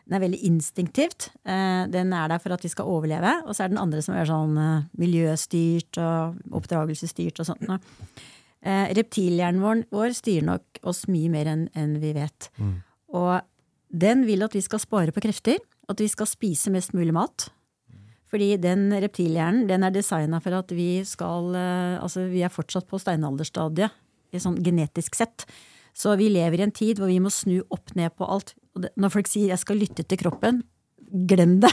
Den 0.05 0.19
er 0.19 0.25
veldig 0.27 0.41
instinktivt. 0.45 1.31
Eh, 1.49 1.87
Den 1.89 2.13
er 2.13 2.29
der 2.29 2.43
for 2.43 2.53
at 2.53 2.65
vi 2.65 2.73
skal 2.73 2.89
overleve. 2.93 3.39
Og 3.49 3.57
så 3.57 3.65
er 3.65 3.73
den 3.73 3.81
andre 3.81 4.03
som 4.05 4.17
er 4.17 4.29
sånn 4.29 4.59
eh, 4.61 4.85
miljøstyrt 5.01 6.01
og 6.01 6.41
oppdragelsesstyrt 6.61 7.41
og 7.41 7.51
sånt. 7.53 7.91
Reptilhjernen 8.65 9.85
vår, 9.93 10.13
styrer 10.17 10.45
nok 10.47 10.79
oss 10.89 11.03
mye 11.13 11.29
mer 11.29 11.51
enn 11.53 11.99
vi 12.01 12.15
vet. 12.17 12.49
Og 13.13 13.43
den 13.93 14.25
vil 14.25 14.43
at 14.47 14.57
vi 14.57 14.63
skal 14.65 14.81
spare 14.81 15.13
på 15.13 15.21
krefter. 15.21 15.61
At 15.89 16.01
vi 16.01 16.09
skal 16.09 16.27
spise 16.27 16.73
mest 16.73 16.95
mulig 16.97 17.13
mat. 17.13 17.51
Fordi 18.35 18.57
den 18.59 18.89
reptilhjernen 18.91 19.69
den 19.71 19.87
er 19.87 19.95
designa 19.95 20.41
for 20.43 20.59
at 20.59 20.73
vi 20.75 21.05
skal 21.07 21.55
eh, 21.55 22.03
Altså, 22.03 22.27
vi 22.27 22.43
er 22.43 22.51
fortsatt 22.51 22.89
på 22.91 22.99
steinalderstadiet, 22.99 23.95
sånn 24.43 24.59
genetisk 24.67 25.15
sett. 25.15 25.47
Så 25.95 26.17
vi 26.19 26.27
lever 26.35 26.59
i 26.59 26.65
en 26.67 26.75
tid 26.75 26.99
hvor 26.99 27.07
vi 27.07 27.21
må 27.23 27.31
snu 27.31 27.61
opp 27.71 27.93
ned 27.95 28.11
på 28.19 28.27
alt. 28.27 28.57
Når 28.75 29.13
folk 29.15 29.31
sier 29.31 29.53
'jeg 29.53 29.63
skal 29.63 29.79
lytte 29.79 30.03
til 30.03 30.19
kroppen', 30.19 30.65
glem 31.15 31.61
det! 31.63 31.71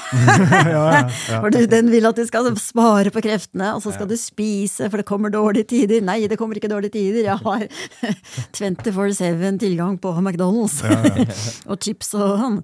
For 1.41 1.49
du, 1.54 1.60
den 1.69 1.89
vil 1.91 2.06
at 2.06 2.15
du 2.19 2.23
skal 2.27 2.49
spare 2.62 3.10
på 3.13 3.23
kreftene, 3.25 3.71
og 3.75 3.82
så 3.84 3.93
skal 3.95 4.08
du 4.10 4.15
spise, 4.19 4.89
for 4.91 5.01
det 5.01 5.08
kommer 5.10 5.34
dårlige 5.34 5.67
tider. 5.73 6.04
Nei, 6.06 6.19
det 6.30 6.38
kommer 6.39 6.60
ikke 6.60 6.69
dårlige 6.71 6.93
tider. 6.93 7.25
Jeg 7.25 7.38
har 7.41 7.65
24-7 8.60 9.58
tilgang 9.62 9.97
på 10.01 10.13
McDonald's 10.21 10.80
og 11.69 11.82
chips 11.82 12.13
og 12.17 12.38
sånn. 12.41 12.60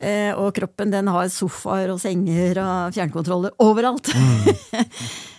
Eh, 0.00 0.32
og 0.36 0.52
kroppen 0.56 0.92
den 0.94 1.10
har 1.12 1.28
sofaer 1.32 1.92
og 1.94 2.00
senger 2.02 2.60
og 2.64 2.96
fjernkontroller 2.96 3.54
overalt. 3.64 4.10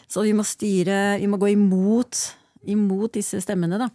så 0.07 0.26
vi 0.26 0.34
må 0.38 0.45
styre, 0.47 1.18
vi 1.22 1.30
må 1.32 1.39
gå 1.41 1.53
imot, 1.55 2.28
imot 2.72 3.18
disse 3.18 3.41
stemmene, 3.43 3.80
da. 3.82 3.89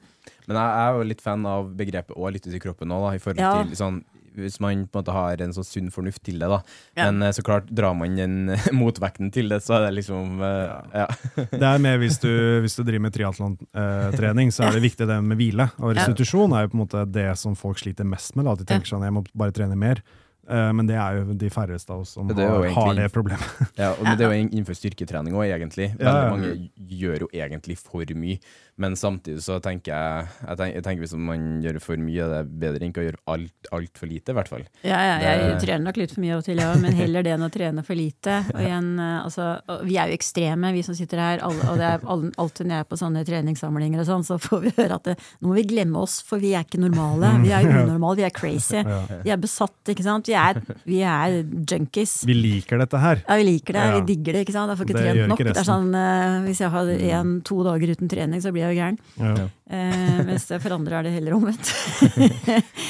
Men 0.51 0.59
jeg 0.59 0.81
er 0.83 0.97
jo 0.97 1.05
litt 1.07 1.21
fan 1.23 1.45
av 1.47 1.69
begrepet 1.79 2.17
'å 2.17 2.31
lytte 2.33 2.51
til 2.51 2.61
kroppen' 2.62 2.91
òg, 2.91 3.14
i 3.14 3.23
forhold 3.23 3.39
Ja. 3.39 3.62
til 3.62 3.77
sånn 3.79 4.01
hvis 4.43 4.59
man 4.62 4.86
på 4.86 4.99
en 4.99 5.03
måte 5.05 5.14
har 5.14 5.43
en 5.45 5.53
sånn 5.57 5.66
sunn 5.68 5.91
fornuft 5.95 6.22
til 6.26 6.41
det, 6.43 6.49
da. 6.51 6.61
Ja. 6.99 7.09
Men 7.11 7.22
eh, 7.28 7.34
så 7.36 7.45
klart, 7.47 7.68
drar 7.70 7.95
man 7.99 8.16
den 8.18 8.55
motvekten 8.80 9.30
til 9.34 9.49
det, 9.53 9.61
så 9.64 9.78
er 9.78 9.86
det 9.88 9.93
liksom 10.01 10.41
eh, 10.43 11.03
ja. 11.03 11.07
Det 11.61 11.66
er 11.70 11.82
med 11.82 12.01
hvis 12.03 12.18
du, 12.22 12.30
hvis 12.64 12.76
du 12.78 12.82
driver 12.84 13.07
med 13.09 13.14
triatlontrening, 13.16 14.53
så 14.55 14.66
er 14.68 14.78
det 14.78 14.84
viktig 14.88 15.07
det 15.11 15.20
med 15.24 15.38
hvile. 15.41 15.70
Og 15.80 15.95
restitusjon 15.99 16.55
er 16.57 16.66
jo 16.66 16.72
på 16.72 16.78
en 16.80 16.84
måte 16.86 17.05
det 17.11 17.28
som 17.41 17.57
folk 17.59 17.78
sliter 17.82 18.09
mest 18.09 18.36
med. 18.36 18.47
Da. 18.49 18.57
At 18.57 18.64
de 18.64 18.68
tenker 18.72 18.91
sånn, 18.95 19.07
jeg 19.07 19.16
må 19.16 19.24
bare 19.34 19.55
trene 19.57 19.78
mer. 19.78 20.03
Eh, 20.51 20.72
Men 20.74 20.88
det 20.88 20.97
er 20.99 21.20
jo 21.20 21.36
de 21.38 21.51
færreste 21.53 21.93
av 21.95 22.03
oss 22.03 22.16
som 22.16 22.28
Det 22.30 22.43
har, 22.43 22.64
har 22.74 22.95
det 22.99 23.09
problemet. 23.14 23.47
Ja, 23.78 23.93
og 23.93 24.03
men 24.07 24.18
det 24.18 24.26
er 24.26 24.32
jo 24.34 24.47
innenfor 24.49 24.74
styrketrening 24.78 25.36
òg, 25.36 25.47
egentlig. 25.53 25.93
Veldig 25.95 26.07
Ja, 26.09 26.24
ja. 26.24 26.30
mange 26.34 26.70
gjør 26.76 27.26
jo 27.26 27.28
egentlig 27.32 27.78
for 27.78 28.16
mye. 28.18 28.41
Men 28.81 28.95
samtidig 28.97 29.43
så 29.45 29.59
tenker 29.62 29.93
jeg 29.93 30.28
Jeg 30.41 30.57
tenker, 30.59 30.74
jeg 30.78 30.85
tenker 30.87 31.05
hvis 31.05 31.14
man 31.20 31.43
gjør 31.64 31.78
for 31.85 32.01
mye, 32.01 32.26
det 32.31 32.39
er 32.41 32.49
bedre 32.64 32.81
enn 32.81 32.91
ikke 32.95 33.03
å 33.03 33.07
gjøre 33.09 33.20
alt 33.35 33.68
altfor 33.76 34.09
lite, 34.11 34.33
i 34.33 34.37
hvert 34.39 34.49
fall. 34.51 34.62
Ja, 34.83 34.99
ja, 35.05 35.16
jeg 35.20 35.41
Det- 35.51 35.61
trener 35.66 35.85
nok 35.85 35.99
litt 36.01 36.14
for 36.14 36.20
mye 36.24 36.33
av 36.33 36.39
og 36.41 36.45
til, 36.49 36.57
ja, 36.59 36.70
men 36.81 36.93
heller 36.97 37.22
det 37.22 37.35
enn 37.37 37.45
å 37.47 37.51
trene 37.53 37.85
for 37.87 37.95
lite. 37.95 38.39
Og 38.55 38.61
igjen, 38.64 38.89
eh, 38.99 39.18
altså, 39.24 39.49
og 39.68 39.85
vi 39.87 39.97
er 40.01 40.09
jo 40.11 40.16
ekstreme, 40.16 40.72
vi 40.74 40.83
som 40.83 40.95
sitter 40.99 41.18
her. 41.22 41.43
Alle, 41.47 41.62
og 41.70 41.76
det 41.78 41.87
er 41.87 42.01
alltid 42.09 42.66
når 42.66 42.74
jeg 42.74 42.85
er 42.87 42.89
på 42.91 42.99
sånne 42.99 43.24
treningssamlinger 43.28 44.01
og 44.03 44.07
sånn, 44.09 44.24
så 44.26 44.39
får 44.41 44.61
vi 44.64 44.72
høre 44.81 44.97
at 44.99 45.05
det, 45.05 45.16
nå 45.41 45.49
må 45.53 45.55
vi 45.61 45.66
glemme 45.74 46.01
oss, 46.03 46.20
for 46.26 46.39
vi 46.43 46.55
er 46.57 46.64
ikke 46.64 46.81
normale. 46.81 47.31
Vi 47.45 47.53
er 47.53 47.68
unormale, 47.70 48.16
vi 48.16 48.26
er 48.26 48.35
crazy. 48.35 48.81
Vi 49.24 49.31
er 49.31 49.37
besatt, 49.41 49.76
ikke 49.93 50.03
sant. 50.07 50.26
Vi 50.26 50.35
er, 50.35 50.61
vi 50.89 51.03
er 51.07 51.43
junkies. 51.70 52.24
Vi 52.26 52.35
liker 52.35 52.81
dette 52.83 52.99
her. 52.99 53.22
Ja, 53.28 53.37
vi 53.37 53.47
liker 53.53 53.76
det, 53.76 53.87
vi 54.01 54.14
digger 54.14 54.33
det, 54.39 54.47
ikke 54.49 54.57
sant. 54.57 54.72
Jeg 54.72 54.81
får 54.81 54.89
ikke 54.89 54.99
Det 54.99 55.05
trent 55.07 55.28
nok. 55.35 55.39
ikke 55.45 55.53
Det 55.55 55.62
er 55.62 55.68
sånn, 55.70 55.91
eh, 55.95 56.41
hvis 56.49 56.59
jeg 56.64 56.70
har 56.74 56.91
en, 57.20 57.37
to 57.47 57.62
dager 57.66 57.95
uten 57.95 58.09
trening, 58.11 58.41
så 58.43 58.51
blir 58.55 58.66
jeg 58.66 58.70
jo 58.71 58.79
gæren. 58.81 58.99
Ja. 59.18 59.49
Eh, 59.71 60.23
mens 60.27 60.47
for 60.51 60.75
andre 60.77 60.99
er 61.01 61.03
det 61.09 61.12
heller 61.18 61.37
omvendt. 61.37 61.71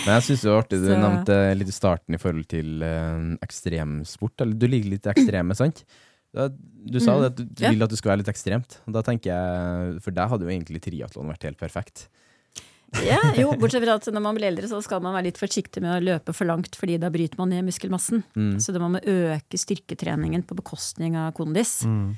Men 0.07 0.15
jeg 0.15 0.27
syns 0.29 0.45
det 0.45 0.51
var 0.53 0.63
artig, 0.63 0.79
du 0.83 0.89
Så- 0.91 1.01
nevnte 1.01 1.39
litt 1.59 1.69
i 1.73 1.77
starten 1.77 2.15
i 2.17 2.21
forhold 2.23 2.47
til 2.53 2.83
eh, 2.87 3.37
ekstremsport. 3.47 4.41
Eller 4.45 4.55
du 4.61 4.67
liker 4.71 4.91
litt 4.95 5.07
ekstreme, 5.11 5.57
sant? 5.59 5.85
Da, 6.33 6.47
du 6.49 7.01
sa 7.03 7.17
Mm. 7.19 7.25
at 7.27 7.35
du, 7.37 7.45
du 7.45 7.65
Ja. 7.65 7.71
vil 7.75 7.83
at 7.83 7.91
du 7.91 7.97
skal 7.99 8.13
være 8.13 8.23
litt 8.23 8.29
ekstremt. 8.33 8.79
Da 8.87 9.03
tenker 9.03 9.33
jeg, 9.35 10.01
For 10.03 10.11
deg 10.15 10.29
hadde 10.31 10.47
jo 10.47 10.53
egentlig 10.53 10.81
triatlon 10.81 11.27
vært 11.33 11.43
helt 11.49 11.59
perfekt. 11.59 12.07
Ja, 13.07 13.19
jo, 13.39 13.53
bortsett 13.61 13.83
fra 13.85 13.95
at 13.99 14.07
når 14.11 14.23
man 14.23 14.35
blir 14.39 14.49
eldre, 14.51 14.67
så 14.71 14.81
skal 14.83 15.01
man 15.03 15.15
være 15.15 15.29
litt 15.29 15.39
forsiktig 15.39 15.83
med 15.83 15.91
å 15.95 16.03
løpe 16.03 16.33
for 16.35 16.45
langt, 16.47 16.75
fordi 16.79 16.99
da 16.99 17.11
bryter 17.11 17.39
man 17.39 17.51
ned 17.51 17.65
muskelmassen. 17.67 18.23
Mm. 18.35 18.57
Så 18.63 18.73
da 18.75 18.79
må 18.83 18.89
man 18.97 19.03
øke 19.07 19.59
styrketreningen 19.59 20.43
på 20.47 20.57
bekostning 20.59 21.15
av 21.19 21.33
kondis. 21.35 21.85
Mm. 21.87 22.17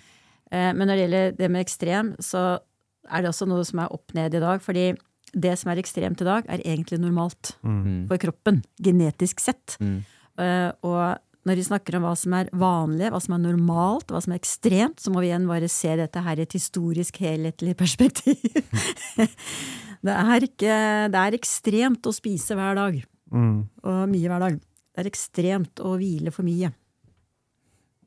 Eh, 0.52 0.72
Men 0.72 0.88
når 0.88 0.96
det 0.96 1.02
gjelder 1.08 1.36
det 1.36 1.50
med 1.50 1.64
ekstrem, 1.66 2.14
så 2.20 2.58
er 3.10 3.22
det 3.22 3.30
også 3.32 3.48
noe 3.48 3.64
som 3.64 3.78
er 3.82 3.92
opp 3.92 4.14
ned 4.14 4.34
i 4.34 4.40
dag. 4.42 4.60
Fordi 4.62 4.92
det 5.32 5.56
som 5.58 5.70
er 5.72 5.80
ekstremt 5.80 6.20
i 6.20 6.24
dag, 6.28 6.44
er 6.48 6.60
egentlig 6.62 6.98
normalt 7.00 7.54
Mm. 7.64 8.06
for 8.08 8.18
kroppen, 8.18 8.62
genetisk 8.80 9.40
sett. 9.40 9.76
Mm. 9.80 10.04
Eh, 10.38 10.72
Og 10.82 11.18
når 11.44 11.56
vi 11.56 11.62
snakker 11.66 11.96
om 11.96 12.02
hva 12.04 12.16
som 12.16 12.32
er 12.34 12.50
vanlig, 12.52 13.10
hva 13.10 13.20
som 13.20 13.34
er 13.34 13.38
normalt, 13.50 14.06
hva 14.12 14.20
som 14.22 14.32
er 14.32 14.38
ekstremt, 14.38 15.00
så 15.00 15.10
må 15.10 15.20
vi 15.20 15.30
igjen 15.32 15.48
bare 15.48 15.68
se 15.68 15.96
dette 15.96 16.22
her 16.22 16.36
i 16.38 16.42
et 16.42 16.52
historisk 16.52 17.16
helhetlig 17.18 17.74
perspektiv. 17.76 18.36
det, 20.04 20.12
er 20.14 20.40
ikke, 20.46 20.76
det 21.10 21.18
er 21.18 21.36
ekstremt 21.38 22.06
å 22.06 22.12
spise 22.14 22.54
hver 22.58 22.74
dag, 22.78 23.02
Mm. 23.32 23.66
og 23.82 24.08
mye 24.12 24.28
hver 24.28 24.40
dag. 24.44 24.60
Det 24.92 25.00
er 25.06 25.08
ekstremt 25.08 25.80
å 25.80 25.96
hvile 25.96 26.30
for 26.30 26.44
mye. 26.44 26.68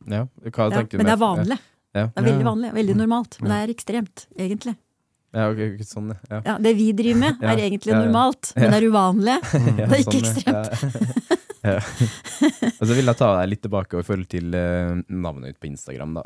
Ja, 0.06 0.28
hva 0.46 0.68
tenker 0.70 0.92
du 0.92 0.98
men 1.02 1.08
det 1.10 1.16
er 1.16 1.22
vanlig. 1.24 1.58
Ja. 1.96 2.04
Det 2.14 2.20
er 2.22 2.28
veldig 2.28 2.46
vanlig, 2.46 2.70
veldig 2.76 2.96
normalt. 3.00 3.38
Men 3.42 3.50
det 3.50 3.58
er 3.58 3.74
ekstremt, 3.74 4.26
egentlig. 4.38 4.76
Ja, 5.36 5.50
okay, 5.52 5.74
ok, 5.74 5.82
sånn, 5.84 6.14
ja. 6.32 6.38
Ja, 6.46 6.54
det 6.64 6.72
vi 6.78 6.90
driver 6.96 7.20
med, 7.26 7.42
er 7.44 7.62
egentlig 7.66 7.92
normalt, 7.98 8.54
men 8.56 8.72
det 8.72 8.78
er 8.80 8.86
uvanlig. 8.88 9.34
Det 9.76 9.88
er 9.90 10.04
ikke 10.06 10.22
sånn. 10.30 11.42
Ja. 11.66 11.80
Og 12.78 12.84
så 12.86 12.94
vil 12.94 13.10
jeg 13.10 13.18
ta 13.18 13.28
deg 13.40 13.50
litt 13.50 13.62
tilbake 13.66 13.98
i 13.98 14.06
forhold 14.06 14.28
til 14.30 14.54
eh, 14.54 14.92
navnet 15.10 15.50
ditt 15.50 15.60
på 15.64 15.68
Instagram, 15.72 16.14
da. 16.20 16.24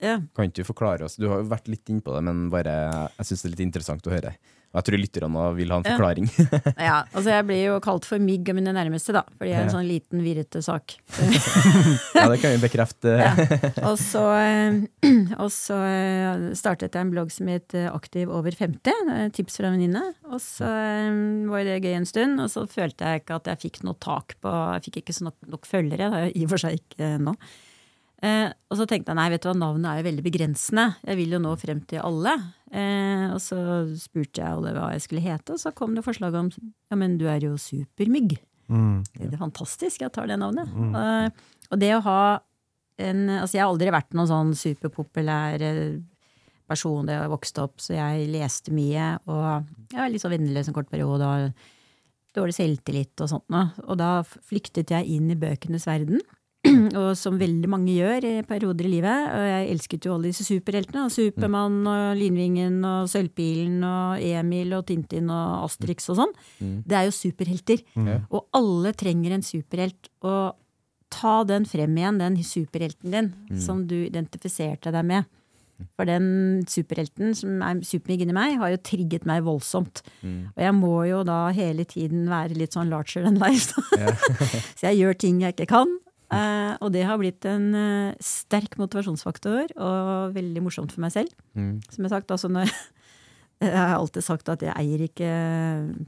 Ja. 0.00 0.14
Kan 0.36 0.48
ikke 0.48 0.62
du 0.62 0.68
forklare 0.68 1.08
oss, 1.08 1.18
du 1.18 1.26
har 1.28 1.42
jo 1.42 1.48
vært 1.50 1.68
litt 1.72 1.90
innpå 1.92 2.14
det, 2.14 2.22
men 2.28 2.44
bare, 2.52 2.76
jeg 3.18 3.28
syns 3.32 3.42
det 3.42 3.48
er 3.50 3.54
litt 3.56 3.64
interessant 3.66 4.06
å 4.06 4.14
høre. 4.14 4.36
Jeg 4.72 4.86
tror 4.86 5.00
lytterne 5.02 5.42
vil 5.58 5.72
ha 5.74 5.78
en 5.80 5.86
forklaring. 5.86 6.28
Ja, 6.88 7.02
altså 7.12 7.34
jeg 7.34 7.46
blir 7.48 7.60
jo 7.60 7.78
kalt 7.84 8.06
for 8.08 8.22
mygg 8.22 8.48
av 8.48 8.56
mine 8.56 8.72
nærmeste, 8.74 9.12
da. 9.14 9.22
Fordi 9.36 9.50
jeg 9.50 9.58
er 9.60 9.66
en 9.66 9.74
sånn 9.74 9.88
liten, 9.88 10.22
virrete 10.24 10.62
sak. 10.64 10.94
ja, 12.16 12.24
det 12.32 12.38
kan 12.40 12.54
vi 12.54 12.60
bekrefte. 12.62 13.12
Ja. 13.20 13.32
Og 13.90 13.98
så, 14.00 14.22
eh, 14.40 14.78
og 15.42 15.50
så 15.52 15.76
eh, 15.84 16.46
startet 16.58 16.96
jeg 16.96 17.04
en 17.04 17.12
blogg 17.12 17.32
som 17.34 17.50
het 17.52 17.76
eh, 17.76 17.90
Aktiv 17.92 18.32
over 18.32 18.56
50. 18.56 18.92
eh, 19.16 19.26
Tips 19.36 19.60
fra 19.60 19.68
en 19.68 19.76
venninne. 19.76 20.04
Og 20.32 20.40
så 20.40 20.68
var 21.52 21.66
det 21.68 21.80
gøy 21.84 21.92
en 21.98 22.08
stund, 22.08 22.40
og 22.40 22.48
så 22.52 22.64
følte 22.70 23.04
jeg 23.12 23.22
ikke 23.22 23.36
at 23.42 23.52
jeg 23.52 23.62
fikk 23.66 23.82
noe 23.86 23.98
tak 24.00 24.38
på 24.40 24.54
Jeg 24.78 24.86
fikk 24.88 25.02
ikke 25.02 25.16
så 25.18 25.28
nok, 25.28 25.36
nok 25.52 25.68
følgere, 25.68 26.08
det 26.08 26.22
er 26.22 26.26
jo 26.30 26.32
i 26.40 26.46
og 26.46 26.54
for 26.54 26.64
seg 26.64 26.80
ikke 26.80 27.12
nå. 27.20 27.36
Eh, 28.22 28.48
og 28.70 28.78
så 28.78 28.86
tenkte 28.86 29.10
jeg 29.10 29.18
nei, 29.18 29.28
vet 29.34 29.42
du 29.42 29.48
hva, 29.50 29.56
navnet 29.58 29.90
er 29.90 30.00
jo 30.00 30.06
veldig 30.06 30.24
begrensende. 30.24 30.84
Jeg 31.08 31.18
vil 31.18 31.34
jo 31.34 31.40
nå 31.42 31.54
frem 31.58 31.80
til 31.90 32.02
alle. 32.06 32.36
Eh, 32.72 33.26
og 33.34 33.40
så 33.44 33.58
spurte 34.00 34.40
jeg 34.40 34.48
alle 34.48 34.72
hva 34.72 34.92
jeg 34.94 35.04
skulle 35.04 35.24
hete, 35.24 35.52
og 35.52 35.60
så 35.60 35.74
kom 35.76 35.96
det 35.96 36.04
forslag 36.06 36.36
om 36.38 36.48
ja, 36.52 36.96
men 36.96 37.18
du 37.20 37.26
er 37.28 37.44
jo 37.44 37.58
supermygg. 37.60 38.38
Mm. 38.72 39.02
Det 39.18 39.28
er 39.28 39.40
fantastisk, 39.40 40.00
jeg 40.00 40.12
tar 40.14 40.30
det 40.30 40.38
navnet. 40.40 40.72
Eh, 40.72 41.28
og 41.68 41.82
det 41.82 41.92
å 41.96 42.06
ha 42.06 42.22
en 43.02 43.22
Altså, 43.32 43.56
jeg 43.56 43.62
har 43.64 43.70
aldri 43.72 43.88
vært 43.90 44.12
noen 44.14 44.28
sånn 44.28 44.50
superpopulær 44.54 45.62
eh, 45.64 46.00
person 46.68 47.08
da 47.08 47.16
jeg 47.16 47.32
vokste 47.32 47.64
opp, 47.64 47.80
så 47.82 47.96
jeg 47.96 48.28
leste 48.30 48.72
mye, 48.74 49.14
og 49.26 49.68
jeg 49.90 49.98
var 49.98 50.12
litt 50.12 50.22
så 50.22 50.30
venneløs 50.32 50.70
en 50.70 50.76
kort 50.76 50.90
periode, 50.92 51.26
og 51.26 52.36
dårlig 52.36 52.56
selvtillit 52.56 53.24
og 53.24 53.30
sånt 53.32 53.48
noe. 53.52 53.72
Og 53.88 53.98
da 54.00 54.22
flyktet 54.24 54.92
jeg 54.94 55.08
inn 55.16 55.32
i 55.32 55.38
bøkenes 55.38 55.88
verden. 55.88 56.22
Og 57.02 57.10
som 57.18 57.38
veldig 57.40 57.70
mange 57.70 57.94
gjør 57.96 58.26
i 58.28 58.32
perioder 58.48 58.88
i 58.88 58.92
livet. 58.96 59.28
Og 59.36 59.44
jeg 59.48 59.68
elsket 59.74 60.08
jo 60.08 60.14
alle 60.16 60.30
disse 60.32 60.46
superheltene. 60.46 61.08
Supermann 61.12 61.80
og 61.88 62.16
Linvingen 62.20 62.80
og 62.88 63.10
Sølvpilen 63.12 63.82
og 63.86 64.22
Emil 64.22 64.72
og 64.78 64.86
Tintin 64.88 65.30
og 65.32 65.66
Asterix 65.68 66.10
og 66.12 66.20
sånn. 66.22 66.34
Det 66.60 66.98
er 66.98 67.06
jo 67.08 67.14
superhelter. 67.16 67.84
Og 68.30 68.48
alle 68.58 68.94
trenger 68.98 69.36
en 69.36 69.46
superhelt. 69.46 70.10
Og 70.22 70.58
ta 71.12 71.42
den 71.44 71.66
frem 71.68 71.96
igjen, 72.00 72.18
den 72.22 72.38
superhelten 72.40 73.12
din, 73.12 73.26
som 73.60 73.82
du 73.86 73.98
identifiserte 74.06 74.92
deg 74.94 75.04
med. 75.04 75.30
For 75.98 76.06
den 76.06 76.62
superhelten 76.70 77.32
som 77.34 77.62
er 77.64 77.80
supermigg 77.82 78.22
inni 78.22 78.36
meg, 78.36 78.54
har 78.60 78.70
jo 78.70 78.78
trigget 78.86 79.26
meg 79.26 79.42
voldsomt. 79.44 80.04
Og 80.54 80.62
jeg 80.62 80.74
må 80.78 80.94
jo 81.08 81.24
da 81.26 81.50
hele 81.56 81.84
tiden 81.84 82.28
være 82.30 82.54
litt 82.54 82.76
sånn 82.76 82.92
larger 82.92 83.26
than 83.26 83.40
life. 83.42 83.74
Så 84.78 84.88
jeg 84.92 85.00
gjør 85.02 85.18
ting 85.24 85.42
jeg 85.42 85.56
ikke 85.56 85.66
kan. 85.74 85.98
Eh, 86.32 86.72
og 86.80 86.92
det 86.94 87.04
har 87.04 87.18
blitt 87.20 87.44
en 87.50 87.68
eh, 87.76 88.14
sterk 88.24 88.78
motivasjonsfaktor, 88.80 89.74
og 89.76 90.32
veldig 90.36 90.62
morsomt 90.64 90.92
for 90.94 91.04
meg 91.04 91.12
selv. 91.12 91.32
Mm. 91.54 91.78
Som 91.90 92.02
jeg 92.04 92.08
har 92.10 92.16
sagt, 92.20 92.30
altså 92.34 92.48
når 92.52 92.72
jeg 93.62 93.76
har 93.78 93.92
alltid 93.94 94.24
sagt 94.26 94.48
at 94.50 94.62
jeg 94.66 94.72
eier 94.74 95.04
ikke 95.06 95.28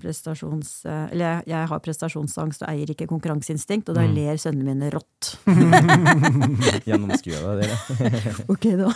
prestasjons... 0.02 0.70
eh, 0.90 1.04
Eller 1.14 1.26
jeg, 1.36 1.44
jeg 1.52 1.68
har 1.70 1.82
prestasjonsangst 1.84 2.64
og 2.64 2.70
eier 2.72 2.90
ikke 2.96 3.06
konkurranseinstinkt, 3.12 3.92
og 3.92 3.98
da 4.00 4.06
ler 4.10 4.40
sønnene 4.42 4.72
mine 4.74 4.88
rått. 4.94 5.34
Gjennomskue 6.88 7.38
det. 7.60 7.68
dere. 7.68 8.34
Ok, 8.54 8.66
da. 8.80 8.90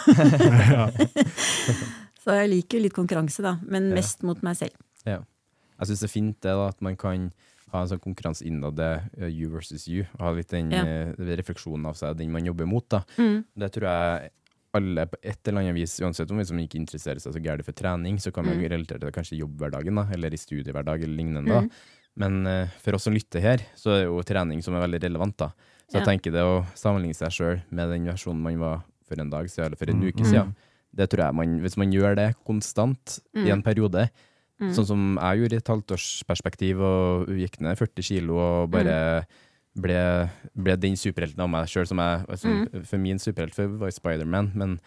Så 2.18 2.34
jeg 2.34 2.50
liker 2.52 2.82
litt 2.82 2.96
konkurranse, 2.96 3.42
da. 3.44 3.56
Men 3.68 3.90
Ja. 3.92 3.94
mest 4.00 4.22
mot 4.26 4.42
meg 4.44 4.56
selv. 4.58 4.74
Ja. 5.06 5.20
Jeg 5.78 5.86
syns 5.92 6.00
det 6.02 6.08
er 6.08 6.12
fint 6.12 6.40
det 6.42 6.50
da, 6.58 6.68
at 6.72 6.80
man 6.82 6.96
kan 6.98 7.28
ha 7.72 7.82
en 7.82 7.88
sånn 7.88 8.00
konkurranse 8.00 8.44
innad 8.46 8.76
det 8.76 9.02
eh, 9.18 9.28
you 9.28 9.50
versus 9.50 9.86
you. 9.88 10.04
og 10.18 10.20
Ha 10.20 10.32
litt 10.32 10.48
den 10.48 10.70
Ja. 10.70 10.82
eh, 10.84 11.12
refleksjonen 11.18 11.86
av 11.86 11.94
seg, 11.94 12.16
den 12.16 12.30
man 12.32 12.44
jobber 12.44 12.66
mot. 12.66 12.88
da. 12.88 13.02
Mm. 13.18 13.44
Det 13.56 13.72
tror 13.72 13.88
jeg 13.88 14.30
alle 14.74 15.06
på 15.06 15.16
et 15.22 15.48
eller 15.48 15.60
annet 15.62 15.74
vis, 15.74 15.98
uansett 16.00 16.30
om 16.30 16.36
vi 16.38 16.44
som 16.44 16.58
ikke 16.58 16.76
interesserer 16.78 17.18
seg 17.20 17.32
så 17.32 17.40
gærent 17.42 17.64
for 17.64 17.72
trening, 17.72 18.16
så 18.20 18.30
kan 18.32 18.44
man 18.44 18.56
Mm. 18.58 18.68
relatere 18.68 18.98
til 19.00 19.10
det 19.10 19.14
kanskje 19.14 19.36
i 19.36 19.40
jobbhverdagen, 19.40 19.94
da, 19.94 20.06
eller 20.12 20.28
i 20.32 20.36
studiehverdag 20.36 21.02
eller 21.02 21.16
lignende. 21.16 21.46
da. 21.48 21.60
Mm. 21.62 21.70
Men 22.16 22.46
uh, 22.46 22.66
for 22.82 22.94
oss 22.94 23.04
som 23.04 23.14
lytter 23.14 23.40
her, 23.40 23.58
så 23.76 23.90
er 23.94 23.98
det 24.02 24.06
jo 24.06 24.22
trening 24.22 24.62
som 24.62 24.74
er 24.74 24.86
veldig 24.86 25.02
relevant. 25.02 25.36
da. 25.36 25.52
Så 25.90 25.98
jeg 25.98 26.04
tenker 26.04 26.32
det 26.32 26.42
å 26.42 26.66
sammenligne 26.74 27.14
seg 27.16 27.30
sjøl 27.30 27.62
med 27.70 27.88
den 27.90 28.04
versjonen 28.06 28.40
man 28.42 28.58
var 28.58 28.82
for 29.08 29.18
en 29.20 29.30
dag 29.30 29.46
siden, 29.46 29.66
eller 29.66 29.76
for 29.76 29.88
en 29.90 30.00
Mm. 30.00 30.08
uke 30.12 30.24
siden, 30.26 30.54
det 30.94 31.08
tror 31.10 31.24
jeg 31.26 31.34
man, 31.34 31.60
hvis 31.60 31.76
man 31.78 31.90
gjør 31.92 32.14
det 32.16 32.34
konstant 32.44 33.20
i 33.34 33.38
Mm. 33.44 33.52
en 33.52 33.62
periode, 33.62 34.10
Mm. 34.60 34.72
sånn 34.74 34.86
som 34.86 35.02
jeg 35.20 35.38
gjorde 35.38 35.52
i 35.54 35.56
et 35.62 35.68
halvtårsperspektiv, 35.70 36.80
og 36.82 37.28
gikk 37.38 37.60
ned 37.60 37.78
40 37.78 38.02
kilo 38.02 38.38
og 38.42 38.70
bare 38.72 39.24
ble, 39.78 40.30
ble 40.58 40.76
den 40.82 40.96
superhelten 40.98 41.38
av 41.44 41.48
meg 41.52 41.68
sjøl 41.70 41.86
som 41.86 41.98
jeg 42.02 42.24
altså, 42.26 42.84
For 42.84 42.98
min 42.98 43.18
superhelt 43.22 43.54
før 43.54 43.76
var 43.78 43.90
Spiderman, 43.94 44.50
men 44.58 44.80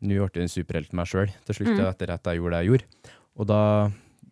nå 0.00 0.20
ble 0.28 0.42
jeg 0.42 0.46
en 0.46 0.52
superhelt 0.52 0.92
meg 0.94 1.06
sjøl 1.10 1.30
til 1.44 1.54
slutt, 1.58 1.74
Mm. 1.74 1.86
etter 1.90 2.10
at 2.14 2.22
jeg 2.24 2.38
gjorde 2.38 2.52
det 2.54 2.64
jeg 2.64 2.70
gjorde. 2.70 2.84
Og 3.36 3.46
da 3.46 3.60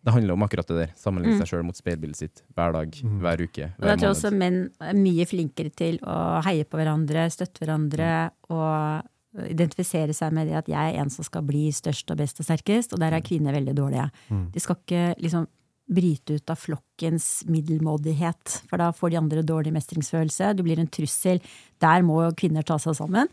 det 0.05 0.13
handler 0.13 0.33
om 0.37 0.43
akkurat 0.45 0.67
det 0.69 0.75
der. 0.77 0.91
Sammenligne 0.95 1.33
Mm. 1.33 1.39
seg 1.41 1.47
sjøl 1.49 1.63
mot 1.65 1.75
speilbildet 1.75 2.15
sitt 2.15 2.41
hver 2.55 2.71
dag, 2.71 2.91
hver 2.93 3.41
uke, 3.41 3.73
Hver 3.73 3.81
Og 3.81 3.87
jeg 3.89 3.97
tror 3.99 4.13
også 4.13 4.31
menn 4.31 4.69
er 4.79 4.93
mye 4.93 5.25
flinkere 5.25 5.71
til 5.75 5.97
å 6.05 6.43
heie 6.45 6.63
på 6.63 6.77
hverandre, 6.77 7.25
støtte 7.33 7.65
hverandre 7.65 8.29
og 8.51 9.03
identifisere 9.49 10.13
seg 10.15 10.33
med 10.35 10.47
det 10.49 10.57
at 10.61 10.71
jeg 10.71 10.93
er 10.93 11.01
en 11.01 11.11
som 11.13 11.25
skal 11.27 11.43
bli 11.45 11.67
størst 11.75 12.11
og 12.11 12.17
best 12.21 12.39
og 12.39 12.47
sterkest, 12.47 12.95
og 12.95 13.01
der 13.03 13.15
er 13.17 13.25
kvinner 13.25 13.55
veldig 13.55 13.75
dårlige. 13.77 14.09
De 14.53 14.63
skal 14.63 14.79
ikke 14.81 15.05
liksom 15.21 15.47
bryte 15.85 16.39
ut 16.39 16.49
av 16.49 16.57
flokkens 16.57 17.43
middelmådighet. 17.45 18.55
For 18.69 18.81
da 18.81 18.89
får 18.95 19.11
de 19.13 19.19
andre 19.19 19.43
dårlig 19.45 19.73
mestringsfølelse, 19.75 20.53
du 20.57 20.63
blir 20.65 20.79
en 20.81 20.89
trussel. 20.89 21.41
Der 21.83 22.01
må 22.01 22.23
kvinner 22.37 22.65
ta 22.65 22.79
seg 22.81 22.97
sammen. 22.97 23.29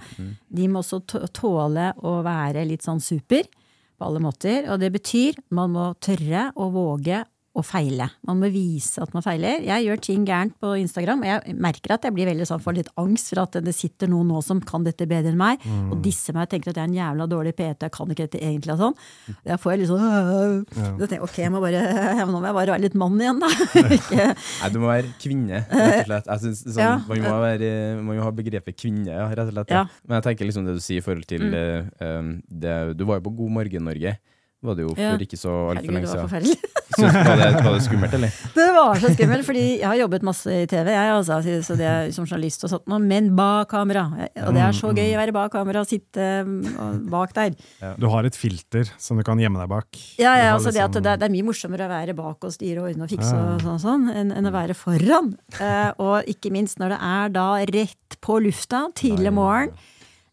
De 0.48 0.68
må 0.68 0.82
også 0.82 1.00
tåle 1.32 1.92
å 1.96 2.18
være 2.26 2.66
litt 2.68 2.84
sånn 2.84 3.00
super 3.00 3.48
på 3.96 4.08
alle 4.08 4.20
måter. 4.20 4.68
Og 4.68 4.80
det 4.82 4.92
betyr 4.92 5.40
man 5.54 5.72
må 5.72 5.92
tørre 6.02 6.50
å 6.56 6.68
våge 6.74 7.22
å 7.52 7.62
feile. 7.66 8.06
Man 8.24 8.38
må 8.40 8.48
vise 8.52 9.02
at 9.04 9.12
man 9.12 9.24
feiler. 9.24 9.60
Jeg 9.66 9.84
gjør 9.84 10.00
ting 10.00 10.22
gærent 10.28 10.54
på 10.62 10.72
Instagram, 10.80 11.20
og 11.20 11.28
jeg 11.28 11.56
merker 11.60 11.94
at 11.96 12.06
jeg 12.08 12.16
blir 12.16 12.30
veldig 12.30 12.46
sånn, 12.48 12.62
får 12.64 12.78
litt 12.78 12.90
angst 13.00 13.28
for 13.32 13.42
at 13.44 13.58
det 13.64 13.74
sitter 13.76 14.08
noen 14.08 14.30
nå 14.32 14.40
som 14.44 14.62
kan 14.64 14.86
dette 14.86 15.04
bedre 15.10 15.34
enn 15.34 15.40
meg, 15.40 15.66
og 15.92 16.00
disser 16.04 16.36
meg 16.36 16.46
og 16.46 16.54
tenker 16.54 16.72
at 16.72 16.80
jeg 16.80 16.86
er 16.86 16.90
en 16.90 16.96
jævla 16.96 17.28
dårlig 17.28 17.52
PT, 17.58 17.84
jeg 17.84 17.94
kan 17.98 18.14
ikke 18.14 18.26
dette 18.26 18.40
egentlig 18.40 18.72
og 18.76 18.80
sånn. 18.86 18.96
Da 19.44 19.58
får 19.60 19.74
jeg 19.74 19.82
litt 19.82 19.92
sånn 19.92 20.64
Da 20.96 21.04
tenker 21.04 21.18
jeg 21.18 21.26
ok, 21.28 21.36
jeg 21.44 21.52
må 21.52 21.62
bare, 21.64 21.84
jeg, 22.18 22.26
nå 22.32 22.40
må 22.40 22.48
jeg 22.48 22.58
bare 22.62 22.74
være 22.74 22.84
litt 22.86 22.98
mann 23.04 23.20
igjen, 23.20 23.44
da. 23.44 23.52
Ikke 23.98 24.28
Nei, 24.32 24.72
du 24.72 24.80
må 24.80 24.88
være 24.88 25.12
kvinne, 25.20 25.62
rett 25.68 26.02
og 26.02 26.08
slett. 26.08 26.32
Jeg 26.32 26.44
synes, 26.46 26.64
sånn, 26.70 26.82
Ja. 26.82 26.96
man, 27.08 27.24
må 27.28 27.36
være, 27.44 27.72
man 28.00 28.16
må 28.16 28.24
ha 28.24 28.32
begrepet 28.34 28.80
kvinne, 28.80 29.12
ja, 29.12 29.28
rett 29.28 29.44
og 29.44 29.52
slett. 29.52 29.76
Ja. 29.76 29.82
Ja. 29.82 29.88
Mm. 29.88 30.08
Men 30.08 30.18
jeg 30.18 30.26
tenker 30.28 30.48
liksom 30.48 30.68
det 30.68 30.76
du 30.78 30.82
sier 30.84 31.02
i 31.02 31.04
forhold 31.04 31.28
til 31.28 31.48
mm. 31.52 31.90
uh, 32.00 32.30
det, 32.48 32.76
Du 32.98 33.04
var 33.08 33.20
jo 33.20 33.26
på 33.28 33.34
God 33.42 33.56
morgen 33.60 33.88
Norge. 33.90 34.16
Var 34.62 34.76
det 34.78 34.84
jo 34.84 34.92
Ja. 34.94 35.16
ikke 35.18 35.34
så 35.38 35.50
altfor 35.50 35.74
Herregud, 35.74 35.92
lenge 35.92 36.06
det 36.06 36.08
var 36.08 36.14
siden. 36.14 36.28
forferdelig. 36.30 36.58
Var 36.92 37.36
det, 37.40 37.64
var 37.64 37.72
det 37.72 37.82
skummelt, 37.82 38.14
eller? 38.14 38.32
Det 38.54 38.66
var 38.76 38.98
så 39.00 39.08
skummelt, 39.14 39.44
fordi 39.46 39.62
jeg 39.80 39.86
har 39.88 39.96
jobbet 39.96 40.22
masse 40.28 40.52
i 40.52 40.66
TV, 40.70 40.90
jeg 40.92 41.12
altså, 41.16 41.38
så 41.64 41.76
det 41.80 41.86
er 41.88 42.10
som 42.12 42.26
journalist 42.28 42.66
og 42.66 42.70
sånt, 42.70 42.84
noe, 42.92 43.00
men 43.00 43.30
bak 43.34 43.70
kamera. 43.72 44.04
Og 44.44 44.52
det 44.54 44.60
er 44.62 44.76
så 44.76 44.92
gøy 44.92 45.14
å 45.14 45.20
være 45.22 45.34
bak 45.34 45.50
kamera 45.54 45.80
og 45.82 45.88
sitte 45.88 46.26
mm, 46.44 47.08
bak 47.10 47.32
der. 47.34 47.56
Du 47.98 48.06
har 48.12 48.28
et 48.28 48.36
filter 48.38 48.92
som 49.00 49.16
du 49.18 49.24
kan 49.26 49.40
gjemme 49.40 49.58
deg 49.62 49.70
bak. 49.72 49.88
Ja, 50.20 50.34
ja 50.36 50.52
altså 50.54 50.70
det, 50.70 50.84
at 50.84 50.92
liksom- 50.92 51.02
det, 51.02 51.14
er, 51.14 51.22
det 51.24 51.26
er 51.30 51.34
mye 51.34 51.48
morsommere 51.48 51.88
å 51.88 51.92
være 51.94 52.14
bak 52.20 52.44
og 52.44 52.52
styre 52.54 52.84
og 52.84 52.90
ordne 52.92 53.08
og 53.08 53.10
fikse 53.16 53.32
og 53.34 53.64
sånn, 53.64 53.80
sånn 53.82 54.04
enn, 54.12 54.30
enn 54.36 54.50
å 54.52 54.54
være 54.54 54.76
foran. 54.78 55.32
Uh, 55.58 55.90
og 55.98 56.28
ikke 56.30 56.52
minst 56.54 56.78
når 56.78 56.94
det 56.94 57.00
er 57.08 57.34
da 57.34 57.48
rett 57.72 58.20
på 58.22 58.38
lufta, 58.44 58.84
tidlig 58.94 59.32
morgen. 59.34 59.72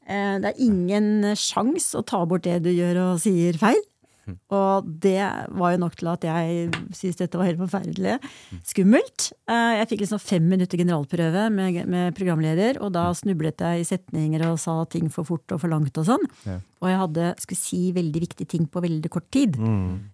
Eh, 0.10 0.40
det 0.42 0.52
er 0.52 0.62
ingen 0.66 1.36
sjans 1.38 1.92
å 1.94 2.02
ta 2.06 2.24
bort 2.26 2.44
det 2.48 2.64
du 2.66 2.72
gjør 2.74 2.98
og 3.14 3.20
sier 3.22 3.58
feil. 3.62 3.80
Og 4.52 4.88
det 5.04 5.20
var 5.58 5.72
jo 5.74 5.82
nok 5.82 5.96
til 6.00 6.08
at 6.12 6.26
jeg 6.28 6.70
syntes 6.96 7.18
dette 7.22 7.38
var 7.40 7.46
helt 7.50 7.60
forferdelig. 7.62 8.18
Skummelt. 8.68 9.32
Eh, 9.50 9.76
Jeg 9.80 9.88
fikk 9.92 10.04
liksom 10.06 10.20
fem 10.22 10.48
minutter 10.50 10.78
generalprøve 10.78 11.48
med, 11.54 11.80
med 11.88 12.16
programleder, 12.18 12.80
og 12.82 12.92
da 12.96 13.08
snublet 13.14 13.58
jeg 13.66 13.82
i 13.82 13.88
setninger 13.88 14.46
og 14.50 14.60
sa 14.60 14.78
ting 14.92 15.10
for 15.14 15.24
fort 15.28 15.52
og 15.56 15.62
for 15.62 15.70
langt 15.72 15.98
og 15.98 16.06
sånn. 16.10 16.26
Ja. 16.46 16.60
Og 16.82 16.88
jeg 16.92 17.00
hadde, 17.02 17.30
skulle 17.44 17.60
si 17.60 17.82
veldig 17.96 18.22
viktige 18.24 18.48
ting 18.48 18.66
på 18.72 18.82
veldig 18.86 19.10
kort 19.12 19.28
tid. 19.36 19.58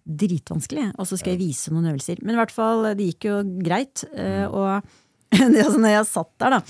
Dritvanskelig. 0.06 0.92
Og 0.98 1.06
så 1.08 1.18
skal 1.18 1.34
jeg 1.34 1.42
vise 1.44 1.72
noen 1.74 1.90
øvelser. 1.92 2.22
Men 2.22 2.34
i 2.36 2.40
hvert 2.40 2.54
fall, 2.54 2.82
det 2.96 3.06
gikk 3.12 3.28
jo 3.30 3.40
greit. 3.62 4.04
eh, 4.14 4.46
Og 4.46 4.82
altså, 5.32 5.78
når 5.82 5.90
jeg 5.96 6.06
satt 6.10 6.32
der, 6.42 6.56
da, 6.58 6.60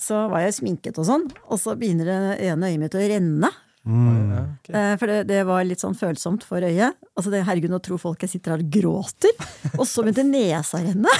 så 0.00 0.22
var 0.32 0.40
jeg 0.46 0.54
sminket 0.56 0.96
og 1.00 1.04
sånn, 1.04 1.26
og 1.52 1.58
så 1.60 1.74
begynner 1.76 2.08
det 2.08 2.20
ene 2.48 2.70
øyet 2.70 2.80
mitt 2.80 2.94
å 2.96 3.02
renne. 3.12 3.50
Ok. 3.86 4.68
Eh, 4.76 4.92
For 5.00 5.06
det, 5.08 5.18
det 5.30 5.40
var 5.48 5.64
litt 5.64 5.80
sånn 5.80 5.96
følsomt 5.96 6.44
for 6.44 6.60
øyet. 6.66 6.98
Altså 7.16 7.30
det, 7.32 7.44
herregud, 7.48 7.72
nå 7.72 7.78
tror 7.84 7.98
folk 8.02 8.20
jeg 8.26 8.34
sitter 8.34 8.54
her 8.56 8.64
og 8.64 8.70
gråter. 8.74 9.32
Og 9.78 9.86
så 9.88 10.04
begynte 10.04 10.26
nesa 10.28 10.80
å 10.80 10.84
renne. 10.84 11.14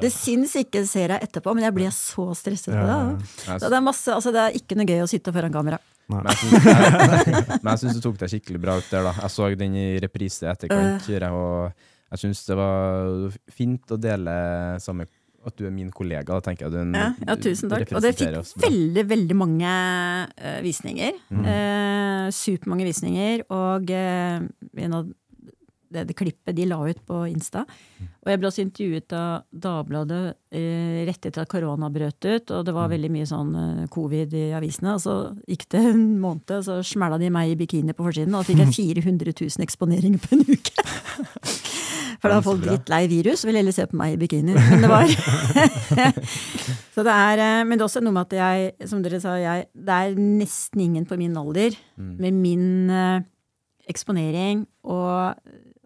Det 0.00 0.08
syns 0.14 0.54
ikke, 0.56 0.84
ser 0.88 1.12
jeg 1.12 1.26
etterpå, 1.26 1.52
men 1.56 1.66
jeg 1.66 1.74
ble 1.76 1.88
så 1.92 2.28
stresset 2.38 2.70
på 2.70 2.78
det. 2.80 2.94
Ja. 3.44 3.56
Så 3.58 3.68
det 3.68 3.76
er, 3.76 3.82
masse, 3.84 4.12
altså 4.14 4.30
det 4.32 4.40
er 4.40 4.54
ikke 4.56 4.76
noe 4.78 4.86
gøy 4.88 5.02
å 5.04 5.08
sitte 5.10 5.34
foran 5.34 5.52
kamera. 5.52 5.80
Men 6.08 6.28
jeg 6.30 6.38
syns- 6.38 7.50
men 7.64 7.70
jeg 7.74 7.80
syns 7.82 7.98
du 7.98 8.02
tok 8.06 8.16
deg 8.22 8.30
skikkelig 8.32 8.60
bra 8.62 8.76
ut 8.80 8.88
der. 8.92 9.04
da 9.08 9.12
Jeg 9.18 9.34
så 9.34 9.48
den 9.60 9.76
i 9.80 9.84
reprise 10.04 10.46
i 10.46 10.50
etterkant, 10.52 11.10
Uh, 11.10 11.28
og 11.34 12.14
jeg 12.14 12.22
syns 12.22 12.44
det 12.46 12.56
var 12.56 13.36
fint 13.52 13.90
å 13.90 13.98
dele 14.00 14.34
samme 14.84 15.08
At 15.44 15.58
du 15.58 15.66
er 15.68 15.74
min 15.74 15.90
kollega. 15.94 16.24
Da 16.32 16.40
tenker 16.44 16.66
jeg 16.66 16.72
du, 16.74 16.94
Ja, 16.96 17.10
ja, 17.18 17.36
tusen 17.40 17.72
takk. 17.72 17.90
Og 17.92 18.04
det 18.04 18.14
fikk 18.16 18.62
veldig, 18.64 19.04
veldig 19.10 19.36
mange 19.36 19.74
uh, 20.30 20.60
visninger. 20.64 21.18
Eh, 21.34 22.30
supermange 22.32 22.86
visninger. 22.88 23.44
Og 23.52 23.92
uh, 23.92 25.02
det, 25.94 26.06
det 26.08 26.16
klippet 26.16 26.56
de 26.56 26.66
la 26.66 26.78
ut 26.80 27.02
på 27.06 27.20
Insta. 27.28 27.66
Og 28.24 28.32
jeg 28.32 28.40
ble 28.40 28.48
også 28.48 28.64
intervjuet 28.64 29.16
av 29.18 29.44
Dagbladet 29.66 30.22
uh, 30.32 30.96
rett 31.10 31.28
etter 31.28 31.44
at 31.44 31.52
korona 31.52 31.92
brøt 31.92 32.24
ut. 32.24 32.54
Og 32.56 32.64
det 32.64 32.76
var 32.76 32.92
veldig 32.94 33.12
mye 33.12 33.28
sånn 33.28 33.52
covid 33.92 34.32
i 34.40 34.46
avisene. 34.56 34.96
Og 34.96 35.04
så 35.04 35.18
gikk 35.50 35.68
det 35.76 35.84
en 35.92 36.06
måned, 36.24 36.56
og 36.56 36.66
så 36.70 36.80
smæla 36.94 37.20
de 37.20 37.30
meg 37.34 37.52
i 37.52 37.60
bikini 37.60 37.92
på 37.92 38.08
forsiden. 38.08 38.32
Og 38.32 38.44
da 38.44 38.48
fikk 38.48 38.64
jeg 38.64 38.76
400 39.04 39.36
000 39.44 39.68
eksponeringer 39.68 40.24
på 40.24 40.38
en 40.38 40.48
uke. 40.56 40.90
For 42.24 42.32
da 42.32 42.38
har 42.38 42.44
folk 42.46 42.62
drittlei 42.64 43.02
virus 43.10 43.42
og 43.44 43.50
vil 43.50 43.58
heller 43.60 43.74
se 43.76 43.84
på 43.84 43.98
meg 44.00 44.14
i 44.14 44.20
bikini. 44.22 44.54
Men 44.56 44.80
det 44.80 44.88
var 44.88 45.10
Så 46.94 47.02
det 47.04 47.12
er, 47.12 47.42
eh, 47.42 47.64
men 47.66 47.76
det 47.76 47.82
er 47.82 47.88
også 47.90 48.00
noe 48.00 48.14
med 48.16 48.30
at 48.30 48.36
jeg, 48.38 48.88
som 48.88 49.02
dere 49.04 49.20
sa, 49.20 49.34
jeg, 49.36 49.66
det 49.76 49.98
er 49.98 50.16
nesten 50.16 50.80
ingen 50.86 51.04
på 51.10 51.18
min 51.20 51.36
alder 51.36 51.76
med 52.00 52.38
min 52.38 52.88
eh, 52.88 53.26
eksponering 53.90 54.62
og 54.88 55.34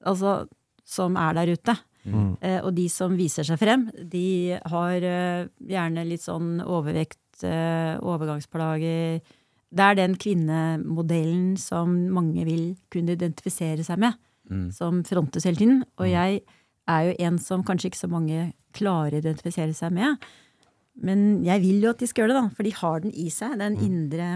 altså 0.06 0.44
som 0.86 1.18
er 1.18 1.34
der 1.40 1.50
ute. 1.56 1.74
Eh, 2.06 2.60
og 2.62 2.70
de 2.76 2.86
som 2.92 3.18
viser 3.18 3.48
seg 3.48 3.58
frem, 3.58 3.88
de 3.98 4.54
har 4.62 5.02
gjerne 5.02 6.06
litt 6.06 6.22
sånn 6.22 6.62
overvekt, 6.62 7.42
overgangsplager. 7.42 9.18
Det 9.68 9.84
er 9.84 9.98
den 9.98 10.14
kvinnemodellen 10.18 11.58
som 11.60 11.92
mange 12.14 12.46
vil 12.46 12.72
kunne 12.94 13.18
identifisere 13.18 13.84
seg 13.86 14.00
med, 14.06 14.16
som 14.72 15.02
frontes 15.04 15.44
hele 15.44 15.56
tiden. 15.60 15.82
Og 15.98 16.08
jeg 16.10 16.42
er 16.88 17.08
jo 17.10 17.16
en 17.28 17.38
som 17.38 17.64
kanskje 17.66 17.90
ikke 17.92 18.00
så 18.04 18.08
mange 18.10 18.52
klarer 18.76 19.18
å 19.18 19.22
identifisere 19.22 19.74
seg 19.76 19.92
med. 19.92 20.16
Men 20.98 21.44
jeg 21.46 21.62
vil 21.62 21.82
jo 21.84 21.90
at 21.92 21.98
de 22.02 22.06
skal 22.10 22.24
gjøre 22.24 22.34
det, 22.34 22.40
da, 22.42 22.54
for 22.56 22.66
de 22.66 22.72
har 22.74 23.00
den 23.04 23.12
i 23.14 23.28
seg. 23.30 23.58
Den 23.60 23.76
indre 23.84 24.28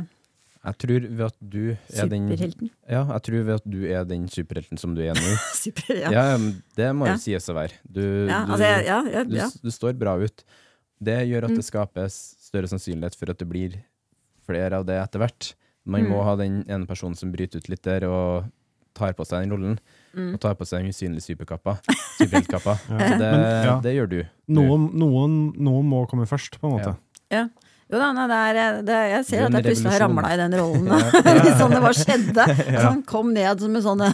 Jeg 0.62 0.76
tror 0.78 1.06
ved 1.10 1.24
at 1.26 1.38
du 1.40 1.62
er 1.72 2.06
den 2.12 2.28
superhelten. 2.30 2.68
Ja, 2.86 3.00
jeg 3.16 3.22
tror 3.26 3.46
ved 3.48 3.54
at 3.56 3.64
du 3.66 3.78
er 3.90 4.04
den 4.06 4.28
superhelten 4.30 4.78
som 4.78 4.92
du 4.94 5.00
er 5.02 5.16
nå. 5.18 5.32
Super, 5.58 5.96
ja. 6.04 6.12
ja. 6.14 6.26
det 6.78 6.90
må 6.94 7.08
jo 7.08 7.16
Ja. 7.16 7.22
sies 7.24 7.48
å 7.50 7.56
være. 7.58 7.74
Du, 7.82 8.02
Ja, 8.28 8.44
altså, 8.46 8.68
ja, 8.86 9.00
ja, 9.10 9.24
du. 9.26 9.34
Mm. 9.40 9.56
du 9.64 9.70
står 9.74 9.98
bra 9.98 10.14
ut. 10.22 10.44
Det 11.02 11.18
gjør 11.26 11.48
at 11.48 11.56
det 11.58 11.64
skapes 11.66 12.20
større 12.46 12.70
sannsynlighet 12.70 13.16
for 13.18 13.32
at 13.34 13.38
det 13.42 13.48
blir 13.50 13.74
flere 14.46 14.78
av 14.78 14.86
det 14.86 15.00
etter 15.02 15.18
hvert. 15.24 15.54
Man 15.84 16.04
Mm. 16.06 16.10
må 16.14 16.22
ha 16.22 16.36
den 16.38 16.62
ene 16.70 16.86
personen 16.86 17.16
som 17.18 17.32
bryter 17.32 17.58
ut 17.58 17.68
litt 17.68 17.82
der 17.82 18.06
og 18.06 18.44
tar 18.94 19.14
på 19.18 19.26
seg 19.26 19.42
den 19.42 19.50
rollen. 19.56 19.78
Mm. 20.12 20.34
Og 20.34 20.40
tar 20.42 20.56
på 20.58 20.66
seg 20.68 20.82
den 20.82 20.92
usynlige 20.92 21.24
superkappa. 21.24 21.78
Superheltkappa. 22.18 22.76
Så 22.86 22.98
det, 23.00 23.18
Men, 23.18 23.44
ja. 23.66 23.76
det 23.84 23.94
gjør 23.96 24.10
du. 24.10 24.18
Noen, 24.52 24.90
noen, 25.00 25.36
noen 25.56 25.88
må 25.88 26.04
komme 26.10 26.28
først, 26.28 26.60
på 26.60 26.68
en 26.68 26.76
måte. 26.76 26.94
Ja. 27.32 27.46
Jo 27.92 27.98
da, 28.00 28.12
nei, 28.16 28.24
det 28.28 28.36
er, 28.36 28.76
det, 28.88 28.98
jeg 29.10 29.18
Det 29.18 29.26
ser 29.28 29.42
er 29.42 29.46
at 29.48 29.56
jeg 29.58 29.64
plutselig 29.66 29.90
har 29.92 30.02
ramla 30.06 30.28
i 30.32 30.36
den 30.40 30.54
rollen. 30.56 30.86
sånn 31.60 31.74
det 31.74 31.80
bare 31.84 31.96
skjedde. 31.98 32.46
han 32.86 33.02
kom 33.08 33.34
ned 33.36 33.60
som 33.60 33.76
en 33.76 33.84
sånn 33.84 34.04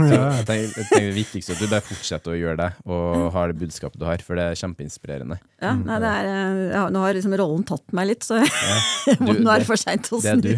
Så 0.10 0.16
jeg 0.16 0.46
tenker, 0.48 0.68
jeg 0.80 0.86
tenker 0.90 1.06
det 1.10 1.16
viktigste 1.18 1.52
er 1.52 1.56
at 1.56 1.60
du 1.62 1.66
bare 1.72 1.84
fortsetter 1.86 2.32
å 2.32 2.38
gjøre 2.40 2.56
det, 2.60 2.68
og 2.86 3.30
har 3.34 3.50
det 3.52 3.58
budskapet 3.60 3.98
du 4.00 4.04
har, 4.08 4.22
for 4.26 4.34
det 4.40 4.44
er 4.50 4.58
kjempeinspirerende. 4.60 5.36
ja, 5.60 5.72
nei, 5.76 5.98
det 6.02 6.10
er, 6.10 6.24
eh, 6.30 6.60
ja, 6.74 6.82
Nå 6.94 7.02
har 7.04 7.14
liksom 7.18 7.34
rollen 7.40 7.64
tatt 7.68 7.84
meg 7.96 8.08
litt, 8.12 8.22
så 8.26 8.38
jeg, 8.40 8.50
Du, 9.20 9.32
nå 9.44 9.50
er 9.52 9.58
det 9.64 9.68
for 9.68 9.80
seint 9.80 10.08
å 10.12 10.20
Det 10.22 10.30
er 10.30 10.38
snu. 10.38 10.42
du. 10.48 10.54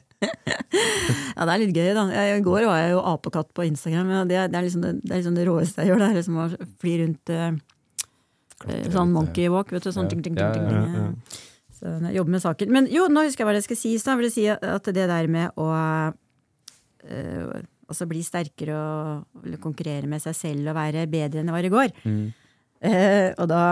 Ja, 0.20 1.46
det 1.46 1.52
er 1.54 1.60
litt 1.62 1.76
gøy, 1.76 1.90
da. 1.96 2.02
I 2.12 2.40
går 2.44 2.66
var 2.68 2.80
jeg 2.82 2.90
jo 2.92 3.00
apekatt 3.08 3.48
på 3.56 3.64
Instagram. 3.64 4.10
Ja, 4.12 4.22
det, 4.28 4.36
er- 4.36 4.50
det, 4.52 4.58
er 4.60 4.66
liksom 4.66 4.82
det, 4.84 4.90
det 5.02 5.12
er 5.14 5.20
liksom 5.22 5.36
det 5.38 5.46
råeste 5.48 5.80
jeg 5.84 5.90
gjør. 5.92 6.02
Det 6.02 6.08
er 6.10 6.18
liksom 6.18 6.36
å 6.42 6.48
fly 6.82 6.94
rundt 7.00 7.32
eh, 7.32 7.46
eh, 8.68 8.90
sånn 8.92 9.14
monkey 9.14 9.48
walk, 9.52 9.72
vet 9.72 9.86
du. 9.86 9.92
Sånn 9.94 10.04
Ja. 10.08 10.12
ting, 10.12 10.22
ting, 10.26 10.36
Ja, 10.38 10.50
ting, 10.52 10.66
ting, 10.68 10.76
ja, 10.76 11.06
ting. 11.08 11.38
Så 11.80 11.94
jeg 12.04 12.18
jobber 12.18 12.34
med 12.36 12.44
saken. 12.44 12.74
Men 12.76 12.90
jo, 12.92 13.06
nå 13.08 13.24
husker 13.24 13.40
jeg 13.46 13.48
hva 13.48 13.56
det 13.56 13.64
skal 13.64 13.80
sies. 13.80 14.04
da, 14.04 14.16
vil 14.20 14.30
si 14.34 14.44
at 14.52 14.84
det 14.92 15.06
der 15.08 15.26
med 15.32 15.56
å 15.56 15.70
eh, 17.08 17.62
altså 17.90 18.06
bli 18.10 18.22
sterkere 18.24 18.76
og 18.76 19.56
konkurrere 19.62 20.06
med 20.10 20.22
seg 20.22 20.36
selv 20.38 20.70
og 20.72 20.78
være 20.78 21.08
bedre 21.10 21.42
enn 21.42 21.50
jeg 21.50 21.56
var 21.56 21.66
i 21.68 21.74
går. 21.74 21.96
Eh, 22.80 23.30
og 23.36 23.48
da 23.50 23.62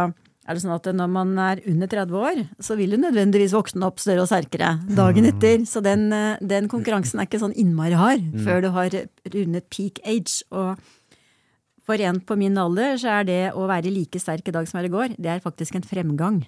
er 0.48 0.56
det 0.56 0.62
sånn 0.64 0.74
at 0.74 0.86
når 0.96 1.08
man 1.12 1.32
er 1.44 1.60
under 1.68 1.90
30 1.92 2.20
år, 2.24 2.38
så 2.64 2.76
vil 2.78 2.94
du 2.94 2.98
nødvendigvis 3.02 3.52
våkne 3.52 3.84
opp 3.88 4.00
større 4.00 4.24
og 4.24 4.30
sterkere 4.30 4.78
dagen 4.96 5.28
etter. 5.28 5.60
Så 5.68 5.82
den, 5.84 6.10
eh, 6.12 6.40
den 6.40 6.68
konkurransen 6.72 7.20
er 7.20 7.28
ikke 7.28 7.42
sånn 7.42 7.56
innmari 7.56 7.98
hard 8.00 8.24
før 8.44 8.62
du 8.64 8.70
har 8.72 8.88
rundet 9.34 9.68
peak 9.68 10.00
age. 10.04 10.42
Og 10.50 10.78
for 11.88 12.00
en 12.04 12.20
på 12.20 12.36
min 12.36 12.56
alder 12.60 12.96
så 13.00 13.20
er 13.20 13.24
det 13.24 13.52
å 13.56 13.68
være 13.68 13.92
like 13.92 14.20
sterk 14.20 14.48
i 14.48 14.52
dag 14.52 14.66
som 14.68 14.80
jeg 14.80 14.90
var 14.90 14.90
i 14.90 14.96
går, 14.96 15.16
det 15.16 15.30
er 15.32 15.40
faktisk 15.40 15.76
en 15.76 15.82
fremgang. 15.82 16.42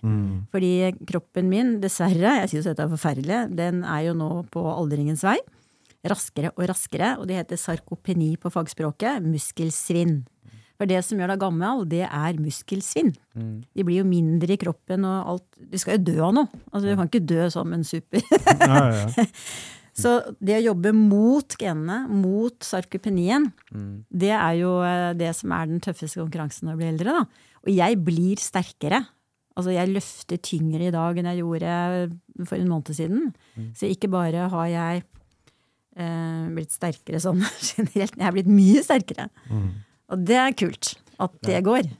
Fordi 0.52 0.92
kroppen 1.08 1.48
min, 1.48 1.80
dessverre, 1.80 2.40
jeg 2.42 2.50
synes 2.50 2.68
dette 2.68 2.82
er 2.84 2.92
forferdelig, 2.92 3.56
den 3.56 3.84
er 3.84 4.02
jo 4.08 4.14
nå 4.14 4.44
på 4.50 4.60
aldringens 4.60 5.24
vei. 5.24 5.38
Raskere 6.06 6.50
og 6.56 6.64
raskere, 6.70 7.18
og 7.20 7.26
det 7.28 7.36
heter 7.36 7.58
sarkopeni 7.60 8.34
på 8.40 8.48
fagspråket, 8.52 9.20
muskelsvinn. 9.26 10.22
For 10.80 10.88
det 10.88 11.02
som 11.04 11.18
gjør 11.20 11.34
deg 11.34 11.42
gammel, 11.42 11.82
det 11.90 12.06
er 12.08 12.38
muskelsvinn. 12.40 13.10
De 13.76 13.84
blir 13.84 13.98
jo 14.00 14.06
mindre 14.08 14.54
i 14.54 14.56
kroppen 14.56 15.04
og 15.04 15.28
alt. 15.34 15.58
Du 15.60 15.76
skal 15.76 15.98
jo 15.98 16.06
dø 16.08 16.14
av 16.24 16.32
noe. 16.38 16.48
Altså, 16.72 16.86
du 16.88 16.96
kan 16.96 17.10
ikke 17.10 17.26
dø 17.28 17.50
som 17.52 17.74
en 17.76 17.84
super. 17.84 18.24
Ja, 18.24 18.80
ja, 18.88 19.04
ja. 19.18 19.26
Så 20.00 20.14
det 20.40 20.54
å 20.56 20.62
jobbe 20.70 20.92
mot 20.96 21.52
genene, 21.60 22.06
mot 22.08 22.56
sarkopenien, 22.64 23.50
Mm. 23.74 24.04
det 24.08 24.30
er 24.32 24.54
jo 24.62 24.70
eh, 24.86 25.10
det 25.18 25.34
som 25.36 25.52
er 25.52 25.66
den 25.68 25.80
tøffeste 25.84 26.22
konkurransen 26.22 26.64
når 26.70 26.72
du 26.72 26.80
blir 26.80 26.92
eldre. 26.94 27.12
da. 27.18 27.50
Og 27.66 27.70
jeg 27.74 27.98
blir 28.06 28.40
sterkere. 28.40 29.02
Altså 29.58 29.74
jeg 29.74 29.90
løfter 29.92 30.38
tyngre 30.40 30.86
i 30.88 30.94
dag 30.94 31.18
enn 31.20 31.28
jeg 31.28 31.42
gjorde 31.42 31.74
for 32.48 32.56
en 32.56 32.70
måned 32.70 32.94
siden. 32.96 33.34
Så 33.76 33.90
ikke 33.90 34.08
bare 34.08 34.46
har 34.48 34.66
jeg 34.72 35.02
eh, 35.96 36.44
blitt 36.56 36.74
sterkere 36.74 37.22
sånn 37.22 37.42
generelt, 37.70 38.16
jeg 38.16 38.28
er 38.28 38.36
blitt 38.36 38.50
mye 38.50 38.84
sterkere. 38.86 39.30
Og 40.10 40.22
det 40.26 40.38
er 40.42 40.56
kult 40.58 40.94
at 41.20 41.36
det 41.46 41.60
går. 41.66 41.90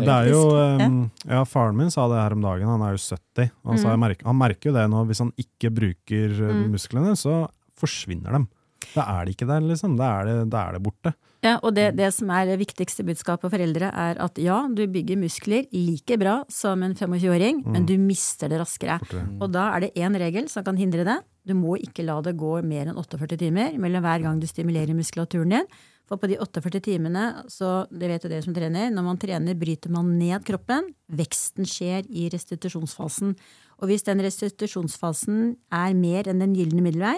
Det 0.00 0.06
er 0.06 0.28
jo, 0.30 0.44
um, 0.54 1.00
ja, 1.26 1.40
Faren 1.48 1.74
min 1.78 1.90
sa 1.90 2.06
det 2.10 2.20
her 2.20 2.36
om 2.36 2.44
dagen, 2.44 2.68
han 2.70 2.82
er 2.86 2.94
jo 2.94 3.00
70. 3.02 3.50
Og 3.64 3.72
han, 3.72 3.80
sa, 3.82 3.96
merker, 3.98 4.28
han 4.28 4.38
merker 4.38 4.70
jo 4.70 4.76
det 4.76 4.86
nå, 4.92 5.02
hvis 5.08 5.22
han 5.24 5.32
ikke 5.40 5.72
bruker 5.74 6.36
mm. 6.38 6.62
musklene, 6.70 7.16
så 7.18 7.42
forsvinner 7.80 8.38
dem. 8.38 8.46
Da 8.94 9.04
er 9.18 9.26
de 9.26 9.34
ikke 9.34 9.48
der, 9.48 9.64
liksom. 9.66 9.96
Da 9.98 10.12
er 10.20 10.28
det, 10.28 10.36
da 10.52 10.62
er 10.68 10.78
det 10.78 10.82
borte. 10.84 11.12
Ja, 11.44 11.54
og 11.64 11.72
det, 11.76 11.86
det 11.96 12.10
som 12.12 12.30
er 12.36 12.50
det 12.50 12.58
viktigste 12.60 13.04
budskapet 13.06 13.46
for 13.46 13.54
foreldre, 13.54 13.88
er 13.88 14.18
at 14.20 14.38
ja, 14.40 14.60
du 14.68 14.82
bygger 14.92 15.18
muskler 15.20 15.66
like 15.72 16.18
bra 16.20 16.40
som 16.52 16.82
en 16.84 16.94
25-åring, 16.96 17.62
men 17.70 17.86
du 17.88 17.94
mister 18.00 18.50
det 18.52 18.60
raskere. 18.60 18.98
Og 19.40 19.48
da 19.54 19.70
er 19.74 19.86
det 19.86 19.94
én 19.98 20.16
regel 20.20 20.50
som 20.52 20.66
kan 20.66 20.78
hindre 20.80 21.06
det. 21.08 21.18
Du 21.46 21.54
må 21.56 21.76
ikke 21.80 22.04
la 22.04 22.18
det 22.24 22.36
gå 22.38 22.58
mer 22.66 22.90
enn 22.90 22.98
48 23.00 23.38
timer 23.40 23.78
mellom 23.80 24.04
hver 24.04 24.24
gang 24.24 24.40
du 24.40 24.46
stimulerer 24.48 24.96
muskulaturen 24.96 25.56
din. 25.56 25.72
For 26.10 26.18
på 26.18 26.26
de 26.26 26.40
48 26.42 26.80
timene, 26.82 27.24
så 27.46 27.84
det 27.94 28.08
vet 28.10 28.24
jo 28.26 28.30
dere 28.32 28.42
som 28.42 28.54
trener, 28.54 28.88
når 28.90 29.04
man 29.06 29.18
trener 29.20 29.54
bryter 29.58 29.92
man 29.94 30.08
ned 30.18 30.42
kroppen. 30.46 30.88
Veksten 31.06 31.68
skjer 31.70 32.08
i 32.10 32.26
restitusjonsfasen. 32.32 33.36
Og 33.78 33.86
hvis 33.88 34.02
den 34.08 34.22
restitusjonsfasen 34.24 35.54
er 35.70 35.94
mer 35.94 36.28
enn 36.28 36.42
den 36.42 36.56
gylne 36.58 36.82
middelvei, 36.82 37.14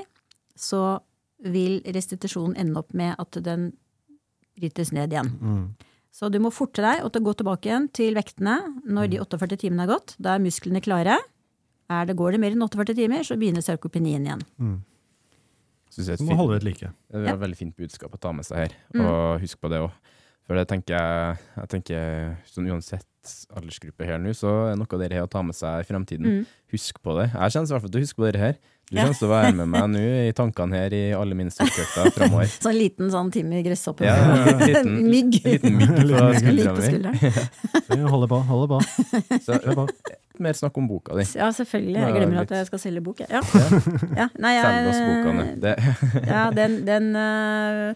så 0.54 1.00
vil 1.42 1.80
restitusjonen 1.96 2.58
ende 2.60 2.78
opp 2.78 2.92
med 2.94 3.16
at 3.18 3.40
den 3.42 3.72
brytes 4.60 4.92
ned 4.92 5.16
igjen. 5.16 5.32
Så 6.12 6.28
du 6.28 6.36
må 6.44 6.52
forte 6.52 6.84
deg 6.84 7.00
og 7.02 7.16
å 7.16 7.24
gå 7.24 7.32
tilbake 7.40 7.70
igjen 7.70 7.88
til 7.96 8.14
vektene 8.14 8.58
når 8.84 9.08
de 9.14 9.22
48 9.24 9.62
timene 9.64 9.86
er 9.86 9.94
gått. 9.94 10.14
Da 10.20 10.36
er 10.36 10.44
musklene 10.44 10.84
klare. 10.84 11.16
Er 11.92 12.08
det, 12.08 12.16
går 12.16 12.32
det 12.36 12.40
mer 12.42 12.54
enn 12.56 12.64
48 12.64 12.94
timer, 12.98 13.24
så 13.26 13.36
begynner 13.40 13.64
sarkopenien 13.64 14.24
igjen. 14.28 14.42
Synes 15.92 16.08
jeg 16.08 16.18
Du 16.18 16.24
må 16.24 16.32
fint- 16.32 16.40
holde 16.40 16.58
det 16.60 16.64
like. 16.70 16.88
Det 17.10 17.20
er 17.20 17.24
Ja. 17.26 17.34
et 17.34 17.40
veldig 17.40 17.56
fint 17.58 17.76
budskap 17.76 18.10
å 18.16 18.20
ta 18.20 18.32
med 18.32 18.44
seg 18.48 18.56
her, 18.56 18.70
Mm. 18.94 19.04
og 19.06 19.40
husk 19.42 19.60
på 19.60 19.68
det 19.68 19.80
òg. 19.80 19.92
For 20.46 20.56
det 20.56 20.66
tenker 20.68 20.96
jeg, 20.98 21.38
jeg 21.56 21.68
tenker, 21.68 22.36
sånn 22.50 22.66
uansett 22.72 23.06
aldersgruppe 23.54 24.04
her 24.04 24.18
nå, 24.18 24.30
så 24.34 24.72
er 24.72 24.76
noe 24.76 24.86
av 24.90 24.98
dere 24.98 25.12
her 25.14 25.22
å 25.26 25.30
ta 25.30 25.40
med 25.42 25.54
seg 25.54 25.80
i 25.80 25.84
fremtiden. 25.86 26.26
Mm. 26.26 26.46
Husk 26.72 26.98
på 27.02 27.14
det. 27.20 27.30
Jeg 27.32 27.52
kjenner 27.52 27.68
i 27.68 27.72
hvert 27.72 27.80
fall 27.82 27.90
til 27.90 28.00
å 28.00 28.04
huske 28.04 28.16
på 28.18 28.32
dere 28.32 28.40
her. 28.40 28.56
Du 28.90 28.96
Ja. 28.96 29.04
kommer 29.04 29.18
til 29.18 29.28
å 29.28 29.30
være 29.30 29.54
med 29.54 29.68
meg 29.68 29.82
nå 29.90 30.28
i 30.28 30.32
tankene 30.32 30.72
her 30.74 30.90
i 30.92 31.12
alle 31.14 31.34
mine 31.34 31.50
styrkeøkter 31.50 32.10
framover. 32.12 32.46
Sånn 32.66 32.74
liten 32.76 33.10
sånn 33.12 33.30
Timmy 33.30 33.62
gresshoppe. 33.62 34.02
Ja, 34.02 34.16
liten, 34.58 35.04
Mygg. 35.12 35.38
en 35.46 35.52
liten 35.52 35.76
mygg 35.78 35.88
på 35.88 36.82
skuldra 36.90 37.12
mi. 37.12 38.02
Holder 38.10 38.28
på, 38.28 38.42
holder 38.42 38.68
på. 38.68 38.80
Så 39.40 39.60
på. 39.74 39.88
Mer 40.40 40.56
snakk 40.56 40.78
om 40.80 40.88
boka 40.88 41.16
di. 41.18 41.26
Ja, 41.36 41.50
selvfølgelig. 41.52 41.98
Jeg 42.00 42.16
glemmer 42.16 42.40
litt. 42.40 42.52
at 42.52 42.62
jeg 42.62 42.70
skal 42.70 42.82
selge 42.86 43.04
bok. 43.04 43.20
jeg. 43.20 43.28
Ja. 43.30 43.42
ja. 44.22 44.28
Nei, 44.40 44.54
Selg 44.62 44.90
oss. 44.92 45.54
Det, 45.62 45.74
ja, 46.32 46.44
den, 46.56 46.78
den, 46.86 47.10
øh, 47.16 47.94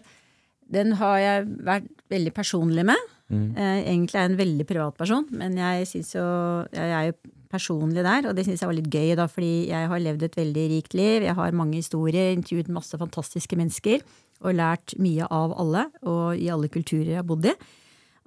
den 0.73 0.97
har 0.99 1.17
jeg 1.23 1.47
vært 1.65 1.89
veldig 2.13 2.33
personlig 2.35 2.85
med. 2.85 3.07
Mm. 3.27 3.49
Eh, 3.57 3.79
Egentlig 3.91 4.15
er 4.15 4.27
jeg 4.27 4.31
en 4.31 4.39
veldig 4.39 4.67
privat 4.67 4.95
person, 4.99 5.25
men 5.35 5.57
jeg, 5.59 5.87
synes 5.87 6.13
jo, 6.15 6.27
jeg 6.71 6.93
er 6.95 7.09
jo 7.09 7.17
personlig 7.51 8.03
der, 8.03 8.27
og 8.29 8.35
det 8.35 8.45
syns 8.47 8.61
jeg 8.63 8.69
var 8.69 8.77
litt 8.77 8.91
gøy, 8.91 9.15
da, 9.19 9.25
fordi 9.31 9.67
jeg 9.69 9.89
har 9.91 10.03
levd 10.03 10.23
et 10.27 10.37
veldig 10.39 10.63
rikt 10.75 10.95
liv. 10.97 11.25
Jeg 11.27 11.35
har 11.35 11.55
mange 11.55 11.79
historier, 11.79 12.31
intervjuet 12.35 12.71
masse 12.71 12.99
fantastiske 12.99 13.59
mennesker 13.59 14.03
og 14.45 14.55
lært 14.55 14.93
mye 15.01 15.27
av 15.33 15.55
alle, 15.57 15.87
og 16.05 16.37
i 16.37 16.49
alle 16.53 16.69
kulturer 16.71 17.15
jeg 17.15 17.21
har 17.21 17.27
bodd 17.27 17.47
i. 17.49 17.55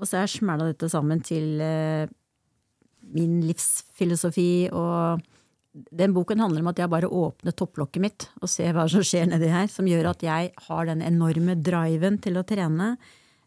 Og 0.00 0.08
så 0.08 0.22
jeg 0.22 0.32
smæla 0.40 0.70
dette 0.70 0.88
sammen 0.90 1.20
til 1.24 1.60
eh, 1.60 2.08
min 3.14 3.40
livsfilosofi, 3.48 4.68
og 4.72 5.20
den 5.94 6.14
boken 6.16 6.40
handler 6.42 6.64
om 6.64 6.70
at 6.72 6.80
jeg 6.82 6.90
bare 6.90 7.06
åpner 7.06 7.54
topplokket 7.54 8.02
mitt 8.02 8.24
og 8.42 8.48
ser 8.50 8.72
hva 8.74 8.88
som 8.90 9.04
skjer 9.06 9.28
nedi 9.30 9.46
her, 9.52 9.68
som 9.70 9.86
gjør 9.86 10.08
at 10.10 10.24
jeg 10.26 10.50
har 10.66 10.88
den 10.88 11.02
enorme 11.06 11.54
driven 11.62 12.18
til 12.18 12.40
å 12.40 12.42
trene. 12.46 12.96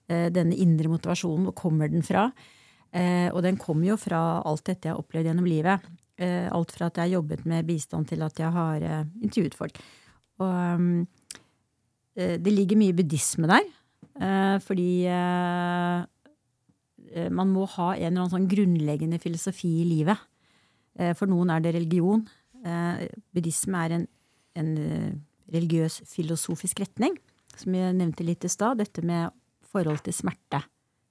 eh, 0.08 0.30
Denne 0.32 0.56
indre 0.56 0.88
motivasjonen, 0.88 1.50
hvor 1.50 1.56
kommer 1.56 1.92
den 1.92 2.02
fra? 2.02 2.32
Eh, 2.94 3.28
Og 3.34 3.42
den 3.44 3.58
kommer 3.58 3.88
jo 3.92 3.98
fra 3.98 4.42
alt 4.46 4.64
dette 4.64 4.88
jeg 4.88 4.94
har 4.96 5.02
opplevd 5.04 5.26
gjennom 5.28 5.46
livet. 5.50 5.82
Eh, 6.18 6.48
Alt 6.52 6.72
fra 6.72 6.88
at 6.88 6.96
jeg 6.96 7.10
har 7.10 7.16
jobbet 7.20 7.46
med 7.46 7.66
bistand 7.68 8.08
til 8.08 8.22
at 8.22 8.40
jeg 8.40 8.52
har 8.52 8.80
intervjuet 9.22 9.56
folk. 9.56 9.80
Og 10.40 11.08
det 12.16 12.52
ligger 12.54 12.78
mye 12.78 12.94
buddhisme 12.94 13.48
der, 13.50 13.66
fordi 14.62 15.06
man 17.30 17.52
må 17.54 17.66
ha 17.76 17.92
en 17.96 18.06
eller 18.08 18.24
annen 18.24 18.32
sånn 18.34 18.50
grunnleggende 18.52 19.20
filosofi 19.22 19.70
i 19.82 19.86
livet. 19.90 20.18
Eh, 21.00 21.14
For 21.18 21.30
noen 21.30 21.52
er 21.54 21.64
det 21.64 21.76
religion. 21.76 22.26
Eh, 22.66 23.08
Buddhisme 23.34 23.84
er 23.86 23.98
en, 24.00 24.08
en 24.56 24.72
eh, 24.78 25.12
religiøs 25.54 26.02
filosofisk 26.10 26.80
retning, 26.84 27.18
som 27.56 27.76
jeg 27.78 27.96
nevnte 27.98 28.26
litt 28.26 28.46
i 28.46 28.52
stad. 28.52 28.80
Dette 28.82 29.04
med 29.06 29.34
forhold 29.74 30.04
til 30.06 30.14
smerte, 30.16 30.64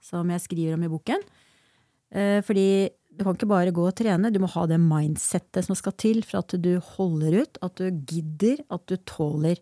som 0.03 0.31
jeg 0.31 0.43
skriver 0.45 0.79
om 0.79 0.87
i 0.87 0.91
boken. 0.93 1.23
Eh, 2.13 2.41
Fordi 2.47 2.67
du 3.13 3.25
kan 3.27 3.37
ikke 3.37 3.51
bare 3.51 3.75
gå 3.75 3.85
og 3.85 3.95
trene, 3.99 4.31
du 4.33 4.39
må 4.41 4.49
ha 4.55 4.65
det 4.71 4.79
mindsettet 4.81 5.67
som 5.67 5.77
skal 5.77 5.93
til 6.01 6.23
for 6.25 6.41
at 6.41 6.55
du 6.65 6.73
holder 6.95 7.43
ut, 7.43 7.59
at 7.61 7.77
du 7.77 7.91
gidder, 8.09 8.63
at 8.73 8.87
du 8.89 8.97
tåler. 9.05 9.61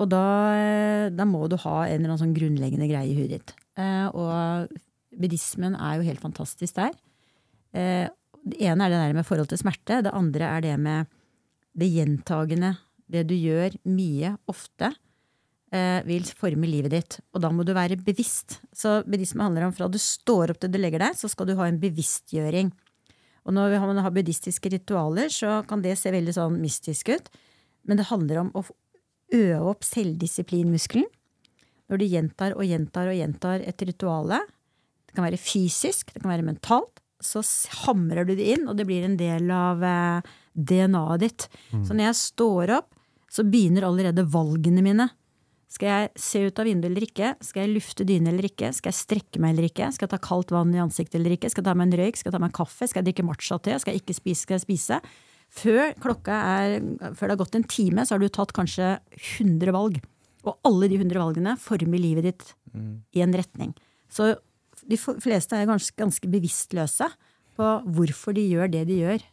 Og 0.00 0.08
da, 0.12 0.22
eh, 0.56 1.10
da 1.12 1.24
må 1.28 1.46
du 1.48 1.56
ha 1.60 1.84
en 1.84 1.98
eller 2.00 2.14
annen 2.14 2.22
sånn 2.22 2.36
grunnleggende 2.36 2.88
greie 2.88 3.12
i 3.12 3.16
huet 3.16 3.32
ditt. 3.34 3.54
Eh, 3.76 4.08
Og 4.08 4.68
buddhismen 5.18 5.74
er 5.74 5.98
jo 5.98 6.06
helt 6.06 6.22
fantastisk 6.22 6.78
der. 6.78 6.94
Eh, 7.74 8.08
Det 8.46 8.60
ene 8.62 8.84
er 8.86 8.92
det 8.92 8.98
der 9.02 9.14
med 9.16 9.26
forhold 9.26 9.48
til 9.50 9.58
smerte. 9.58 10.04
Det 10.06 10.12
andre 10.14 10.46
er 10.46 10.60
det 10.62 10.76
med 10.78 11.08
det 11.76 11.88
gjentagende. 11.90 12.76
Det 13.10 13.24
du 13.26 13.34
gjør 13.34 13.74
mye, 13.90 14.36
ofte, 14.46 14.92
eh, 15.72 16.00
vil 16.06 16.22
forme 16.22 16.68
livet 16.70 16.90
ditt. 16.90 17.20
Og 17.34 17.42
da 17.42 17.50
må 17.50 17.64
du 17.66 17.74
være 17.74 17.98
bevisst. 17.98 18.60
Så 18.72 19.02
buddhisme 19.04 19.42
handler 19.42 19.66
om 19.66 19.72
fra 19.72 19.88
du 19.88 19.98
står 19.98 20.50
opp 20.50 20.60
til 20.60 20.70
du 20.70 20.78
legger 20.78 21.00
deg, 21.00 21.18
så 21.18 21.28
skal 21.28 21.46
du 21.46 21.56
ha 21.56 21.66
en 21.66 21.80
bevisstgjøring. 21.80 22.70
Og 23.46 23.52
når 23.54 23.80
man 23.80 23.98
har 23.98 24.10
buddhistiske 24.10 24.70
ritualer, 24.70 25.26
så 25.26 25.66
kan 25.66 25.82
det 25.82 25.98
se 25.98 26.10
veldig 26.10 26.34
sånn 26.34 26.60
mystisk 26.60 27.08
ut. 27.14 27.28
Men 27.86 27.96
det 27.96 28.06
handler 28.06 28.38
om 28.38 28.50
å 28.54 28.64
øve 29.34 29.70
opp 29.70 29.82
selvdisiplinmuskelen. 29.82 31.06
Når 31.90 31.98
du 31.98 32.06
gjentar 32.06 32.56
og 32.56 32.66
gjentar 32.66 33.10
og 33.10 33.14
gjentar 33.14 33.62
et 33.62 33.78
rituale, 33.86 34.40
det 35.16 35.22
kan 35.22 35.30
være 35.30 35.40
fysisk, 35.40 36.12
det 36.12 36.20
kan 36.20 36.34
være 36.34 36.44
mentalt, 36.44 37.00
så 37.24 37.40
hamrer 37.86 38.26
du 38.28 38.34
det 38.36 38.50
inn, 38.52 38.66
og 38.68 38.76
det 38.76 38.84
blir 38.84 39.06
en 39.06 39.16
del 39.16 39.48
av 39.50 39.80
eh, 39.80 40.34
DNA-et 40.52 41.22
ditt. 41.22 41.46
Så 41.72 41.96
når 41.96 42.10
jeg 42.10 42.18
står 42.20 42.74
opp, 42.76 42.90
så 43.32 43.44
begynner 43.48 43.86
allerede 43.88 44.26
valgene 44.28 44.84
mine. 44.84 45.06
Skal 45.72 45.88
jeg 45.88 46.10
se 46.20 46.42
ut 46.46 46.60
av 46.60 46.68
vinduet 46.68 46.92
eller 46.92 47.06
ikke? 47.08 47.30
Skal 47.42 47.64
jeg 47.64 47.72
lufte 47.74 48.04
dyne 48.06 48.30
eller 48.30 48.46
ikke? 48.46 48.68
Skal 48.76 48.92
jeg 48.92 49.00
strekke 49.00 49.40
meg 49.42 49.54
eller 49.54 49.66
ikke? 49.70 49.88
Skal 49.96 50.06
jeg 50.06 50.12
ta 50.12 50.20
kaldt 50.22 50.52
vann 50.54 50.74
i 50.76 50.82
ansiktet 50.84 51.18
eller 51.18 51.34
ikke? 51.34 51.50
Skal 51.50 51.64
jeg 51.64 51.68
ta 51.70 51.74
meg 51.76 51.88
en 51.88 51.98
røyk? 52.00 52.20
Skal 52.20 52.30
jeg 52.30 52.36
ta 52.36 52.42
meg 52.44 52.52
en 52.52 52.58
kaffe? 52.60 52.88
Skal 52.88 53.00
jeg 53.00 53.08
drikke 53.08 53.26
matcha-te? 53.26 53.78
Skal 53.80 53.96
jeg 53.96 54.04
ikke 54.04 54.16
spise? 54.20 54.44
Skal 54.44 54.56
jeg 54.56 54.64
spise? 54.66 55.00
Før 55.56 55.96
klokka 56.04 56.36
er, 56.60 56.76
før 57.16 57.26
det 57.26 57.34
har 57.34 57.42
gått 57.42 57.58
en 57.58 57.66
time, 57.70 58.04
så 58.04 58.14
har 58.14 58.22
du 58.22 58.28
tatt 58.30 58.54
kanskje 58.56 58.94
100 59.16 59.74
valg. 59.74 59.98
Og 60.46 60.54
alle 60.68 60.92
de 60.92 61.00
100 61.00 61.18
valgene 61.18 61.56
former 61.58 62.02
livet 62.02 62.28
ditt 62.30 62.48
i 63.16 63.24
en 63.24 63.34
retning. 63.34 63.74
Så 64.12 64.36
de 64.90 64.98
fleste 64.98 65.56
er 65.58 65.68
ganske, 65.68 65.94
ganske 65.98 66.28
bevisstløse 66.30 67.08
på 67.56 67.70
hvorfor 67.96 68.36
de 68.36 68.44
gjør 68.46 68.70
det 68.72 68.84
de 68.88 69.00
gjør. 69.02 69.24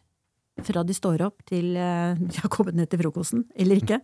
Fra 0.64 0.84
de 0.86 0.94
står 0.94 1.24
opp 1.26 1.44
til 1.50 1.76
eh, 1.76 2.14
de 2.18 2.40
har 2.40 2.52
kommet 2.52 2.78
ned 2.78 2.90
til 2.90 3.02
frokosten, 3.02 3.44
eller 3.58 3.82
ikke. 3.82 4.00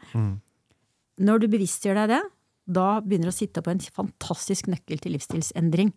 Når 1.20 1.42
du 1.42 1.48
bevisstgjør 1.52 2.02
deg 2.02 2.14
det, 2.14 2.22
da 2.70 2.86
begynner 3.02 3.30
du 3.30 3.34
å 3.34 3.38
sitte 3.38 3.62
på 3.64 3.72
en 3.72 3.82
fantastisk 3.82 4.70
nøkkel 4.70 5.02
til 5.02 5.14
livsstilsendring. 5.16 5.92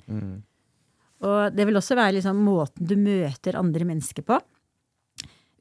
Og 1.23 1.55
det 1.55 1.67
vil 1.69 1.79
også 1.79 1.95
være 1.95 2.17
liksom 2.17 2.41
måten 2.43 2.87
du 2.89 2.97
møter 2.99 3.59
andre 3.59 3.87
mennesker 3.87 4.25
på. 4.27 4.39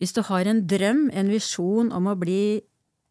Hvis 0.03 0.14
du 0.16 0.22
har 0.26 0.49
en 0.51 0.64
drøm, 0.66 1.05
en 1.14 1.30
visjon 1.30 1.93
om 1.95 2.09
å 2.11 2.18
bli 2.18 2.59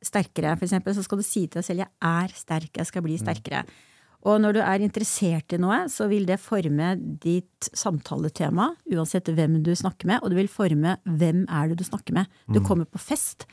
sterkere, 0.04 0.58
eksempel, 0.58 0.96
så 0.98 1.06
skal 1.06 1.22
du 1.22 1.24
si 1.24 1.46
til 1.46 1.62
deg 1.62 1.66
selv 1.66 1.80
'jeg 1.80 1.92
er 2.02 2.28
sterk, 2.36 2.72
jeg 2.76 2.86
skal 2.86 3.02
bli 3.06 3.18
sterkere'. 3.18 3.66
Og 4.22 4.38
når 4.42 4.54
du 4.58 4.62
er 4.62 4.84
interessert 4.86 5.56
i 5.56 5.60
noe, 5.62 5.84
så 5.90 6.06
vil 6.12 6.28
det 6.30 6.38
forme 6.42 6.94
ditt 7.24 7.72
samtaletema, 7.74 8.70
uansett 8.94 9.32
hvem 9.34 9.60
du 9.66 9.72
snakker 9.78 10.10
med, 10.12 10.22
og 10.22 10.30
det 10.30 10.44
vil 10.44 10.52
forme 10.52 10.98
hvem 11.10 11.44
er 11.50 11.72
det 11.72 11.80
du 11.82 11.86
snakker 11.88 12.20
med. 12.20 12.30
Du 12.54 12.62
kommer 12.62 12.86
på 12.86 13.02
fest. 13.02 13.48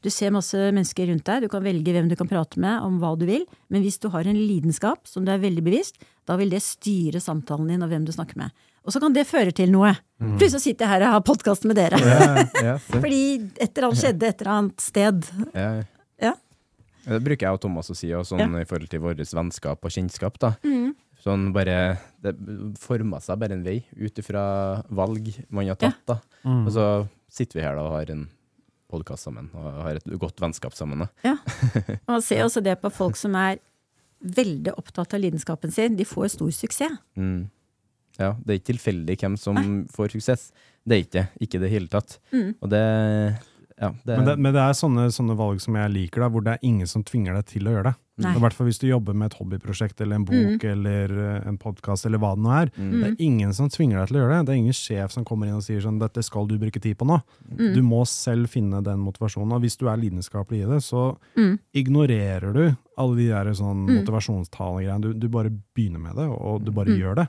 Du 0.00 0.08
ser 0.12 0.32
masse 0.32 0.56
mennesker 0.56 1.10
rundt 1.10 1.26
deg, 1.28 1.44
du 1.44 1.52
kan 1.52 1.64
velge 1.64 1.92
hvem 1.92 2.08
du 2.08 2.16
kan 2.16 2.28
prate 2.28 2.60
med 2.60 2.80
om 2.84 2.96
hva 3.02 3.12
du 3.20 3.26
vil, 3.28 3.44
men 3.68 3.82
hvis 3.84 4.00
du 4.00 4.08
har 4.12 4.24
en 4.28 4.38
lidenskap 4.38 5.04
som 5.08 5.26
du 5.26 5.32
er 5.32 5.42
veldig 5.42 5.64
bevisst, 5.64 6.00
da 6.28 6.38
vil 6.40 6.52
det 6.52 6.62
styre 6.64 7.20
samtalen 7.20 7.68
din 7.68 7.84
og 7.84 7.92
hvem 7.92 8.06
du 8.08 8.12
snakker 8.16 8.40
med. 8.40 8.52
Og 8.80 8.94
så 8.94 9.00
kan 9.02 9.12
det 9.12 9.26
føre 9.28 9.52
til 9.52 9.68
noe. 9.72 9.92
Plutselig 10.40 10.62
sitter 10.64 10.86
jeg 10.86 10.92
her 10.94 11.04
og 11.04 11.14
har 11.18 11.24
podkast 11.28 11.66
med 11.68 11.76
dere. 11.76 12.00
Yeah, 12.00 12.38
yeah. 12.64 12.78
Fordi 12.88 13.22
et 13.60 13.74
eller 13.74 13.90
annet 13.90 14.00
skjedde 14.00 14.30
et 14.30 14.40
eller 14.40 14.52
annet 14.54 14.84
sted. 14.84 15.32
ja. 15.52 15.70
Ja. 17.04 17.16
Det 17.16 17.22
bruker 17.24 17.46
jeg 17.46 17.56
og 17.56 17.62
Thomas 17.62 17.90
å 17.92 17.96
si, 17.96 18.10
og 18.16 18.26
sånn 18.28 18.56
i 18.60 18.66
forhold 18.68 18.90
til 18.92 19.00
vårt 19.04 19.20
vennskap 19.20 19.84
og 19.84 19.94
kjennskap. 19.94 20.38
da. 20.42 20.54
Mm. 20.64 20.92
Sånn 21.20 21.52
bare, 21.52 21.98
Det 22.20 22.34
forma 22.80 23.20
seg 23.20 23.38
bare 23.40 23.52
en 23.56 23.64
vei 23.64 23.84
ut 23.96 24.18
ifra 24.18 24.84
valg 24.88 25.32
man 25.50 25.66
har 25.68 25.76
tatt. 25.80 26.00
da. 26.06 26.20
Mm. 26.44 26.66
Og 26.66 26.72
så 26.72 26.86
sitter 27.30 27.60
vi 27.60 27.64
her 27.66 27.76
da 27.76 27.82
og 27.82 27.96
har 27.98 28.10
en 28.10 28.28
podkast 28.90 29.28
sammen, 29.28 29.50
og 29.54 29.82
har 29.84 29.96
et 30.00 30.18
godt 30.18 30.40
vennskap 30.42 30.74
sammen. 30.74 31.04
da. 31.04 31.08
Ja. 31.22 31.36
Og 32.08 32.16
man 32.16 32.22
ser 32.22 32.42
også 32.42 32.62
det 32.64 32.80
på 32.82 32.90
folk 32.90 33.16
som 33.16 33.36
er 33.38 33.60
veldig 34.20 34.74
opptatt 34.76 35.14
av 35.14 35.22
lidenskapen 35.22 35.70
sin. 35.72 35.94
De 35.96 36.04
får 36.04 36.34
stor 36.34 36.50
suksess. 36.50 36.98
Mm. 37.16 37.48
Ja, 38.18 38.34
det 38.44 38.52
er 38.52 38.58
ikke 38.58 38.72
tilfeldig 38.74 39.16
hvem 39.22 39.36
som 39.38 39.86
får 39.94 40.16
suksess. 40.16 40.50
Det 40.84 40.96
er 40.96 41.04
ikke 41.04 41.14
det. 41.14 41.26
Ikke 41.46 41.60
i 41.60 41.62
det 41.62 41.70
hele 41.72 41.88
tatt. 41.92 42.18
Mm. 42.34 42.50
Og 42.60 42.72
det 42.72 42.82
Ja, 43.80 43.88
det, 44.04 44.16
Men 44.18 44.24
det, 44.26 44.38
men 44.38 44.52
det 44.52 44.60
er 44.60 44.74
sånne, 44.76 45.06
sånne 45.10 45.34
valg 45.38 45.60
som 45.64 45.74
jeg 45.74 45.90
liker, 45.94 46.20
da, 46.20 46.28
hvor 46.28 46.42
det 46.44 46.52
er 46.52 46.58
ingen 46.68 46.86
som 46.86 47.02
tvinger 47.02 47.32
deg 47.38 47.46
til 47.46 47.66
å 47.66 47.70
gjøre 47.78 47.84
det. 47.90 47.96
I 48.20 48.36
hvert 48.36 48.52
fall 48.52 48.66
hvis 48.68 48.78
du 48.78 48.84
jobber 48.86 49.14
med 49.16 49.30
et 49.32 49.38
hobbyprosjekt 49.38 50.00
eller 50.04 50.16
en 50.18 50.26
bok 50.28 50.64
eller 50.68 51.08
eh, 51.08 51.48
en 51.48 51.56
podkast 51.56 52.04
eller 52.04 52.20
hva 52.20 52.34
det 52.36 52.42
nå 52.44 52.50
er. 52.52 52.70
Mm. 52.76 52.90
Det 53.00 53.06
er 53.08 53.14
ingen 53.24 53.54
som 53.56 53.70
tvinger 53.72 53.96
deg 54.02 54.08
til 54.10 54.18
å 54.18 54.20
gjøre 54.20 54.34
det. 54.34 54.44
Det 54.44 54.52
er 54.52 54.58
ingen 54.60 54.76
sjef 54.76 55.10
som 55.14 55.24
kommer 55.24 55.48
inn 55.48 55.56
og 55.56 55.62
sier 55.64 55.80
sånn 55.80 55.98
'dette 55.98 56.20
skal 56.22 56.44
du 56.46 56.58
bruke 56.60 56.76
tid 56.84 56.98
på 57.00 57.06
nå'. 57.08 57.16
Mm. 57.48 57.72
Du 57.74 57.80
må 57.80 58.02
selv 58.04 58.50
finne 58.52 58.82
den 58.84 59.00
motivasjonen. 59.00 59.54
Og 59.56 59.62
hvis 59.64 59.78
du 59.80 59.88
er 59.88 59.96
lidenskapelig 59.96 60.60
i 60.66 60.68
det, 60.68 60.82
så 60.84 61.16
Mm. 61.34 61.58
ignorerer 61.72 62.52
du 62.52 62.76
alle 62.98 63.16
de 63.16 63.28
der 63.28 63.46
sånn 63.56 63.88
motivasjonstalene-greiene. 63.88 65.00
Du, 65.00 65.12
du 65.14 65.28
bare 65.28 65.50
begynner 65.74 66.00
med 66.00 66.16
det, 66.16 66.28
og 66.28 66.64
du 66.64 66.70
Mm. 66.70 66.74
bare 66.76 66.96
gjør 66.98 67.14
det. 67.16 67.28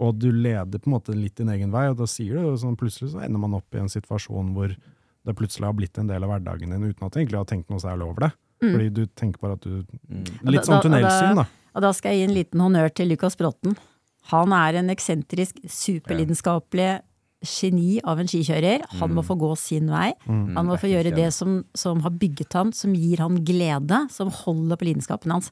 Og 0.00 0.18
du 0.18 0.32
leder 0.32 0.78
på 0.80 0.88
en 0.88 0.94
måte 0.96 1.14
litt 1.14 1.36
din 1.36 1.48
egen 1.52 1.70
vei, 1.70 1.88
og 1.90 1.98
da 1.98 2.04
sier 2.06 2.34
du 2.40 2.56
sånn 2.56 2.76
plutselig 2.76 3.12
så 3.12 3.20
ender 3.22 3.38
man 3.38 3.54
opp 3.54 3.68
i 3.74 3.78
en 3.78 3.88
situasjon 3.92 4.54
hvor 4.54 4.74
det 5.26 5.34
plutselig 5.38 5.68
har 5.68 5.74
blitt 5.78 5.98
en 5.98 6.08
del 6.10 6.24
av 6.24 6.30
hverdagen 6.32 6.70
din 6.74 6.82
uten 6.90 7.06
at 7.06 7.12
du 7.14 7.20
egentlig 7.20 7.38
har 7.38 7.46
tenkt 7.50 7.70
noe 7.70 7.78
særlig 7.82 8.08
over 8.08 8.26
det. 8.26 8.32
Fordi 8.62 8.88
du 8.94 9.06
tenker 9.18 9.40
bare 9.42 9.56
at 9.58 9.64
du 9.66 9.82
mm. 9.82 10.26
Litt 10.50 10.66
sånn 10.66 10.76
da- 10.76 10.78
og 10.78 10.82
da- 10.82 10.88
tunnelsyn, 10.88 11.36
da. 11.42 11.46
Og 11.74 11.82
da 11.82 11.90
skal 11.96 12.12
jeg 12.12 12.18
gi 12.20 12.24
en 12.28 12.34
liten 12.36 12.60
honnør 12.60 12.92
til 12.94 13.08
Lukas 13.08 13.34
Bråten. 13.40 13.76
Han 14.30 14.52
er 14.52 14.78
en 14.78 14.90
eksentrisk, 14.92 15.56
superlidenskapelig 15.66 17.00
geni 17.42 17.96
av 18.06 18.20
en 18.22 18.28
skikjører. 18.30 18.84
Han 19.00 19.14
må 19.16 19.24
få 19.26 19.34
gå 19.40 19.50
sin 19.58 19.88
vei. 19.90 20.12
Mm. 20.28 20.54
Han 20.56 20.68
må 20.68 20.76
få 20.78 20.90
gjøre 20.92 21.10
det 21.16 21.32
som, 21.34 21.64
som 21.74 22.00
har 22.04 22.10
bygget 22.14 22.54
han, 22.54 22.70
som 22.76 22.94
gir 22.94 23.18
han 23.24 23.40
glede, 23.44 24.04
som 24.14 24.30
holder 24.30 24.78
på 24.78 24.86
lidenskapen 24.92 25.32
hans. 25.34 25.50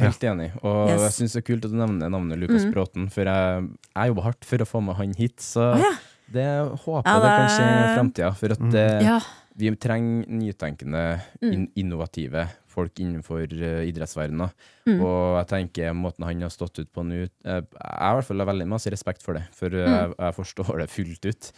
Helt 0.00 0.24
enig. 0.24 0.48
Og 0.64 0.88
Yes. 0.88 1.02
jeg 1.04 1.12
syns 1.18 1.32
det 1.36 1.42
er 1.42 1.46
kult 1.52 1.64
at 1.68 1.70
du 1.70 1.76
nevner 1.76 2.08
navnet 2.10 2.40
Lukas 2.40 2.64
Mm. 2.64 2.72
Bråten, 2.72 3.10
for 3.12 3.28
jeg, 3.28 3.68
jeg 3.94 4.08
jobba 4.10 4.22
hardt 4.26 4.44
for 4.48 4.56
å 4.64 4.66
få 4.66 4.80
med 4.82 4.96
han 4.96 5.12
hit, 5.14 5.36
så 5.44 5.74
oh, 5.74 5.78
ja. 5.78 5.92
Det 6.32 6.48
håper 6.84 7.06
Ja, 7.08 7.14
jeg 7.14 7.22
det 7.22 7.30
kan 7.36 7.46
det- 7.46 7.54
skje 7.56 7.68
i 7.68 7.94
framtida. 7.96 8.32
For 8.40 8.52
at 8.56 8.64
det, 8.72 8.88
Ja. 9.04 9.20
vi 9.56 9.70
trenger 9.76 10.26
nytenkende, 10.28 11.20
Mm. 11.42 11.52
in 11.52 11.68
innovative 11.76 12.48
folk 12.66 12.94
innenfor 13.00 13.42
uh, 13.52 13.82
idrettsverdenen. 13.84 14.50
Mm. 14.86 15.00
Og 15.04 15.38
jeg 15.38 15.46
tenker 15.48 15.92
måten 15.92 16.24
han 16.24 16.40
har 16.40 16.48
stått 16.48 16.78
ut 16.80 16.90
på 16.92 17.04
nå 17.04 17.28
eh, 17.44 17.60
Jeg 17.60 17.98
har 17.98 18.14
i 18.14 18.20
hvert 18.20 18.24
fall 18.30 18.46
veldig 18.48 18.66
masse 18.68 18.90
respekt 18.90 19.22
for 19.22 19.34
det, 19.34 19.44
for 19.52 19.68
mm. 19.68 19.86
jeg, 19.86 20.14
jeg 20.18 20.34
forstår 20.38 20.78
det 20.80 20.88
fullt 20.90 21.26
ut. 21.28 21.52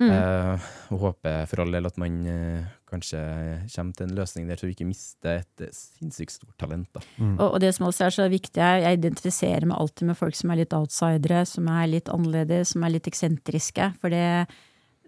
Mm. 0.00 0.10
Uh, 0.10 0.58
og 0.92 0.98
håper 1.00 1.46
for 1.48 1.60
all 1.60 1.72
del 1.72 1.86
at 1.86 1.98
man 1.98 2.26
eh, 2.26 2.64
kanskje 2.90 3.20
kommer 3.74 3.96
til 3.96 4.06
en 4.08 4.16
løsning 4.18 4.48
der, 4.50 4.58
så 4.60 4.66
vi 4.68 4.74
ikke 4.74 4.88
mister 4.88 5.40
et 5.40 5.64
eh, 5.66 5.70
sinnssykt 5.74 6.34
stort 6.36 6.56
talent. 6.60 6.88
da. 6.96 7.02
Og, 7.38 7.44
og 7.54 7.60
det 7.62 7.70
som 7.76 7.86
også 7.88 8.08
er 8.08 8.16
så 8.16 8.26
viktig, 8.32 8.60
er 8.62 8.82
jeg 8.84 8.98
identifiserer 9.00 9.66
meg 9.70 9.78
alltid 9.80 10.10
med 10.10 10.18
folk 10.18 10.36
som 10.38 10.50
er 10.54 10.62
litt 10.62 10.74
outsidere, 10.76 11.44
som 11.48 11.68
er 11.70 11.86
litt 11.92 12.10
annerledes, 12.12 12.74
som 12.74 12.84
er 12.86 12.94
litt 12.96 13.08
eksentriske. 13.10 13.92
For 14.02 14.12
det, 14.12 14.26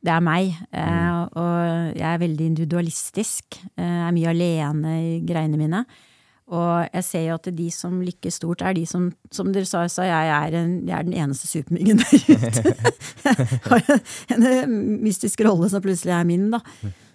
det 0.02 0.14
er 0.14 0.24
meg. 0.24 0.54
Eh, 0.72 1.18
og 1.38 1.98
jeg 1.98 2.08
er 2.12 2.22
veldig 2.24 2.48
individualistisk. 2.54 3.60
Eh, 3.76 3.84
Jeg 3.84 4.08
er 4.08 4.16
mye 4.16 4.32
alene 4.32 4.96
i 5.02 5.12
greiene 5.28 5.60
mine. 5.60 5.84
Og 6.52 6.82
jeg 6.92 7.04
ser 7.06 7.22
jo 7.28 7.36
at 7.38 7.46
de 7.56 7.68
som 7.72 8.00
lykkes 8.04 8.40
stort, 8.40 8.60
er 8.66 8.74
de 8.76 8.82
som 8.84 9.06
Som 9.32 9.52
dere 9.54 9.64
sa, 9.64 9.86
sa 9.88 10.02
jeg 10.04 10.32
er, 10.34 10.56
en, 10.58 10.72
jeg 10.84 10.92
er 10.98 11.06
den 11.06 11.14
eneste 11.16 11.48
supermyggen 11.48 12.02
der 12.02 12.12
ute. 12.12 12.74
Jeg 13.24 13.62
har 13.70 13.94
en, 14.36 14.42
en 14.50 14.74
mystisk 15.04 15.40
rolle 15.46 15.70
som 15.72 15.80
plutselig 15.84 16.12
er 16.12 16.26
min, 16.28 16.50
da. 16.52 16.60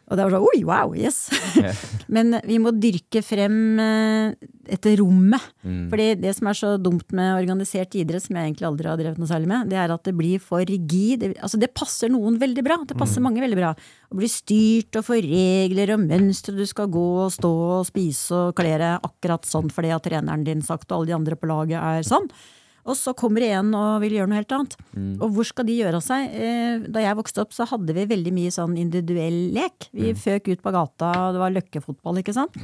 Og 0.08 0.16
det 0.16 0.24
var 0.24 0.34
sånn 0.38 0.46
oi, 0.48 0.60
wow, 0.68 0.94
yes! 0.96 1.28
Men 2.16 2.38
vi 2.48 2.60
må 2.64 2.72
dyrke 2.72 3.20
frem 3.26 3.58
etter 4.72 4.96
rommet. 5.02 5.44
Mm. 5.68 5.88
Fordi 5.92 6.06
det 6.22 6.32
som 6.38 6.48
er 6.48 6.58
så 6.60 6.70
dumt 6.80 7.12
med 7.16 7.34
organisert 7.36 7.96
idrett, 8.00 8.24
som 8.24 8.38
jeg 8.38 8.50
egentlig 8.52 8.68
aldri 8.70 8.88
har 8.88 9.00
drevet 9.00 9.20
noe 9.20 9.28
særlig 9.28 9.50
med, 9.52 9.68
det 9.72 9.80
er 9.82 9.92
at 9.92 10.08
det 10.08 10.16
blir 10.16 10.44
for 10.44 10.64
rigid. 10.68 11.26
Altså 11.36 11.60
det 11.60 11.74
passer 11.76 12.12
noen 12.14 12.40
veldig 12.40 12.64
bra. 12.64 12.80
Det 12.88 12.98
passer 13.00 13.24
mange 13.24 13.44
veldig 13.44 13.60
bra. 13.60 13.74
Å 14.08 14.20
bli 14.20 14.32
styrt 14.32 15.00
og 15.00 15.08
få 15.10 15.20
regler 15.24 15.92
og 15.96 16.06
mønstre 16.08 16.56
du 16.56 16.64
skal 16.70 16.92
gå 16.92 17.08
og 17.26 17.34
stå 17.36 17.54
og 17.82 17.90
spise 17.90 18.46
og 18.48 18.56
kle 18.58 18.78
deg 18.80 19.10
akkurat 19.10 19.48
sånn 19.48 19.72
fordi 19.74 19.92
at 19.96 20.08
treneren 20.08 20.48
din 20.48 20.64
sagt 20.64 20.88
og 20.92 21.02
alle 21.02 21.12
de 21.12 21.18
andre 21.18 21.40
på 21.40 21.52
laget 21.52 21.82
er 21.82 22.08
sånn. 22.08 22.32
Og 22.88 22.96
så 22.96 23.12
kommer 23.20 23.44
det 23.44 23.50
en 23.52 23.74
og 23.76 24.02
vil 24.02 24.14
gjøre 24.16 24.30
noe 24.32 24.40
helt 24.40 24.54
annet. 24.56 24.76
Og 25.22 25.32
hvor 25.36 25.44
skal 25.50 25.66
de 25.68 25.76
gjøre 25.76 26.00
av 26.00 26.04
seg? 26.06 26.30
Eh, 26.34 26.78
Da 26.88 27.02
jeg 27.04 27.18
vokste 27.20 27.42
opp, 27.44 27.52
så 27.54 27.68
hadde 27.68 27.94
vi 27.94 28.06
veldig 28.08 28.32
mye 28.34 28.52
sånn 28.56 28.78
individuell 28.80 29.52
lek. 29.54 29.90
Vi 29.94 30.14
føk 30.16 30.48
ut 30.54 30.62
på 30.64 30.72
gata, 30.72 31.10
og 31.28 31.34
det 31.36 31.42
var 31.44 31.52
løkkefotball, 31.58 32.22
ikke 32.24 32.34
sant. 32.38 32.56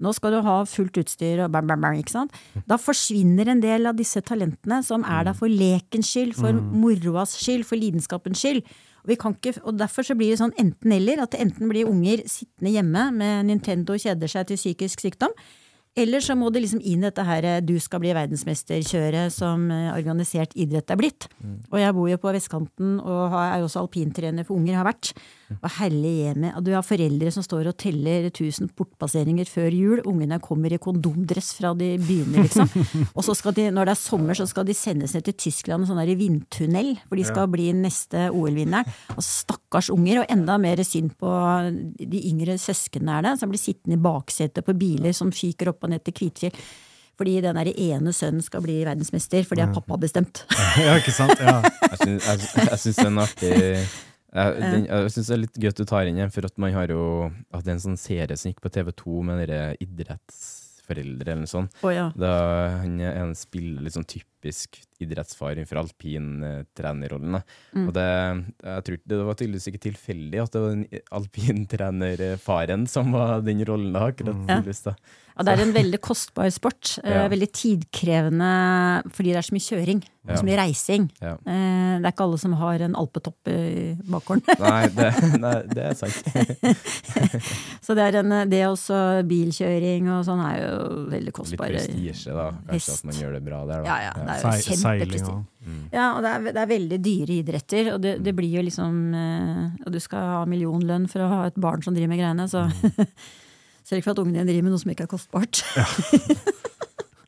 Nå 0.00 0.12
skal 0.14 0.30
du 0.30 0.40
ha 0.46 0.60
fullt 0.64 0.94
utstyr 1.02 1.40
og 1.44 1.50
bam, 1.50 1.66
bam, 1.66 1.80
bam, 1.82 1.96
ikke 1.98 2.14
sant. 2.14 2.32
Da 2.70 2.76
forsvinner 2.78 3.48
en 3.50 3.60
del 3.60 3.84
av 3.90 3.96
disse 3.98 4.22
talentene 4.22 4.80
som 4.86 5.02
er 5.04 5.24
der 5.26 5.34
for 5.34 5.48
lekens 5.50 6.06
skyld, 6.14 6.36
for 6.38 6.52
moroas 6.54 7.34
skyld, 7.36 7.64
for 7.66 7.76
lidenskapens 7.76 8.38
skyld. 8.38 8.62
Og, 9.02 9.08
vi 9.10 9.16
kan 9.16 9.34
ikke, 9.34 9.58
og 9.66 9.76
derfor 9.76 10.06
så 10.06 10.14
blir 10.14 10.30
det 10.30 10.38
sånn 10.38 10.54
enten-eller, 10.58 11.18
at 11.22 11.32
det 11.34 11.40
enten 11.40 11.68
blir 11.68 11.90
unger 11.90 12.22
sittende 12.30 12.70
hjemme 12.76 13.08
med 13.12 13.46
Nintendo 13.50 13.92
og 13.92 14.00
kjeder 14.00 14.28
seg 14.30 14.46
til 14.46 14.56
psykisk 14.56 15.00
sykdom, 15.02 15.34
eller 15.98 16.22
så 16.24 16.36
må 16.38 16.50
det 16.54 16.62
liksom 16.64 16.82
inn 16.86 17.04
dette 17.06 17.24
her 17.26 17.46
eh, 17.46 17.58
du 17.64 17.74
skal 17.82 18.02
bli 18.02 18.14
verdensmester-kjøret 18.16 19.34
som 19.34 19.68
eh, 19.74 19.90
organisert 19.96 20.54
idrett 20.58 20.94
er 20.94 21.00
blitt. 21.00 21.28
Og 21.72 21.80
jeg 21.82 21.96
bor 21.96 22.08
jo 22.10 22.20
på 22.22 22.34
vestkanten 22.36 22.98
og 23.02 23.36
er 23.40 23.64
også 23.64 23.84
alpintrener 23.84 24.46
for 24.46 24.58
unger, 24.60 24.78
har 24.78 24.88
vært. 24.88 25.12
Og 25.56 25.68
herlig 25.78 26.12
hjemmet. 26.22 26.56
Og 26.58 26.64
du 26.66 26.72
har 26.74 26.84
foreldre 26.86 27.32
som 27.34 27.44
står 27.44 27.70
og 27.70 27.76
teller 27.80 28.28
1000 28.28 28.70
portpasseringer 28.76 29.48
før 29.48 29.74
jul. 29.74 30.02
Ungene 30.08 30.40
kommer 30.44 30.72
i 30.74 30.80
kondomdress 30.82 31.54
fra 31.58 31.72
de 31.78 31.94
begynner, 32.02 32.44
liksom. 32.46 32.68
Og 33.16 33.24
så 33.26 33.34
skal 33.38 33.56
de, 33.56 33.68
når 33.74 33.88
det 33.88 33.94
er 33.94 34.00
sommer, 34.00 34.38
så 34.38 34.46
skal 34.48 34.66
de 34.68 34.76
sendes 34.76 35.14
ned 35.16 35.26
til 35.26 35.38
Tyskland 35.46 35.86
i 35.86 35.90
sånn 35.90 36.00
der 36.02 36.14
vindtunnel, 36.18 36.94
for 37.08 37.20
de 37.20 37.26
skal 37.26 37.48
bli 37.52 37.70
neste 37.76 38.28
OL-vinneren. 38.32 38.88
Og 39.16 39.24
stakkars 39.24 39.92
unger, 39.94 40.22
og 40.22 40.34
enda 40.34 40.58
mer 40.60 40.82
synd 40.86 41.14
på 41.20 41.32
de 41.98 42.24
yngre 42.30 42.58
søsknene 42.60 43.18
er 43.18 43.30
det, 43.30 43.38
som 43.40 43.52
blir 43.52 43.62
sittende 43.62 43.98
i 43.98 44.04
baksetet 44.04 44.66
på 44.66 44.76
biler 44.78 45.16
som 45.16 45.32
fyker 45.34 45.72
opp 45.72 45.88
og 45.88 45.94
ned 45.94 46.04
til 46.06 46.16
Kvitfjell. 46.20 46.60
Fordi 47.18 47.40
den 47.42 47.56
der 47.58 47.72
ene 47.74 48.12
sønnen 48.14 48.44
skal 48.46 48.62
bli 48.62 48.76
verdensmester, 48.86 49.42
fordi 49.42 49.64
har 49.64 49.72
pappa 49.74 49.98
bestemt. 49.98 50.44
Ja, 50.78 50.94
ikke 51.00 51.10
sant? 51.10 51.40
Ja. 51.42 51.58
Jeg 51.88 51.98
syns, 52.04 52.28
den 52.54 52.68
jeg 52.68 52.78
syns 52.78 53.00
det 53.00 53.04
er 53.04 53.10
en 53.10 53.22
artig 53.24 53.56
jeg, 54.28 54.60
den, 54.60 54.86
jeg 54.88 55.12
synes 55.14 55.28
det 55.28 55.34
er 55.34 55.42
litt 55.44 55.58
gøy 55.58 55.70
at 55.70 55.80
du 55.80 55.86
tar 55.88 56.08
inn 56.08 56.18
igjen, 56.20 56.32
for 56.34 56.48
at 56.48 56.58
man 56.60 56.74
har 56.76 56.92
jo 56.92 57.04
At 57.48 57.64
det 57.64 57.72
er 57.72 57.76
en 57.78 57.86
sånn 57.86 58.00
serie 58.00 58.36
som 58.36 58.52
gikk 58.52 58.60
på 58.64 58.72
TV2 58.74 59.22
med 59.24 59.40
dere 59.44 59.60
idrettsforeldre 59.80 61.32
eller 61.32 61.44
noe 61.46 61.50
sånt. 61.50 61.78
Oh, 61.80 61.92
ja. 61.92 62.10
Da 62.16 62.32
han 62.82 62.98
er 63.00 63.22
en 63.22 63.32
spiller 63.38 63.86
litt 63.86 63.96
sånn 63.96 64.08
typisk 64.08 64.80
idrettsfar 65.00 65.54
innenfor 65.56 65.80
alpintrenerrollen. 65.80 67.40
Mm. 67.72 67.86
Og 67.86 67.94
det, 67.96 68.08
jeg 68.68 68.86
tror, 68.88 69.00
det 69.12 69.20
var 69.30 69.38
tydeligvis 69.40 69.70
ikke 69.72 69.84
tilfeldig 69.88 70.42
at 70.44 70.52
det 70.54 70.62
var 70.64 70.76
den 70.76 71.04
alpintrenerfaren 71.20 72.86
som 72.90 73.14
var 73.16 73.40
den 73.46 73.64
rollen 73.68 73.96
da, 73.96 74.08
akkurat. 74.12 74.44
Mm. 74.44 74.68
Ja. 74.68 74.96
Og 75.38 75.46
det 75.46 75.52
er 75.54 75.60
en 75.62 75.72
veldig 75.76 76.00
kostbar 76.02 76.50
sport. 76.50 76.96
eh, 77.04 77.14
Ja. 77.14 77.28
Veldig 77.30 77.48
tidkrevende 77.54 78.52
fordi 79.14 79.30
det 79.34 79.38
er 79.38 79.46
så 79.46 79.54
mye 79.54 79.66
kjøring 79.68 80.00
Ja. 80.28 80.36
så 80.36 80.44
mye 80.44 80.56
reising. 80.58 81.04
Ja. 81.22 81.36
Eh, 81.46 81.98
Det 81.98 82.04
er 82.06 82.12
ikke 82.12 82.24
alle 82.26 82.38
som 82.38 82.52
har 82.60 82.82
en 82.84 82.94
alpetopp 82.98 83.48
i 83.48 83.94
bakgården. 84.10 84.42
Nei, 84.60 84.82
det, 84.92 85.06
nei, 85.44 85.54
det 85.72 85.84
er 85.88 85.94
sant. 85.96 86.18
Så 87.82 87.94
det 87.96 88.04
er 88.10 88.18
en, 88.20 88.34
det 88.50 88.60
også 88.68 88.98
bilkjøring 89.28 90.10
og 90.12 90.24
sånn 90.28 90.42
er 90.44 90.58
jo 90.62 90.74
veldig 91.14 91.32
kostbar. 91.38 91.72
Litt 91.72 91.86
kostbare. 91.86 92.02
prestisje, 92.02 92.34
da. 92.36 92.48
Kanskje 92.68 92.74
Hest. 92.76 92.92
at 92.98 93.08
man 93.08 93.20
gjør 93.22 93.32
det 93.38 93.42
bra 93.48 93.60
der, 93.70 93.82
da. 93.82 93.88
Ja, 93.88 93.96
ja, 94.08 94.12
det 94.18 94.28
er 94.28 94.42
jo 94.42 94.44
Sei- 94.44 94.76
Seiling 94.76 94.82
kjempeprestisje. 94.84 95.32
og 95.32 95.92
Ja, 95.92 96.06
og 96.16 96.22
det 96.24 96.30
er, 96.34 96.46
det 96.52 96.62
er 96.62 96.70
veldig 96.74 96.98
dyre 97.04 97.38
idretter, 97.42 97.92
og 97.94 98.00
det, 98.04 98.14
det 98.24 98.34
blir 98.36 98.52
jo 98.58 98.62
liksom 98.68 99.00
eh, 99.14 99.64
Og 99.86 99.92
du 99.92 99.98
skal 100.00 100.30
ha 100.36 100.44
millionlønn 100.48 101.08
for 101.10 101.24
å 101.24 101.28
ha 101.32 101.40
et 101.50 101.58
barn 101.60 101.82
som 101.84 101.94
driver 101.96 102.12
med 102.14 102.20
greiene, 102.22 102.46
så 102.48 102.66
Ser 103.88 103.96
ikke 104.02 104.10
for 104.10 104.18
at 104.18 104.20
ungen 104.20 104.36
din 104.36 104.48
driver 104.50 104.66
med 104.68 104.74
noe 104.76 104.82
som 104.82 104.90
ikke 104.92 105.06
er 105.06 105.12
kostbart. 105.14 105.62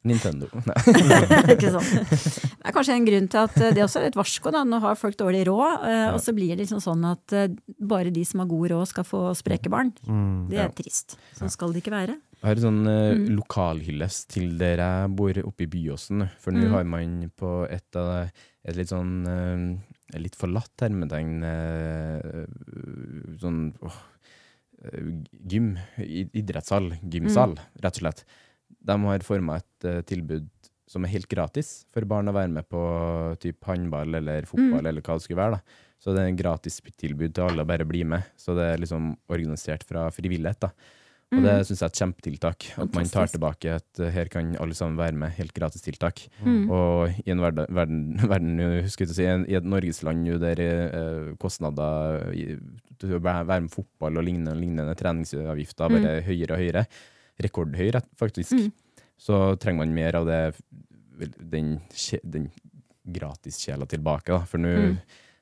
Nintendo. 0.01 0.47
Ikke 1.53 1.71
sant? 1.75 1.91
Det 1.93 2.65
er 2.65 2.73
kanskje 2.73 2.95
en 2.97 3.05
grunn 3.05 3.27
til 3.29 3.41
at 3.43 3.57
eh, 3.61 3.73
det 3.77 3.83
også 3.85 4.01
er 4.01 4.07
et 4.09 4.17
varsko. 4.17 4.49
Da. 4.55 4.63
Nå 4.65 4.79
har 4.81 4.97
folk 4.97 5.19
dårlig 5.21 5.43
råd, 5.45 5.83
eh, 5.91 6.07
og 6.15 6.17
så 6.25 6.33
blir 6.33 6.55
det 6.55 6.63
liksom 6.63 6.81
sånn 6.81 7.05
at 7.05 7.35
eh, 7.37 7.51
bare 7.77 8.09
de 8.15 8.23
som 8.25 8.41
har 8.41 8.49
god 8.49 8.71
råd, 8.73 8.89
skal 8.89 9.05
få 9.05 9.21
spreke 9.37 9.69
barn. 9.73 9.91
Mm. 10.09 10.47
Det 10.49 10.63
er 10.65 10.73
trist. 10.79 11.19
Sånn 11.37 11.53
skal 11.53 11.75
det 11.77 11.83
ikke 11.83 11.93
være. 11.93 12.17
Jeg 12.41 12.49
har 12.49 12.57
en 12.57 12.65
sånn 12.65 12.81
Mm. 12.89 13.27
lokalhyllest 13.37 14.31
til 14.33 14.55
der 14.57 14.81
jeg 14.81 15.11
bor 15.21 15.37
oppe 15.45 15.67
i 15.67 15.69
Byåsen. 15.77 16.25
For 16.41 16.57
nå 16.57 16.65
Mm. 16.65 16.73
har 16.79 16.85
man 16.89 17.31
på 17.37 17.53
et 17.69 17.97
av 18.01 18.31
et 18.65 18.77
litt 18.81 18.89
sånn 18.89 19.83
litt 20.17 20.35
forlatt 20.35 20.81
hermetegn 20.81 21.45
sånn 23.41 23.61
åh, 23.85 24.01
gym, 25.49 25.77
i- 25.99 26.29
idrettshall, 26.41 26.93
gymsal, 27.03 27.57
rett 27.83 27.97
og 27.97 28.01
slett. 28.03 28.25
De 28.81 28.97
har 29.05 29.19
forma 29.27 29.57
et 29.61 29.85
uh, 29.85 30.01
tilbud 30.03 30.49
som 30.91 31.05
er 31.05 31.13
helt 31.13 31.29
gratis 31.31 31.85
for 31.93 32.03
barn 32.09 32.29
å 32.29 32.33
være 32.35 32.51
med 32.51 32.67
på 32.69 32.81
typ 33.39 33.63
håndball 33.65 34.15
eller 34.15 34.43
fotball 34.49 34.87
eller 34.91 35.01
hva 35.03 35.15
det 35.19 35.23
skulle 35.27 35.39
være. 35.43 35.59
da. 35.59 35.61
Så 36.01 36.15
det 36.17 36.23
er 36.23 36.31
en 36.33 36.37
gratis 36.41 36.81
tilbud 36.99 37.35
til 37.35 37.45
alle 37.45 37.63
å 37.63 37.67
bare 37.69 37.85
bli 37.87 38.03
med. 38.05 38.25
Så 38.37 38.55
det 38.57 38.65
er 38.73 38.79
liksom 38.81 39.13
organisert 39.29 39.85
fra 39.85 40.09
frivillighet. 40.11 40.59
da. 40.61 40.71
Og 41.31 41.45
det 41.45 41.53
syns 41.69 41.79
jeg 41.79 41.87
er 41.87 41.93
et 41.93 41.99
kjempetiltak. 42.01 42.65
At 42.83 42.95
man 42.97 43.07
tar 43.07 43.29
tilbake 43.31 43.75
at 43.77 44.01
eh, 44.03 44.11
her 44.11 44.27
kan 44.33 44.49
alle 44.59 44.75
sammen 44.75 44.97
være 44.99 45.15
med. 45.15 45.31
Helt 45.37 45.53
gratis 45.55 45.85
tiltak. 45.85 46.25
Mm. 46.43 46.65
Og 46.75 47.21
i 47.23 47.31
en 47.31 47.39
verden, 47.45 47.67
verden, 47.71 48.01
verden 48.33 48.59
husker 48.83 49.07
jeg 49.07 49.13
å 49.15 49.19
si, 49.21 49.29
i 49.53 49.59
et 49.61 49.69
Norgesland 49.71 50.27
der 50.43 50.63
eh, 50.65 51.31
kostnader 51.39 52.33
til 52.99 53.15
å 53.15 53.23
være 53.23 53.61
med 53.63 53.71
fotball 53.71 54.19
og 54.19 54.27
lignende, 54.27 54.57
lignende 54.59 54.97
treningsavgifter 54.99 55.89
bare 55.95 56.17
høyere 56.27 56.57
og 56.57 56.65
høyere, 56.65 56.87
rekordhøy 57.41 57.93
faktisk, 58.21 58.53
Mm. 58.59 58.73
så 59.17 59.55
trenger 59.61 59.85
man 59.85 59.95
mer 59.95 60.17
av 60.19 60.27
det, 60.27 60.41
den, 61.39 61.79
den 62.25 62.51
gratiskjela 63.07 63.87
tilbake. 63.87 64.33
Da. 64.33 64.45
For 64.49 64.59
nå 64.59 64.69
Mm. 64.69 64.97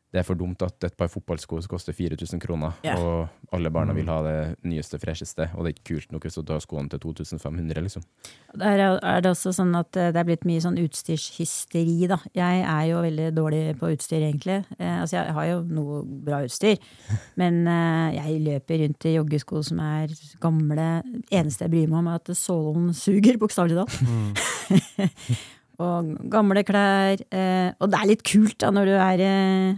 Det 0.08 0.22
er 0.22 0.24
for 0.24 0.38
dumt 0.40 0.62
at 0.64 0.84
et 0.86 0.94
par 0.96 1.10
fotballsko 1.12 1.58
koster 1.68 1.92
4000 1.92 2.40
kroner, 2.40 2.72
yeah. 2.84 2.96
og 2.96 3.52
alle 3.52 3.68
barna 3.72 3.92
vil 3.92 4.08
ha 4.08 4.18
det 4.24 4.38
nyeste, 4.64 4.96
fresheste, 5.02 5.50
og 5.52 5.64
det 5.64 5.72
er 5.72 5.74
ikke 5.74 5.88
kult 5.90 6.14
nok 6.14 6.24
hvis 6.24 6.38
du 6.38 6.44
tar 6.48 6.62
skoene 6.64 6.88
til 6.88 7.02
2500, 7.02 7.82
liksom. 7.84 8.04
Der 8.56 8.80
er 8.80 9.20
det 9.20 9.28
også 9.28 9.52
sånn 9.52 9.74
at 9.76 9.98
eh, 10.00 10.08
det 10.14 10.22
er 10.22 10.28
blitt 10.30 10.46
mye 10.48 10.62
sånn 10.64 10.78
utstyrshysteri, 10.80 11.98
da. 12.08 12.16
Jeg 12.36 12.62
er 12.64 12.86
jo 12.88 13.02
veldig 13.04 13.26
dårlig 13.36 13.60
på 13.80 13.90
utstyr, 13.92 14.24
egentlig. 14.30 14.62
Eh, 14.78 14.94
altså, 15.02 15.18
jeg 15.18 15.34
har 15.36 15.50
jo 15.50 15.58
noe 15.76 16.00
bra 16.24 16.40
utstyr, 16.46 16.80
men 17.40 17.60
eh, 17.68 18.16
jeg 18.16 18.40
løper 18.46 18.80
rundt 18.84 19.08
i 19.10 19.16
joggesko 19.18 19.60
som 19.68 19.82
er 19.84 20.14
gamle. 20.40 20.88
Eneste 21.28 21.66
jeg 21.66 21.74
bryr 21.74 21.92
meg 21.92 22.00
om, 22.00 22.08
er 22.14 22.22
at 22.22 22.32
sålen 22.38 22.88
suger, 22.96 23.36
bokstavelig 23.40 23.84
talt. 23.84 24.56
og 25.84 26.14
gamle 26.32 26.64
klær. 26.66 27.20
Eh, 27.28 27.76
og 27.76 27.92
det 27.92 28.00
er 28.00 28.10
litt 28.10 28.24
kult 28.26 28.56
da, 28.64 28.72
når 28.74 28.88
du 28.88 28.96
er 28.96 29.24
eh, 29.26 29.76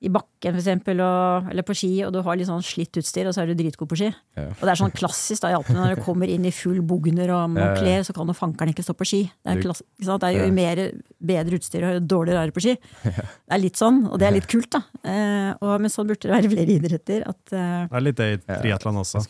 i 0.00 0.08
bakken, 0.08 0.54
for 0.54 0.60
eksempel, 0.62 1.00
og, 1.04 1.48
eller 1.52 1.64
på 1.68 1.74
ski, 1.76 1.88
og 2.06 2.12
du 2.14 2.22
har 2.24 2.36
litt 2.40 2.48
sånn 2.48 2.62
slitt 2.64 2.96
utstyr, 2.96 3.26
og 3.28 3.34
så 3.36 3.42
er 3.42 3.50
du 3.50 3.54
dritgod 3.58 3.88
på 3.90 3.98
ski. 4.00 4.06
Ja. 4.38 4.46
Og 4.54 4.62
det 4.64 4.70
er 4.72 4.78
sånn 4.80 4.94
klassisk 4.96 5.42
da 5.44 5.50
i 5.52 5.56
Alpene, 5.58 5.76
når 5.82 5.98
du 5.98 6.02
kommer 6.06 6.30
inn 6.32 6.46
i 6.48 6.52
full 6.56 6.80
bugner 6.80 7.28
og 7.28 7.36
Ja, 7.36 7.42
ja. 7.42 7.50
moncler, 7.74 8.06
så 8.08 8.14
kan 8.16 8.26
jo 8.26 8.32
fankeren 8.38 8.72
ikke 8.72 8.82
stå 8.86 8.94
på 8.96 9.04
ski. 9.10 9.20
Det 9.44 9.52
er, 9.52 9.60
klass, 9.60 9.82
ikke 9.98 10.08
sant? 10.08 10.22
det 10.24 10.30
er 10.30 10.38
jo 10.38 10.46
Ja. 10.48 10.54
mer, 10.56 10.82
bedre 11.20 11.58
utstyr 11.60 11.84
og 11.90 12.08
dårligere 12.08 12.46
er 12.48 12.50
på 12.56 12.64
ski. 12.64 12.76
Det 13.50 13.52
er 13.58 13.60
litt 13.60 13.76
sånn, 13.76 14.06
og 14.08 14.18
det 14.22 14.26
er 14.28 14.32
litt 14.38 14.46
kult, 14.48 14.70
da. 14.72 14.80
Eh, 15.04 15.52
og, 15.60 15.80
men 15.82 15.90
sånn 15.92 16.06
burde 16.08 16.22
det 16.22 16.32
være 16.32 16.50
flere 16.52 16.74
idretter. 16.78 17.24
At, 17.28 17.52
eh, 17.52 17.86
Det 17.90 17.98
er 18.00 18.06
litt 18.06 18.16
det 18.16 18.28
i 18.30 18.40
Ja. 18.52 18.58
triatlon 18.62 19.00
også. 19.04 19.26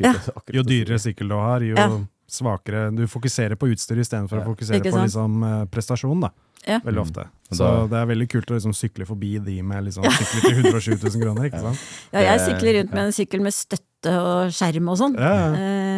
Jo 0.54 0.62
dyrere 0.62 0.98
sykkel 1.02 1.28
du 1.28 1.34
har, 1.34 1.60
jo 1.66 1.74
Ja. 1.74 1.88
Svakere 2.32 2.90
Du 2.94 3.06
fokuserer 3.06 3.56
på 3.56 3.68
utstyr 3.72 3.98
istedenfor 4.02 4.38
Ja. 4.40 4.44
å 4.44 4.54
fokusere 4.54 4.80
på 4.80 5.02
liksom, 5.04 5.40
prestasjonen. 5.42 5.70
prestasjon, 5.70 6.20
da. 6.20 6.30
Ja. 6.66 6.78
Veldig 6.84 7.00
Mm. 7.00 7.06
ofte. 7.08 7.20
Og 7.50 7.56
Så 7.56 7.88
det 7.88 7.96
er 7.96 8.06
veldig 8.06 8.28
kult 8.28 8.50
å 8.50 8.54
liksom 8.58 8.74
sykle 8.76 9.06
forbi 9.08 9.38
de 9.42 9.62
med 9.62 9.84
liksom, 9.84 10.04
sykler 10.04 10.40
til 10.42 10.64
107 10.64 10.98
000 11.00 11.22
kroner, 11.22 11.44
ikke 11.48 11.60
sant? 11.60 11.78
ja, 12.12 12.20
jeg 12.20 12.40
sykler 12.40 12.74
rundt 12.80 12.92
med 12.92 13.04
en 13.06 13.12
sykkel 13.16 13.40
med 13.40 13.52
støtte 13.56 14.12
og 14.20 14.50
skjerm 14.52 14.88
og 14.92 14.98
sånn. 15.00 15.14
Ja, 15.16 15.32
ja. 15.32 15.48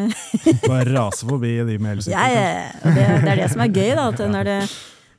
Eh, 0.07 0.69
Bare 0.69 0.87
rase 0.95 1.27
forbi 1.27 1.57
de 1.67 1.79
med 1.79 1.97
elsykkel. 1.99 2.15
Ja, 2.15 2.27
ja, 2.31 2.71
det, 2.85 2.95
det 3.25 3.29
er 3.33 3.37
det 3.43 3.51
som 3.51 3.61
er 3.61 3.69
gøy, 3.75 3.91
da. 3.95 4.09
At 4.09 4.19
når, 4.19 4.45
det, 4.45 4.71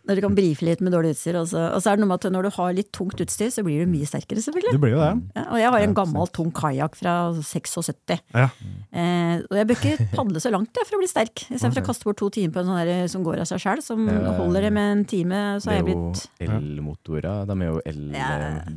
når 0.04 0.20
du 0.20 0.22
kan 0.26 0.34
brife 0.36 0.66
litt 0.68 0.82
med 0.84 0.92
dårlig 0.92 1.14
utstyr. 1.14 1.38
Og 1.40 1.48
så, 1.48 1.62
og 1.72 1.80
så 1.80 1.92
er 1.92 1.96
det 1.98 2.04
noe 2.04 2.10
med 2.12 2.20
at 2.20 2.34
når 2.36 2.48
du 2.48 2.52
har 2.58 2.74
litt 2.76 2.90
tungt 2.96 3.22
utstyr, 3.24 3.52
så 3.54 3.64
blir 3.64 3.84
du 3.86 3.92
mye 3.92 4.08
sterkere, 4.10 4.42
selvfølgelig. 4.44 4.74
Det 4.76 4.82
blir 4.84 4.96
jo 4.98 5.00
det. 5.00 5.12
Ja, 5.38 5.44
og 5.48 5.62
jeg 5.62 5.72
har 5.76 5.86
en 5.88 5.96
gammel, 5.96 6.32
tung 6.36 6.52
kajakk 6.56 6.98
fra 7.00 7.14
76. 7.40 8.18
Ja. 8.36 8.50
Eh, 8.92 9.36
og 9.48 9.56
jeg 9.60 9.70
bør 9.70 9.80
ikke 9.80 10.08
padle 10.12 10.44
så 10.44 10.52
langt 10.52 10.76
jeg, 10.76 10.90
for 10.90 10.98
å 10.98 11.02
bli 11.04 11.10
sterk. 11.12 11.46
Istedenfor 11.48 11.86
å 11.86 11.88
kaste 11.88 12.10
bort 12.10 12.20
to 12.20 12.30
timer 12.36 12.56
på 12.58 12.64
en 12.64 12.72
sånn 12.72 12.82
her 12.82 13.08
som 13.16 13.24
går 13.24 13.44
av 13.46 13.50
seg 13.50 13.64
sjøl, 13.64 13.84
som 13.86 14.04
holder 14.42 14.68
det 14.68 14.74
med 14.76 14.92
en 14.98 15.06
time, 15.08 15.42
så 15.64 15.72
Det 15.72 15.80
er 15.80 15.88
jo 15.88 16.58
elmotorer. 16.60 17.44
De 17.48 17.60
er 17.60 17.72
jo 17.72 17.82
ja. 18.14 18.32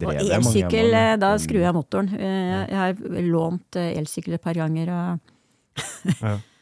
Og 0.07 0.21
elsykkel, 0.39 0.95
eh, 0.95 1.15
da 1.21 1.35
skrur 1.43 1.65
jeg 1.67 1.75
motoren. 1.77 2.13
Eh, 2.15 2.67
Jeg 2.67 2.77
har 2.77 3.23
lånt 3.27 3.77
eh, 3.81 3.93
elsykkel 3.99 4.39
et 4.39 4.43
par 4.47 4.55
ganger, 4.55 4.93
og 4.95 5.33
ja. 6.23 6.37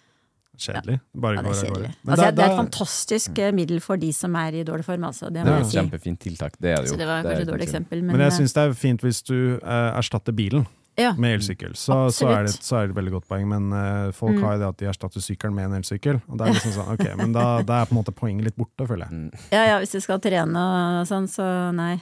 Kjedelig. 0.56 1.00
Bare 1.14 1.34
ja, 1.36 1.42
det 1.42 1.50
er 1.50 1.64
kjedelig. 1.64 1.88
Altså, 2.06 2.24
det- 2.24 2.34
det 2.36 2.44
er 2.44 2.50
et 2.52 2.60
fantastisk 2.60 3.30
mm. 3.38 3.54
middel 3.54 3.80
for 3.80 3.96
de 3.96 4.12
som 4.12 4.36
er 4.36 4.52
i 4.54 4.62
dårlig 4.64 4.84
form, 4.84 5.04
altså. 5.04 5.26
Det 5.32 5.42
Det 5.44 5.52
er 5.52 5.64
si. 5.64 5.76
kjempefint 5.78 6.18
tiltak. 6.20 6.52
Det 6.60 6.70
er 6.70 6.76
det 6.82 6.86
jo. 6.88 6.94
Så 6.94 6.98
det 6.98 7.06
var 7.06 7.22
Det 7.22 7.30
er 7.32 7.34
kanskje 7.34 7.42
et 7.42 7.52
dårlig 7.54 7.66
eksempel, 7.68 8.02
men, 8.02 8.16
Men 8.16 8.20
jeg 8.20 8.32
eh, 8.32 8.38
syns 8.38 8.52
det 8.54 8.62
er 8.68 8.72
fint 8.74 9.00
hvis 9.02 9.22
du 9.26 9.58
uh, 9.62 9.98
erstatter 9.98 10.32
bilen 10.32 10.66
ja. 10.96 11.12
med 11.18 11.40
elsykkel. 11.40 11.74
Så, 11.74 12.12
så, 12.14 12.28
er 12.30 12.44
det, 12.46 12.52
så 12.62 12.76
er 12.78 12.86
det 12.86 12.90
et 12.94 12.96
veldig 13.02 13.12
godt 13.18 13.26
poeng. 13.28 13.48
Men 13.48 13.72
uh, 13.72 14.12
folk 14.12 14.34
Mm. 14.36 14.42
har 14.44 14.52
jo 14.54 14.58
det 14.58 14.68
at 14.68 14.76
de 14.78 14.86
erstatter 14.86 15.20
sykkelen 15.20 15.54
med 15.54 15.64
en 15.72 15.82
elsykkel. 15.82 16.20
Og 16.28 16.38
det 16.38 16.46
er 16.46 16.52
liksom 16.54 16.72
sånn, 16.72 16.92
ok, 16.94 17.16
Men 17.16 17.32
da, 17.32 17.62
da 17.66 17.82
er 17.82 17.86
på 17.86 17.92
en 17.96 17.98
måte 18.04 18.14
poenget 18.14 18.44
litt 18.44 18.56
borte, 18.56 18.86
føler 18.86 19.08
jeg. 19.08 19.10
Mm. 19.10 19.30
ja, 19.50 19.64
ja, 19.72 19.78
hvis 19.82 19.90
du 19.90 20.00
skal 20.00 20.20
trene 20.20 20.54
og 21.00 21.06
sånn, 21.10 21.26
så 21.26 21.74
nei. 21.74 22.00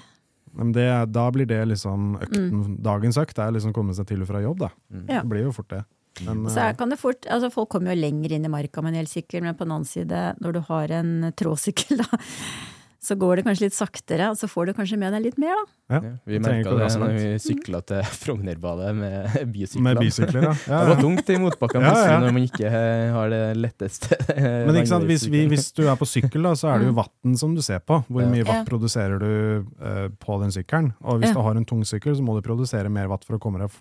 Men 0.55 0.72
det, 0.72 0.82
er- 0.84 1.07
da 1.09 1.30
blir 1.32 1.46
det 1.48 1.66
liksom 1.68 2.18
økten, 2.20 2.76
dagens 2.84 3.16
økt 3.16 3.38
er 3.40 3.50
liksom 3.57 3.72
komme 3.72 3.94
seg 3.96 4.07
til 4.07 4.20
og 4.20 4.28
fra 4.28 4.42
jobb, 4.44 4.59
da. 4.59 4.68
Mm. 4.92 5.07
Ja. 5.09 5.22
Det 5.22 5.28
blir 5.30 5.42
jo 5.48 5.53
fort 5.57 5.68
det. 5.72 5.84
Men, 6.20 6.44
Så 6.52 6.60
er, 6.60 6.74
kan 6.76 6.90
det 6.92 6.98
fort, 7.00 7.24
altså 7.30 7.48
Folk 7.50 7.70
kommer 7.72 7.94
jo 7.94 8.02
lenger 8.02 8.32
inn 8.36 8.44
i 8.44 8.52
marka 8.52 8.82
med 8.84 8.92
en 8.94 9.00
elsykkel, 9.06 9.42
men 9.42 9.54
på 9.56 9.64
den 9.64 9.72
annen 9.78 9.88
side, 9.88 10.34
når 10.44 10.52
du 10.52 10.60
har 10.68 10.92
en 11.00 11.32
tråsykkel, 11.32 12.02
da, 12.04 12.20
så 13.02 13.16
går 13.18 13.40
det 13.40 13.42
kanskje 13.48 13.64
litt 13.66 13.74
saktere, 13.74 14.28
og 14.30 14.36
så 14.38 14.46
får 14.46 14.68
du 14.68 14.72
kanskje 14.76 14.94
med 15.00 15.10
deg 15.16 15.24
litt 15.24 15.38
mer, 15.42 15.56
da. 15.58 15.96
eh, 15.96 16.04
ja, 16.06 16.10
vi 16.30 16.38
merka 16.44 16.74
det 16.78 16.90
når 17.00 17.14
vi 17.16 17.24
sykla 17.42 17.80
til 17.88 18.04
Frognerbadet 18.22 18.92
med 18.94 19.32
bysykler. 19.56 19.82
Med 19.88 19.98
bysykler, 20.04 20.46
ja. 20.46 20.52
ja, 20.68 20.82
Det 20.84 20.92
var 20.92 21.00
tungt 21.02 21.32
i 21.34 21.38
motbakkene 21.42 21.88
Ja, 21.90 22.04
ja. 22.12 22.20
når 22.22 22.36
man 22.36 22.46
ikke 22.46 22.68
eh, 22.70 23.08
har 23.16 23.32
det 23.34 23.40
letteste. 23.58 24.20
Men 24.36 24.78
ikke 24.78 24.92
sant, 24.92 25.08
hvis, 25.10 25.26
vi, 25.32 25.42
hvis 25.50 25.66
du 25.74 25.82
er 25.90 25.98
på 25.98 26.06
sykkel, 26.12 26.46
da, 26.46 26.54
så 26.60 26.70
er 26.76 26.84
det 26.84 26.92
jo 26.92 26.96
watten 27.00 27.34
som 27.42 27.56
du 27.58 27.62
ser 27.66 27.82
på. 27.82 28.02
Hvor 28.06 28.30
mye 28.36 28.44
Ja. 28.46 28.60
produserer 28.68 29.18
du 29.18 29.66
eh, 29.82 30.06
på 30.22 30.38
den 30.44 30.54
sykkelen? 30.54 30.92
Og 31.02 31.18
hvis 31.24 31.32
Ja. 31.32 31.40
du 31.40 31.42
har 31.48 31.58
en 31.58 31.66
tung 31.66 31.82
sykkel, 31.88 32.14
så 32.14 32.22
må 32.22 32.38
du 32.38 32.44
produsere 32.46 32.86
mer 32.92 33.10
vatt 33.10 33.26
for 33.26 33.40
å 33.40 33.42
komme 33.42 33.64
deg 33.64 33.74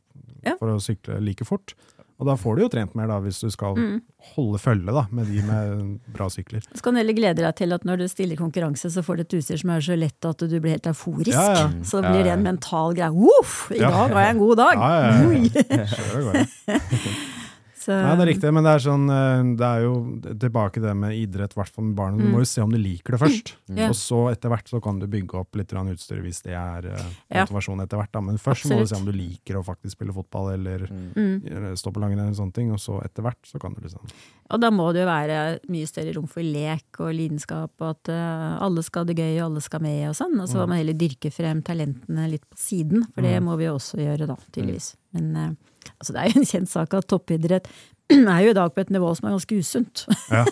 for 0.57 0.73
å 0.73 0.79
sykle 0.81 1.19
like 1.21 1.45
fort. 1.45 1.75
Og 2.21 2.27
da 2.29 2.35
får 2.37 2.55
du 2.55 2.61
jo 2.61 2.69
trent 2.69 2.93
mer 2.95 3.07
da, 3.09 3.15
hvis 3.23 3.39
du 3.41 3.49
skal 3.49 3.73
Mm. 3.75 3.95
holde 4.35 4.59
følge 4.61 4.93
da, 4.93 5.07
med 5.11 5.25
de 5.25 5.41
med 5.41 5.99
bra 6.13 6.27
sykler. 6.29 6.61
Så 6.69 6.83
kan 6.85 6.93
du 6.93 6.99
heller 7.01 7.17
glede 7.17 7.41
deg 7.41 7.55
til 7.57 7.73
at 7.73 7.83
når 7.83 7.97
du 7.97 8.07
stiller 8.07 8.37
konkurranse, 8.37 8.91
så 8.93 9.01
får 9.01 9.17
du 9.17 9.21
et 9.25 9.33
utstyr 9.39 9.57
som 9.57 9.73
er 9.73 9.81
så 9.81 9.97
lett 9.97 10.29
at 10.29 10.37
du 10.45 10.59
blir 10.61 10.75
helt 10.77 10.85
euforisk. 10.91 11.33
Ja, 11.33 11.47
ja. 11.57 11.67
Så 11.81 12.01
det 12.05 12.11
blir 12.13 12.21
det 12.23 12.29
ja. 12.29 12.37
en 12.37 12.43
mental 12.45 12.93
greie. 12.93 13.09
Uff, 13.11 13.71
i 13.73 13.81
Ja. 13.81 13.89
dag 13.89 14.13
har 14.13 14.21
jeg 14.27 14.35
en 14.35 14.43
god 14.45 14.55
dag! 14.61 14.75
Ja, 14.77 14.89
ja, 15.01 16.45
ja. 16.69 16.79
Så, 17.81 17.95
Nei, 17.95 18.13
det 18.13 18.25
er 18.25 18.29
riktig, 18.29 18.49
men 18.53 18.65
det 18.67 18.71
er 18.75 18.83
sånn 18.83 19.07
eh, 19.09 19.43
Det 19.57 19.65
er 19.67 19.85
jo 19.87 19.93
tilbake 20.37 20.81
det 20.83 20.91
med 20.97 21.15
idrett, 21.17 21.55
i 21.55 21.59
hvert 21.61 21.73
fall 21.73 21.87
med 21.87 21.95
barna. 21.97 22.19
Du 22.19 22.27
Mm. 22.27 22.33
må 22.35 22.41
jo 22.43 22.49
se 22.51 22.61
om 22.61 22.69
du 22.69 22.77
liker 22.77 23.15
det 23.17 23.21
først. 23.23 23.53
Mm. 23.71 23.85
Og 23.87 23.95
så 23.95 24.17
etter 24.33 24.51
hvert 24.51 24.67
så 24.67 24.81
kan 24.83 24.97
du 24.99 25.05
bygge 25.07 25.37
opp 25.39 25.55
litt 25.55 25.71
utstyr 25.71 26.19
hvis 26.21 26.41
det 26.43 26.51
er 26.53 26.85
eh, 26.91 27.05
Ja. 27.31 27.45
motivasjon 27.45 27.79
etter 27.81 27.97
hvert. 27.97 28.11
Da. 28.11 28.19
Men 28.21 28.37
først 28.37 28.67
må 28.67 28.77
du 28.81 28.85
se 28.85 28.97
om 28.97 29.05
du 29.07 29.13
liker 29.15 29.55
å 29.55 29.63
faktisk 29.63 29.95
spille 29.95 30.11
fotball 30.11 30.51
eller 30.57 30.83
mm. 30.91 31.71
stå 31.79 31.93
på 31.93 32.01
langrenn 32.03 32.27
eller 32.27 32.35
sånne 32.35 32.53
ting. 32.53 32.69
Og 32.75 32.81
så 32.83 32.99
etter 33.05 33.23
hvert 33.23 33.39
så 33.47 33.61
kan 33.63 33.73
du 33.73 33.79
liksom 33.81 34.03
Og 34.51 34.59
da 34.59 34.69
må 34.69 34.89
det 34.91 35.05
jo 35.05 35.07
være 35.07 35.39
mye 35.71 35.87
større 35.87 36.13
rom 36.17 36.27
for 36.27 36.43
lek 36.43 36.99
og 36.99 37.13
lidenskap, 37.15 37.71
og 37.79 37.89
at 37.95 38.09
eh, 38.11 38.57
alle 38.59 38.83
skal 38.83 39.05
ha 39.05 39.13
det 39.13 39.15
gøy, 39.17 39.39
og 39.39 39.45
alle 39.47 39.61
skal 39.63 39.79
med 39.87 40.09
og 40.09 40.15
sånn. 40.19 40.35
Og 40.43 40.49
så 40.51 40.59
må 40.59 40.67
man 40.67 40.81
heller 40.83 40.99
dyrke 40.99 41.31
frem 41.31 41.63
talentene 41.63 42.27
litt 42.29 42.43
på 42.51 42.59
siden, 42.59 43.07
for 43.15 43.23
det 43.23 43.37
må 43.41 43.55
vi 43.55 43.69
jo 43.69 43.77
også 43.79 44.03
gjøre 44.03 44.27
da, 44.27 44.35
tydeligvis. 44.51 44.97
Men 45.15 45.35
eh, 45.39 45.51
altså, 45.97 46.13
det 46.13 46.21
er 46.21 46.31
jo 46.31 46.41
en 46.41 46.49
kjent 46.51 46.71
sak 46.71 46.93
at 46.97 47.07
toppidrett 47.11 47.69
er 48.11 48.43
jo 48.45 48.51
i 48.51 48.57
dag 48.57 48.73
på 48.75 48.83
et 48.83 48.93
nivå 48.93 49.13
som 49.17 49.29
er 49.29 49.37
ganske 49.37 49.61
usunt. 49.61 50.05
Ja. 50.31 50.45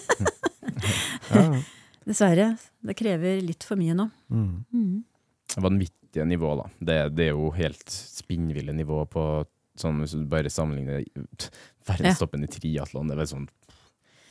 ja. 1.34 1.45
Dessverre. 2.09 2.49
Det 2.82 2.95
krever 2.97 3.41
litt 3.43 3.65
for 3.67 3.80
mye 3.80 3.95
nå. 3.97 4.07
Mm. 4.34 4.51
Mm. 4.73 5.61
Vanvittige 5.61 6.25
nivå, 6.25 6.55
da. 6.57 6.67
Det, 6.80 6.99
det 7.17 7.30
er 7.30 7.34
jo 7.36 7.51
helt 7.53 7.89
spinnville 7.93 8.73
nivå 8.75 9.03
på 9.11 9.25
sånn 9.80 10.01
hvis 10.03 10.15
du 10.17 10.25
bare 10.27 10.51
sammenligner 10.51 11.05
verdenstoppen 11.88 12.43
i 12.45 12.51
triatlon. 12.51 13.09
Det 13.09 13.15
er 13.15 13.21
bare 13.21 13.32
sånn 13.32 13.47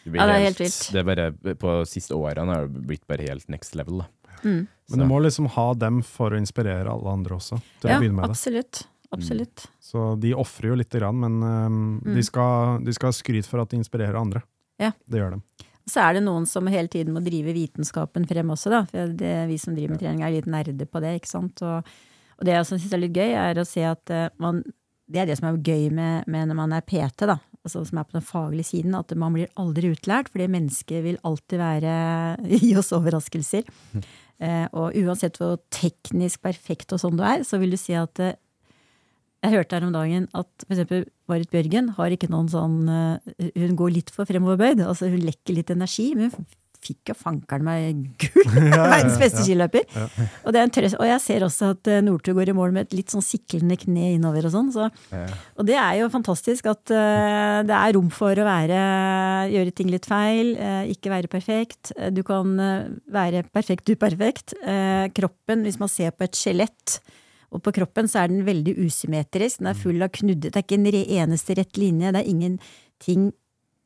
Ja, 0.09 0.26
det 0.26 0.34
er 0.34 0.44
helt 0.49 0.62
vilt. 0.62 0.80
Det 0.94 1.03
er 1.03 1.09
bare, 1.09 1.57
på 1.61 1.74
siste 1.88 2.16
årene 2.16 2.55
har 2.55 2.68
det 2.68 2.84
blitt 2.90 3.07
bare 3.11 3.28
helt 3.28 3.49
next 3.53 3.76
level, 3.78 4.05
da. 4.05 4.11
Mm. 4.44 4.61
Men 4.88 5.03
du 5.03 5.05
må 5.11 5.18
liksom 5.20 5.49
ha 5.57 5.72
dem 5.74 5.99
for 6.07 6.32
å 6.32 6.38
inspirere 6.38 6.88
alle 6.92 7.11
andre 7.11 7.36
også, 7.40 7.59
til 7.82 7.90
Ja, 7.90 7.99
å 7.99 8.05
begynne 8.05 8.20
med 8.20 8.32
det. 8.32 8.68
Absolutt. 9.14 9.64
Mm. 9.64 9.74
Så 9.90 10.04
de 10.22 10.34
ofrer 10.36 10.72
jo 10.72 10.78
lite 10.78 11.00
grann, 11.00 11.18
men 11.22 11.40
eh, 11.48 12.14
de, 12.14 12.24
skal, 12.26 12.78
de 12.84 12.94
skal 12.96 13.12
ha 13.12 13.16
skryt 13.16 13.48
for 13.48 13.62
at 13.62 13.72
de 13.72 13.80
inspirerer 13.80 14.18
andre. 14.18 14.44
Ja. 14.78 14.92
Det 15.06 15.20
gjør 15.20 15.36
de. 15.36 15.68
Så 15.88 16.02
er 16.04 16.18
det 16.18 16.24
noen 16.26 16.44
som 16.48 16.68
hele 16.68 16.90
tiden 16.92 17.14
må 17.16 17.22
drive 17.24 17.54
vitenskapen 17.56 18.26
frem 18.28 18.52
også, 18.52 18.72
da. 18.72 18.82
For 18.90 19.14
det, 19.16 19.34
vi 19.48 19.56
som 19.61 19.76
driver 19.76 19.94
med 19.94 20.02
trening 20.02 20.24
er 20.24 20.34
litt 20.34 20.50
nerder 20.50 20.88
på 20.90 21.00
det, 21.04 21.14
ikke 21.20 21.30
sant. 21.30 21.62
Og, 21.64 21.94
og 22.36 22.44
det 22.44 22.54
jeg 22.54 22.64
også 22.64 22.76
syns 22.76 22.96
er 22.96 23.02
litt 23.02 23.16
gøy, 23.16 23.32
er 23.32 23.61
å 23.61 23.66
se 23.68 23.86
at 23.88 24.12
uh, 24.12 24.28
man 24.42 24.61
Det 25.09 25.22
er 25.22 25.30
det 25.30 25.38
som 25.38 25.48
er 25.48 25.56
gøy 25.64 25.88
med, 25.88 26.26
med 26.28 26.50
når 26.50 26.59
man 26.59 26.74
er 26.76 26.84
PT, 26.84 27.24
da. 27.30 27.38
Altså 27.64 27.80
som 27.88 27.98
er 27.98 28.04
på 28.04 28.18
den 28.18 28.26
faglige 28.28 28.68
siden, 28.68 28.94
at 28.98 29.12
man 29.16 29.32
blir 29.32 29.48
aldri 29.56 29.94
utlært, 29.94 30.28
fordi 30.28 30.50
mennesket 30.52 31.04
vil 31.06 31.20
alltid 31.24 31.62
være 31.62 31.94
gi 32.61 32.74
oss 32.76 32.92
overraskelser. 32.96 33.64
Eh, 34.38 34.66
og 34.76 34.94
uansett 34.94 35.40
hvor 35.40 35.56
teknisk 35.74 36.44
perfekt 36.44 36.92
og 36.94 37.00
sånn 37.02 37.16
du 37.18 37.24
er, 37.26 37.42
så 37.48 37.59
vil 37.59 37.72
du 37.74 37.80
si 37.80 37.96
at 37.98 38.20
eh, 38.22 38.36
Jeg 39.45 39.55
hørte 39.55 39.76
her 39.76 39.86
om 39.86 39.95
dagen 39.95 40.24
at 40.34 40.64
eksempel 40.66 41.05
Marit 41.30 41.51
Bjørgen 41.53 41.93
har 41.95 42.14
ikke 42.14 42.30
noen 42.32 42.49
sånn 42.51 42.78
eh, 42.91 43.51
Hun 43.55 43.76
går 43.78 43.93
litt 43.95 44.09
for 44.14 44.26
fremoverbøyd. 44.26 44.82
Altså 44.82 45.11
hun 45.12 45.22
lekker 45.22 45.55
litt 45.55 45.70
energi, 45.70 46.11
men 46.18 46.32
hun 46.34 46.49
fikk 46.82 47.11
jo 47.11 47.14
fankeren 47.18 47.66
meg 47.66 48.01
gull! 48.18 48.49
Verdens 48.93 49.18
beste 49.20 49.45
skiløper! 49.45 49.86
Og, 50.43 50.51
det 50.55 50.61
er 50.61 50.64
en 50.64 50.72
trøst. 50.74 50.99
og 50.99 51.07
jeg 51.07 51.22
ser 51.22 51.47
også 51.47 51.70
at 51.76 51.91
eh, 51.91 52.03
Northug 52.07 52.39
går 52.39 52.51
i 52.51 52.57
mål 52.57 52.74
med 52.74 52.89
et 52.89 52.97
litt 52.99 53.14
sånn 53.14 53.24
siklende 53.24 53.78
kne 53.78 54.12
innover 54.16 54.49
og 54.49 54.55
sånn. 54.57 54.72
Så. 54.74 54.89
Og 55.59 55.68
det 55.68 55.78
er 55.78 56.01
jo 56.01 56.11
fantastisk 56.11 56.66
at 56.70 56.95
uh, 56.95 57.61
det 57.66 57.78
er 57.78 57.95
rom 57.95 58.11
for 58.14 58.34
å 58.34 58.49
være 58.49 58.82
gjøre 59.55 59.76
ting 59.78 59.93
litt 59.93 60.09
feil, 60.11 60.55
uh, 60.59 60.82
ikke 60.91 61.14
være 61.14 61.30
perfekt. 61.30 61.95
Du 62.14 62.24
kan 62.26 62.59
uh, 62.59 62.91
være 63.14 63.47
perfekt 63.55 63.91
uperfekt. 63.91 64.59
Kroppen, 65.14 65.62
hvis 65.66 65.78
man 65.78 65.91
ser 65.91 66.14
på 66.14 66.26
et 66.26 66.39
skjelett 66.39 66.99
og 67.53 67.62
på 67.64 67.72
kroppen 67.72 68.09
så 68.11 68.22
er 68.24 68.28
den 68.28 68.42
veldig 68.44 68.74
usymmetrisk. 68.84 69.59
Den 69.62 69.70
er 69.70 69.78
full 69.78 70.03
av 70.05 70.11
knudder. 70.12 70.51
Det 70.53 70.57
er 70.57 70.66
ikke 70.66 70.78
en 70.78 70.90
re- 70.92 71.09
eneste 71.22 71.55
rett 71.57 71.78
linje. 71.80 72.12
Det 72.12 72.20
er 72.20 72.28
ingenting 72.34 73.30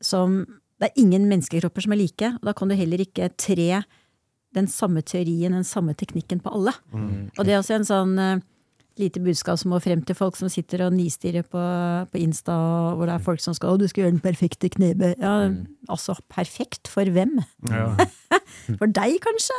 som 0.03 0.45
Det 0.81 0.89
er 0.89 0.99
ingen 0.99 1.29
menneskekropper 1.29 1.81
som 1.85 1.93
er 1.93 2.01
like. 2.01 2.27
Og 2.41 2.43
da 2.43 2.51
kan 2.53 2.67
du 2.67 2.75
heller 2.75 2.99
ikke 2.99 3.29
tre 3.39 3.83
den 4.53 4.67
samme 4.67 5.01
teorien, 5.01 5.53
den 5.55 5.63
samme 5.63 5.93
teknikken 5.95 6.41
på 6.43 6.51
alle. 6.51 6.73
Og 7.39 7.45
det 7.45 7.53
er 7.53 7.59
også 7.61 7.75
en 7.77 7.85
sånn 7.87 8.19
eh, 8.19 8.41
lite 8.99 9.21
budskap 9.23 9.57
som 9.57 9.71
må 9.71 9.79
frem 9.81 10.01
til 10.05 10.13
folk 10.17 10.35
som 10.35 10.49
sitter 10.51 10.83
og 10.85 10.93
nistirrer 10.93 11.45
på, 11.47 11.61
på 12.11 12.19
Insta, 12.19 12.53
hvor 12.97 13.07
det 13.07 13.15
er 13.15 13.23
folk 13.23 13.39
som 13.39 13.53
skal 13.55 13.69
'Å, 13.73 13.79
du 13.79 13.87
skal 13.87 14.03
gjøre 14.03 14.17
den 14.19 14.25
perfekte 14.27 14.69
knebøy'. 14.69 15.15
Ja, 15.21 15.53
altså, 15.87 16.17
perfekt 16.27 16.87
for 16.91 17.05
hvem? 17.05 17.39
Ja. 17.69 17.95
For 18.77 18.85
deg, 18.87 19.17
kanskje? 19.23 19.55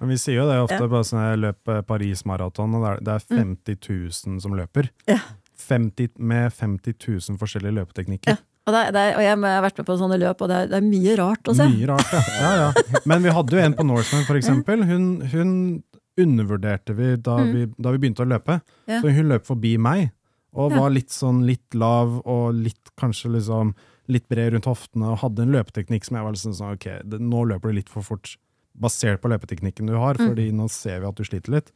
Men 0.00 0.12
vi 0.14 0.18
sier 0.20 0.40
jo 0.40 0.46
det 0.48 0.58
ofte 0.62 0.80
Ja. 0.80 0.88
bare 0.88 1.06
sånn 1.06 1.22
jeg 1.22 1.42
løper 1.42 1.82
Paris 1.86 2.24
Maraton, 2.28 2.74
og 2.78 2.86
det 3.04 3.12
er, 3.12 3.20
er 3.20 3.42
50 3.42 3.76
000 3.78 4.40
som 4.40 4.56
løper. 4.56 4.90
Ja. 5.10 5.20
50, 5.62 6.16
med 6.18 6.52
50 6.52 6.96
000 6.98 7.38
forskjellige 7.38 7.76
løpeteknikker. 7.80 8.34
Ja. 8.34 8.40
Og, 8.62 8.74
det, 8.74 8.82
det, 8.94 9.04
og 9.18 9.22
jeg 9.24 9.34
har 9.34 9.62
vært 9.64 9.78
med 9.80 9.86
på 9.88 9.94
sånne 9.98 10.18
løp, 10.22 10.42
og 10.44 10.50
det 10.50 10.56
er, 10.56 10.68
det 10.70 10.76
er 10.78 10.84
mye 10.86 11.14
rart 11.18 11.48
å 11.50 11.54
se. 11.58 11.66
Mye 11.66 11.88
rart, 11.90 12.12
ja. 12.14 12.20
ja, 12.38 12.50
ja. 12.60 12.98
Men 13.10 13.24
vi 13.24 13.32
hadde 13.34 13.56
jo 13.56 13.62
en 13.62 13.74
på 13.78 13.86
Norseman, 13.86 14.26
for 14.28 14.38
eksempel. 14.38 14.84
Hun, 14.86 15.06
hun 15.32 15.54
undervurderte 16.20 16.94
vi 16.94 17.16
da, 17.16 17.38
vi 17.48 17.64
da 17.74 17.94
vi 17.94 18.02
begynte 18.04 18.22
å 18.22 18.28
løpe. 18.30 18.60
Mm. 18.86 19.00
Så 19.00 19.14
hun 19.16 19.32
løp 19.32 19.48
forbi 19.48 19.74
meg, 19.82 20.12
og 20.52 20.74
var 20.76 20.92
litt 20.92 21.10
sånn 21.10 21.42
litt 21.48 21.74
lav 21.74 22.18
og 22.28 22.52
litt 22.54 22.92
kanskje 23.00 23.32
liksom 23.38 23.72
litt 24.12 24.26
bred 24.28 24.52
rundt 24.52 24.68
hoftene, 24.68 25.10
og 25.10 25.22
hadde 25.22 25.46
en 25.46 25.54
løpeteknikk 25.56 26.04
som 26.06 26.18
jeg 26.18 26.26
var 26.26 26.34
liksom 26.36 26.56
sånn, 26.58 26.76
ok, 26.76 26.86
nå 27.22 27.44
løper 27.48 27.72
du 27.72 27.78
litt 27.80 27.90
for 27.92 28.04
fort, 28.04 28.34
basert 28.78 29.20
på 29.22 29.28
løpeteknikken 29.32 29.86
du 29.86 29.94
har, 29.96 30.14
Mm. 30.18 30.28
fordi 30.32 30.50
nå 30.52 30.68
ser 30.70 31.00
vi 31.00 31.06
at 31.08 31.14
du 31.16 31.24
sliter 31.24 31.52
litt. 31.52 31.72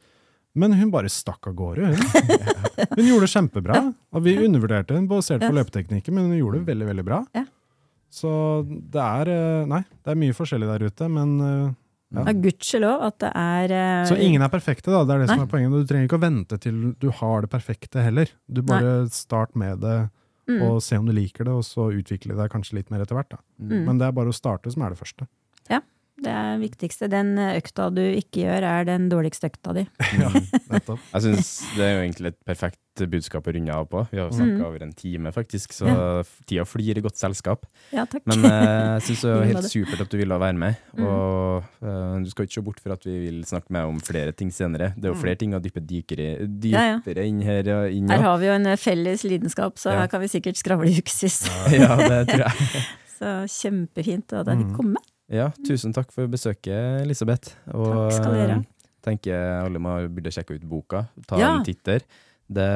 Men 0.57 0.73
hun 0.73 0.89
bare 0.89 1.09
stakk 1.09 1.45
av 1.47 1.53
gårde, 1.53 1.85
hun. 1.93 1.97
Hun 2.97 3.05
gjorde 3.05 3.25
det 3.27 3.33
kjempebra. 3.33 3.93
Og 4.13 4.23
vi 4.23 4.35
undervurderte 4.37 4.93
henne 4.95 5.07
basert 5.09 5.41
på 5.41 5.53
løpeteknikken, 5.53 6.13
men 6.13 6.29
hun 6.31 6.37
gjorde 6.37 6.59
det 6.61 6.67
veldig, 6.71 6.87
veldig 6.87 7.05
bra. 7.05 7.19
Så 8.09 8.29
det 8.65 9.01
er 9.03 9.29
eh, 9.33 9.65
Nei, 9.69 9.81
det 10.05 10.13
er 10.13 10.19
mye 10.21 10.33
forskjellig 10.37 10.67
der 10.69 10.85
ute, 10.87 11.07
men 11.11 11.33
eh, 11.41 11.73
ja. 12.15 12.23
Ja, 12.23 12.33
Gudskjelov 12.39 13.01
at 13.09 13.17
det 13.19 13.31
er 13.35 13.73
uh, 13.75 14.05
Så 14.07 14.15
ingen 14.23 14.41
er 14.45 14.47
perfekte, 14.53 14.87
da. 14.93 15.01
Det 15.03 15.13
er 15.17 15.19
det 15.25 15.27
som 15.29 15.41
er 15.43 15.49
poenget. 15.51 15.73
Du 15.75 15.89
trenger 15.89 16.07
ikke 16.07 16.17
å 16.21 16.23
vente 16.23 16.57
til 16.63 16.77
du 17.01 17.09
har 17.19 17.41
det 17.43 17.49
perfekte 17.51 17.99
heller. 18.05 18.31
Du 18.47 18.61
bare 18.63 19.09
start 19.11 19.53
med 19.59 19.81
det, 19.83 19.97
Mm. 20.47 20.61
og 20.63 20.77
se 20.81 20.95
om 20.95 21.03
du 21.05 21.11
liker 21.11 21.43
det, 21.43 21.51
og 21.51 21.65
så 21.67 21.89
utvikle 21.91 22.31
deg 22.37 22.49
kanskje 22.53 22.77
litt 22.77 22.89
mer 22.89 23.01
etter 23.03 23.17
hvert. 23.17 23.33
Mm. 23.59 23.81
Men 23.83 23.97
det 23.99 24.05
er 24.07 24.13
bare 24.15 24.31
å 24.31 24.33
starte 24.37 24.71
som 24.71 24.81
er 24.87 24.93
det 24.95 24.97
første. 25.01 25.27
Det 26.17 26.31
er 26.33 26.57
viktigste. 26.57 27.07
Den 27.13 27.35
økta 27.37 27.91
du 27.93 28.01
ikke 28.01 28.41
gjør, 28.47 28.65
er 28.65 28.87
den 28.89 29.05
dårligste 29.11 29.51
økta 29.51 29.73
di. 29.77 29.83
Ja, 30.17 30.31
nettopp. 30.71 30.99
Jeg 31.13 31.21
synes 31.27 31.49
det 31.77 31.83
er 31.85 31.91
jo 31.93 32.03
egentlig 32.07 32.31
et 32.33 32.39
perfekt 32.47 32.79
budskap 32.97 33.45
å 33.45 33.53
runde 33.53 33.69
av 33.75 33.85
på. 33.91 34.01
Vi 34.09 34.17
har 34.17 34.31
snakka 34.33 34.55
mm. 34.57 34.63
over 34.65 34.81
en 34.87 34.93
time, 34.97 35.29
faktisk, 35.35 35.75
så 35.77 35.91
tida 36.49 36.63
flyr 36.65 36.97
i 36.97 37.03
godt 37.05 37.19
selskap. 37.21 37.67
Ja, 37.93 38.07
takk. 38.09 38.23
Men 38.25 38.41
eh, 38.49 38.63
jeg 38.97 39.03
syns 39.11 39.21
det 39.27 39.33
var 39.37 39.45
helt 39.51 39.67
supert 39.69 40.01
at 40.07 40.09
du 40.09 40.17
ville 40.17 40.39
være 40.41 40.57
med. 40.57 40.79
Mm. 40.97 41.03
Og 41.05 41.67
uh, 41.85 42.15
du 42.25 42.31
skal 42.33 42.47
ikke 42.47 42.57
se 42.57 42.63
bort 42.65 42.81
fra 42.81 42.97
at 42.97 43.05
vi 43.05 43.17
vil 43.27 43.43
snakke 43.45 43.69
med 43.69 43.83
deg 43.83 43.91
om 43.93 43.99
flere 44.07 44.33
ting 44.33 44.49
senere. 44.55 44.89
Det 44.97 45.05
er 45.05 45.13
jo 45.13 45.19
flere 45.21 45.37
ting 45.43 45.53
å 45.53 45.61
dyppe 45.61 45.83
dypere, 45.85 46.29
Mm. 46.47 46.57
Ja, 46.71 46.81
ja. 46.87 46.95
dypere 47.05 47.27
inn 47.29 47.43
her. 47.45 47.69
Inn, 47.93 48.09
Her 48.09 48.23
har 48.25 48.39
vi 48.41 48.49
jo 48.49 48.55
en 48.57 48.71
felles 48.81 49.21
lidenskap, 49.27 49.77
så 49.77 49.91
Ja. 49.93 49.99
her 50.01 50.09
kan 50.09 50.21
vi 50.25 50.31
sikkert 50.33 50.57
skravle 50.57 50.89
i 50.89 50.97
ukevis. 50.97 51.43
ja, 51.77 51.93
det 52.01 52.23
tror 52.31 52.47
jeg. 52.47 52.81
Så 53.17 53.29
kjempefint 53.49 54.33
at 54.37 54.45
jeg 54.49 54.57
Mm. 54.57 54.65
fikk 54.65 54.75
komme. 54.77 55.01
Ja, 55.29 55.49
tusen 55.67 55.91
takk 55.95 56.11
for 56.15 56.27
besøket, 56.31 57.01
Elisabeth. 57.03 57.55
Og 57.75 57.89
Takk 57.91 58.13
skal 58.21 58.33
dere 58.37 58.57
eh, 58.61 58.65
tenker 59.03 59.65
alle 59.65 59.79
må, 59.79 59.95
burde 60.11 60.31
sjekke 60.31 60.55
ut 60.55 60.63
boka. 60.67 61.05
Ta 61.27 61.37
Ja. 61.39 61.57
en 61.57 61.65
titter. 61.67 61.99
Det 62.47 62.67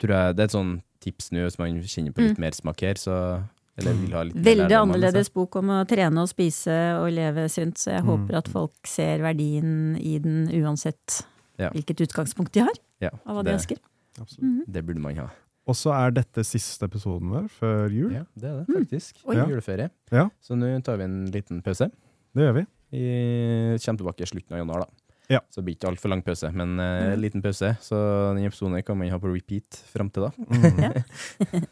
tror 0.00 0.14
jeg 0.16 0.36
det 0.36 0.40
er 0.40 0.48
et 0.48 0.56
sånn 0.56 0.82
tips 1.04 1.30
nå 1.32 1.44
hvis 1.44 1.58
man 1.60 1.76
kjenner 1.82 2.12
på 2.16 2.22
litt 2.24 2.38
mer 2.40 2.52
smak 2.56 2.80
her, 2.80 2.94
så 2.94 3.42
Eller 3.76 3.92
vil 3.98 4.12
ha 4.14 4.22
litt 4.22 4.36
Mm. 4.36 4.44
Veldig 4.44 4.68
det, 4.68 4.78
annerledes 4.78 5.28
bok 5.34 5.56
om 5.56 5.66
å 5.66 5.84
trene 5.84 6.22
og 6.22 6.28
spise 6.28 6.70
og 7.02 7.10
leve 7.12 7.48
sunt, 7.50 7.74
så 7.76 7.90
jeg 7.90 8.04
Mm. 8.04 8.06
håper 8.28 8.36
at 8.38 8.46
folk 8.48 8.72
ser 8.86 9.18
verdien 9.18 9.96
i 10.00 10.18
den 10.20 10.46
uansett 10.62 11.24
Ja. 11.58 11.70
hvilket 11.70 12.00
utgangspunkt 12.06 12.52
de 12.52 12.60
har 12.60 12.72
Ja, 13.00 13.10
av 13.26 13.34
hva 13.36 13.42
de 13.44 13.50
det, 13.50 13.58
ønsker. 13.60 13.76
Absolutt. 14.20 14.64
det 14.72 14.86
burde 14.86 15.00
man 15.00 15.16
ha. 15.16 15.28
Og 15.66 15.74
så 15.78 15.92
er 15.96 16.10
dette 16.12 16.42
siste 16.44 16.84
episoden 16.84 17.30
vår 17.32 17.46
før 17.48 17.88
jul. 17.94 18.10
Ja, 18.12 18.24
det 18.36 18.48
er 18.50 18.56
det 18.60 18.66
Mm. 18.68 18.74
faktisk. 18.82 19.22
Mm. 19.24 19.36
Ja. 19.36 19.46
Juleferie. 19.48 19.90
Ja. 20.12 20.28
Så 20.42 20.56
nå 20.58 20.82
tar 20.84 20.96
vi 21.00 21.04
en 21.04 21.26
liten 21.32 21.62
pause. 21.64 21.90
Det 22.34 22.42
gjør 22.44 22.54
vi. 22.58 22.66
Vi 22.92 23.78
kommer 23.80 23.98
tilbake 23.98 24.22
i 24.22 24.26
slutten 24.26 24.52
av 24.52 24.58
januar, 24.60 24.84
da. 24.84 24.86
Ja. 25.30 25.40
Så 25.50 25.62
det 25.62 25.64
blir 25.64 25.74
ikke 25.78 25.88
altfor 25.88 26.10
lang 26.12 26.20
pause, 26.22 26.50
men 26.52 26.78
en 26.78 27.18
liten 27.20 27.40
pause. 27.42 27.70
Så 27.80 27.96
den 28.36 28.44
episoden 28.44 28.82
kan 28.84 28.98
man 28.98 29.08
ha 29.08 29.16
på 29.18 29.32
repeat 29.32 29.78
fram 29.88 30.10
til 30.12 30.26
da. 30.26 30.30
Mm. 30.36 31.02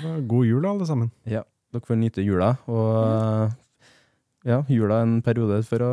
Det 0.00 0.02
var 0.02 0.20
God 0.26 0.46
jul, 0.46 0.64
alle 0.66 0.86
sammen. 0.88 1.10
Ja, 1.28 1.42
dere 1.72 1.84
får 1.84 1.96
nyte 2.00 2.24
jula, 2.24 2.54
og 2.66 3.52
ja, 4.46 4.60
jula 4.70 5.00
en 5.02 5.18
periode 5.26 5.58
for 5.66 5.82
å 5.82 5.90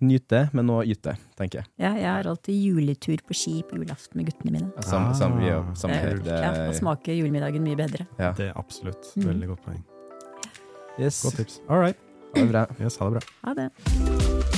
nyte, 0.00 0.44
men 0.54 0.68
nå 0.70 0.78
yte, 0.86 1.16
tenker 1.38 1.60
jeg. 1.62 1.66
Ja, 1.82 1.90
jeg 1.98 2.06
har 2.06 2.28
alltid 2.30 2.54
juletur 2.54 3.18
på 3.26 3.34
ski 3.34 3.56
på 3.66 3.76
julaften 3.80 4.20
med 4.20 4.28
guttene 4.30 4.52
mine. 4.54 4.70
Ja, 4.76 4.82
Samme, 4.86 5.14
samme, 5.18 5.40
vi 5.42 5.48
jo 5.50 5.58
Ah. 5.66 5.74
samme 5.74 5.98
her. 5.98 6.16
Det, 6.22 6.26
Ja, 6.38 6.52
da 6.52 6.72
smaker 6.78 7.12
julemiddagen 7.18 7.62
mye 7.66 7.76
bedre. 7.76 8.06
ja. 8.18 8.32
Det 8.32 8.48
er 8.50 8.52
absolutt. 8.56 9.10
Mm. 9.16 9.24
Veldig 9.32 9.48
godt 9.48 9.64
poeng. 9.66 9.82
Yes. 10.98 11.22
Godt 11.24 11.36
tips. 11.42 11.60
All 11.68 11.78
right. 11.80 11.96
Ha 12.36 12.42
det 12.42 12.50
bra. 12.52 12.66
Yes, 12.80 12.96
ha 12.98 13.10
det 13.10 13.20
bra. 13.20 13.20
Ha 13.44 13.54
det. 13.54 14.57